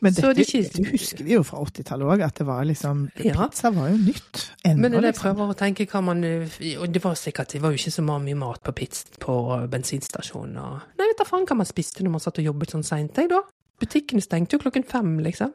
Men 0.00 0.14
Så 0.16 0.32
dette, 0.32 0.46
det 0.52 0.72
dette 0.72 0.90
husker 0.94 1.24
vi 1.24 1.36
jo 1.36 1.42
fra 1.44 1.60
80-tallet 1.60 2.14
òg, 2.16 2.24
at 2.24 2.40
det 2.40 2.48
var 2.48 2.64
liksom 2.64 3.10
Ja. 3.24 3.46
Pizza 3.48 3.70
var 3.70 3.90
jo 3.92 3.98
nytt. 4.00 4.50
Ennå, 4.64 4.80
Men 4.80 4.90
det 4.92 4.98
er 4.98 5.02
jeg 5.02 5.12
liksom. 5.12 5.22
prøver 5.28 5.52
å 5.52 5.58
tenke 5.58 5.86
hva 5.86 6.00
man 6.00 6.24
Og 6.24 6.88
det 6.92 7.02
var 7.04 7.14
sikkert 7.14 7.52
det 7.52 7.60
var 7.62 7.74
jo 7.74 7.78
ikke 7.78 7.92
så 7.92 8.02
mye 8.02 8.34
mat 8.38 8.62
på 8.64 8.72
pizza 8.72 9.04
på 9.20 9.33
bensinstasjonen 9.72 10.56
og 10.62 10.78
Nei, 10.98 11.08
vet 11.10 11.20
da 11.20 11.26
faen 11.28 11.46
hva 11.48 11.58
man 11.58 11.68
spiste 11.68 12.04
når 12.04 12.16
man 12.16 12.24
satt 12.24 12.40
og 12.42 12.48
jobbet 12.48 12.74
sånn 12.74 12.86
seint, 12.86 13.20
jeg, 13.20 13.30
da. 13.32 13.42
Butikkene 13.82 14.22
stengte 14.24 14.56
jo 14.56 14.64
klokken 14.64 14.86
fem, 14.86 15.16
liksom. 15.24 15.52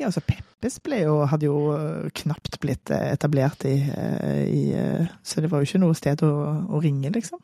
Ja, 0.00 0.08
altså 0.08 0.22
Peppes 0.24 0.78
ble 0.80 1.02
jo, 1.02 1.18
hadde 1.28 1.48
jo 1.50 1.56
øh, 1.74 2.10
knapt 2.22 2.56
blitt 2.62 2.92
eh, 2.94 3.10
etablert 3.12 3.66
i, 3.68 3.76
eh, 3.84 4.44
i 4.48 4.62
eh, 4.72 5.10
Så 5.22 5.42
det 5.44 5.50
var 5.52 5.60
jo 5.60 5.68
ikke 5.68 5.82
noe 5.82 5.96
sted 5.98 6.22
å, 6.24 6.30
å 6.72 6.80
ringe, 6.80 7.12
liksom. 7.12 7.42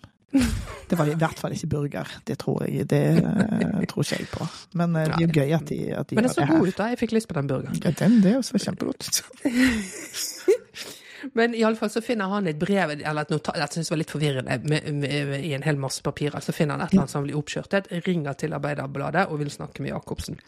Det 0.89 0.99
var 0.99 1.09
i 1.11 1.15
hvert 1.19 1.39
fall 1.41 1.55
ikke 1.57 1.69
burger. 1.71 2.11
Det 2.27 2.37
tror 2.39 2.65
jeg 2.67 2.87
Det 2.91 3.01
eh, 3.19 3.87
tror 3.89 4.05
ikke 4.05 4.19
jeg 4.19 4.29
på. 4.33 4.47
Men 4.79 4.97
eh, 4.97 5.09
det 5.09 5.17
er 5.17 5.25
jo 5.27 5.33
gøy 5.41 5.57
at 5.57 5.67
de, 5.71 5.81
at 5.97 6.11
de 6.11 6.19
Men 6.19 6.29
det 6.29 6.35
så 6.35 6.47
god 6.49 6.69
ut, 6.69 6.77
da. 6.79 6.91
Jeg 6.93 7.01
fikk 7.03 7.17
lyst 7.17 7.29
på 7.31 7.39
den 7.39 7.51
burgeren. 7.51 7.81
Ja, 7.85 7.93
den, 8.01 8.21
det 8.25 8.37
også 8.37 8.57
var 8.57 8.65
kjempegodt. 8.69 9.05
Men 11.35 11.55
iallfall 11.55 11.91
så 11.91 12.01
finner 12.05 12.29
han 12.33 12.47
et 12.51 12.59
brev, 12.61 12.91
eller 12.97 13.23
et 13.27 13.31
notat, 13.35 13.57
jeg 13.63 13.73
synes 13.77 13.89
det 13.91 13.95
var 13.95 14.01
litt 14.03 14.15
forvirrende, 14.15 14.59
med, 14.69 14.89
med, 14.95 15.35
i 15.41 15.53
en 15.57 15.63
hel 15.67 15.77
masse 15.81 16.03
papirer. 16.07 16.41
Så 16.45 16.53
finner 16.57 16.77
han 16.77 16.87
et 16.87 16.93
eller 16.93 17.07
annet 17.07 17.15
som 17.17 17.25
blir 17.27 17.39
oppskjørtet, 17.41 17.91
ringer 18.07 18.37
til 18.41 18.53
Arbeiderbladet 18.57 19.27
og 19.31 19.39
vil 19.43 19.51
snakke 19.51 19.83
med 19.85 19.95
Jacobsen. 19.95 20.41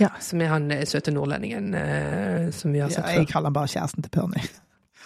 Ja. 0.00 0.08
Som 0.20 0.40
er 0.40 0.52
han 0.54 0.70
eh, 0.72 0.84
søte 0.88 1.12
nordlendingen 1.14 1.74
eh, 1.74 2.50
som 2.56 2.72
vi 2.72 2.80
har 2.82 2.90
Ja, 2.90 3.00
sett 3.00 3.08
jeg 3.16 3.24
før. 3.26 3.32
kaller 3.36 3.50
han 3.52 3.58
bare 3.60 3.72
kjæresten 3.74 4.02
til 4.06 4.14
Perny. 4.14 4.42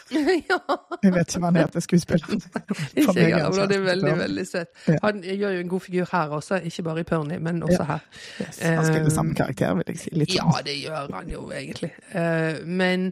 ja, 0.10 0.58
Jeg 1.02 1.12
vet 1.16 1.26
ikke 1.32 1.40
hva 1.42 1.48
han 1.50 1.56
heter, 1.58 1.82
skuespilleren. 1.82 2.42
ikke 2.94 3.14
jeg 3.16 3.32
er 3.32 3.40
heller, 3.40 3.56
men 3.58 3.70
det 3.72 3.76
er 3.80 3.86
veldig, 3.88 4.12
veldig 4.20 4.44
søtt. 4.46 4.84
Han 5.02 5.18
gjør 5.26 5.56
jo 5.56 5.62
en 5.64 5.72
god 5.72 5.82
figur 5.82 6.06
her 6.12 6.34
også, 6.36 6.60
ikke 6.70 6.84
bare 6.86 7.02
i 7.02 7.06
Perny, 7.08 7.38
men 7.42 7.58
også 7.66 7.86
her. 7.88 8.04
Yes, 8.44 8.60
han 8.62 8.86
spiller 8.86 9.10
samme 9.16 9.34
karakter, 9.34 9.74
vil 9.80 9.90
jeg 9.90 9.98
si. 10.04 10.12
Litt 10.14 10.36
Ja, 10.36 10.46
sånn. 10.46 10.68
det 10.68 10.76
gjør 10.78 11.10
han 11.16 11.32
jo 11.34 11.48
egentlig. 11.50 11.90
Eh, 12.14 12.60
men 12.66 13.08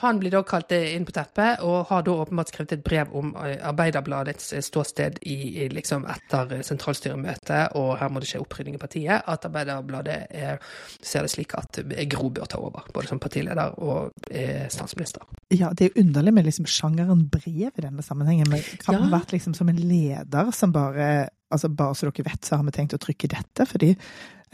han 0.00 0.18
blir 0.20 0.32
da 0.32 0.40
kalt 0.46 0.72
inn 0.76 1.04
på 1.08 1.12
teppet, 1.16 1.60
og 1.66 1.86
har 1.90 2.02
da 2.06 2.14
åpenbart 2.22 2.48
skrevet 2.52 2.72
et 2.78 2.84
brev 2.86 3.12
om 3.16 3.32
eh, 3.36 3.56
Arbeiderbladets 3.68 4.52
eh, 4.56 4.62
ståsted 4.64 5.18
i, 5.28 5.68
liksom 5.72 6.06
etter 6.08 6.54
eh, 6.58 6.62
sentralstyremøtet, 6.66 7.74
og 7.78 7.96
her 8.00 8.12
må 8.12 8.22
det 8.22 8.30
skje 8.30 8.40
opprydning 8.42 8.76
i 8.78 8.82
partiet, 8.82 9.22
at 9.28 9.44
Arbeiderbladet 9.48 10.18
er, 10.30 10.60
ser 11.02 11.26
det 11.26 11.32
slik 11.34 11.54
at 11.58 11.82
eh, 11.84 12.04
Gro 12.10 12.30
bør 12.34 12.48
ta 12.50 12.60
over, 12.62 12.86
både 12.94 13.10
som 13.12 13.20
partileder 13.22 13.76
og 13.82 14.12
eh, 14.30 14.66
statsminister. 14.72 15.26
Ja, 15.52 15.72
det 15.74 15.86
er 15.86 15.92
jo 15.94 16.04
underlig 16.06 16.34
med 16.36 16.48
liksom 16.48 16.68
sjangeren 16.70 17.26
brev 17.32 17.68
i 17.70 17.84
denne 17.84 18.02
sammenhengen. 18.06 18.48
Men 18.50 18.62
kan 18.84 18.94
Ja. 18.96 19.02
ha 19.04 19.12
vært 19.18 19.32
liksom 19.34 19.54
som 19.58 19.68
en 19.68 19.76
leder 19.82 20.50
som 20.56 20.72
bare 20.72 21.28
Altså, 21.50 21.66
bare 21.68 21.96
så 21.98 22.06
dere 22.06 22.22
vet, 22.28 22.44
så 22.46 22.54
har 22.60 22.62
vi 22.62 22.70
tenkt 22.70 22.92
å 22.94 22.98
trykke 23.02 23.26
dette, 23.26 23.64
fordi 23.66 23.88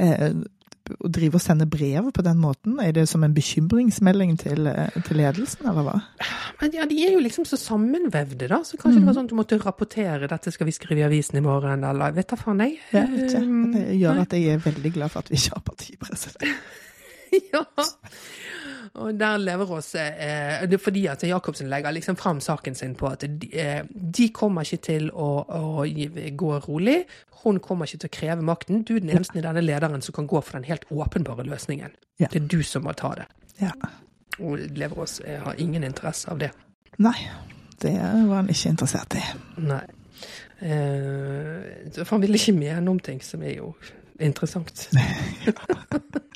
eh, 0.01 0.31
å 0.95 1.11
drive 1.13 1.39
og 1.39 1.43
sende 1.43 1.67
brev 1.71 2.11
på 2.15 2.25
den 2.25 2.39
måten, 2.41 2.79
er 2.83 2.95
det 2.97 3.07
som 3.11 3.25
en 3.27 3.35
bekymringsmelding 3.37 4.37
til, 4.41 4.67
eh, 4.71 4.97
til 5.07 5.21
ledelsen, 5.21 5.67
eller 5.71 5.87
hva? 5.87 5.97
Men 6.61 6.77
ja, 6.77 6.87
de 6.89 7.01
er 7.07 7.17
jo 7.17 7.23
liksom 7.25 7.47
så 7.49 7.59
sammenvevde, 7.61 8.49
da, 8.49 8.63
så 8.65 8.79
kanskje 8.81 9.01
det 9.01 9.09
var 9.09 9.19
sånn 9.19 9.29
at 9.29 9.35
du 9.35 9.39
måtte 9.39 9.61
rapportere 9.63 10.31
dette 10.31 10.53
skal 10.55 10.69
vi 10.69 10.77
skrive 10.77 11.03
i 11.03 11.09
avisen 11.09 11.41
i 11.41 11.45
morgen, 11.45 11.85
eller 11.85 12.17
vet 12.17 12.31
da 12.33 12.41
faen 12.41 12.65
jeg. 12.65 12.79
Jeg 12.95 13.13
vet 13.13 13.29
ikke. 13.31 13.45
Det 13.77 13.87
gjør 14.01 14.23
at 14.25 14.37
jeg 14.39 14.57
er 14.57 14.67
veldig 14.67 14.93
glad 14.99 15.15
for 15.15 15.25
at 15.25 15.33
vi 15.33 15.41
ikke 15.41 15.59
har 15.59 15.67
partipresident. 15.73 16.43
ja. 17.53 17.65
Og 18.97 19.19
der 19.21 19.37
Leverås 19.37 19.95
eh, 19.95 20.63
Det 20.69 20.79
er 20.79 20.83
fordi 20.83 21.07
at 21.07 21.25
Jacobsen 21.27 21.69
legger 21.69 21.93
liksom 21.93 22.17
fram 22.17 22.41
saken 22.41 22.75
sin 22.75 22.95
på 22.97 23.09
at 23.11 23.25
de, 23.29 23.49
eh, 23.53 23.83
de 23.93 24.29
kommer 24.35 24.65
ikke 24.65 24.83
til 24.89 25.11
å, 25.13 25.29
å 25.45 25.85
gå 26.33 26.53
rolig. 26.69 27.03
Hun 27.43 27.61
kommer 27.61 27.87
ikke 27.87 28.05
til 28.05 28.11
å 28.11 28.15
kreve 28.17 28.47
makten. 28.47 28.85
Du 28.85 28.95
er 28.97 29.05
den 29.05 29.13
eneste 29.13 29.39
i 29.39 29.45
denne 29.45 29.65
lederen 29.65 30.03
som 30.03 30.17
kan 30.17 30.29
gå 30.31 30.41
for 30.41 30.59
den 30.59 30.69
helt 30.71 30.89
åpenbare 30.91 31.45
løsningen. 31.47 31.93
Ja. 32.19 32.31
Det 32.33 32.43
er 32.43 32.49
du 32.57 32.63
som 32.65 32.87
må 32.87 32.95
ta 32.97 33.13
det. 33.19 33.29
Ja. 33.61 33.75
Og 34.41 34.65
Leverås 34.77 35.21
eh, 35.21 35.43
har 35.45 35.61
ingen 35.61 35.85
interesse 35.85 36.31
av 36.33 36.41
det. 36.41 36.51
Nei, 37.03 37.19
det 37.83 37.93
var 38.01 38.41
han 38.41 38.51
ikke 38.53 38.73
interessert 38.73 39.19
i. 39.19 39.25
Nei. 39.67 39.85
Eh, 40.65 41.93
for 41.99 42.17
han 42.17 42.25
ville 42.25 42.41
ikke 42.41 42.57
mene 42.57 42.91
om 42.91 43.01
ting 43.01 43.21
som 43.25 43.45
er 43.45 43.59
jo 43.59 43.75
interessant. 44.17 44.89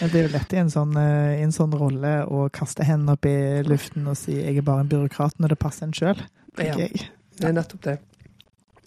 Men 0.00 0.10
Det 0.12 0.20
er 0.20 0.28
jo 0.28 0.32
lett 0.36 0.52
i 0.54 0.60
en 0.60 0.70
sånn, 0.70 0.92
eh, 0.96 1.40
i 1.40 1.42
en 1.42 1.52
sånn 1.54 1.72
rolle 1.74 2.12
å 2.30 2.44
kaste 2.54 2.84
hendene 2.86 3.16
opp 3.16 3.26
i 3.26 3.62
luften 3.66 4.06
og 4.06 4.16
si 4.16 4.32
'jeg 4.38 4.56
er 4.58 4.62
bare 4.62 4.80
en 4.80 4.88
byråkrat' 4.88 5.40
når 5.40 5.48
det 5.48 5.58
passer 5.58 5.86
en 5.86 5.92
sjøl, 5.92 6.20
Ja. 6.58 6.76
jeg. 6.76 6.92
Ja. 6.94 7.06
Det 7.40 7.48
er 7.48 7.52
nettopp 7.52 7.80
det. 7.82 7.98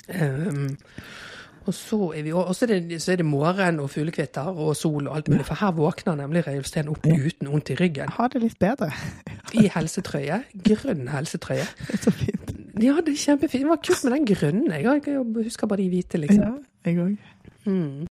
Um, 0.09 0.77
og 1.67 1.73
så 1.73 2.13
er, 2.17 2.23
vi, 2.23 2.31
også 2.33 2.63
er, 2.63 2.79
det, 2.79 3.01
så 3.01 3.11
er 3.11 3.15
det 3.21 3.25
morgen 3.25 3.79
og 3.79 3.89
fuglekvitter 3.89 4.47
og 4.49 4.75
sol 4.75 5.07
og 5.07 5.15
alt 5.15 5.29
mulig, 5.29 5.45
for 5.45 5.55
her 5.55 5.71
våkner 5.71 6.15
nemlig 6.17 6.47
Reiulf 6.47 6.65
Steen 6.65 6.89
opp 6.89 7.05
uten 7.05 7.47
vondt 7.51 7.69
i 7.69 7.75
ryggen. 7.75 8.09
Ha 8.09 8.27
det 8.27 8.41
litt 8.41 8.59
bedre. 8.59 8.91
I 9.53 9.67
helsetrøye. 9.67 10.43
Grønn 10.63 11.07
helsetrøye. 11.07 11.67
Det 11.87 11.93
er 11.99 12.01
så 12.01 12.11
fint. 12.11 12.51
Ja, 12.81 12.95
det 13.05 13.13
er 13.13 13.19
kjempefint. 13.19 13.61
Det 13.61 13.69
var 13.69 13.81
kult 13.85 14.03
med 14.03 14.13
den 14.17 14.25
grønne. 14.25 14.81
Jeg 14.81 15.05
jeg 15.05 15.43
husker 15.43 15.67
bare 15.67 15.83
de 15.83 15.89
hvite, 15.89 16.17
liksom. 16.17 16.41
Ja, 16.41 16.91
jeg 16.91 16.97
òg. 16.97 17.17
Mm. 17.65 18.07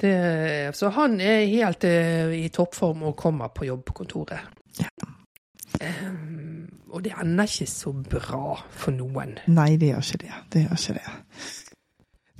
Det, 0.00 0.14
så 0.76 0.90
han 0.92 1.20
er 1.24 1.46
helt 1.48 1.84
eh, 1.88 2.34
i 2.44 2.48
toppform 2.52 3.06
og 3.10 3.16
kommer 3.16 3.52
på 3.54 3.68
jobb 3.68 3.84
på 3.88 4.00
kontoret. 4.02 4.50
Ja. 4.80 4.90
Um, 5.76 6.66
og 6.92 7.04
det 7.04 7.12
ender 7.20 7.48
ikke 7.48 7.68
så 7.68 7.92
bra 7.92 8.56
for 8.70 8.94
noen. 8.96 9.36
Nei, 9.52 9.74
det 9.80 9.92
gjør 9.92 10.04
ikke 10.04 10.20
det. 10.24 10.34
Det 10.52 10.64
gjør 10.64 10.76
ikke 10.80 10.98
det. 10.98 11.16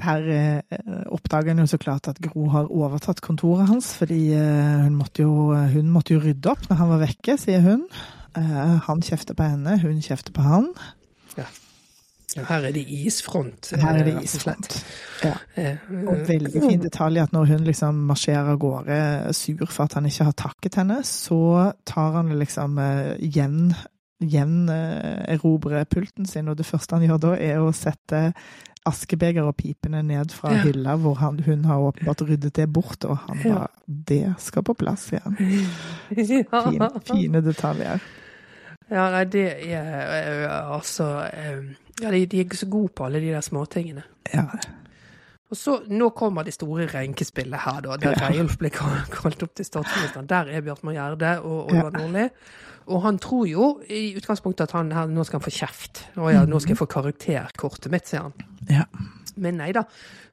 Her 0.07 0.27
eh, 0.29 0.79
oppdager 1.13 1.55
han 1.55 1.63
jo 1.65 1.69
så 1.71 1.79
klart 1.81 2.09
at 2.11 2.21
Gro 2.21 2.51
har 2.53 2.69
overtatt 2.69 3.23
kontoret 3.25 3.71
hans, 3.71 3.95
fordi 3.97 4.21
eh, 4.37 4.83
hun, 4.85 4.99
måtte 4.99 5.25
jo, 5.25 5.55
hun 5.73 5.89
måtte 5.93 6.17
jo 6.17 6.21
rydde 6.25 6.53
opp 6.53 6.69
når 6.69 6.81
han 6.83 6.93
var 6.93 7.05
vekke, 7.07 7.39
sier 7.41 7.65
hun. 7.65 7.87
Eh, 8.37 8.75
han 8.89 9.05
kjefter 9.05 9.37
på 9.37 9.49
henne, 9.49 9.79
hun 9.81 10.03
kjefter 10.05 10.37
på 10.37 10.45
han. 10.45 10.69
Ja, 11.37 11.49
her 12.45 12.65
er 12.69 12.73
det 12.73 12.85
isfront. 12.89 13.71
Her 13.81 13.97
er 14.01 14.05
det 14.05 14.15
eh, 14.17 14.23
isfront. 14.25 14.85
Ja. 15.25 15.33
Eh, 15.57 15.77
Og 16.07 16.23
veldig 16.29 16.63
fin 16.69 16.81
detalj 16.83 17.19
at 17.23 17.33
når 17.33 17.47
hun 17.55 17.65
liksom 17.65 17.95
marsjerer 18.07 18.53
av 18.53 18.59
gårde 18.59 19.33
sur 19.35 19.67
for 19.67 19.85
at 19.85 19.95
han 19.95 20.07
ikke 20.07 20.25
har 20.29 20.33
takket 20.37 20.75
henne, 20.83 21.01
så 21.05 21.73
tar 21.87 22.13
han 22.21 22.33
liksom 22.39 22.79
eh, 22.79 23.17
igjen 23.19 23.75
gjenerobre 24.21 25.85
pulten 25.93 26.27
sin, 26.27 26.49
og 26.49 26.57
det 26.57 26.67
første 26.67 26.97
han 26.97 27.05
gjør 27.05 27.19
da, 27.21 27.33
er 27.37 27.61
å 27.61 27.73
sette 27.77 28.31
askebeger 28.87 29.43
og 29.49 29.57
pipene 29.59 30.01
ned 30.07 30.31
fra 30.33 30.53
Ja. 30.55 30.63
hylla, 30.63 30.95
hvor 30.97 31.17
han, 31.19 31.41
hun 31.43 31.65
har 31.67 31.83
åpenbart 31.89 32.23
ryddet 32.23 32.55
det 32.55 32.69
bort, 32.73 33.05
og 33.05 33.19
han 33.27 33.41
Ja. 33.45 33.55
bare 33.55 33.69
Det 33.89 34.35
skal 34.39 34.63
på 34.63 34.75
plass 34.75 35.09
igjen. 35.13 35.37
ja. 36.17 36.89
Fine 37.05 37.41
detaljer. 37.43 38.01
Ja, 38.91 39.09
nei, 39.11 39.25
det 39.25 39.47
er 39.67 39.87
eh, 40.47 40.73
altså 40.77 41.07
eh, 41.27 41.63
Ja, 42.03 42.11
de, 42.13 42.27
de 42.31 42.41
er 42.45 42.55
så 42.59 42.69
gode 42.71 42.93
på 42.95 43.07
alle 43.09 43.21
de 43.21 43.33
der 43.35 43.41
småtingene. 43.43 44.05
Ja. 44.35 44.45
Og 45.51 45.57
så, 45.57 45.77
Nå 45.89 46.09
kommer 46.11 46.43
det 46.47 46.55
store 46.55 46.87
renkespillet 46.91 47.61
her, 47.65 47.81
da, 47.83 47.97
der 48.03 48.15
Ja. 48.19 48.29
Reiulf 48.29 48.57
ble 48.59 48.71
kalt 48.75 49.43
opp 49.43 49.55
til 49.59 49.67
statsministeren. 49.67 50.27
Der 50.31 50.51
er 50.51 50.63
Bjartmar 50.67 50.95
Gjerde 50.95 51.37
og 51.43 51.73
Ja. 51.73 51.85
Oddvar 51.85 51.99
Nordli. 52.01 52.29
Og 52.87 53.03
han 53.03 53.19
tror 53.19 53.47
jo 53.51 53.69
i 53.91 54.15
utgangspunktet 54.19 54.69
at 54.69 54.73
han 54.79 54.93
her, 54.95 55.07
nå 55.11 55.25
skal 55.27 55.41
han 55.41 55.45
få 55.47 55.51
kjeft. 55.51 56.05
Å 56.15 56.31
ja, 56.31 56.45
nå 56.47 56.61
skal 56.63 56.77
jeg 56.77 56.79
få 56.79 56.87
karakterkortet 56.87 57.91
mitt, 57.91 58.07
sier 58.07 58.29
han. 58.29 58.35
Ja. 58.71 58.85
Men 59.43 59.59
nei 59.61 59.69
da, 59.77 59.83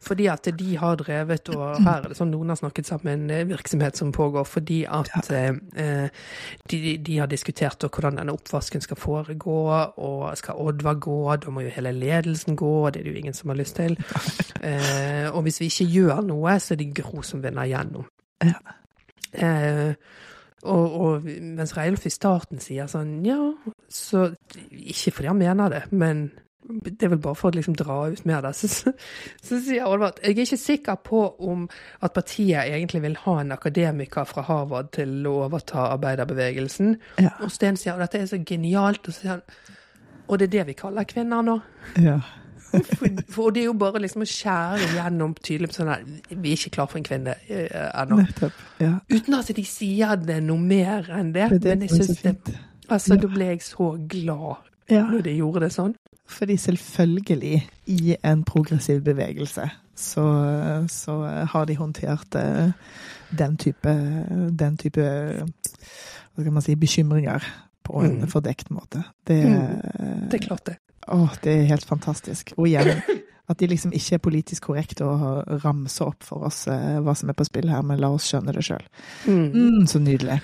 fordi 0.03 0.27
at 0.31 0.47
de 0.57 0.75
har 0.79 0.97
drevet, 0.99 1.49
og 1.51 1.83
her 1.83 2.03
er 2.05 2.11
det 2.11 2.17
sånn 2.17 2.31
noen 2.31 2.53
har 2.53 2.59
snakket 2.59 2.87
sammen, 2.87 3.25
en 3.31 3.49
virksomhet 3.51 3.99
som 3.99 4.13
pågår, 4.15 4.47
fordi 4.47 4.83
at 4.87 5.31
eh, 5.35 6.07
de, 6.71 6.81
de 7.03 7.17
har 7.19 7.31
diskutert 7.31 7.81
da 7.83 7.89
hvordan 7.91 8.21
denne 8.21 8.35
oppvasken 8.35 8.83
skal 8.83 8.99
foregå, 8.99 9.59
og 10.07 10.37
skal 10.39 10.61
Oddvar 10.63 10.99
gå, 11.03 11.17
da 11.43 11.51
må 11.53 11.65
jo 11.65 11.73
hele 11.75 11.91
ledelsen 11.95 12.57
gå, 12.59 12.73
og 12.85 12.93
det 12.93 13.01
er 13.01 13.09
det 13.09 13.15
jo 13.15 13.23
ingen 13.23 13.37
som 13.37 13.53
har 13.53 13.59
lyst 13.59 13.79
til. 13.81 13.97
Eh, 14.63 15.25
og 15.27 15.41
hvis 15.43 15.57
vi 15.59 15.67
ikke 15.67 15.85
gjør 15.91 16.21
noe, 16.23 16.53
så 16.63 16.71
er 16.71 16.77
det 16.79 16.93
Gro 16.95 17.19
som 17.27 17.41
vinner 17.43 17.67
gjennom. 17.67 18.05
Eh, 19.35 19.91
og, 20.63 20.93
og 21.01 21.25
mens 21.27 21.73
Reilf 21.75 22.05
i 22.07 22.11
starten 22.13 22.61
sier 22.63 22.87
sånn, 22.87 23.17
ja, 23.27 23.35
så 23.91 24.29
ikke 24.71 25.11
fordi 25.17 25.31
han 25.33 25.41
mener 25.41 25.73
det, 25.73 25.81
men 25.91 26.29
det 26.63 27.03
er 27.03 27.11
vel 27.11 27.19
bare 27.23 27.35
for 27.35 27.51
å 27.51 27.55
liksom 27.57 27.75
dra 27.79 27.97
ut 28.13 28.25
mer 28.25 28.41
det, 28.45 28.53
Så, 28.55 28.67
så, 28.71 28.93
så 29.43 29.59
sier 29.65 29.85
Oddvar 29.87 30.13
at 30.13 30.21
jeg 30.23 30.35
er 30.37 30.43
ikke 30.45 30.57
sikker 30.61 30.99
på 31.03 31.23
om 31.43 31.65
at 32.01 32.13
partiet 32.15 32.69
egentlig 32.73 33.01
vil 33.03 33.17
ha 33.25 33.39
en 33.41 33.51
akademiker 33.55 34.23
fra 34.29 34.45
Harvard 34.47 34.91
til 34.95 35.25
å 35.27 35.33
overta 35.47 35.89
arbeiderbevegelsen. 35.93 36.95
Ja. 37.19 37.33
Og 37.43 37.51
Sten 37.51 37.75
sier 37.79 37.97
at 37.97 38.05
dette 38.07 38.23
er 38.23 38.29
så 38.31 38.39
genialt, 38.45 39.03
og 39.07 39.13
så 39.13 39.19
sier 39.21 39.35
han 39.37 39.43
og 40.31 40.39
det 40.39 40.45
er 40.47 40.51
det 40.53 40.67
vi 40.71 40.73
kaller 40.79 41.03
kvinner 41.03 41.43
nå. 41.43 41.57
ja. 41.99 42.19
For, 42.73 43.05
for 43.29 43.53
det 43.53 43.61
er 43.61 43.67
jo 43.67 43.73
bare 43.77 43.99
liksom 44.01 44.23
å 44.23 44.25
skjære 44.25 44.87
gjennom 44.95 45.35
tydelig 45.45 45.75
sånn 45.75 45.91
her 45.91 46.05
Vi 46.31 46.55
er 46.55 46.57
ikke 46.57 46.71
klar 46.73 46.87
for 46.89 46.97
en 46.97 47.05
kvinne 47.05 47.35
eh, 47.45 47.67
ennå. 48.01 48.23
Ja. 48.81 48.95
Uten 49.13 49.35
at 49.37 49.51
de 49.53 49.65
sier 49.67 50.15
det 50.17 50.39
noe 50.41 50.57
mer 50.57 51.05
enn 51.13 51.29
det. 51.35 51.51
Det 51.51 51.59
det 51.67 51.75
Men 51.75 51.83
jeg 51.85 51.99
synes 51.99 52.23
det, 52.23 52.55
altså, 52.87 53.19
da 53.21 53.29
ble 53.29 53.51
jeg 53.51 53.61
så 53.67 53.91
glad 54.09 54.71
Ja. 54.89 55.03
når 55.05 55.21
de 55.27 55.35
gjorde 55.37 55.61
det 55.67 55.69
sånn. 55.75 55.93
Fordi 56.29 56.55
selvfølgelig, 56.57 57.67
i 57.87 58.15
en 58.23 58.43
progressiv 58.43 59.01
bevegelse, 59.03 59.69
så, 59.95 60.23
så 60.89 61.17
har 61.51 61.65
de 61.65 61.75
håndtert 61.75 62.35
eh, 62.39 62.71
den 63.37 63.57
type, 63.57 63.91
den 64.59 64.77
type 64.77 65.03
hva 65.03 66.41
skal 66.41 66.53
man 66.55 66.63
si, 66.65 66.75
bekymringer 66.75 67.43
på 67.83 67.99
en 68.05 68.21
Mm. 68.23 68.27
fordekt 68.31 68.71
måte. 68.71 69.03
Det, 69.27 69.41
Det 70.31 70.39
er 70.39 70.47
klart 70.47 70.65
det. 70.65 70.77
Åh, 71.11 71.33
det 71.43 71.51
er 71.59 71.65
helt 71.67 71.85
fantastisk. 71.85 72.53
Og 72.57 72.67
igjen, 72.67 73.01
at 73.49 73.59
de 73.59 73.67
liksom 73.67 73.91
ikke 73.93 74.15
er 74.15 74.23
politisk 74.23 74.63
korrekte 74.69 75.03
å 75.03 75.43
ramse 75.65 76.01
opp 76.05 76.23
for 76.23 76.45
oss 76.47 76.63
eh, 76.71 76.99
hva 77.03 77.13
som 77.15 77.29
er 77.29 77.33
på 77.37 77.43
spill 77.45 77.67
her, 77.69 77.81
men 77.83 77.99
la 77.99 78.07
oss 78.15 78.29
skjønne 78.31 78.53
det 78.55 78.63
sjøl. 78.63 78.85
Mm. 79.27 79.51
Mm, 79.51 79.87
så 79.91 79.99
nydelig. 79.99 80.39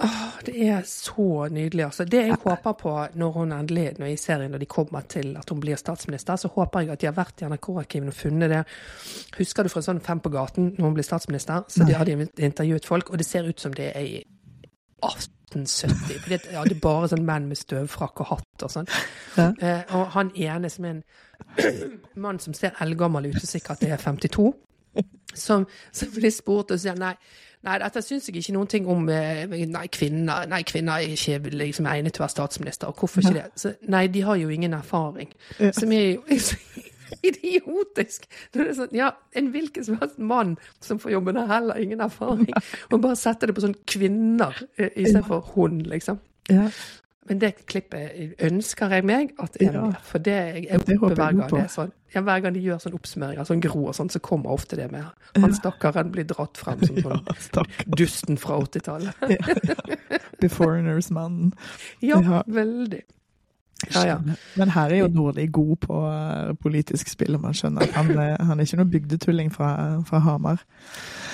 Åh, 0.00 0.26
det 0.46 0.68
er 0.68 0.82
så 0.86 1.48
nydelig, 1.50 1.84
altså. 1.84 2.04
Det 2.04 2.20
jeg 2.26 2.36
håper 2.44 2.72
på 2.72 2.92
når 3.18 3.30
hun 3.34 3.52
endelig, 3.52 3.88
når 3.98 4.06
jeg 4.12 4.18
ser 4.22 4.44
inn 4.44 4.52
når 4.54 4.62
de 4.62 4.68
kommer 4.70 5.00
til 5.10 5.32
at 5.36 5.50
hun 5.50 5.60
blir 5.60 5.76
statsminister, 5.80 6.36
så 6.38 6.50
håper 6.54 6.84
jeg 6.84 6.92
at 6.94 7.00
de 7.00 7.08
har 7.08 7.16
vært 7.16 7.42
i 7.42 7.48
NRK-arkivene 7.50 8.14
og 8.14 8.14
funnet 8.14 8.52
det. 8.52 8.60
Husker 9.40 9.66
du 9.66 9.72
fra 9.72 9.82
sånn 9.82 10.02
Fem 10.04 10.20
på 10.22 10.30
gaten 10.30 10.70
når 10.76 10.86
hun 10.86 10.94
ble 10.94 11.06
statsminister? 11.06 11.66
Så 11.68 11.86
de 11.88 11.96
hadde 11.98 12.14
intervjuet 12.36 12.86
folk, 12.86 13.10
og 13.10 13.18
det 13.18 13.26
ser 13.26 13.48
ut 13.48 13.60
som 13.60 13.74
det 13.74 13.90
er 13.90 14.06
i 14.06 14.20
1870. 15.02 16.14
For 16.22 16.36
det 16.36 16.40
er 16.46 16.78
bare 16.86 17.10
sånn 17.10 17.26
menn 17.26 17.50
med 17.50 17.58
støvfrakk 17.58 18.22
og 18.22 18.30
hatt 18.36 18.66
og 18.68 18.74
sånn. 18.76 18.88
Ja. 19.34 19.50
Eh, 19.50 19.96
og 19.98 20.14
han 20.14 20.30
ene 20.38 20.70
som 20.70 20.86
er 20.86 21.00
en 21.00 21.02
mann 22.22 22.38
som 22.38 22.54
ser 22.54 22.78
eldgammel 22.86 23.32
ut, 23.32 23.42
og 23.42 23.50
sikkert 23.50 23.82
er 23.82 23.98
52, 23.98 24.52
som, 25.34 25.66
som 25.90 26.14
blir 26.14 26.34
spurt 26.34 26.70
og 26.74 26.86
sier 26.86 26.98
nei. 26.98 27.16
Nei, 27.66 27.78
dette 27.82 28.02
syns 28.06 28.28
jeg 28.28 28.36
ikke 28.38 28.52
noen 28.54 28.68
ting 28.70 28.86
om. 28.88 29.08
eh, 29.08 29.46
Nei, 29.66 29.86
kvinner, 29.88 30.46
nei, 30.46 30.62
kvinner 30.62 30.92
er 31.02 31.14
ikke 31.16 31.50
liksom 31.58 31.86
egnet 31.90 32.14
til 32.14 32.22
å 32.22 32.26
være 32.26 32.34
statsminister. 32.36 32.86
Og 32.92 32.94
hvorfor 33.02 33.20
ikke 33.24 33.34
det? 33.34 33.46
Så, 33.58 33.72
nei, 33.88 34.06
de 34.06 34.20
har 34.22 34.36
jo 34.38 34.48
ingen 34.48 34.74
erfaring. 34.78 35.32
Ja. 35.58 35.72
Som 35.72 35.92
er 35.92 36.14
jo 36.14 36.22
idiotisk. 37.28 38.28
Sånn, 38.54 38.92
ja, 38.96 39.10
En 39.36 39.50
hvilken 39.54 39.84
som 39.86 39.98
helst 40.00 40.18
mann 40.20 40.56
som 40.84 41.00
får 41.02 41.16
jobben, 41.16 41.36
har 41.40 41.50
heller 41.56 41.80
ingen 41.82 42.00
erfaring. 42.04 42.52
Og 42.92 43.00
bare 43.02 43.16
setter 43.18 43.50
det 43.50 43.56
på 43.58 43.64
sånn 43.66 43.76
kvinner 43.88 44.54
eh, 44.78 44.90
istedenfor 44.94 45.52
hun, 45.54 45.80
liksom. 45.88 46.20
Ja. 46.52 46.68
Men 47.28 47.40
det 47.42 47.50
klippet 47.68 48.38
ønsker 48.46 48.94
jeg 48.96 49.04
meg 49.04 49.34
at 49.42 49.58
er 49.60 49.72
Ja. 49.74 49.82
med. 49.90 49.96
For 50.08 50.18
det 50.24 50.36
jeg 50.38 50.78
oppe 50.78 51.10
hver 51.14 51.18
gang 51.36 51.42
det 51.52 51.64
er 51.66 51.72
sånn. 51.74 51.90
Ja, 52.14 52.22
hver 52.24 52.40
gang 52.40 52.54
de 52.56 52.60
gjør 52.64 52.78
sånn 52.80 52.94
oppsummeringer, 52.96 53.44
sånn 53.44 53.60
Gro 53.60 53.82
og 53.90 53.94
sånn, 53.98 54.08
så 54.10 54.20
kommer 54.24 54.54
ofte 54.54 54.76
det 54.80 54.86
med. 54.92 55.04
Han 55.36 55.52
stakkaren 55.54 56.08
blir 56.14 56.24
dratt 56.30 56.56
frem 56.56 56.80
som 56.86 56.96
sånn 57.04 57.20
Ja, 57.28 57.64
dusten 58.00 58.38
fra 58.40 58.56
80-tallet. 58.64 59.12
The 60.40 60.48
Foreigners-mannen. 60.48 61.52
Ja, 62.00 62.20
Ja. 62.24 62.42
veldig. 62.46 63.02
Ja, 63.94 64.00
ja. 64.08 64.16
Men 64.58 64.72
her 64.74 64.90
er 64.90 65.04
jo 65.04 65.08
Nordli 65.14 65.44
god 65.54 65.76
på 65.84 65.98
eh, 66.10 66.48
politisk 66.58 67.08
spill, 67.12 67.36
om 67.38 67.44
man 67.46 67.54
skjønner 67.54 67.92
han, 67.94 68.08
er- 68.18 68.40
han 68.42 68.58
er 68.58 68.64
ikke 68.66 68.80
noe 68.80 68.90
bygdetulling 68.90 69.52
fra, 69.54 69.68
fra 70.08 70.18
Hamar. 70.24 70.64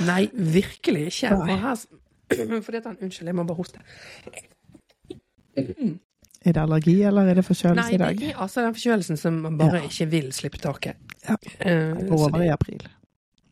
Nei, 0.04 0.26
virkelig 0.34 1.06
ikke. 1.08 1.30
Her, 1.48 1.86
fordi 2.66 2.82
at 2.82 2.90
han, 2.90 2.98
unnskyld, 3.00 3.30
jeg 3.32 3.38
må 3.38 3.46
bare 3.48 3.56
hoste. 3.62 3.80
Er 6.45 6.53
det 6.53 6.61
allergi, 6.61 6.99
eller 7.09 7.30
er 7.30 7.34
det 7.40 7.45
forkjølelse 7.47 7.88
Nei, 7.88 7.95
i 7.95 8.01
dag? 8.03 8.16
Nei, 8.18 8.26
det 8.26 8.34
er 8.34 8.42
altså 8.45 8.61
den 8.66 8.74
forkjølelsen 8.76 9.16
som 9.20 9.38
man 9.47 9.57
bare 9.59 9.80
Ja. 9.80 9.88
ikke 9.88 10.07
vil 10.12 10.26
slippe 10.36 10.59
taket. 10.61 10.97
Ja. 11.28 11.36
Eh, 11.61 11.95
Det 11.97 12.09
går 12.11 12.24
over 12.28 12.42
i 12.45 12.51
april. 12.53 12.84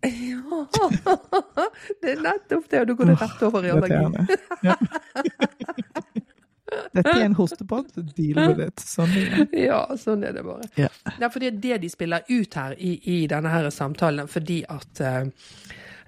Ja, 0.03 0.67
det 2.03 2.11
er 2.17 2.21
nettopp 2.25 2.65
det, 2.73 2.81
og 2.83 2.87
du 2.91 2.95
går 2.99 3.13
det 3.13 3.19
rett 3.23 3.43
over 3.47 3.65
i 3.65 3.71
allergi. 3.71 4.29
Ja. 4.67 4.75
Dette 6.93 7.13
er 7.13 7.27
en 7.27 7.35
hostepod, 7.37 7.91
så 7.93 8.01
deal 8.17 8.39
with 8.49 8.61
it. 8.65 8.81
Sånn 8.81 9.11
er 9.17 9.43
det. 9.45 9.61
Ja, 9.67 9.83
sånn 10.01 10.23
er 10.25 10.33
det 10.33 10.43
bare. 10.47 10.65
Ja. 10.81 10.89
Det 11.05 11.27
er 11.27 11.33
fordi 11.35 11.51
det 11.61 11.79
de 11.83 11.91
spiller 11.93 12.25
ut 12.31 12.55
her 12.57 12.73
i, 12.81 12.95
i 13.13 13.17
denne 13.29 13.53
her 13.53 13.69
samtalen, 13.73 14.29
fordi 14.33 14.63
at 14.73 15.01
eh, 15.05 15.27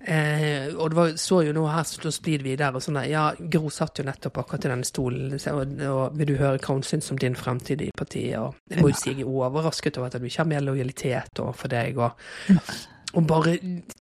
eh, 0.06 0.70
Og 0.74 0.90
det 0.90 0.98
var, 0.98 1.12
så 1.20 1.40
jo 1.46 1.52
nå 1.56 1.64
her 1.68 1.86
stå 1.88 2.12
splid 2.14 2.44
videre 2.46 2.78
og 2.78 2.84
sånn 2.84 2.98
der, 3.00 3.10
Ja, 3.10 3.24
Gro 3.38 3.70
satt 3.72 4.00
jo 4.00 4.06
nettopp 4.08 4.42
akkurat 4.42 4.66
i 4.66 4.72
denne 4.72 4.88
stolen, 4.88 5.36
og, 5.52 5.76
og 5.90 6.18
vil 6.18 6.32
du 6.32 6.34
høre 6.40 6.58
hva 6.58 6.76
hun 6.76 6.86
syns 6.86 7.10
om 7.14 7.20
din 7.20 7.38
fremtid 7.38 7.84
i 7.84 7.90
partiet? 7.96 8.38
Og 8.40 8.58
jeg 8.70 8.82
må 8.82 8.92
jo 8.92 8.98
si 9.00 9.12
jeg 9.12 9.24
er 9.24 9.32
overrasket 9.44 10.00
over 10.00 10.10
at 10.10 10.18
du 10.18 10.28
ikke 10.28 10.42
har 10.42 10.50
mer 10.54 10.66
lojalitet 10.66 11.44
overfor 11.44 11.72
deg, 11.72 12.00
og, 12.00 12.18
og 13.14 13.30
bare 13.30 13.56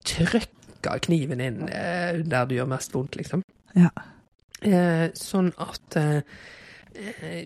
trykker 0.07 1.03
kniven 1.05 1.43
inn 1.43 1.67
eh, 1.69 2.21
der 2.25 2.49
du 2.49 2.57
gjør 2.57 2.71
mest 2.71 2.95
vondt, 2.95 3.19
liksom. 3.19 3.45
Ja. 3.77 3.91
Eh, 4.61 5.07
sånn 5.17 5.53
at 5.61 5.97
eh, 5.97 6.21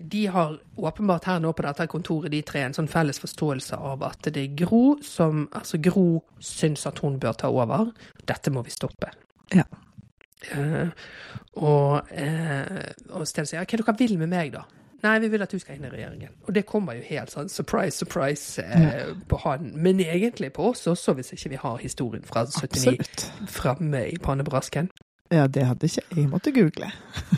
de 0.02 0.22
har 0.32 0.56
åpenbart 0.76 1.28
her 1.30 1.40
nå 1.42 1.52
på 1.54 1.64
dette 1.66 1.86
kontoret, 1.90 2.32
de 2.32 2.40
tre, 2.46 2.64
en 2.66 2.74
sånn 2.76 2.90
felles 2.90 3.20
forståelse 3.22 3.78
av 3.78 4.02
at 4.06 4.28
det 4.34 4.42
er 4.42 4.54
Gro 4.58 4.96
som 5.06 5.46
Altså, 5.54 5.78
Gro 5.82 6.24
syns 6.42 6.86
at 6.88 6.98
hun 7.04 7.20
bør 7.22 7.36
ta 7.38 7.50
over. 7.52 7.92
Dette 8.26 8.50
må 8.50 8.64
vi 8.66 8.74
stoppe. 8.74 9.12
Ja. 9.54 9.64
Eh, 10.52 10.88
og, 11.56 12.10
eh, 12.12 12.90
og 13.10 13.26
Sten 13.28 13.48
sier 13.48 13.64
hva 13.64 13.78
dere 13.78 13.96
vil 13.98 14.18
med 14.20 14.32
meg, 14.32 14.52
da? 14.56 14.66
Nei, 15.04 15.18
vi 15.22 15.28
vil 15.30 15.44
at 15.44 15.52
du 15.52 15.58
skal 15.60 15.76
inn 15.76 15.86
i 15.86 15.92
regjeringen. 15.92 16.32
Og 16.46 16.54
det 16.56 16.64
kommer 16.68 16.96
jo 16.96 17.04
helt 17.06 17.30
sånn 17.30 17.50
surprise, 17.52 17.98
surprise 18.00 18.62
eh, 18.64 19.12
på 19.28 19.38
han. 19.44 19.70
Men 19.76 20.00
egentlig 20.02 20.52
på 20.56 20.70
oss 20.72 20.86
også, 20.90 21.14
hvis 21.18 21.34
ikke 21.36 21.52
vi 21.52 21.60
har 21.62 21.82
historien 21.82 22.24
fra 22.26 22.46
79 22.48 22.96
Absolutt. 22.96 23.26
framme 23.52 24.06
i 24.08 24.16
pannebrasken. 24.22 24.90
Ja, 25.32 25.46
det 25.50 25.64
hadde 25.66 25.88
ikke 25.88 26.04
jeg 26.14 26.28
måtte 26.30 26.52
google. 26.54 26.88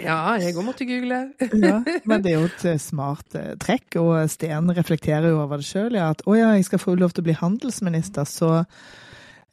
Ja, 0.02 0.18
jeg 0.40 0.56
òg 0.56 0.64
måtte 0.66 0.86
google. 0.88 1.22
Ja, 1.68 1.80
men 2.04 2.22
det 2.24 2.34
er 2.34 2.40
jo 2.42 2.48
et 2.50 2.64
eh, 2.68 2.80
smart 2.82 3.36
eh, 3.38 3.54
trekk, 3.60 3.96
og 4.02 4.14
Sten 4.30 4.70
reflekterer 4.76 5.30
jo 5.32 5.40
over 5.42 5.62
det 5.62 5.68
sjøl. 5.68 5.96
Ja, 5.96 6.10
at 6.12 6.24
å 6.28 6.36
ja, 6.36 6.52
jeg 6.58 6.68
skal 6.68 6.82
få 6.82 6.96
lov 7.00 7.14
til 7.16 7.24
å 7.24 7.28
bli 7.30 7.36
handelsminister, 7.38 8.28
så 8.28 8.52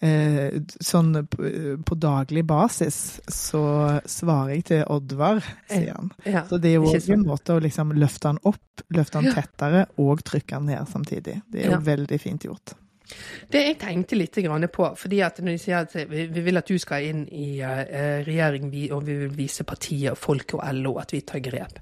eh, 0.03 0.59
sånn 0.83 1.13
på, 1.31 1.97
daglig 1.99 2.45
basis 2.47 3.19
så 3.31 3.63
svarer 4.03 4.55
jeg 4.57 4.65
til 4.71 4.85
Oddvar, 4.91 5.43
sier 5.71 5.93
han. 5.95 6.11
Ja, 6.27 6.45
Så 6.49 6.59
det 6.61 6.75
er 6.75 6.81
jo 6.81 7.15
en 7.15 7.27
måte 7.27 7.55
å 7.55 7.63
liksom 7.63 7.95
løfte 7.95 8.33
han 8.33 8.41
opp, 8.43 8.85
løfte 8.95 9.21
han 9.21 9.31
tettere, 9.35 9.85
og 10.01 10.25
trykke 10.27 10.59
han 10.59 10.67
ned 10.71 10.91
samtidig. 10.91 11.39
Det 11.47 11.63
er 11.63 11.77
jo 11.77 11.85
veldig 11.87 12.19
fint 12.21 12.49
gjort. 12.49 12.75
Det 13.51 13.61
jeg 13.61 13.77
tenkte 13.81 14.17
litt 14.17 14.39
på, 14.73 14.87
fordi 14.97 15.21
at 15.21 15.39
når 15.39 15.51
de 15.51 15.61
sier 15.61 15.83
at 15.83 15.93
vi, 16.09 16.25
vi 16.31 16.41
vil 16.45 16.57
at 16.57 16.69
du 16.69 16.77
skal 16.81 17.05
inn 17.05 17.25
i 17.29 17.59
eh, 17.61 18.25
regjering, 18.25 18.71
og 18.95 19.05
vi 19.05 19.19
vil 19.25 19.37
vise 19.37 19.63
partiet, 19.63 20.11
og 20.15 20.17
folket 20.17 20.57
og 20.59 20.81
LO 20.81 20.97
at 21.01 21.13
vi 21.13 21.21
tar 21.21 21.43
grep. 21.45 21.79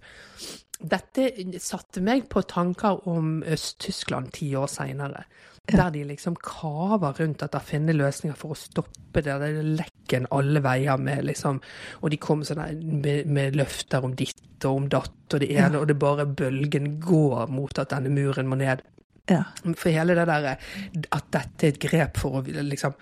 dette 0.83 1.29
satte 1.63 2.01
meg 2.03 2.27
på 2.27 2.41
tanker 2.43 3.07
om 3.07 3.41
Øst-Tyskland 3.47 4.33
ti 4.35 4.53
år 4.55 4.67
seinere. 4.67 5.23
Der 5.71 5.89
de 5.95 6.01
liksom 6.03 6.35
kaver 6.35 7.15
rundt 7.21 7.43
at 7.45 7.53
de 7.53 7.59
finner 7.63 7.95
løsninger 7.95 8.35
for 8.35 8.51
å 8.51 8.57
stoppe 8.59 9.21
det 9.23 9.37
Det 9.39 9.47
er 9.47 9.69
lekken 9.77 10.27
alle 10.35 10.59
veier 10.59 10.97
med, 10.99 11.23
liksom. 11.23 11.61
Og 12.01 12.11
de 12.11 12.19
kommer 12.19 12.43
sånn 12.43 12.59
med, 12.99 13.29
med 13.31 13.55
løfter 13.55 14.03
om 14.03 14.11
ditt 14.11 14.65
og 14.65 14.81
om 14.81 14.89
datt 14.91 15.35
og 15.35 15.39
det 15.39 15.51
ene, 15.55 15.79
og 15.79 15.87
det 15.87 15.95
bare 15.99 16.27
bølgen 16.27 16.97
går 16.99 17.47
mot 17.47 17.79
at 17.79 17.95
denne 17.95 18.11
muren 18.11 18.49
må 18.51 18.59
ned. 18.59 18.83
Ja. 19.31 19.43
For 19.79 19.93
hele 19.93 20.17
det 20.17 20.25
der 20.27 20.49
at 20.51 21.29
dette 21.31 21.67
er 21.67 21.71
et 21.71 21.79
grep 21.79 22.19
for 22.19 22.41
å 22.41 22.43
liksom 22.43 22.95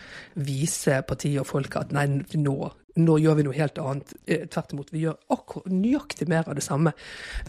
vise 0.46 1.00
partiet 1.08 1.42
og 1.42 1.50
folket 1.50 1.88
at 1.88 1.96
nei, 1.98 2.06
nå, 2.38 2.56
nå 3.02 3.16
gjør 3.24 3.40
vi 3.40 3.46
noe 3.48 3.58
helt 3.58 3.82
annet. 3.82 4.14
Eh, 4.28 4.46
Tvert 4.52 4.76
imot, 4.76 4.92
vi 4.94 5.08
gjør 5.08 5.18
akkurat 5.34 5.72
nøyaktig 5.74 6.30
mer 6.30 6.46
av 6.46 6.60
det 6.60 6.66
samme. 6.66 6.94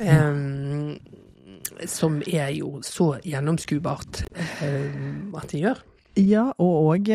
Um, 0.00 0.96
som 1.86 2.20
er 2.26 2.48
jo 2.56 2.78
så 2.86 3.12
gjennomskuebart 3.28 4.24
um, 4.64 5.36
at 5.38 5.52
de 5.52 5.66
gjør. 5.66 5.84
Ja, 6.18 6.48
og 6.60 6.88
òg 6.92 7.12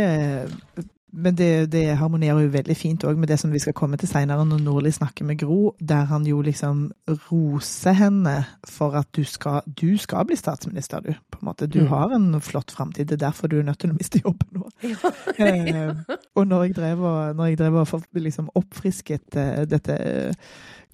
Men 1.14 1.36
det, 1.40 1.72
det 1.72 1.96
harmonerer 1.98 2.42
jo 2.44 2.50
veldig 2.52 2.76
fint 2.78 3.04
òg 3.08 3.16
med 3.18 3.30
det 3.32 3.38
som 3.40 3.52
vi 3.54 3.60
skal 3.64 3.74
komme 3.74 3.96
til 3.98 4.10
seinere, 4.12 4.44
når 4.46 4.60
Nordli 4.60 4.92
snakker 4.92 5.26
med 5.26 5.40
Gro, 5.40 5.72
der 5.80 6.04
han 6.10 6.26
jo 6.28 6.42
liksom 6.44 6.92
roser 7.32 7.96
henne 7.96 8.34
for 8.68 8.92
at 9.00 9.08
du 9.16 9.24
skal, 9.24 9.62
du 9.82 9.96
skal 9.98 10.26
bli 10.28 10.36
statsminister, 10.36 11.00
du. 11.00 11.14
På 11.32 11.40
en 11.42 11.46
måte. 11.52 11.68
Du 11.68 11.80
Mm. 11.80 11.88
har 11.88 12.12
en 12.16 12.42
flott 12.42 12.72
framtid. 12.72 13.06
Det 13.08 13.22
er 13.22 13.26
derfor 13.30 13.48
du 13.48 13.60
er 13.60 13.64
nødt 13.64 13.80
til 13.80 13.92
å 13.92 13.98
miste 13.98 14.22
jobben 14.26 14.48
nå. 14.60 14.70
Eh, 15.40 15.94
og 16.36 16.48
når 16.48 16.64
jeg 16.64 16.76
drev 16.76 17.02
og, 17.06 17.36
når 17.36 17.46
jeg 17.46 17.58
drev 17.58 17.76
og 17.76 18.04
liksom 18.14 18.50
oppfrisket 18.56 19.36
eh, 19.38 19.66
dette 19.70 19.98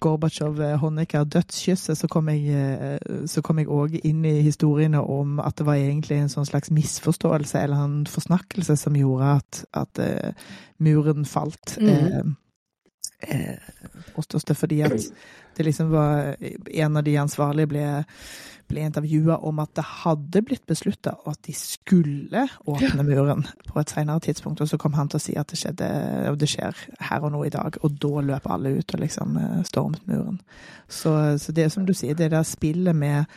eh, 0.04 0.10
Gorbatsjov-Honecker 0.10 1.24
dødskysset, 1.24 1.98
så 1.98 2.08
kom 2.10 2.28
jeg 2.28 2.54
eh, 2.54 3.26
så 3.30 3.42
kom 3.44 3.58
jeg 3.60 3.70
òg 3.72 3.98
inn 4.04 4.24
i 4.28 4.40
historiene 4.44 5.00
om 5.00 5.40
at 5.40 5.58
det 5.58 5.66
var 5.66 5.80
egentlig 5.80 6.20
en 6.20 6.32
sånn 6.32 6.48
slags 6.48 6.72
misforståelse 6.74 7.62
eller 7.64 7.84
en 7.84 7.98
forsnakkelse 8.10 8.76
som 8.80 8.96
gjorde 8.98 9.34
at, 9.40 9.64
at 9.72 10.02
uh, 10.02 10.48
muren 10.82 11.24
falt. 11.28 11.76
Mm. 11.80 12.34
Eh, 13.28 13.56
eh, 13.56 14.54
fordi 14.54 14.80
at 14.84 15.10
det 15.56 15.66
liksom 15.68 15.90
var 15.90 16.36
En 16.70 16.96
av 16.96 17.04
de 17.04 17.16
ansvarlige 17.20 17.68
ble, 17.70 17.86
ble 18.68 18.84
intervjua 18.86 19.36
om 19.44 19.58
at 19.62 19.74
det 19.76 19.84
hadde 19.84 20.42
blitt 20.42 20.66
beslutta, 20.66 21.16
at 21.26 21.42
de 21.46 21.52
skulle 21.52 22.46
åpne 22.66 23.04
muren 23.04 23.44
på 23.68 23.80
et 23.80 23.92
senere 23.92 24.20
tidspunkt. 24.24 24.60
Og 24.60 24.68
så 24.68 24.78
kom 24.80 24.96
han 24.96 25.08
til 25.08 25.20
å 25.20 25.24
si 25.24 25.36
at 25.36 25.50
det 25.52 25.58
skjedde, 25.60 25.90
og 26.30 26.38
det 26.40 26.48
skjer 26.48 26.84
her 27.10 27.26
og 27.26 27.34
nå 27.34 27.44
i 27.44 27.52
dag. 27.52 27.76
Og 27.84 27.98
da 28.00 28.24
løp 28.24 28.48
alle 28.50 28.76
ut 28.78 28.94
og 28.96 29.00
liksom 29.04 29.36
eh, 29.36 29.60
stormet 29.68 30.06
muren. 30.08 30.40
Så, 30.88 31.38
så 31.38 31.52
det 31.52 31.64
er 31.64 31.74
som 31.74 31.84
du 31.86 31.94
sier, 31.94 32.16
det 32.16 32.32
der 32.32 32.42
spillet 32.48 32.96
med 32.96 33.28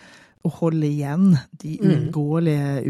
å 0.45 0.51
holde 0.61 0.87
igjen 0.87 1.37
de 1.51 1.77
Mm. 1.81 2.11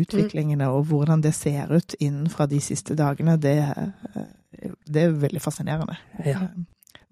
utviklingene, 0.02 0.68
og 0.70 0.86
hvordan 0.86 1.22
det 1.24 1.34
ser 1.34 1.72
ut 1.74 1.96
innenfra 2.00 2.46
de 2.48 2.60
siste 2.62 2.96
dagene, 2.96 3.38
det, 3.38 3.58
eh, 3.58 4.72
det 4.86 5.04
er 5.04 5.12
veldig 5.12 5.42
fascinerende. 5.42 5.98
Ja. 6.26 6.48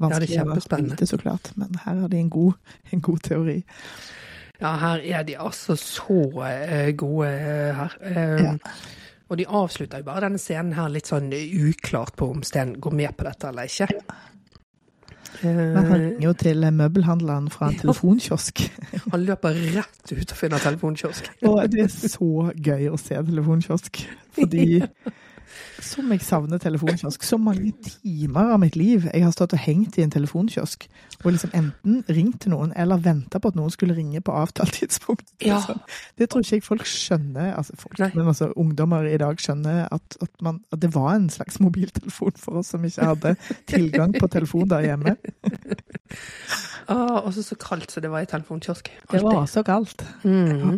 Vanskelig 0.01 0.35
Ja, 0.35 0.43
det 0.43 0.59
å 0.59 0.81
vite, 0.83 1.07
så 1.07 1.17
klart, 1.21 1.51
men 1.55 1.75
her 1.85 2.01
har 2.01 2.11
de 2.11 2.19
en 2.19 2.29
god, 2.29 2.53
en 2.91 3.01
god 3.01 3.21
teori. 3.23 3.61
Ja, 4.59 4.75
her 4.79 5.03
er 5.03 5.23
de 5.27 5.37
altså 5.39 5.75
så 5.79 6.19
eh, 6.47 6.91
gode 6.97 7.31
eh, 7.31 7.73
her. 7.75 7.97
Eh, 8.01 8.43
Ja. 8.43 8.53
Og 9.25 9.39
de 9.39 9.47
avslutter 9.49 10.03
jo 10.03 10.05
bare 10.05 10.27
denne 10.27 10.37
scenen 10.37 10.75
her 10.77 10.91
litt 10.93 11.07
sånn 11.09 11.31
uklart 11.33 12.13
på 12.15 12.27
om 12.29 12.43
Sten 12.45 12.75
går 12.77 12.93
med 12.93 13.15
på 13.17 13.25
dette 13.25 13.47
eller 13.49 13.65
ikke. 13.65 13.87
Men 15.41 15.75
han 15.75 15.85
Eh, 15.89 15.99
ringer 15.99 16.21
jo 16.27 16.33
til 16.39 16.61
møbelhandleren 16.71 17.49
fra 17.51 17.67
en 17.71 17.79
telefonkiosk. 17.79 18.61
han 19.11 19.25
løper 19.25 19.57
rett 19.75 20.11
ut 20.13 20.31
og 20.31 20.37
finner 20.37 20.61
telefonkiosk. 20.63 21.31
Og 21.49 21.57
det 21.73 21.87
er 21.87 21.91
så 21.91 22.51
gøy 22.53 22.87
å 22.93 22.99
se 23.01 23.17
telefonkiosk. 23.17 24.03
Fordi 24.37 24.67
som 25.83 26.11
jeg 26.11 26.21
savner 26.25 26.59
telefonkiosk. 26.61 27.23
Så 27.23 27.37
mange 27.41 27.71
timer 27.85 28.53
av 28.55 28.59
mitt 28.63 28.75
liv 28.79 29.07
jeg 29.11 29.23
har 29.23 29.33
stått 29.35 29.55
og 29.55 29.61
hengt 29.65 29.97
i 29.99 30.05
en 30.05 30.13
telefonkiosk. 30.13 30.87
Og 31.23 31.31
liksom 31.31 31.53
enten 31.57 32.01
ringt 32.09 32.41
til 32.43 32.53
noen, 32.53 32.73
eller 32.75 33.01
venta 33.01 33.39
på 33.41 33.51
at 33.51 33.57
noen 33.57 33.73
skulle 33.73 33.95
ringe 33.97 34.21
på 34.21 34.35
avtalt 34.35 34.75
tidspunkt. 34.79 35.27
Ja. 35.43 35.61
Sånn. 35.63 35.81
Det 36.19 36.29
tror 36.29 36.45
ikke 36.45 36.59
jeg 36.59 36.65
folk 36.65 36.85
skjønner, 36.89 37.53
altså 37.55 37.77
folk, 37.79 38.01
men 38.15 38.27
altså 38.27 38.51
ungdommer 38.59 39.07
i 39.09 39.17
dag 39.21 39.39
skjønner 39.41 39.85
at, 39.89 40.17
at, 40.21 40.33
man, 40.45 40.61
at 40.75 40.81
det 40.83 40.91
var 40.95 41.15
en 41.15 41.29
slags 41.33 41.59
mobiltelefon 41.63 42.35
for 42.39 42.61
oss 42.61 42.73
som 42.75 42.85
ikke 42.85 43.09
hadde 43.13 43.35
tilgang 43.71 44.15
på 44.17 44.29
telefon 44.31 44.69
der 44.71 44.89
hjemme. 44.89 45.15
Og 47.25 47.31
så 47.33 47.41
så 47.41 47.55
kaldt 47.57 47.91
som 47.91 48.03
det 48.05 48.11
var 48.13 48.21
i 48.21 48.29
telefonkiosk. 48.29 48.91
Det 49.11 49.21
var 49.23 49.45
så 49.49 49.63
kaldt. 49.65 50.05
Mm. 50.23 50.77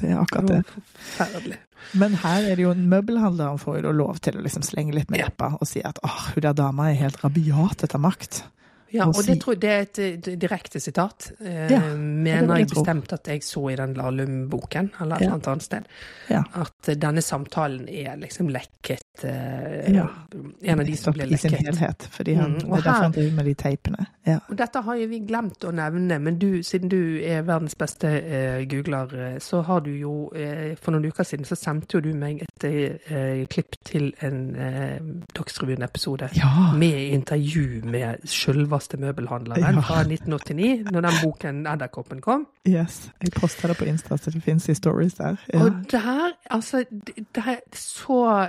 Det 0.00 0.10
er 0.10 0.18
akkurat 0.18 0.48
det. 0.48 0.62
Forferdelig. 0.66 1.60
Men 1.92 2.16
her 2.22 2.46
er 2.48 2.56
det 2.56 2.64
jo 2.64 2.72
en 2.74 2.88
møbelhandler 2.90 3.52
han 3.52 3.60
får 3.62 3.82
jo 3.82 3.94
lov 3.94 4.18
til 4.24 4.38
å 4.38 4.44
liksom 4.44 4.64
slenge 4.66 4.94
litt 4.96 5.12
med 5.12 5.22
leppa 5.22 5.52
og 5.58 5.68
si 5.68 5.82
at 5.84 6.00
åh, 6.06 6.32
hun 6.34 6.44
der 6.46 6.56
dama 6.58 6.90
er 6.90 7.00
helt 7.02 7.20
rabiat 7.24 7.86
etter 7.86 8.02
makt. 8.02 8.42
Ja, 8.94 9.06
og 9.10 9.24
det, 9.26 9.40
tror, 9.42 9.54
det 9.58 9.70
er 9.70 9.80
et 9.88 9.98
eh, 9.98 10.36
direkte 10.38 10.80
sitat. 10.80 11.32
Eh, 11.40 11.70
Ja, 11.70 11.80
mener 11.96 12.56
jeg 12.56 12.68
jeg 12.68 12.68
bestemt 12.76 13.12
at 13.12 13.26
jeg 13.28 13.42
så 13.42 13.64
i 13.72 13.76
den 13.76 13.94
Lahlum-boken, 13.98 14.90
eller 15.00 15.16
et 15.16 15.22
Ja. 15.26 15.32
annet 15.34 15.62
sted. 15.62 15.84
Ja. 16.30 16.42
At 16.54 16.88
eh, 16.88 16.94
denne 16.94 17.20
samtalen 17.22 17.88
er 17.88 18.16
liksom 18.16 18.48
lekket 18.54 19.00
Ja. 19.24 20.06
En 20.62 20.80
av 20.80 20.86
de 20.86 20.96
som 20.96 21.12
ble 21.14 21.26
I 21.30 21.36
sin 21.36 21.52
helhet. 21.54 22.08
Fordi 22.10 22.34
han, 22.34 22.52
Mm, 22.54 22.58
det 22.58 22.64
er 22.64 22.68
derfor 22.76 22.90
her- 22.90 23.02
han 23.02 23.12
driver 23.12 23.34
med 23.36 23.44
de 23.44 23.54
teipene. 23.54 24.06
Ja. 24.26 24.38
Og 24.48 24.56
dette 24.56 24.80
har 24.82 24.94
jo 24.96 25.06
vi 25.08 25.18
glemt 25.20 25.64
å 25.64 25.70
nevne, 25.72 26.18
men 26.20 26.38
du, 26.38 26.62
siden 26.62 26.88
du 26.88 27.20
er 27.22 27.42
verdens 27.42 27.74
beste 27.74 28.06
uh, 28.08 28.64
googler, 28.64 29.38
så 29.40 29.62
har 29.62 29.80
du 29.80 29.90
jo 29.90 30.30
uh, 30.34 30.74
For 30.80 30.92
noen 30.92 31.04
uker 31.06 31.24
siden 31.24 31.44
så 31.44 31.54
sendte 31.56 31.94
jo 31.94 32.00
du 32.00 32.12
meg 32.14 32.42
et 32.42 32.64
uh, 33.10 33.44
klipp 33.46 33.76
til 33.84 34.12
en 34.22 34.56
Dagsrevyen-episode 35.36 36.28
med 36.78 37.12
intervju 37.12 37.82
med 37.84 38.18
sjølveste 38.84 38.96
møbelhandleren 39.00 39.62
Ja. 39.74 39.80
fra 39.80 40.02
1989, 40.04 40.90
når 40.92 41.00
den 41.00 41.12
boken 41.22 41.66
Edderkoppen 41.66 42.20
kom. 42.20 42.46
Yes. 42.68 43.10
Jeg 43.22 43.32
posta 43.40 43.68
det 43.68 43.76
på 43.76 43.84
Insta, 43.84 44.16
så 44.16 44.30
det 44.30 44.42
fins 44.42 44.68
i 44.68 44.74
stories 44.74 45.14
der. 45.14 45.36
Ja. 45.52 45.64
Og 45.64 45.72
der, 45.90 46.32
altså 46.50 46.84
Det 46.90 47.16
det 47.34 47.44
er 47.46 47.56
så 47.72 48.48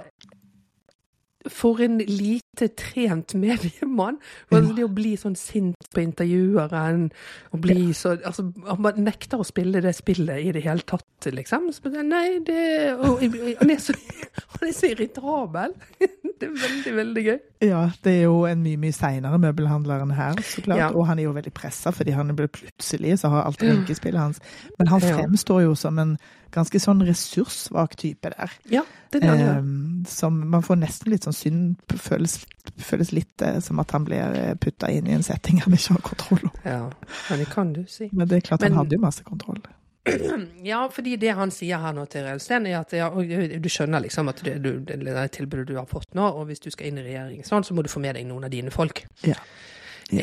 For 1.52 1.82
en 1.86 2.00
lite 2.00 2.70
trent 2.78 3.36
mediemann. 3.38 4.18
Ja. 4.52 4.62
Det 4.62 4.86
å 4.86 4.92
bli 4.92 5.14
sånn 5.20 5.36
sint 5.38 5.90
på 5.94 6.02
intervjueren, 6.04 7.10
og 7.54 7.62
bli 7.64 7.92
så 7.98 8.16
altså, 8.18 8.48
Man 8.82 9.04
nekter 9.06 9.42
å 9.42 9.48
spille 9.48 9.84
det 9.84 9.96
spillet 9.98 10.48
i 10.48 10.54
det 10.56 10.64
hele 10.66 10.86
tatt, 10.88 11.30
liksom. 11.30 11.72
Så, 11.76 11.92
nei, 12.02 12.40
det 12.46 12.96
og, 12.96 13.24
han, 13.24 13.72
er 13.72 13.82
så, 13.82 13.96
han 14.56 14.70
er 14.70 14.76
så 14.76 14.92
irritabel. 14.94 15.76
Det 16.36 16.50
er 16.50 16.56
veldig, 16.60 16.94
veldig 16.98 17.22
gøy. 17.24 17.38
Ja, 17.64 17.82
det 18.04 18.12
er 18.12 18.26
jo 18.26 18.42
en 18.44 18.60
mye 18.60 18.80
mye 18.82 18.92
seinere 18.92 19.38
møbelhandler 19.40 20.02
enn 20.04 20.12
her, 20.18 20.42
så 20.44 20.64
klart. 20.66 20.82
Ja. 20.82 20.90
Og 20.92 21.06
han 21.08 21.22
er 21.22 21.30
jo 21.30 21.36
veldig 21.38 21.54
pressa, 21.56 21.94
fordi 21.96 22.12
han 22.12 22.34
blir 22.36 22.50
plutselig 22.52 23.22
så 23.22 23.32
har 23.32 23.46
alt 23.48 23.64
renkespillet 23.64 24.20
hans 24.20 24.42
Men 24.76 24.92
han 24.92 25.06
fremstår 25.06 25.64
jo 25.64 25.78
som 25.80 26.02
en 26.02 26.18
ganske 26.56 26.80
sånn 26.82 27.04
ressurssvak 27.06 27.96
type 28.00 28.32
der. 28.34 28.54
Ja, 28.72 28.82
det 29.14 29.22
er 29.24 29.38
det. 29.38 29.48
Eh, 29.52 29.70
som 30.12 30.42
man 30.52 30.64
får 30.66 30.80
nesten 30.82 31.12
litt 31.14 31.28
sånn 31.28 31.36
synd 31.36 31.96
Føles, 32.02 32.40
føles 32.82 33.12
litt 33.16 33.42
eh, 33.46 33.60
som 33.64 33.80
at 33.84 33.92
han 33.96 34.06
blir 34.08 34.56
putta 34.64 34.90
inn 34.92 35.08
i 35.08 35.16
en 35.16 35.26
setting 35.26 35.62
han 35.66 35.76
ikke 35.78 35.98
har 35.98 36.06
kontroll 36.12 36.46
over. 36.50 36.62
Ja, 36.68 36.84
men 37.30 37.44
det 37.44 37.50
kan 37.54 37.74
du 37.76 37.84
si. 37.92 38.10
Men 38.12 38.28
det 38.32 38.42
er 38.42 38.48
klart 38.52 38.62
Men- 38.66 38.74
han 38.74 38.86
hadde 38.86 38.98
jo 38.98 39.04
masse 39.06 39.24
kontroll. 39.28 39.62
Ja, 40.66 40.84
fordi 40.94 41.16
det 41.18 41.32
han 41.38 41.52
sier 41.54 41.82
her 41.82 41.94
nå 41.98 42.06
til 42.10 42.26
Reilsten, 42.26 42.68
er 42.70 42.80
at 42.84 42.94
ja, 42.94 43.08
og 43.10 43.26
du 43.26 43.70
skjønner 43.72 44.04
liksom 44.04 44.30
at 44.30 44.44
det, 44.46 44.58
du, 44.62 44.80
det 44.86 45.32
tilbudet 45.34 45.68
du 45.72 45.76
har 45.80 45.88
fått 45.90 46.14
nå, 46.18 46.26
og 46.26 46.46
hvis 46.50 46.62
du 46.62 46.70
skal 46.74 46.92
inn 46.92 47.00
i 47.02 47.06
regjering, 47.08 47.42
sånn, 47.48 47.66
så 47.66 47.74
må 47.74 47.82
du 47.86 47.90
få 47.90 48.02
med 48.04 48.18
deg 48.18 48.28
noen 48.30 48.46
av 48.46 48.54
dine 48.54 48.74
folk. 48.74 49.02
Ja. 49.26 49.38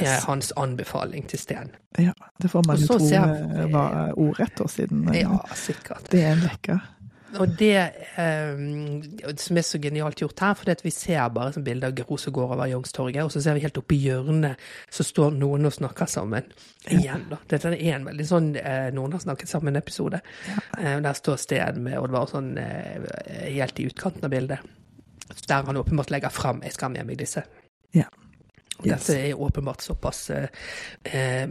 Det 0.01 0.09
er 0.09 0.25
hans 0.27 0.53
anbefaling 0.57 1.29
til 1.29 1.39
Sten. 1.39 1.71
ja. 1.99 2.15
Det 2.43 2.51
får 2.51 2.67
man 2.67 2.81
jo 2.81 2.87
tro 2.87 3.07
eh, 3.07 3.69
var 3.73 4.13
ordrett, 4.19 4.57
da, 4.59 4.67
siden 4.69 5.07
eh, 5.13 5.21
Ja, 5.23 5.39
sikkert. 5.55 6.11
det 6.11 6.25
er 6.25 6.33
en 6.33 6.45
vekker. 6.47 6.81
Og 7.41 7.55
det 7.59 7.77
eh, 8.21 9.37
som 9.41 9.57
er 9.57 9.65
så 9.65 9.79
genialt 9.81 10.21
gjort 10.21 10.41
her, 10.45 10.57
for 10.59 10.83
vi 10.85 10.93
ser 10.93 11.23
bare 11.33 11.53
som 11.55 11.65
bilde 11.65 11.89
av 11.89 11.95
Gro 11.97 12.19
som 12.21 12.35
går 12.35 12.55
over 12.57 12.69
Youngstorget, 12.69 13.23
og 13.25 13.33
så 13.33 13.41
ser 13.41 13.57
vi 13.57 13.65
helt 13.65 13.79
oppi 13.81 13.97
hjørnet 14.03 14.61
så 14.93 15.07
står 15.07 15.33
noen 15.39 15.69
og 15.69 15.73
snakker 15.73 16.11
sammen. 16.11 16.51
Igjen, 16.91 17.25
da. 17.31 17.41
Dette 17.49 17.73
er 17.73 17.97
en 17.97 18.09
veldig 18.11 18.27
sånn 18.29 18.53
eh, 18.61 18.91
Noen 18.95 19.17
har 19.17 19.25
snakket 19.25 19.49
sammen-episode. 19.49 20.21
Eh, 20.79 20.99
der 21.05 21.17
står 21.19 21.41
Sten 21.41 21.81
med 21.87 21.99
Oddvar 22.03 22.29
sånn 22.31 22.53
eh, 22.61 23.09
helt 23.49 23.81
i 23.81 23.89
utkanten 23.89 24.29
av 24.29 24.35
bildet. 24.35 24.73
Der 25.49 25.65
han 25.65 25.79
åpenbart 25.81 26.11
legger 26.13 26.29
fram 26.29 26.61
'jeg 26.63 26.75
skal 26.75 26.91
ha 26.91 26.97
med 26.99 27.07
meg 27.07 27.19
disse'. 27.23 27.47
Ja. 27.97 28.11
Og 28.81 28.89
Dette 28.89 29.15
er 29.29 29.35
åpenbart 29.39 29.83
såpass 29.85 30.31
eh, 30.31 30.49
eh, 31.05 31.47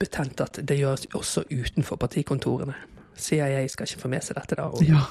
betent 0.00 0.40
at 0.40 0.58
det 0.66 0.78
gjøres 0.80 1.06
også 1.14 1.44
utenfor 1.50 1.96
partikontorene. 2.00 2.74
CIA 3.16 3.60
skal 3.70 3.86
ikke 3.86 4.00
få 4.02 4.08
med 4.10 4.22
seg 4.26 4.34
dette, 4.40 4.56
da. 4.58 4.64
Og, 4.74 4.82
Ja. 4.82 5.04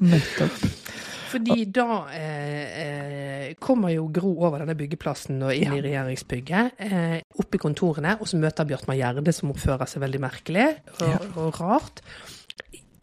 Nettopp. 0.00 0.56
Fordi 1.26 1.64
da 1.74 2.06
eh, 2.14 2.66
eh, 2.80 3.54
kommer 3.60 3.90
jo 3.92 4.06
Gro 4.14 4.30
over 4.46 4.58
denne 4.62 4.76
byggeplassen 4.78 5.42
og 5.42 5.52
inn 5.52 5.72
Ja. 5.74 5.76
i 5.76 5.82
regjeringsbygget, 5.84 6.70
eh, 6.86 7.18
opp 7.42 7.54
i 7.54 7.58
kontorene, 7.60 8.14
og 8.20 8.26
så 8.30 8.38
møter 8.40 8.64
Bjartmar 8.64 8.96
Gjerde, 8.96 9.32
som 9.34 9.50
oppfører 9.52 9.86
seg 9.90 10.00
veldig 10.06 10.20
merkelig 10.22 10.68
og, 11.00 11.08
Ja. 11.08 11.18
og 11.36 11.60
rart. 11.60 12.00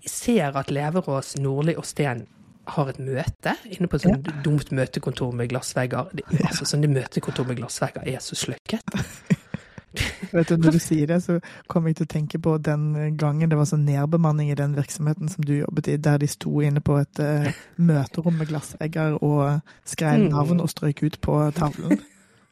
Ser 0.07 0.55
at 0.57 0.71
Leverås, 0.71 1.35
Nordli 1.37 1.75
og 1.77 1.85
Steen 1.85 2.25
har 2.68 2.90
et 2.90 2.99
møte 2.99 3.56
inne 3.69 3.88
på 3.91 3.98
et 3.99 4.06
sånt 4.06 4.27
dumt 4.45 4.72
møtekontor 4.72 5.31
med 5.35 5.49
glassvegger. 5.52 6.14
Det, 6.15 6.23
altså, 6.40 6.65
sånne 6.69 6.88
møtekontor 6.88 7.48
med 7.49 7.60
glassvegger 7.60 8.07
er 8.07 8.22
så 8.23 8.35
sløkket. 8.40 8.84
Vet 10.34 10.49
du, 10.49 10.56
Når 10.57 10.72
du 10.73 10.80
sier 10.81 11.06
det, 11.11 11.19
så 11.22 11.35
kommer 11.69 11.91
jeg 11.91 11.99
til 11.99 12.07
å 12.07 12.11
tenke 12.15 12.40
på 12.41 12.56
den 12.65 13.15
gangen 13.19 13.52
det 13.52 13.60
var 13.60 13.68
sånn 13.69 13.84
nedbemanning 13.85 14.49
i 14.49 14.56
den 14.57 14.73
virksomheten 14.73 15.30
som 15.30 15.45
du 15.45 15.52
jobbet 15.60 15.91
i, 15.94 15.98
der 16.02 16.18
de 16.23 16.30
sto 16.31 16.64
inne 16.65 16.81
på 16.81 16.95
et 16.98 17.22
uh, 17.22 17.52
møterom 17.77 18.40
med 18.40 18.49
glassvegger 18.49 19.19
og 19.22 19.60
skrev 19.85 20.23
Mm. 20.23 20.31
navn 20.34 20.61
og 20.64 20.69
strøk 20.69 21.03
ut 21.03 21.19
på 21.22 21.38
tavlen. 21.53 22.02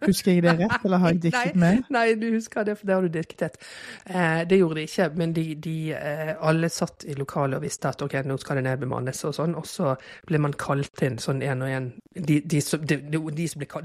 Husker 0.05 0.31
jeg 0.33 0.43
det 0.43 0.53
rett, 0.59 0.85
eller 0.85 0.97
har 1.03 1.11
jeg 1.13 1.21
diktet 1.27 1.55
Nei, 1.55 1.75
med? 1.75 1.83
nei, 1.93 2.05
du 2.17 2.27
husker 2.33 2.63
det, 2.65 2.77
for 2.79 2.87
det 2.89 2.95
har 2.95 3.01
du 3.07 3.09
diktet. 3.13 3.57
Eh, 4.05 4.43
det 4.49 4.57
gjorde 4.59 4.75
de 4.79 4.85
ikke, 4.87 5.09
men 5.15 5.33
de, 5.33 5.43
de 5.55 5.75
eh, 5.93 6.31
alle 6.41 6.69
satt 6.73 7.05
i 7.05 7.13
lokalet 7.19 7.59
og 7.59 7.65
visste 7.65 7.89
at 7.91 8.01
ok, 8.01 8.15
nå 8.25 8.37
skal 8.41 8.57
det 8.61 8.63
nedbemannes 8.69 9.23
og 9.29 9.35
sånn, 9.37 9.53
og 9.59 9.67
så 9.69 9.95
ble 10.27 10.39
man 10.41 10.53
kalt 10.57 11.03
inn 11.05 11.19
sånn 11.21 11.41
én 11.45 11.61
og 11.61 11.69
én. 11.69 11.91
De, 12.15 12.41
de, 12.41 12.61
det 12.61 13.01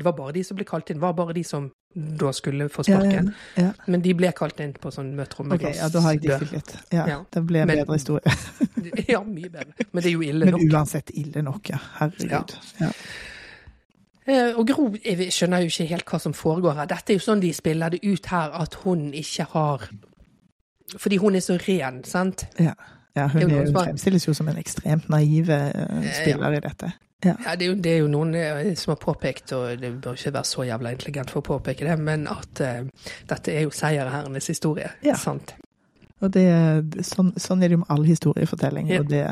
var 0.05 0.17
bare 0.17 0.33
de 0.39 0.43
som 0.45 0.57
ble 0.57 0.65
kalt 0.67 0.91
inn, 0.91 1.01
var 1.03 1.13
bare 1.19 1.37
de 1.37 1.45
som 1.47 1.69
da 1.97 2.29
skulle 2.37 2.67
få 2.69 2.83
Ja, 2.89 2.97
ja, 2.99 3.01
sparken. 3.01 3.31
ja. 3.57 3.71
Men 3.87 4.03
de 4.05 4.13
ble 4.19 4.33
kalt 4.37 4.59
inn 4.61 4.75
på 4.77 4.91
sånn 4.93 5.15
møterom 5.17 5.49
med 5.49 5.63
Ok, 5.63 5.71
ja, 5.79 5.87
da 5.89 6.01
har 6.05 6.13
jeg 6.17 6.21
dikket. 6.27 6.41
diktet 6.41 6.53
litt. 6.53 6.93
Ja, 6.93 7.07
Ja. 7.09 7.21
Det 7.33 7.45
ble 7.49 7.63
en 7.63 7.67
Men- 7.71 7.79
bedre 7.85 7.97
historie. 8.01 8.37
Ja, 9.09 9.21
mye 9.25 9.49
bedre. 9.51 9.73
Men 9.93 10.03
det 10.03 10.07
er 10.11 10.13
jo 10.13 10.21
ille 10.23 10.45
Men 10.47 10.55
nok. 10.55 10.67
uansett 10.73 11.11
ille 11.17 11.43
nok, 11.43 11.71
ja. 11.73 11.79
Herregud. 11.99 12.53
Ja. 12.81 12.91
Eh, 14.27 14.59
Og 14.59 14.67
Gro 14.67 14.91
jeg 15.05 15.31
skjønner 15.33 15.65
jo 15.65 15.71
ikke 15.71 15.89
helt 15.93 16.11
hva 16.11 16.21
som 16.23 16.35
foregår 16.35 16.81
her. 16.81 16.91
Dette 16.91 17.15
er 17.15 17.21
jo 17.21 17.25
sånn 17.25 17.43
de 17.43 17.53
spiller 17.55 17.95
det 17.95 18.03
ut 18.05 18.27
her, 18.33 18.53
at 18.61 18.75
hun 18.85 19.09
ikke 19.15 19.49
har 19.55 19.89
Fordi 20.97 21.17
hun 21.19 21.35
er 21.35 21.43
så 21.43 21.57
ren, 21.59 22.05
sant? 22.07 22.47
Ja. 22.63 22.75
ja 23.17 23.27
hun, 23.27 23.43
er 23.43 23.57
hun 23.57 23.67
som 23.67 23.81
fremstilles 23.89 24.29
jo 24.29 24.35
som 24.39 24.49
en 24.49 24.59
ekstremt 24.61 25.09
naiv 25.11 25.51
spiller 25.51 26.15
spiller 26.15 26.59
i 26.59 26.63
dette. 26.63 26.93
Ja. 27.25 27.35
Ja, 27.45 27.55
det 27.57 27.65
er, 27.65 27.71
jo, 27.73 27.77
det 27.83 27.93
er 27.93 28.03
jo 28.05 28.09
noen 28.13 28.35
eh, 28.39 28.75
som 28.79 28.93
har 28.93 29.01
påpekt, 29.03 29.53
og 29.57 29.81
det 29.81 29.93
bør 30.05 30.19
ikke 30.19 30.35
være 30.37 30.45
så 30.45 30.67
jævla 30.69 30.93
intelligent 30.95 31.33
for 31.33 31.43
å 31.43 31.47
påpeke 31.49 31.89
det, 31.89 31.97
men 31.99 32.27
at 32.31 32.61
uh, 32.63 33.09
dette 33.31 33.55
er 33.55 33.65
jo 33.65 33.73
seierherrenes 33.75 34.47
historie. 34.53 34.91
Ja. 35.07 35.17
Sant? 35.19 35.57
Og 36.25 36.31
det, 36.33 36.45
sånn, 37.05 37.35
sånn 37.37 37.61
er 37.63 37.69
det 37.69 37.77
jo 37.77 37.83
med 37.83 37.91
all 37.93 38.05
historiefortelling. 38.09 38.87
Ja. 38.89 39.03
Og 39.03 39.11
det, 39.11 39.25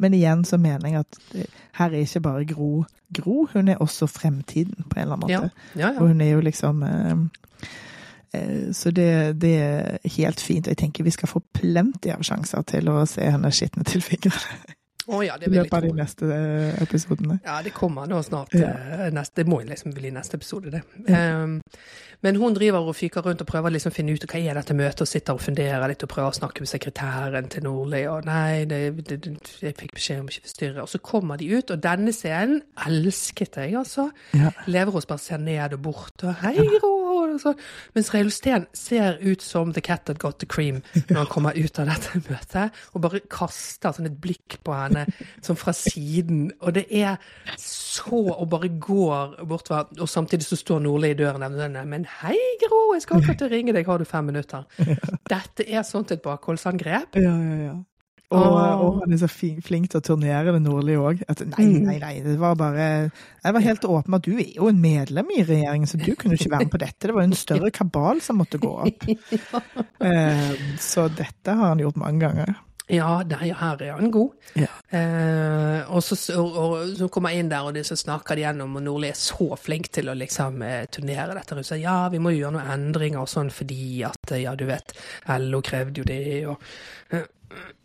men 0.00 0.14
igjen 0.16 0.44
så 0.48 0.56
mener 0.58 0.88
jeg 0.88 1.02
at 1.02 1.18
det, 1.34 1.46
her 1.76 1.90
er 1.92 2.00
ikke 2.06 2.22
bare 2.24 2.46
Gro 2.48 2.70
Gro, 3.12 3.48
hun 3.52 3.68
er 3.68 3.80
også 3.82 4.06
fremtiden, 4.06 4.84
på 4.88 4.96
en 4.96 5.02
eller 5.02 5.16
annen 5.18 5.28
Ja. 5.30 5.40
måte. 5.40 5.50
Ja, 5.76 5.88
Og 5.98 6.08
hun 6.08 6.20
er 6.20 6.30
jo 6.30 6.40
liksom 6.40 6.82
eh, 6.86 7.14
eh, 8.32 8.72
Så 8.72 8.90
det, 8.94 9.40
det 9.42 9.54
er 9.58 9.98
helt 10.16 10.40
fint. 10.40 10.66
Og 10.66 10.70
jeg 10.70 10.76
tenker 10.78 11.04
vi 11.04 11.10
skal 11.10 11.28
få 11.28 11.42
plenty 11.52 12.10
av 12.14 12.22
sjanser 12.22 12.62
til 12.62 12.88
å 12.88 13.04
se 13.06 13.20
henne 13.26 13.50
skitne 13.50 13.84
til 13.84 14.00
fingrene 14.00 14.60
Å 15.10 15.22
ja, 15.24 15.36
det 15.40 15.48
i 15.48 15.50
vil 15.50 15.60
jeg 15.60 15.66
løpet 15.66 15.76
av 15.78 15.86
de 15.86 15.96
neste 15.98 16.28
eh, 16.34 16.82
episodene. 16.84 17.38
Ja, 17.46 17.56
det 17.66 17.72
kommer 17.76 18.06
nå 18.10 18.20
snart. 18.26 18.54
Ja. 18.54 18.70
eh, 18.96 19.08
Neste, 19.14 19.40
det 19.40 19.50
må 19.50 19.60
jo 19.64 19.70
liksom 19.70 19.94
bli 19.96 20.12
neste 20.14 20.38
episode, 20.38 20.70
det. 20.74 20.82
Um, 21.10 21.58
men 22.22 22.36
hun 22.36 22.54
driver 22.54 22.84
og 22.90 22.96
fyker 22.98 23.24
rundt 23.24 23.42
og 23.42 23.48
prøver 23.48 23.72
liksom 23.74 23.90
å 23.90 23.96
finne 23.96 24.14
ut 24.14 24.26
hva 24.28 24.40
er 24.40 24.58
dette 24.60 24.76
møtet, 24.76 25.02
og 25.06 25.10
sitter 25.10 25.38
og 25.38 25.42
funderer 25.42 25.86
litt 25.90 26.04
og 26.04 26.12
prøver 26.12 26.30
å 26.34 26.38
snakke 26.38 26.62
med 26.62 26.70
sekretæren 26.70 27.50
til 27.52 27.64
Nordli, 27.64 28.04
og 28.12 28.28
nei, 28.28 28.66
det, 28.70 28.80
det, 29.08 29.20
det, 29.24 29.34
jeg 29.64 29.78
fikk 29.80 29.96
beskjed 29.96 30.22
om 30.22 30.30
ikke 30.30 30.46
forstyrre. 30.46 30.84
Og 30.84 30.92
så 30.92 31.02
kommer 31.10 31.40
de 31.40 31.50
ut, 31.56 31.72
og 31.74 31.82
denne 31.82 32.14
scenen 32.14 32.60
elsket 32.86 33.60
jeg, 33.62 33.74
altså. 33.80 34.10
Ja. 34.36 34.52
Leverås 34.70 35.08
bare 35.10 35.24
ser 35.24 35.42
ned 35.42 35.78
og 35.78 35.84
bort, 35.90 36.18
og 36.22 36.36
hei, 36.44 36.56
Gro! 36.76 36.99
Så- 37.42 37.54
Mens 37.94 38.10
Reiulf-Steen 38.14 38.66
ser 38.76 39.18
ut 39.20 39.42
som 39.42 39.72
The 39.72 39.80
Cat 39.80 40.04
That 40.06 40.18
Got 40.18 40.38
The 40.40 40.46
Cream 40.46 40.82
når 41.08 41.16
han 41.16 41.26
kommer 41.26 41.52
ut 41.58 41.78
av 41.78 41.86
dette 41.90 42.20
møtet, 42.28 42.70
og 42.94 43.02
bare 43.02 43.20
kaster 43.30 43.92
sånn 43.96 44.06
et 44.10 44.20
blikk 44.20 44.58
på 44.66 44.74
henne 44.76 45.06
sånn 45.42 45.56
fra 45.60 45.72
siden. 45.76 46.50
Og 46.60 46.74
det 46.74 46.86
er 46.90 47.18
så 47.56 48.20
Og 48.40 48.48
bare 48.50 48.68
går 48.80 49.36
bortover. 49.48 49.86
Og 50.00 50.08
samtidig 50.08 50.44
så 50.46 50.56
står 50.56 50.80
Nordli 50.82 51.10
i 51.10 51.14
døren 51.18 51.42
og 51.42 51.52
nevner 51.52 51.84
Men 51.86 52.04
hei, 52.22 52.36
Gro, 52.62 52.92
jeg 52.94 53.02
skal 53.02 53.20
akkurat 53.20 53.50
ringe 53.50 53.72
deg, 53.72 53.86
har 53.86 53.98
du 53.98 54.04
fem 54.04 54.24
minutter? 54.26 54.64
Dette 55.28 55.66
er 55.68 55.82
sånt 55.82 56.10
et 56.12 56.22
bakholdsangrep. 56.22 57.16
Ja, 57.16 57.34
ja, 57.36 57.56
ja. 57.64 57.74
Og, 58.30 58.38
Åh. 58.46 58.82
og 58.86 59.00
han 59.02 59.12
er 59.12 59.18
så 59.18 59.26
fin, 59.26 59.56
flink 59.66 59.88
til 59.90 59.98
å 59.98 60.04
turnere 60.06 60.52
det 60.54 60.60
nordlige 60.62 61.00
òg. 61.02 61.22
Nei, 61.26 61.64
Mm. 61.66 61.80
nei, 61.88 61.96
nei. 61.98 62.12
Det 62.22 62.36
var 62.38 62.54
bare 62.54 63.10
Jeg 63.42 63.52
var 63.56 63.60
helt 63.64 63.82
åpen 63.90 64.14
at 64.14 64.22
du 64.22 64.36
er 64.38 64.52
jo 64.54 64.68
en 64.70 64.80
medlem 64.80 65.26
i 65.34 65.42
regjeringen, 65.42 65.86
så 65.90 65.98
du 65.98 66.14
kunne 66.14 66.34
ikke 66.38 66.50
være 66.52 66.64
med 66.68 66.70
på 66.70 66.78
dette. 66.78 67.08
Det 67.08 67.14
var 67.14 67.22
jo 67.26 67.30
en 67.32 67.34
større 67.40 67.70
kabal 67.80 68.20
som 68.22 68.38
måtte 68.38 68.58
gå 68.62 68.70
opp. 68.86 69.06
Eh, 70.00 70.52
så 70.80 71.08
dette 71.12 71.52
har 71.52 71.68
han 71.74 71.78
gjort 71.82 71.96
mange 72.00 72.20
ganger. 72.24 72.54
Ja, 72.90 73.20
nei, 73.22 73.50
her 73.54 73.82
er 73.86 73.92
han 73.98 74.10
god. 74.10 74.30
Ja. 74.58 74.66
Eh, 74.90 75.90
og, 75.94 76.00
så, 76.02 76.16
og, 76.40 76.56
og 76.56 76.94
så 76.98 77.06
kommer 77.12 77.30
jeg 77.30 77.44
inn 77.44 77.50
der, 77.52 77.62
og 77.68 77.74
de 77.76 77.84
så 77.86 77.94
snakker 77.98 78.34
de 78.38 78.42
gjennom, 78.46 78.72
og 78.80 78.82
Nordli 78.82 79.10
er 79.12 79.18
så 79.18 79.46
flink 79.60 79.90
til 79.94 80.10
å 80.10 80.16
liksom 80.18 80.62
eh, 80.66 80.86
turnere 80.90 81.36
dette. 81.38 81.54
Og 81.60 81.66
sier 81.68 81.84
ja, 81.84 81.98
vi 82.10 82.18
må 82.22 82.32
gjøre 82.34 82.56
noen 82.56 82.72
endringer 82.74 83.22
og 83.22 83.30
sånn 83.30 83.52
fordi 83.54 84.02
at 84.08 84.32
eh, 84.34 84.42
ja, 84.46 84.56
du 84.58 84.64
vet, 84.70 84.94
LO 85.38 85.60
krevde 85.62 86.02
jo 86.02 86.08
det, 86.08 86.22
og 86.50 86.56
eh, 87.14 87.28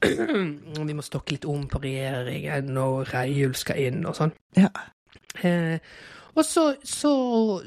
vi 0.05 0.93
må 0.97 1.05
stokke 1.05 1.35
litt 1.37 1.45
om 1.49 1.67
på 1.71 1.81
regjeringen, 1.83 2.73
og 2.81 3.07
Reiulf 3.13 3.57
skal 3.63 3.79
inn 3.87 4.03
og 4.05 4.17
sånn. 4.17 4.33
Ja. 4.57 4.69
Eh, 5.41 5.79
og 6.35 6.43
så, 6.43 6.65
så 6.83 7.09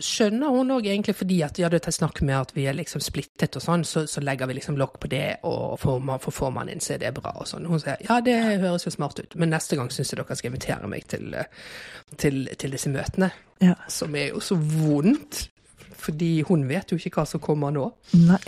skjønner 0.05 0.53
hun 0.53 0.75
òg 0.75 0.87
egentlig 0.91 1.15
fordi 1.17 1.39
at 1.47 1.57
ja, 1.61 1.71
det 1.73 1.81
er 1.89 1.95
snakk 1.97 2.21
med 2.21 2.37
at 2.37 2.51
vi 2.53 2.67
er 2.69 2.77
liksom 2.77 3.01
splittet 3.01 3.57
og 3.57 3.65
sånn, 3.65 3.85
så, 3.89 4.03
så 4.11 4.21
legger 4.21 4.51
vi 4.51 4.59
liksom 4.59 4.77
lokk 4.77 4.99
på 5.01 5.09
det, 5.09 5.39
og 5.49 5.79
får 5.81 6.03
man, 6.05 6.21
for 6.21 6.37
får 6.37 6.53
man 6.53 6.69
inn, 6.69 6.83
så 6.85 6.99
er 6.99 7.01
det 7.07 7.15
bra 7.17 7.33
og 7.41 7.49
sånn. 7.49 7.65
Hun 7.69 7.81
sier 7.81 7.97
ja, 8.05 8.19
det 8.25 8.37
høres 8.61 8.85
jo 8.85 8.93
smart 8.93 9.23
ut, 9.23 9.39
men 9.41 9.55
neste 9.55 9.79
gang 9.81 9.89
syns 9.93 10.13
jeg 10.13 10.21
dere 10.21 10.37
skal 10.37 10.53
invitere 10.53 10.91
meg 10.93 11.09
til, 11.09 11.33
eh, 11.33 11.49
til, 12.21 12.45
til 12.61 12.77
disse 12.77 12.93
møtene, 12.93 13.31
Ja. 13.65 13.73
som 13.91 14.15
er 14.15 14.29
jo 14.35 14.45
så 14.45 14.55
vondt. 14.61 15.47
Fordi 15.99 16.43
hun 16.47 16.69
vet 16.69 16.93
jo 16.93 16.99
ikke 16.99 17.19
hva 17.19 17.27
som 17.27 17.43
kommer 17.43 17.73
nå. 17.75 17.89
Nei. 18.15 18.39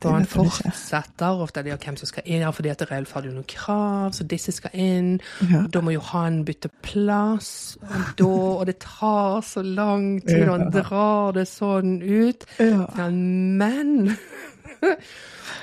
Det 0.00 0.08
Og 0.08 0.14
han 0.14 0.24
fortsetter 0.24 1.42
ofte 1.44 1.60
det 1.66 1.74
hvem 1.82 1.96
som 2.00 2.08
skal 2.08 2.24
inn, 2.24 2.40
ja, 2.40 2.50
fordi 2.56 2.70
at 2.72 2.86
Reulf 2.88 3.10
hadde 3.12 3.28
jo 3.28 3.34
noen 3.34 3.48
krav, 3.50 4.14
så 4.16 4.24
disse 4.24 4.54
skal 4.56 4.72
inn. 4.72 5.10
Ja. 5.50 5.66
Da 5.68 5.82
må 5.84 5.92
jo 5.92 6.00
han 6.12 6.38
bytte 6.48 6.70
plass, 6.86 7.76
og 7.82 8.14
da 8.16 8.30
Og 8.30 8.66
det 8.66 8.78
tar 8.80 9.42
så 9.44 9.62
lang 9.62 10.22
tid, 10.24 10.48
og 10.48 10.54
han 10.54 10.70
drar 10.72 11.36
det 11.36 11.46
sånn 11.50 11.98
ut. 12.00 12.46
Ja, 12.58 12.86
men 13.10 14.16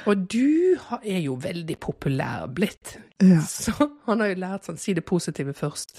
Og 0.07 0.23
du 0.31 0.77
er 1.03 1.19
jo 1.19 1.35
veldig 1.41 1.75
populær 1.83 2.47
blitt. 2.53 2.95
Ja. 3.23 3.41
Så 3.41 3.73
han 4.05 4.21
har 4.21 4.31
jo 4.31 4.39
lært 4.39 4.67
sånn 4.67 4.79
si 4.79 4.93
det 4.97 5.03
positive 5.07 5.55
først. 5.57 5.97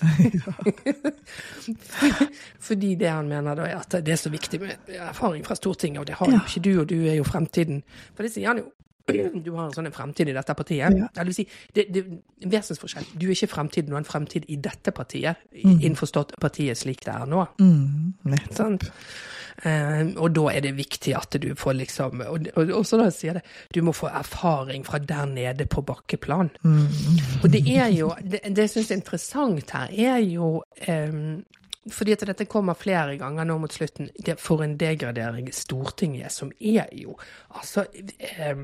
Fordi 2.69 2.95
det 3.01 3.11
han 3.11 3.29
mener 3.31 3.59
da 3.59 3.69
er 3.69 3.79
at 3.81 3.99
det 4.05 4.15
er 4.15 4.21
så 4.21 4.33
viktig 4.33 4.63
med 4.63 4.93
erfaring 4.97 5.45
fra 5.47 5.59
Stortinget, 5.59 6.03
og 6.03 6.09
det 6.09 6.19
har 6.21 6.33
jo 6.33 6.43
ikke 6.45 6.65
du, 6.65 6.73
og 6.83 6.91
du 6.91 6.99
er 7.05 7.19
jo 7.19 7.27
fremtiden. 7.29 7.83
For 8.15 8.27
det 8.27 8.35
sier 8.35 8.53
han 8.53 8.65
jo. 8.65 8.71
Du 9.45 9.55
har 9.55 9.63
en 9.65 9.73
sånn 9.73 9.89
en 9.89 9.95
fremtid 9.95 10.29
i 10.29 10.35
dette 10.37 10.53
partiet. 10.53 10.93
Ja. 10.93 11.07
Det 11.15 11.25
vil 11.31 11.37
si, 11.39 11.47
det, 11.73 11.87
det 11.95 12.05
en 12.45 12.53
vesensforskjell. 12.53 13.07
Du 13.17 13.25
er 13.29 13.33
ikke 13.33 13.49
fremtiden, 13.55 13.89
du 13.89 13.97
har 13.97 14.05
en 14.05 14.09
fremtid 14.09 14.45
i 14.53 14.59
dette 14.61 14.93
partiet. 14.93 15.41
Mm. 15.57 15.79
Innforstått 15.89 16.37
partiet 16.43 16.77
slik 16.77 17.07
det 17.07 17.15
er 17.15 17.25
nå. 17.31 17.47
Mm, 17.57 18.13
nettopp. 18.29 18.59
Sant? 18.59 18.91
Eh, 19.63 20.07
og 20.17 20.31
da 20.37 20.45
er 20.53 20.63
det 20.63 20.77
viktig 20.79 21.15
at 21.19 21.35
du 21.43 21.49
får 21.59 21.75
liksom 21.81 22.21
Og, 22.23 22.45
og, 22.55 22.71
og 22.79 22.85
så 22.87 23.01
da 23.01 23.09
sier 23.11 23.41
det 23.41 23.43
du 23.75 23.81
må 23.83 23.91
få 23.97 24.07
erfaring 24.07 24.85
fra 24.87 25.01
der 25.03 25.27
nede 25.27 25.67
på 25.67 25.83
bakkeplan. 25.83 26.53
Mm. 26.63 26.87
Og 27.43 27.51
det 27.51 27.65
er 27.67 27.89
jo 27.91 28.13
Det, 28.23 28.45
det 28.47 28.69
jeg 28.69 28.71
syns 28.77 28.91
er 28.93 29.01
interessant 29.01 29.75
her, 29.75 29.91
er 29.91 30.19
jo 30.23 30.63
eh, 30.87 31.43
fordi 31.89 32.13
at 32.13 32.27
dette 32.29 32.45
kommer 32.45 32.77
flere 32.77 33.17
ganger 33.17 33.47
nå 33.49 33.57
mot 33.63 33.73
slutten, 33.73 34.11
det, 34.27 34.37
for 34.41 34.63
en 34.63 34.77
degradering 34.79 35.49
Stortinget, 35.55 36.33
som 36.33 36.53
er 36.61 36.87
jo 36.93 37.17
Altså 37.57 37.87
eh, 37.97 38.63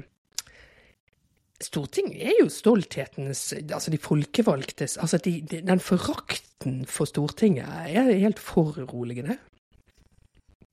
Stortinget 1.61 2.23
er 2.23 2.39
jo 2.43 2.49
stolthetens 2.53 3.53
Altså 3.65 3.91
de 3.91 3.99
folkevalgtes 3.99 4.97
Altså 4.97 5.19
de, 5.19 5.41
de, 5.41 5.63
den 5.67 5.81
forakten 5.81 6.85
for 6.87 7.09
Stortinget 7.09 7.67
er 7.67 8.13
helt 8.13 8.39
foruroligende. 8.39 9.39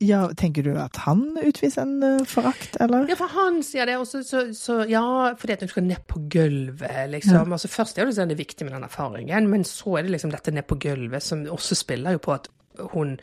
Ja, 0.02 0.24
tenker 0.34 0.66
du 0.66 0.72
at 0.82 0.98
han 1.06 1.38
utviser 1.46 1.84
en 1.86 2.02
eh, 2.04 2.24
forakt, 2.26 2.78
eller? 2.82 3.06
Ja, 3.12 3.16
for 3.20 3.30
han 3.36 3.60
sier 3.66 3.86
det, 3.86 4.00
også, 4.02 4.24
så, 4.26 4.40
så, 4.58 4.80
ja, 4.90 5.04
fordi 5.38 5.54
at 5.54 5.62
hun 5.66 5.70
skal 5.70 5.84
ned 5.86 6.02
på 6.10 6.24
gulvet, 6.34 7.04
liksom. 7.14 7.52
Altså 7.54 7.70
først 7.70 8.00
er 8.02 8.10
det 8.10 8.16
sånn 8.18 8.32
det 8.32 8.38
er 8.40 8.44
viktig 8.46 8.66
med 8.66 8.74
den 8.74 8.88
erfaringen, 8.88 9.50
men 9.52 9.64
så 9.68 10.00
er 10.00 10.08
det 10.08 10.16
liksom 10.16 10.34
dette 10.34 10.54
ned 10.56 10.66
på 10.66 10.80
gulvet, 10.82 11.22
som 11.24 11.44
også 11.46 11.78
spiller 11.78 12.18
jo 12.18 12.24
på 12.26 12.34
at 12.34 12.50
hun 12.96 13.18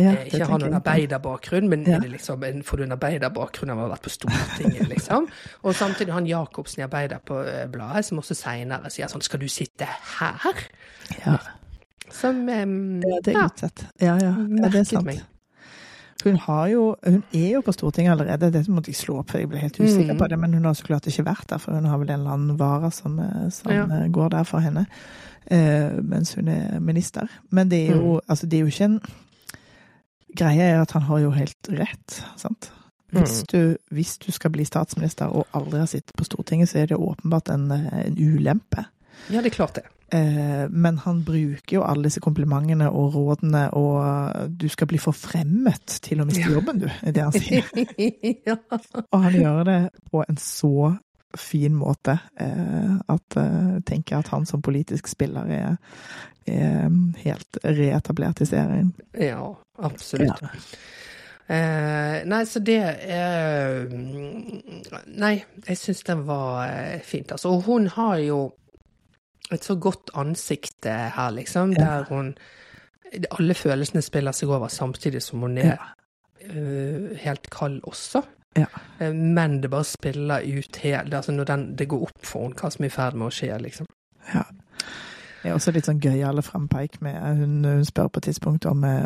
Ja, 0.00 0.10
eh, 0.10 0.24
ikke 0.26 0.46
har 0.48 0.58
noen 0.58 0.74
arbeiderbakgrunn, 0.80 1.68
men 1.70 1.84
Ja. 1.86 1.98
liksom, 2.02 2.42
en- 2.42 2.62
får 2.66 2.76
du 2.78 2.82
en 2.88 2.96
arbeiderbakgrunn 2.96 3.70
av 3.70 3.78
å 3.78 3.80
ha 3.86 3.88
vært 3.94 4.02
på 4.08 4.10
Stortinget, 4.10 4.88
liksom? 4.88 5.28
Og 5.62 5.74
samtidig 5.76 6.12
han 6.16 6.26
Jacobsen 6.26 6.80
i 6.82 6.86
Arbeiderbladet, 6.88 8.04
som 8.04 8.18
også 8.18 8.34
seinere 8.34 8.90
sier 8.90 9.06
sånn, 9.12 9.22
skal 9.22 9.38
du 9.38 9.46
sitte 9.46 9.86
her? 10.18 10.64
Ja. 11.26 11.38
som 12.10 12.48
um, 12.48 13.00
Ja, 13.02 13.20
det 13.22 13.34
er 13.36 13.44
utsatt. 13.44 13.84
Ja, 14.00 14.16
ja. 14.18 14.34
ja 14.34 14.68
det 14.68 14.80
er 14.80 14.84
sant. 14.84 15.04
meg. 15.06 15.22
Hun, 16.24 16.36
har 16.36 16.66
jo, 16.68 16.96
hun 17.04 17.22
er 17.34 17.50
jo 17.52 17.60
på 17.60 17.72
Stortinget 17.72 18.12
allerede, 18.12 18.50
det 18.52 18.68
måtte 18.68 18.88
jeg 18.90 18.96
slå 18.96 19.18
opp, 19.18 19.30
for 19.30 19.38
jeg 19.38 19.48
ble 19.48 19.58
helt 19.58 19.76
usikker 19.80 20.14
Mm. 20.14 20.18
på 20.18 20.28
det. 20.28 20.38
Men 20.38 20.54
hun 20.54 20.64
har 20.64 20.72
så 20.74 20.84
klart 20.84 21.06
ikke 21.06 21.24
vært 21.26 21.46
der, 21.48 21.58
for 21.58 21.72
hun 21.72 21.84
har 21.84 21.98
vel 21.98 22.10
en 22.10 22.20
eller 22.20 22.30
annen 22.32 22.56
vare 22.58 22.90
som, 22.92 23.18
eh, 23.20 23.48
som 23.50 23.70
Ja. 23.72 23.84
eh, 23.84 24.08
går 24.08 24.28
der 24.30 24.42
for 24.44 24.58
henne. 24.60 24.86
Eh, 25.50 25.90
mens 26.02 26.34
hun 26.34 26.48
er 26.48 26.80
minister. 26.80 27.28
Men 27.50 27.68
det 27.68 27.90
er 27.90 27.94
Mm. 27.94 28.00
jo, 28.00 28.20
altså, 28.28 28.46
det 28.48 28.54
er 28.56 28.60
jo 28.60 28.66
ikke 28.66 28.84
en 28.84 29.00
Greia 30.36 30.62
er 30.74 30.80
at 30.82 30.90
han 30.92 31.02
har 31.02 31.18
jo 31.18 31.30
helt 31.30 31.68
rett, 31.70 32.24
sant. 32.36 32.70
Hvis, 33.12 33.42
Mm. 33.42 33.46
du, 33.52 33.76
hvis 33.94 34.18
du 34.18 34.32
skal 34.32 34.50
bli 34.50 34.64
statsminister 34.64 35.26
og 35.26 35.46
aldri 35.54 35.78
har 35.78 35.86
sittet 35.86 36.12
på 36.16 36.24
Stortinget, 36.24 36.68
så 36.68 36.78
er 36.82 36.86
det 36.86 36.96
åpenbart 36.98 37.48
en, 37.54 37.70
eh, 37.70 38.06
en 38.06 38.16
ulempe. 38.18 38.84
Ja, 39.30 39.40
det 39.40 39.52
er 39.52 39.56
klart 39.56 39.74
det. 39.74 39.84
Eh, 40.14 40.68
Men 40.70 40.98
han 40.98 41.22
bruker 41.26 41.76
jo 41.78 41.82
alle 41.82 42.06
disse 42.06 42.22
komplimentene 42.22 42.90
og 42.90 43.14
rådene, 43.16 43.64
og 43.74 44.50
du 44.50 44.68
skal 44.70 44.90
bli 44.90 45.00
forfremmet 45.02 45.98
til 46.04 46.22
å 46.22 46.28
miste 46.28 46.52
jobben, 46.52 46.84
du, 46.84 46.86
er 46.86 47.16
det 47.16 47.24
han 47.24 47.34
sier. 47.34 47.66
ja. 48.48 48.58
Og 49.10 49.26
han 49.26 49.40
gjør 49.40 49.64
det 49.70 49.80
på 50.12 50.22
en 50.22 50.38
så 50.40 50.94
fin 51.34 51.74
måte 51.74 52.14
eh, 52.38 52.94
at 53.10 53.38
jeg 53.40 53.82
tenker 53.88 54.20
at 54.20 54.30
han 54.30 54.46
som 54.46 54.62
politisk 54.62 55.10
spiller 55.10 55.50
er, 55.50 55.72
er 56.46 56.92
helt 57.24 57.58
reetablert 57.64 58.44
i 58.44 58.46
serien. 58.46 58.92
ja, 59.18 59.48
absolutt. 59.82 60.44
Eh, 61.44 62.22
nei, 62.24 62.44
så 62.48 62.60
det 62.64 62.78
eh, 63.04 63.82
Nei, 65.20 65.34
jeg 65.66 65.76
syns 65.76 66.00
den 66.06 66.22
var 66.24 66.62
eh, 66.70 67.02
fint, 67.04 67.34
altså. 67.34 67.50
Og 67.52 67.66
hun 67.66 67.90
har 67.92 68.22
jo 68.22 68.38
et 69.52 69.64
så 69.64 69.76
godt 69.76 70.10
ansikt 70.16 70.86
her, 70.88 71.30
liksom, 71.36 71.74
der 71.76 72.06
hun 72.08 72.36
Alle 73.30 73.54
følelsene 73.54 74.02
spiller 74.02 74.32
seg 74.32 74.48
over 74.50 74.68
samtidig 74.68 75.20
som 75.22 75.44
hun 75.44 75.58
er 75.58 75.76
uh, 76.48 77.12
helt 77.20 77.50
kald 77.52 77.80
også. 77.84 78.24
Ja. 78.56 78.66
Eh, 78.98 79.12
men 79.12 79.60
det 79.62 79.70
bare 79.70 79.84
spiller 79.84 80.42
ut 80.42 80.76
helt 80.76 81.14
Altså 81.14 81.32
når 81.32 81.44
den, 81.44 81.64
det 81.78 81.88
går 81.88 82.02
opp 82.06 82.26
for 82.26 82.46
henne 82.46 82.58
hva 82.58 82.70
som 82.70 82.84
er 82.84 82.90
i 82.90 82.94
ferd 82.94 83.18
med 83.18 83.26
å 83.26 83.34
skje, 83.34 83.50
liksom. 83.62 83.88
Ja. 84.32 84.44
Det 85.44 85.50
er 85.50 85.54
også 85.58 85.74
litt 85.76 85.84
sånn 85.84 85.98
gøyale 86.00 86.40
frampeik 86.42 86.94
med 87.04 87.18
hun, 87.36 87.58
hun 87.68 87.84
spør 87.84 88.06
på 88.08 88.22
et 88.22 88.30
tidspunkt 88.30 88.64
om 88.66 88.80
eh, 88.88 89.04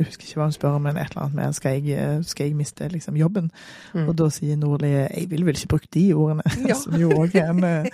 Jeg 0.00 0.08
husker 0.08 0.26
ikke 0.26 0.40
hva 0.40 0.48
hun 0.50 0.56
spør 0.56 0.76
om, 0.80 0.82
men 0.88 0.96
et 0.98 1.12
eller 1.12 1.22
annet 1.28 1.36
med 1.38 1.54
skal 1.54 1.78
jeg, 1.86 2.24
skal 2.26 2.48
jeg 2.50 2.56
miste 2.58 2.88
liksom, 2.90 3.14
jobben? 3.20 3.52
Mm. 3.94 4.08
Og 4.10 4.16
da 4.18 4.26
sier 4.34 4.58
Nordli 4.58 4.90
jeg 4.90 5.28
vil 5.30 5.46
vel 5.46 5.54
ikke 5.54 5.70
bruke 5.76 5.90
de 5.94 6.02
ordene, 6.18 6.42
Ja. 6.70 6.74
som 6.74 6.98
jo 6.98 7.12
òg 7.22 7.36
er 7.38 7.52
en, 7.54 7.62
eh, 7.70 7.86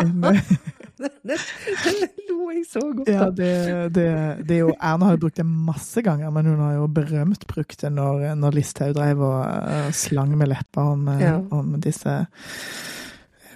en 0.00 0.24
det 0.98 1.36
lo 2.30 2.48
jeg 2.50 2.64
så 2.66 2.80
godt 2.96 3.10
Ja, 3.12 3.28
det, 3.30 3.50
det, 3.94 4.06
det 4.48 4.56
er 4.56 4.62
jo 4.64 4.72
Erna 4.80 5.10
har 5.10 5.14
jo 5.18 5.20
brukt 5.26 5.36
det 5.38 5.46
masse 5.46 6.02
ganger, 6.02 6.32
men 6.34 6.48
hun 6.50 6.58
har 6.64 6.72
jo 6.78 6.88
berømt 6.90 7.44
brukt 7.50 7.84
det 7.84 7.92
når, 7.94 8.24
når 8.40 8.56
Listhaug 8.56 8.96
drev 8.96 9.20
og 9.28 9.44
eh, 9.44 9.92
slang 9.94 10.32
med 10.40 10.48
leppa 10.50 10.88
om, 10.96 11.04
eh, 11.12 11.22
Ja. 11.28 11.36
om 11.54 11.76
disse 11.84 12.16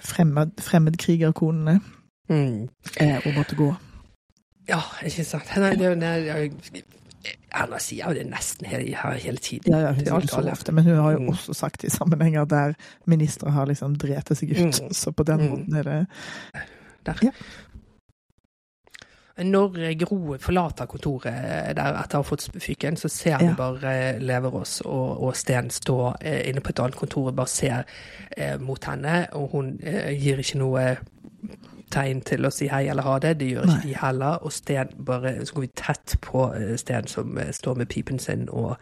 fremmed, 0.03 0.53
fremmedkrigerkonene 0.61 1.79
Mm. 2.29 2.69
eh, 2.99 3.33
måtte 3.35 3.55
gå. 3.55 3.75
Ja, 4.69 4.79
ikke 5.03 5.25
sant. 5.25 5.49
Nei, 5.59 5.75
det, 5.75 5.97
nei, 5.97 6.17
jeg- 6.25 6.83
Erna 7.53 7.77
sier 7.79 8.07
jo 8.09 8.13
det 8.13 8.25
nesten 8.27 8.65
hele, 8.67 8.95
her 8.95 9.13
hele 9.13 9.37
tiden. 9.37 9.71
Ja, 9.71 9.79
ja, 9.79 9.91
hun 9.93 10.05
sier 10.05 10.19
det 10.19 10.29
så 10.29 10.41
ofte, 10.51 10.71
men 10.75 10.83
hun 10.83 10.97
har 10.97 11.11
jo 11.13 11.19
Mm. 11.19 11.29
også 11.29 11.53
sagt 11.55 11.83
i 11.83 11.89
sammenhenger 11.89 12.45
der 12.45 12.73
ministre 13.05 13.51
har 13.51 13.65
liksom 13.65 13.95
drept 13.97 14.35
seg 14.37 14.51
ut. 14.51 14.81
Mm. 14.81 14.91
Så 14.93 15.11
på 15.11 15.23
den 15.23 15.39
Mm. 15.39 15.49
måten 15.49 15.75
er 15.75 15.83
det 15.83 16.07
Der. 17.05 17.13
Ja. 17.23 17.31
Når 19.43 19.95
Gro 20.05 20.37
forlater 20.39 20.85
kontoret 20.85 21.75
der 21.75 21.95
etter 22.03 22.19
å 22.19 22.21
ha 22.21 22.27
fått 22.27 22.45
fyken, 22.61 22.95
så 22.97 23.09
ser 23.09 23.37
vi 23.39 23.45
Ja. 23.45 23.53
bare 23.57 24.19
Leverås 24.19 24.81
og, 24.85 25.23
og 25.23 25.35
Sten 25.35 25.69
stå 25.69 26.15
eh, 26.21 26.49
inne 26.49 26.61
på 26.61 26.69
et 26.69 26.79
annet 26.79 26.95
kontor 26.95 27.27
og 27.27 27.35
bare 27.35 27.47
ser 27.47 27.83
eh, 28.37 28.57
mot 28.59 28.83
henne, 28.85 29.27
og 29.33 29.49
hun 29.51 29.79
eh, 29.83 30.11
gir 30.21 30.37
ikke 30.37 30.57
noe 30.61 30.97
tegn 31.93 32.21
til 32.25 32.45
å 32.47 32.51
si 32.53 32.67
hei 32.71 32.85
eller 32.91 33.05
ha 33.07 33.17
det. 33.23 33.35
Det 33.39 33.49
gjør 33.53 33.67
ikke 33.67 33.79
Nei. 33.79 33.89
de 33.89 33.97
heller. 34.01 34.39
Og 34.43 34.53
Sten 34.53 34.93
bare 35.05 35.35
Så 35.45 35.57
går 35.57 35.67
vi 35.67 35.73
tett 35.79 36.15
på 36.25 36.47
eh, 36.57 36.73
Sten 36.81 37.09
som 37.11 37.37
eh, 37.37 37.51
står 37.53 37.83
med 37.83 37.91
pipen 37.93 38.19
sin 38.19 38.49
og 38.51 38.77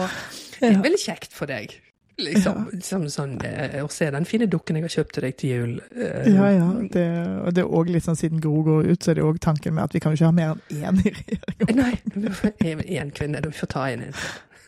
det 0.59 0.69
er 0.69 0.81
veldig 0.81 1.01
kjekt 1.01 1.33
for 1.33 1.45
deg. 1.51 1.81
Liksom, 2.19 2.67
liksom 2.73 3.05
sånn 3.09 3.37
eh, 3.47 3.79
Å 3.83 3.87
se 3.89 4.09
den 4.13 4.25
fine 4.29 4.45
dukken 4.51 4.75
jeg 4.77 4.83
har 4.83 4.93
kjøpt 4.93 5.13
til 5.15 5.23
deg 5.25 5.37
til 5.39 5.49
jul. 5.55 5.71
eh, 5.95 6.27
Ja, 6.35 6.49
ja. 6.53 6.67
Det, 6.91 7.05
og 7.47 7.53
det 7.55 7.63
er 7.63 7.71
òg 7.79 7.89
litt 7.89 8.03
sånn 8.05 8.19
siden 8.19 8.41
Gro 8.43 8.61
går 8.67 8.91
ut, 8.91 9.01
så 9.03 9.11
er 9.11 9.15
det 9.21 9.23
òg 9.25 9.39
tanken 9.41 9.73
med 9.73 9.83
at 9.87 9.93
vi 9.95 9.99
kan 10.03 10.11
jo 10.13 10.19
ikke 10.19 10.29
ha 10.29 10.31
mer 10.31 10.51
enn 10.51 10.83
én 10.83 11.01
i 11.05 11.13
regjeringa. 11.17 11.75
Nei, 11.81 12.81
én 13.01 13.11
kvinne. 13.15 13.41
Vi 13.47 13.51
får 13.61 13.71
ta 13.73 13.87
inn 13.93 14.03
en. 14.09 14.17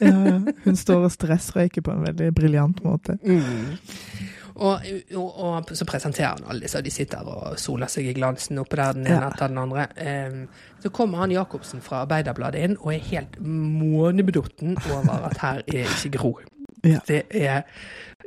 Ja, 0.02 0.14
ja. 0.26 0.40
Hun 0.66 0.76
står 0.80 1.06
og 1.06 1.12
stressrøyker 1.14 1.84
på 1.86 1.92
en 1.94 2.02
veldig 2.08 2.32
briljant 2.36 2.80
måte. 2.84 3.20
Mm. 3.22 3.76
Og, 4.54 4.84
og, 5.18 5.30
og 5.42 5.70
så 5.74 5.86
presenterer 5.90 6.36
han 6.36 6.44
alle 6.50 6.62
disse, 6.66 6.78
og 6.78 6.86
de 6.86 6.92
sitter 6.94 7.26
og 7.30 7.56
soler 7.62 7.90
seg 7.90 8.06
i 8.12 8.14
glansen 8.18 8.60
oppe 8.62 8.78
der 8.78 8.94
den 8.98 9.08
ene 9.08 9.16
Ja. 9.24 9.30
etter 9.32 9.50
den 9.50 9.58
andre. 9.62 9.88
Um, 9.98 10.44
så 10.84 10.92
kommer 10.94 11.24
han 11.24 11.32
Jacobsen 11.34 11.82
fra 11.82 12.04
Arbeiderbladet 12.04 12.62
inn 12.68 12.76
og 12.82 12.92
er 12.94 13.00
helt 13.08 13.38
månebedotten 13.42 14.76
over 14.92 15.30
at 15.30 15.38
her 15.42 15.62
er 15.68 15.88
ikke 15.88 16.12
Gro. 16.18 16.34
Ja. 16.84 17.00
Det 17.08 17.22
er, 17.32 17.64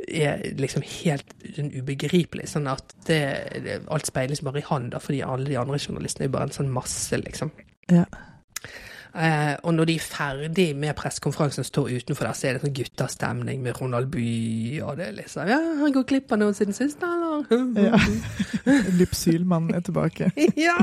er 0.09 0.45
liksom 0.57 0.85
helt 0.87 1.35
sånn 1.57 1.73
ubegripelig. 1.75 2.49
Sånn 2.53 2.69
at 2.73 2.95
det, 3.09 3.21
det, 3.65 3.81
alt 3.93 4.09
speiles 4.09 4.43
bare 4.47 4.63
i 4.63 4.69
han, 4.69 4.91
da, 4.95 5.01
fordi 5.03 5.23
alle 5.27 5.49
de 5.51 5.59
andre 5.61 5.81
journalistene 5.81 6.29
er 6.29 6.35
bare 6.35 6.49
en 6.49 6.57
sånn 6.57 6.73
masse, 6.73 7.21
liksom. 7.21 7.53
Ja. 7.93 8.07
Eh, 9.17 9.55
og 9.65 9.73
når 9.75 9.89
de 9.89 9.95
er 9.97 10.05
ferdig 10.05 10.67
med 10.77 10.93
pressekonferansen 10.99 11.65
og 11.65 11.69
står 11.69 11.93
utenfor 11.97 12.29
der, 12.29 12.37
så 12.37 12.49
er 12.49 12.57
det 12.57 12.65
sånn 12.67 12.75
guttastemning 12.77 13.63
med 13.65 13.79
Ronald 13.81 14.11
Bye, 14.13 14.83
og 14.85 14.99
det 15.01 15.07
er 15.09 15.17
liksom 15.17 15.49
Ja, 15.49 15.57
han 15.81 15.95
går 15.95 16.05
glipp 16.11 16.35
av 16.37 16.43
noe 16.43 16.57
siden 16.57 16.77
sist, 16.77 17.01
eller? 17.01 17.47
Ja. 17.81 18.01
Lypsylmannen 19.01 19.79
er 19.79 19.87
tilbake. 19.87 20.29
ja. 20.69 20.77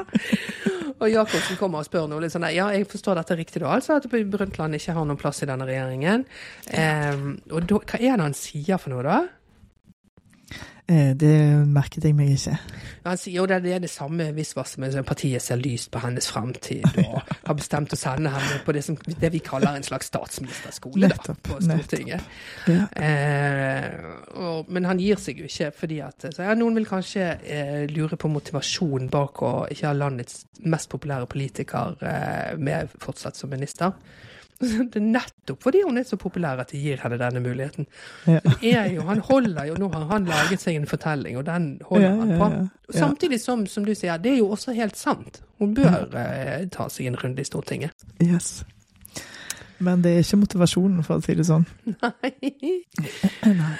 Og 0.97 1.11
Jacobsen 1.11 1.59
kommer 1.59 1.83
og 1.83 1.87
spør 1.87 2.09
noe 2.09 2.23
litt 2.23 2.33
sånn 2.33 2.47
Ja, 2.53 2.71
jeg 2.73 2.89
forstår 2.89 3.21
dette 3.21 3.37
riktig 3.37 3.61
da, 3.61 3.69
altså 3.75 3.99
at 3.99 4.09
Brundtland 4.09 4.79
ikke 4.79 4.97
har 4.97 5.05
noen 5.05 5.19
plass 5.19 5.43
i 5.45 5.49
denne 5.49 5.69
regjeringen. 5.69 6.25
Eh, 6.73 7.29
og 7.53 7.69
da, 7.69 7.81
hva 7.83 8.01
er 8.01 8.17
det 8.17 8.27
han 8.31 8.37
sier 8.37 8.81
for 8.81 8.95
noe, 8.95 9.05
da? 9.05 9.21
Eh, 10.87 11.13
Det 11.15 11.33
merket 11.67 12.03
jeg 12.03 12.15
meg 12.15 12.33
ikke. 12.33 12.57
Han 13.05 13.19
sier 13.19 13.37
jo 13.37 13.45
det, 13.47 13.61
er 13.71 13.79
det 13.83 13.89
samme 13.91 14.29
hvis 14.35 14.51
med 14.77 14.97
partiet 15.07 15.41
ser 15.41 15.59
lyst 15.59 15.91
på 15.91 15.99
hennes 16.03 16.27
fremtid, 16.27 16.83
og 17.05 17.21
har 17.47 17.55
bestemt 17.55 17.93
å 17.93 17.99
sende 17.99 18.31
henne 18.33 18.59
på 18.65 18.75
det, 18.75 18.83
som, 18.83 18.97
det 19.07 19.31
vi 19.31 19.39
kaller 19.39 19.77
en 19.77 19.83
slags 19.83 20.11
statsministerskole 20.11 21.07
da, 21.11 21.35
på 21.43 21.59
Stortinget. 21.63 22.23
Ja. 22.67 22.87
Eh, 22.99 23.87
og, 24.35 24.71
men 24.71 24.87
han 24.89 24.99
gir 24.99 25.19
seg 25.19 25.39
jo 25.39 25.47
ikke, 25.47 25.71
fordi 25.77 26.01
at 26.03 26.27
så, 26.29 26.43
ja, 26.49 26.55
noen 26.59 26.75
vil 26.79 26.89
kanskje 26.89 27.29
eh, 27.43 27.85
lure 27.91 28.19
på 28.19 28.31
motivasjonen 28.31 29.11
bak 29.13 29.43
å 29.43 29.53
ikke 29.71 29.87
ha 29.87 29.95
landets 29.95 30.43
mest 30.67 30.91
populære 30.91 31.31
politiker 31.31 31.95
eh, 32.03 32.59
med 32.59 32.91
fortsatt 33.03 33.39
som 33.39 33.51
minister. 33.51 33.95
Det 34.93 34.99
er 34.99 35.05
nettopp 35.05 35.63
fordi 35.63 35.83
hun 35.85 35.97
er 35.99 36.05
så 36.07 36.17
populær 36.19 36.61
at 36.63 36.73
de 36.73 36.81
gir 36.81 37.01
henne 37.03 37.17
denne 37.21 37.41
muligheten. 37.43 37.87
Ja. 38.27 38.83
Jo, 38.93 39.05
han 39.07 39.23
holder 39.23 39.69
jo, 39.71 39.77
Nå 39.79 39.89
har 39.93 40.05
han 40.11 40.27
laget 40.29 40.61
seg 40.63 40.77
en 40.79 40.87
fortelling, 40.89 41.37
og 41.39 41.47
den 41.47 41.69
holder 41.87 42.07
Ja, 42.09 42.13
han 42.19 42.35
på. 42.39 42.49
Ja. 42.53 42.99
Samtidig 42.99 43.41
som, 43.41 43.65
som 43.67 43.85
du 43.87 43.93
sier, 43.95 44.17
det 44.21 44.35
er 44.35 44.37
jo 44.41 44.51
også 44.53 44.75
helt 44.77 44.99
sant. 44.99 45.41
Hun 45.61 45.73
bør 45.77 46.07
eh, 46.19 46.67
ta 46.73 46.89
seg 46.91 47.09
en 47.09 47.19
runde 47.19 47.41
i 47.41 47.47
Stortinget. 47.47 48.05
Yes. 48.23 48.61
Men 49.83 50.03
det 50.03 50.13
er 50.13 50.23
ikke 50.23 50.39
motivasjonen, 50.43 51.03
for 51.03 51.19
å 51.19 51.25
si 51.25 51.35
det 51.35 51.47
sånn. 51.47 51.65
Nei. 52.03 52.33
Nei. 53.49 53.75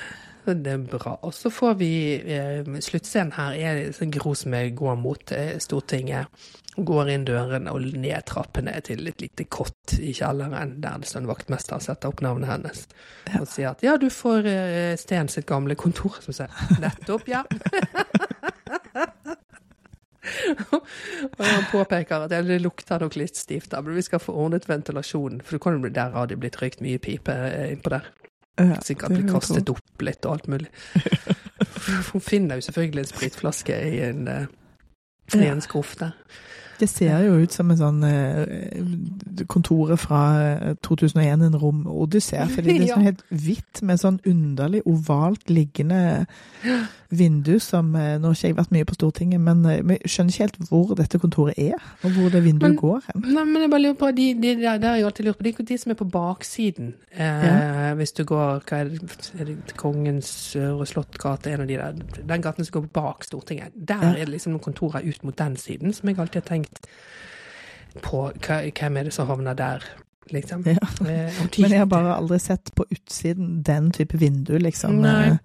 Det 0.46 0.72
er 0.72 0.78
bra. 0.78 1.16
Og 1.24 1.34
så 1.34 1.50
får 1.54 1.78
vi 1.80 1.92
eh, 2.20 2.68
Sluttscenen 2.84 3.36
her 3.38 3.56
er 3.56 3.80
en 3.86 3.96
sånn 3.96 4.12
Gro 4.12 4.34
som 4.36 4.52
går 4.52 4.98
mot 5.00 5.32
eh, 5.36 5.56
Stortinget. 5.64 6.28
Går 6.74 7.12
inn 7.14 7.26
døren 7.28 7.70
og 7.70 7.86
ned 7.86 8.26
trappene 8.28 8.74
til 8.84 9.08
et 9.08 9.22
lite 9.22 9.46
kott 9.46 9.94
i 10.00 10.12
kjelleren 10.18 10.80
der 10.82 11.04
det 11.04 11.08
står 11.10 11.22
en 11.22 11.30
vaktmester 11.30 11.78
og 11.78 11.86
setter 11.86 12.10
opp 12.10 12.24
navnet 12.26 12.50
hennes. 12.50 12.88
Og 13.40 13.48
sier 13.48 13.72
at 13.72 13.86
ja, 13.86 13.96
du 14.02 14.10
får 14.12 14.50
eh, 14.50 14.96
Sten 15.00 15.32
sitt 15.32 15.48
gamle 15.48 15.78
kontor. 15.80 16.20
Som 16.26 16.36
sier 16.36 16.52
nettopp, 16.84 17.30
ja. 17.32 17.46
Og 20.24 21.42
han 21.44 21.66
påpeker 21.72 22.26
at 22.26 22.32
det 22.32 22.60
lukter 22.64 23.02
nok 23.04 23.16
litt 23.20 23.38
stivt, 23.40 23.72
da, 23.74 23.82
men 23.84 23.98
vi 23.98 24.04
skal 24.06 24.22
få 24.24 24.36
ordnet 24.46 24.68
ventilasjonen. 24.70 25.42
For 25.44 25.58
det 25.58 25.64
kan 25.64 25.78
jo 25.78 25.84
bli 25.84 25.94
der 25.96 26.16
har 26.16 26.30
det 26.32 26.40
blitt 26.42 26.60
røykt 26.62 26.84
mye 26.84 27.02
pipe 27.04 27.32
eh, 27.32 27.74
innpå 27.76 27.96
der. 27.96 28.12
Sikkert 28.86 29.16
jeg 29.18 29.26
kastet 29.30 29.70
opp 29.74 30.04
litt 30.06 30.26
og 30.28 30.36
alt 30.38 30.50
mulig. 30.52 30.70
Hun 32.12 32.22
finner 32.22 32.60
jo 32.60 32.66
selvfølgelig 32.68 33.02
en 33.02 33.10
spritflaske 33.10 33.78
i 33.90 34.02
en, 34.06 34.28
eh, 34.30 34.46
i 35.40 35.48
en 35.50 35.64
skuff 35.64 35.96
der. 36.00 36.14
Det 36.84 36.90
ser 36.92 37.24
jo 37.24 37.38
ut 37.40 37.56
som 37.56 37.72
en 37.72 37.80
sånn 37.80 38.02
eh, 38.08 39.44
kontoret 39.52 40.00
fra 40.04 40.22
eh, 40.44 40.74
2001, 40.84 41.46
en 41.48 41.56
rom-odyssé. 41.62 42.44
Fordi 42.52 42.76
det 42.78 42.90
er 42.90 42.94
sånn 42.96 43.08
helt 43.08 43.24
hvitt 43.32 43.82
med 43.88 44.02
sånn 44.02 44.20
underlig 44.30 44.84
ovalt 44.90 45.48
liggende 45.54 46.02
vindu 47.14 47.60
som 47.62 47.92
eh, 47.96 48.16
Nå 48.20 48.32
har 48.32 48.36
ikke 48.38 48.48
jeg 48.50 48.56
vært 48.58 48.72
mye 48.74 48.88
på 48.90 48.96
Stortinget, 48.98 49.42
men 49.44 49.60
eh, 49.70 49.82
vi 49.86 49.98
skjønner 50.10 50.34
ikke 50.34 50.46
helt 50.48 50.70
hvor 50.72 50.94
dette 50.98 51.20
kontoret 51.22 51.60
er, 51.62 51.78
og 52.04 52.16
hvor 52.18 52.32
det 52.34 52.42
vinduet 52.46 52.72
Men- 52.74 52.80
går 52.82 53.04
hen. 53.08 53.26
Nei, 53.36 53.44
men 53.50 53.62
jeg 53.66 53.72
bare 53.74 53.84
lurer 53.84 54.00
på, 54.00 54.10
de, 54.18 54.28
de, 54.42 54.54
der, 54.64 54.80
der 54.82 54.98
jeg 54.98 55.06
alltid 55.10 55.28
lurt 55.30 55.38
på, 55.40 55.46
de, 55.48 55.54
de 55.70 55.78
som 55.78 55.94
er 55.94 56.00
på 56.00 56.08
baksiden, 56.14 56.94
eh, 57.14 57.92
hvis 58.00 58.16
du 58.18 58.24
går, 58.30 58.64
hva 58.70 58.80
er 58.82 58.90
det, 58.90 59.30
er 59.40 59.50
det 59.52 59.76
Kongens 59.80 60.32
Slottgate, 60.90 61.54
en 61.54 61.64
av 61.66 61.70
de 61.70 61.78
der, 61.80 62.02
den 62.34 62.44
gaten 62.46 62.66
som 62.66 62.80
går 62.80 62.90
bak 62.98 63.28
Stortinget, 63.30 63.76
der 63.78 64.02
Ja. 64.04 64.14
er 64.18 64.26
det 64.26 64.34
liksom 64.34 64.56
noen 64.56 64.66
kontorer 64.66 65.06
ut 65.06 65.22
mot 65.24 65.38
den 65.38 65.56
siden, 65.62 65.94
som 65.94 66.10
jeg 66.10 66.18
alltid 66.20 66.42
har 66.42 66.50
tenkt 66.50 66.73
på, 68.02 68.24
hva, 68.42 68.62
hvem 68.74 68.98
er 68.98 69.10
det 69.10 69.14
som 69.14 69.28
havner 69.30 69.54
der, 69.58 69.84
liksom. 70.34 70.64
Ja. 70.66 70.80
Eh, 71.06 71.42
Men 71.60 71.72
jeg 71.76 71.80
har 71.84 71.90
bare 71.92 72.16
aldri 72.18 72.40
sett 72.42 72.72
på 72.76 72.86
utsiden 72.90 73.62
den 73.68 73.92
type 73.92 74.18
vindu, 74.18 74.56
liksom, 74.62 75.02
Nei. 75.04 75.34
eh, 75.34 75.38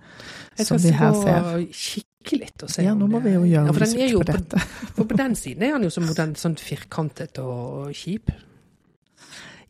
jeg 0.58 0.66
som 0.70 0.80
de 0.82 0.92
her 0.96 1.14
ser. 1.18 1.48
og 1.52 1.68
kikke 1.74 2.38
litt 2.40 2.62
og 2.64 2.70
se 2.72 2.82
Ja, 2.84 2.92
om 2.92 2.98
nå 3.04 3.06
må 3.12 3.20
vi 3.24 3.32
jo 3.36 3.44
gjøre 3.46 3.66
ja, 3.68 3.72
for 3.72 3.84
den 3.84 4.00
er 4.04 4.12
jo 4.12 4.22
på 4.24 4.32
dette. 4.32 4.60
for 4.96 5.04
på 5.08 5.16
den 5.16 5.34
siden 5.38 5.62
er 5.62 5.72
han 5.76 5.84
jo 5.86 5.90
som 5.90 6.08
sånn 6.08 6.56
firkantet 6.60 7.38
og 7.42 7.92
kjip. 7.96 8.32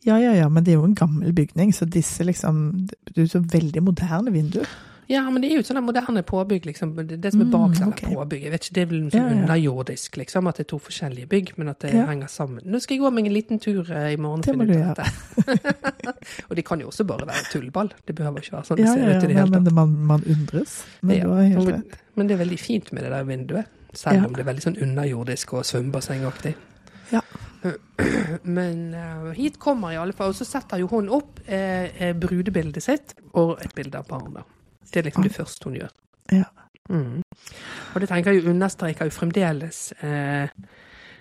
Ja, 0.07 0.15
ja, 0.17 0.31
ja, 0.33 0.47
men 0.49 0.63
det 0.63 0.71
er 0.73 0.79
jo 0.79 0.85
en 0.87 0.95
gammel 0.95 1.33
bygning, 1.35 1.73
så 1.75 1.83
disse 1.85 2.23
liksom 2.23 2.87
Det 2.87 3.17
er 3.17 3.25
jo 3.25 3.31
så 3.33 3.41
veldig 3.43 3.83
moderne 3.83 4.31
vinduer. 4.31 4.67
Ja, 5.09 5.23
men 5.33 5.41
det 5.41 5.49
er 5.49 5.55
jo 5.57 5.63
sånne 5.65 5.81
moderne 5.81 6.21
påbygg, 6.21 6.67
liksom. 6.69 6.91
Det, 6.95 7.15
det 7.23 7.31
som 7.33 7.41
er 7.41 7.47
bak 7.49 7.71
Mm, 7.79 7.87
okay. 7.87 8.09
ok. 8.11 8.15
påbygg. 8.19 8.43
Jeg 8.45 8.51
vet 8.53 8.65
ikke, 8.67 8.73
det 8.75 8.81
er 8.81 8.89
vel 8.91 8.99
sånn 9.09 9.15
Ja, 9.17 9.23
ja. 9.29 9.37
underjordisk, 9.41 10.17
liksom. 10.21 10.47
At 10.51 10.57
det 10.59 10.65
er 10.67 10.69
to 10.69 10.77
forskjellige 10.85 11.29
bygg, 11.31 11.53
men 11.57 11.67
at 11.73 11.79
det 11.81 11.93
Ja. 11.95 12.05
henger 12.05 12.27
sammen. 12.29 12.61
Nå 12.65 12.79
skal 12.79 12.97
jeg 12.97 13.01
gå 13.01 13.11
meg 13.13 13.25
en 13.25 13.33
liten 13.33 13.59
tur 13.59 13.89
eh, 13.91 14.13
i 14.13 14.17
morgen. 14.17 14.39
og 14.39 14.45
Det 14.45 14.53
finne 14.53 14.69
ut 14.69 14.85
av 14.85 14.95
dette. 15.01 16.13
og 16.49 16.55
de 16.55 16.61
kan 16.61 16.79
jo 16.79 16.87
også 16.91 17.07
bare 17.09 17.25
være 17.25 17.43
tullball. 17.51 17.89
Det 18.05 18.15
behøver 18.15 18.37
ikke 18.43 18.53
være 18.59 18.65
sånn 18.69 18.77
det 18.77 18.87
ser 18.87 19.09
ut 19.17 19.23
i 19.23 19.27
det 19.27 19.35
hele 19.35 19.49
men 19.49 19.63
tatt. 19.65 19.73
Men 19.73 19.73
man, 19.73 19.97
man 20.13 20.23
undres. 20.29 20.83
Men 21.01 21.25
men, 21.25 21.83
men 22.15 22.27
det 22.27 22.33
er 22.37 22.43
veldig 22.45 22.59
fint 22.59 22.91
med 22.93 23.03
det 23.03 23.11
der 23.11 23.23
vinduet. 23.23 23.65
Selv 23.93 24.27
om 24.27 24.33
det 24.37 24.41
er 24.45 24.49
veldig 24.53 24.61
sånn 24.61 24.77
underjordisk 24.85 25.53
og 25.57 25.65
svømmebassengaktig. 25.65 26.53
Ja. 27.11 27.21
Men 28.43 28.93
uh, 28.93 29.31
hit 29.33 29.57
kommer 29.59 29.91
i 29.91 29.97
alle 29.99 30.13
fall, 30.13 30.29
og 30.29 30.35
så 30.37 30.45
setter 30.45 30.77
jo 30.79 30.87
hun 30.91 31.09
opp 31.09 31.39
eh, 31.47 31.89
eh, 31.97 32.13
brudebildet 32.13 32.83
sitt 32.85 33.15
og 33.33 33.57
et 33.65 33.73
bilde 33.75 33.97
av 33.97 34.07
barna. 34.07 34.43
Det 34.91 34.99
er 34.99 35.09
liksom 35.09 35.23
det 35.23 35.35
første 35.35 35.69
hun 35.69 35.75
gjør. 35.79 35.91
Ja. 36.31 36.43
Mm. 36.89 37.21
Og 37.93 38.01
det 38.01 38.09
tenker 38.09 38.31
jeg 38.33 38.43
jo 38.43 38.49
understreker 38.49 39.05
jo 39.05 39.11
fremdeles 39.13 39.91
eh, 40.01 40.49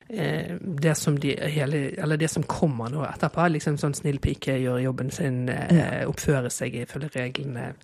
eh, 0.09 0.57
det 0.61 0.97
som 0.97 1.17
de 1.21 1.35
hele, 1.53 1.83
eller 2.01 2.17
det 2.17 2.31
som 2.33 2.43
kommer 2.49 2.89
nå 2.93 3.05
etterpå. 3.05 3.49
Liksom 3.53 3.77
sånn 3.81 3.95
snill 3.95 4.19
pike 4.25 4.57
gjør 4.63 4.81
jobben 4.87 5.11
sin, 5.13 5.49
eh, 5.53 6.07
oppfører 6.09 6.49
seg 6.53 6.75
ifølge 6.85 7.11
reglene. 7.19 7.75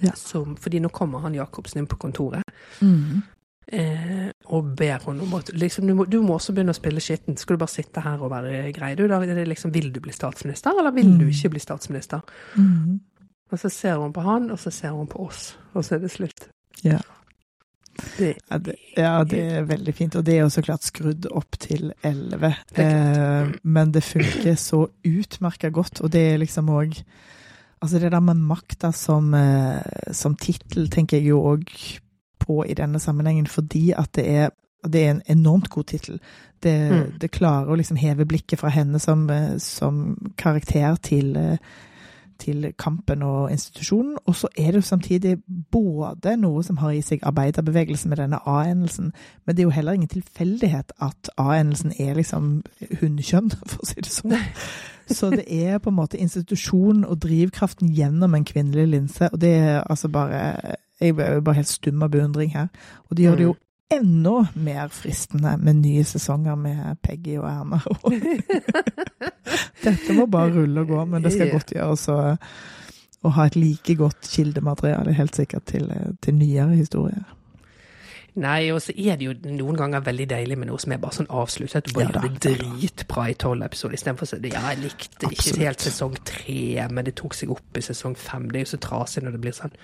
Ja. 0.00 0.12
Som, 0.16 0.56
fordi 0.56 0.80
nå 0.80 0.88
kommer 0.92 1.20
han 1.20 1.34
Jacobsen 1.36 1.78
inn 1.82 1.86
på 1.88 1.98
kontoret 2.00 2.42
Mm. 2.80 3.22
eh, 3.72 4.30
og 4.46 4.70
ber 4.76 4.98
henne 5.04 5.22
om 5.22 5.34
at 5.34 5.50
liksom, 5.52 5.86
du, 5.86 5.94
må, 5.94 6.04
du 6.08 6.22
må 6.22 6.34
også 6.38 6.52
begynne 6.56 6.72
å 6.72 6.78
spille 6.78 7.00
skitten. 7.04 7.36
Skal 7.36 7.56
du 7.56 7.60
bare 7.60 7.68
sitte 7.74 8.00
her 8.00 8.18
og 8.22 8.30
være 8.32 8.72
grei? 8.72 8.94
Du, 8.96 9.06
da 9.08 9.18
liksom, 9.20 9.72
vil 9.74 9.92
du 9.92 10.00
bli 10.00 10.12
statsminister, 10.12 10.72
eller 10.78 10.90
vil 10.96 11.12
du 11.18 11.24
Mm. 11.26 11.30
ikke 11.30 11.50
bli 11.50 11.60
statsminister? 11.60 12.20
Mm. 12.56 13.00
Og 13.50 13.58
så 13.58 13.68
ser 13.68 13.96
hun 13.98 14.12
på 14.12 14.20
han, 14.20 14.50
og 14.50 14.58
så 14.58 14.70
ser 14.70 14.90
hun 14.94 15.06
på 15.10 15.26
oss, 15.26 15.56
og 15.74 15.84
så 15.84 15.94
er 15.96 16.04
det 16.04 16.10
slutt. 16.10 16.48
Ja. 16.84 17.00
Det, 18.18 18.36
Ja, 18.50 18.58
det, 18.58 18.74
ja, 18.96 19.24
det 19.24 19.40
er 19.52 19.64
veldig 19.68 19.94
fint. 19.94 20.14
Og 20.16 20.24
det 20.24 20.34
er 20.34 20.44
jo 20.44 20.52
så 20.54 20.62
klart 20.62 20.86
skrudd 20.86 21.26
opp 21.26 21.58
til 21.60 21.92
11. 22.02 22.54
Er 22.76 23.42
Eh, 23.42 23.50
men 23.62 23.92
det 23.92 24.02
funker 24.06 24.54
så 24.54 24.86
utmerka 25.04 25.68
godt, 25.68 26.00
og 26.00 26.12
det 26.12 26.20
er 26.34 26.38
liksom 26.38 26.70
òg 26.70 27.02
Altså 27.82 27.98
det 27.98 28.10
der 28.12 28.20
med 28.20 28.36
makta 28.36 28.90
som, 28.92 29.32
eh, 29.34 30.12
som 30.12 30.34
tittel 30.36 30.90
tenker 30.90 31.16
jeg 31.16 31.30
jo 31.30 31.38
òg 31.40 31.64
på 32.38 32.62
i 32.68 32.74
denne 32.74 33.00
sammenhengen, 33.00 33.46
fordi 33.46 33.92
at 33.96 34.12
det 34.14 34.28
er 34.28 34.50
det 34.84 35.06
er 35.06 35.10
en 35.10 35.22
enormt 35.26 35.68
god 35.68 35.84
tittel. 35.84 36.20
Det, 36.62 36.90
Mm. 36.90 37.18
det 37.18 37.30
klarer 37.30 37.68
å 37.68 37.76
liksom 37.76 37.96
heve 37.96 38.24
blikket 38.26 38.58
fra 38.58 38.68
henne 38.68 38.98
som, 38.98 39.30
eh, 39.30 39.58
som 39.58 40.16
karakter 40.36 40.96
til, 41.02 41.36
eh, 41.36 41.56
til 42.40 42.70
kampen 42.78 43.22
og 43.22 43.50
institusjonen. 43.52 44.16
Og 44.26 44.36
så 44.36 44.48
er 44.58 44.72
det 44.72 44.82
jo 44.82 44.88
samtidig 44.88 45.36
både 45.72 46.36
noe 46.40 46.62
som 46.66 46.80
har 46.80 46.94
i 46.96 47.02
seg 47.04 47.24
arbeiderbevegelsen 47.26 48.10
med 48.10 48.22
denne 48.22 48.40
A-endelsen, 48.48 49.12
men 49.44 49.56
det 49.56 49.62
er 49.62 49.68
jo 49.68 49.76
heller 49.76 49.98
ingen 49.98 50.12
tilfeldighet 50.12 50.92
at 51.02 51.30
A-endelsen 51.38 51.92
er 51.98 52.16
liksom 52.18 52.52
hundkjønn 53.00 53.52
for 53.70 53.84
å 53.84 53.90
si 53.90 54.00
det 54.00 54.12
sånn. 54.14 54.36
Så 55.10 55.30
det 55.34 55.46
er 55.50 55.80
på 55.82 55.90
en 55.90 55.98
måte 55.98 56.20
institusjonen 56.22 57.04
og 57.04 57.18
drivkraften 57.24 57.90
gjennom 57.94 58.34
en 58.34 58.46
kvinnelig 58.46 58.86
linse, 58.86 59.30
og 59.32 59.40
det 59.40 59.54
er 59.58 59.82
altså 59.82 60.08
bare 60.08 60.76
Jeg 61.00 61.16
er 61.18 61.40
bare 61.40 61.54
helt 61.56 61.68
stum 61.68 62.02
av 62.02 62.10
beundring 62.12 62.50
her. 62.52 62.66
Og 63.08 63.16
det 63.16 63.24
gjør 63.24 63.36
det 63.36 63.44
jo 63.44 63.54
enda 63.90 64.46
mer 64.54 64.88
fristende 64.94 65.56
med 65.58 65.80
nye 65.82 66.04
sesonger 66.06 66.54
med 66.54 67.00
Peggy 67.02 67.38
og 67.40 67.48
Erna. 67.50 67.80
Dette 69.84 70.14
må 70.14 70.28
bare 70.30 70.54
rulle 70.54 70.84
og 70.84 70.92
gå, 70.92 71.02
men 71.10 71.24
det 71.24 71.34
skal 71.34 71.50
godt 71.54 71.74
gjøres 71.74 72.06
å, 72.12 72.20
ha 73.34 73.46
et 73.46 73.58
like 73.58 73.96
godt 73.98 74.30
kildemateriale, 74.30 75.12
helt 75.18 75.36
sikkert, 75.36 75.66
til, 75.72 75.90
til 76.22 76.38
nyere 76.38 76.78
historier. 76.78 77.26
Nei, 78.40 78.70
og 78.70 78.78
så 78.82 78.94
er 78.94 79.18
det 79.18 79.26
jo 79.26 79.32
noen 79.58 79.76
ganger 79.76 80.04
veldig 80.06 80.26
deilig 80.30 80.56
med 80.60 80.70
noe 80.70 80.78
som 80.80 80.94
er 80.94 81.00
bare 81.02 81.18
sånn 81.18 81.30
avsluttet. 81.34 81.88
Du 81.88 81.96
bare 81.96 82.06
Ja 82.06 82.22
gjør 82.22 82.36
det 82.38 82.60
dritbra 82.60 83.26
i 83.32 83.34
tolv 83.34 83.66
episoder, 83.66 83.98
istedenfor 83.98 84.28
å 84.28 84.30
si 84.30 84.52
ja, 84.52 84.62
jeg 84.70 84.82
likte 84.84 85.26
ikke 85.26 85.34
Absolutt. 85.34 85.62
helt 85.64 85.86
sesong 85.88 86.18
tre, 86.30 86.60
men 86.94 87.08
det 87.08 87.16
tok 87.18 87.34
seg 87.36 87.50
opp 87.56 87.80
i 87.80 87.82
sesong 87.84 88.14
fem. 88.16 88.46
Det 88.50 88.60
er 88.60 88.68
jo 88.68 88.70
så 88.76 88.80
trasig 88.86 89.26
når 89.26 89.34
det 89.34 89.42
blir 89.42 89.56
sånn. 89.56 89.74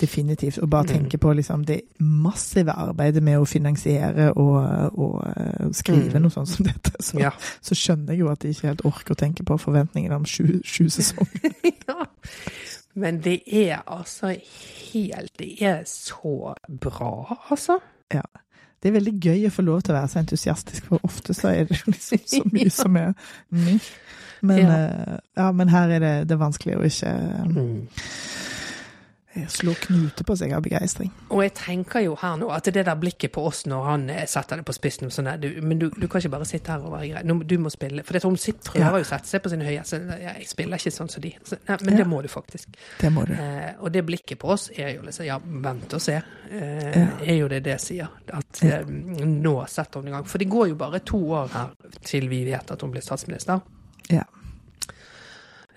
Definitivt. 0.00 0.58
Og 0.58 0.70
bare 0.70 0.82
Mm. 0.84 0.88
tenke 0.88 1.18
på 1.18 1.32
liksom, 1.34 1.64
det 1.66 1.80
massive 2.00 2.70
arbeidet 2.72 3.22
med 3.22 3.38
å 3.38 3.44
finansiere 3.46 4.32
og, 4.36 4.92
og 4.98 5.24
eh, 5.36 5.68
skrive 5.72 6.12
Mm. 6.18 6.22
noe 6.22 6.30
sånt 6.30 6.48
som 6.48 6.64
dette. 6.66 6.92
Så, 7.00 7.18
Ja. 7.18 7.30
så 7.62 7.74
skjønner 7.74 8.12
jeg 8.12 8.18
jo 8.20 8.28
at 8.30 8.38
de 8.40 8.48
ikke 8.48 8.68
helt 8.68 8.84
orker 8.84 9.14
å 9.14 9.18
tenke 9.18 9.44
på 9.44 9.58
forventningene 9.58 10.14
om 10.14 10.24
sju, 10.24 10.60
sju 10.64 10.88
sesonger. 10.88 11.52
ja. 11.88 12.04
Men 12.94 13.20
det 13.20 13.42
er 13.46 13.82
altså 13.86 14.34
helt 14.92 15.32
Det 15.38 15.62
er 15.62 15.82
så 15.86 16.54
bra, 16.68 17.36
altså. 17.50 17.78
Ja. 18.14 18.22
Det 18.82 18.88
er 18.88 19.00
veldig 19.00 19.20
gøy 19.20 19.46
å 19.46 19.50
få 19.50 19.62
lov 19.64 19.82
til 19.82 19.94
å 19.94 19.98
være 19.98 20.08
så 20.08 20.18
entusiastisk, 20.22 20.84
for 20.86 21.00
ofte 21.04 21.34
så 21.34 21.48
er 21.48 21.64
det 21.64 21.80
liksom 21.86 22.18
så 22.26 22.42
mye 22.54 22.70
som 22.70 22.96
er 22.96 23.12
mye. 23.50 23.80
Men, 24.40 24.58
Ja. 24.58 24.76
eh, 24.86 25.18
ja, 25.36 25.52
men 25.52 25.68
her 25.68 25.88
er 25.90 25.98
det, 25.98 26.28
det 26.28 26.34
er 26.36 26.44
vanskelig 26.44 26.76
å 26.78 26.84
ikke 26.86 27.10
Mm. 27.48 27.88
Eh, 29.38 29.46
slå 29.48 29.72
knute 29.80 30.24
på 30.26 30.34
seg 30.36 30.52
av 30.56 30.62
begeistring. 30.66 31.10
Og 31.30 31.42
jeg 31.44 31.52
tenker 31.54 32.02
jo 32.04 32.16
her 32.20 32.36
nå 32.40 32.50
at 32.54 32.68
det 32.74 32.84
der 32.86 32.98
blikket 33.00 33.32
på 33.34 33.44
oss 33.48 33.64
når 33.70 33.84
han 33.88 34.04
eh, 34.10 34.24
setter 34.28 34.60
det 34.60 34.66
på 34.68 34.74
spissen 34.76 35.10
sånn 35.14 35.30
Men 35.62 35.78
du, 35.78 35.88
du 35.94 36.06
kan 36.08 36.20
ikke 36.20 36.32
bare 36.34 36.48
sitte 36.48 36.72
her 36.74 36.84
og 36.84 36.92
være 36.96 37.08
grei. 37.14 37.22
Du 37.48 37.56
må 37.62 37.70
spille. 37.72 38.02
For 38.04 38.12
det, 38.18 38.22
hun 38.26 38.36
sitter, 38.36 38.72
prøver 38.72 38.86
Ja. 38.86 39.02
jo 39.02 39.06
å 39.06 39.10
sette 39.12 39.28
seg 39.30 39.42
på 39.44 39.52
sin 39.54 39.64
høye. 39.64 39.84
Så, 39.88 40.00
jeg 40.20 40.46
spiller 40.50 40.76
ikke 40.82 40.92
sånn 40.98 41.08
som 41.12 41.22
de. 41.24 41.32
Så, 41.46 41.56
nei, 41.68 41.78
men 41.84 41.94
Ja. 41.94 42.02
det 42.02 42.06
må 42.10 42.22
du 42.22 42.28
faktisk. 42.28 42.68
Det 43.00 43.12
må 43.12 43.24
du. 43.26 43.32
Eh, 43.32 43.72
og 43.80 43.92
det 43.92 44.04
blikket 44.06 44.38
på 44.38 44.48
oss 44.56 44.68
er 44.76 44.94
jo 44.96 45.02
liksom 45.06 45.26
Ja, 45.26 45.38
vent 45.44 45.94
og 45.94 46.00
se. 46.02 46.20
Eh, 46.50 46.98
Ja. 46.98 47.06
Er 47.24 47.34
jo 47.40 47.48
det 47.48 47.62
det 47.64 47.80
sier. 47.80 48.08
At 48.32 48.62
eh, 48.64 48.84
nå 48.88 49.54
setter 49.68 50.00
hun 50.00 50.08
i 50.08 50.10
gang. 50.16 50.24
For 50.26 50.38
det 50.38 50.48
går 50.50 50.68
jo 50.68 50.74
bare 50.80 50.98
to 51.00 51.18
år 51.30 51.48
her 51.52 51.70
til 52.04 52.28
vi 52.28 52.44
vet 52.44 52.70
at 52.70 52.80
hun 52.82 52.90
blir 52.92 53.02
statsminister. 53.02 53.60
Ja. 54.10 54.22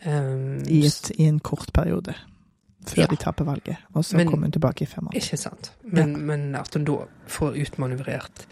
Um, 0.06 0.64
I, 0.66 0.86
et, 0.88 1.12
I 1.20 1.28
en 1.30 1.40
kort 1.40 1.70
periode. 1.74 2.16
Før 2.88 3.02
Ja. 3.02 3.06
de 3.06 3.16
taper 3.16 3.44
valget. 3.46 3.78
Og 3.94 4.04
så 4.06 4.18
Men- 4.18 4.28
kommer 4.28 4.46
hun 4.48 4.52
tilbake 4.52 4.82
i 4.82 4.86
fem 4.86 5.08
år. 5.08 5.12
Ikke 5.16 5.38
sant. 5.38 5.72
Men, 5.84 6.26
men 6.26 6.56
at 6.56 6.74
hun 6.74 6.84
da 6.84 6.96
får 7.28 7.54
utmanøvrert 7.62 8.46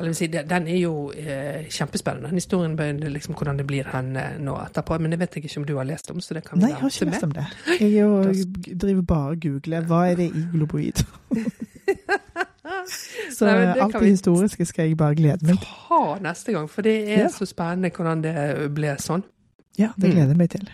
Eller 0.00 0.12
si, 0.12 0.26
Den 0.28 0.68
er 0.68 0.76
jo 0.78 1.10
eh, 1.10 1.64
kjempespennende, 1.70 2.28
den 2.28 2.34
historien, 2.38 2.76
liksom, 3.00 3.34
hvordan 3.34 3.56
det 3.58 3.66
blir 3.66 3.84
hen 3.92 4.16
eh, 4.16 4.38
nå 4.38 4.54
etterpå. 4.56 4.98
Men 5.00 5.10
det 5.10 5.18
vet 5.18 5.34
jeg 5.34 5.44
ikke 5.44 5.58
om 5.58 5.64
du 5.66 5.76
har 5.76 5.84
lest 5.84 6.10
om, 6.10 6.20
så 6.20 6.34
det 6.34 6.44
kan 6.44 6.58
vi 6.58 6.62
Nei, 6.64 6.70
jeg 6.70 6.78
har 6.80 6.88
ikke 6.88 7.10
lest 7.10 7.22
om 7.24 7.32
det. 7.32 7.46
Jeg 7.80 7.92
jo, 7.92 8.22
driver 8.78 9.02
bare 9.02 9.30
og 9.30 9.40
googler. 9.40 9.80
Hva 9.86 10.04
er 10.10 10.14
det 10.16 10.30
i 10.36 10.44
globoid? 10.52 11.02
Så 13.30 13.44
Nei, 13.46 13.54
det 13.74 13.82
alt 13.82 13.92
det 13.92 14.00
vi- 14.02 14.08
historiske 14.10 14.64
skal 14.66 14.88
jeg 14.88 14.96
bare 14.96 15.14
glede 15.14 15.46
meg 15.46 15.58
til. 15.58 15.66
Ha 15.88 16.18
neste 16.22 16.52
gang, 16.52 16.68
for 16.70 16.82
det 16.82 17.08
er 17.12 17.18
Ja. 17.22 17.28
så 17.28 17.44
spennende 17.46 17.90
hvordan 17.90 18.22
det 18.22 18.74
ble 18.74 18.96
sånn. 18.98 19.22
Ja, 19.78 19.88
det 19.96 20.04
Mm. 20.10 20.14
gleder 20.14 20.26
jeg 20.28 20.36
meg 20.36 20.50
til. 20.50 20.68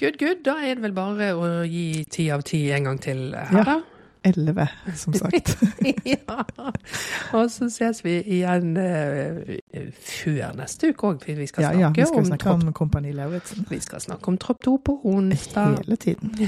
Good, 0.00 0.16
good. 0.18 0.42
Da 0.44 0.54
er 0.64 0.74
det 0.78 0.82
vel 0.86 0.92
bare 0.96 1.32
å 1.36 1.48
gi 1.68 2.04
ti 2.10 2.30
av 2.32 2.42
ti 2.48 2.62
en 2.72 2.84
gang 2.88 3.00
til 3.04 3.34
her, 3.36 3.50
Ja. 3.58 3.64
da. 3.64 3.80
elleve, 4.24 4.66
som 4.96 5.12
sagt. 5.16 5.54
ja. 6.04 6.38
Og 7.36 7.50
så 7.52 7.68
ses 7.72 8.00
vi 8.04 8.18
igjen 8.38 8.74
uh, 8.76 9.54
før 9.96 10.56
neste 10.56 10.90
uke 10.92 11.06
òg, 11.14 11.22
for 11.24 11.40
vi 11.40 11.46
skal 11.48 11.64
snakke, 11.68 11.80
ja, 11.80 11.90
vi 11.96 12.04
skal 12.08 12.18
om, 12.24 12.28
snakke 12.32 12.50
om, 12.52 12.66
om 12.68 12.72
Kompani 12.76 13.12
Lauritzen. 13.16 13.66
vi 13.70 13.80
skal 13.80 14.00
snakke 14.04 14.28
om 14.32 14.36
Tropp 14.40 14.60
2 14.64 14.76
på 14.84 14.98
onsdag. 15.04 15.80
Hele 15.84 15.96
tiden. 15.96 16.32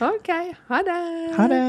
Ja, 0.00 0.08
OK, 0.08 0.32
ha 0.68 0.82
det. 0.88 1.00
ha 1.36 1.48
det. 1.52 1.64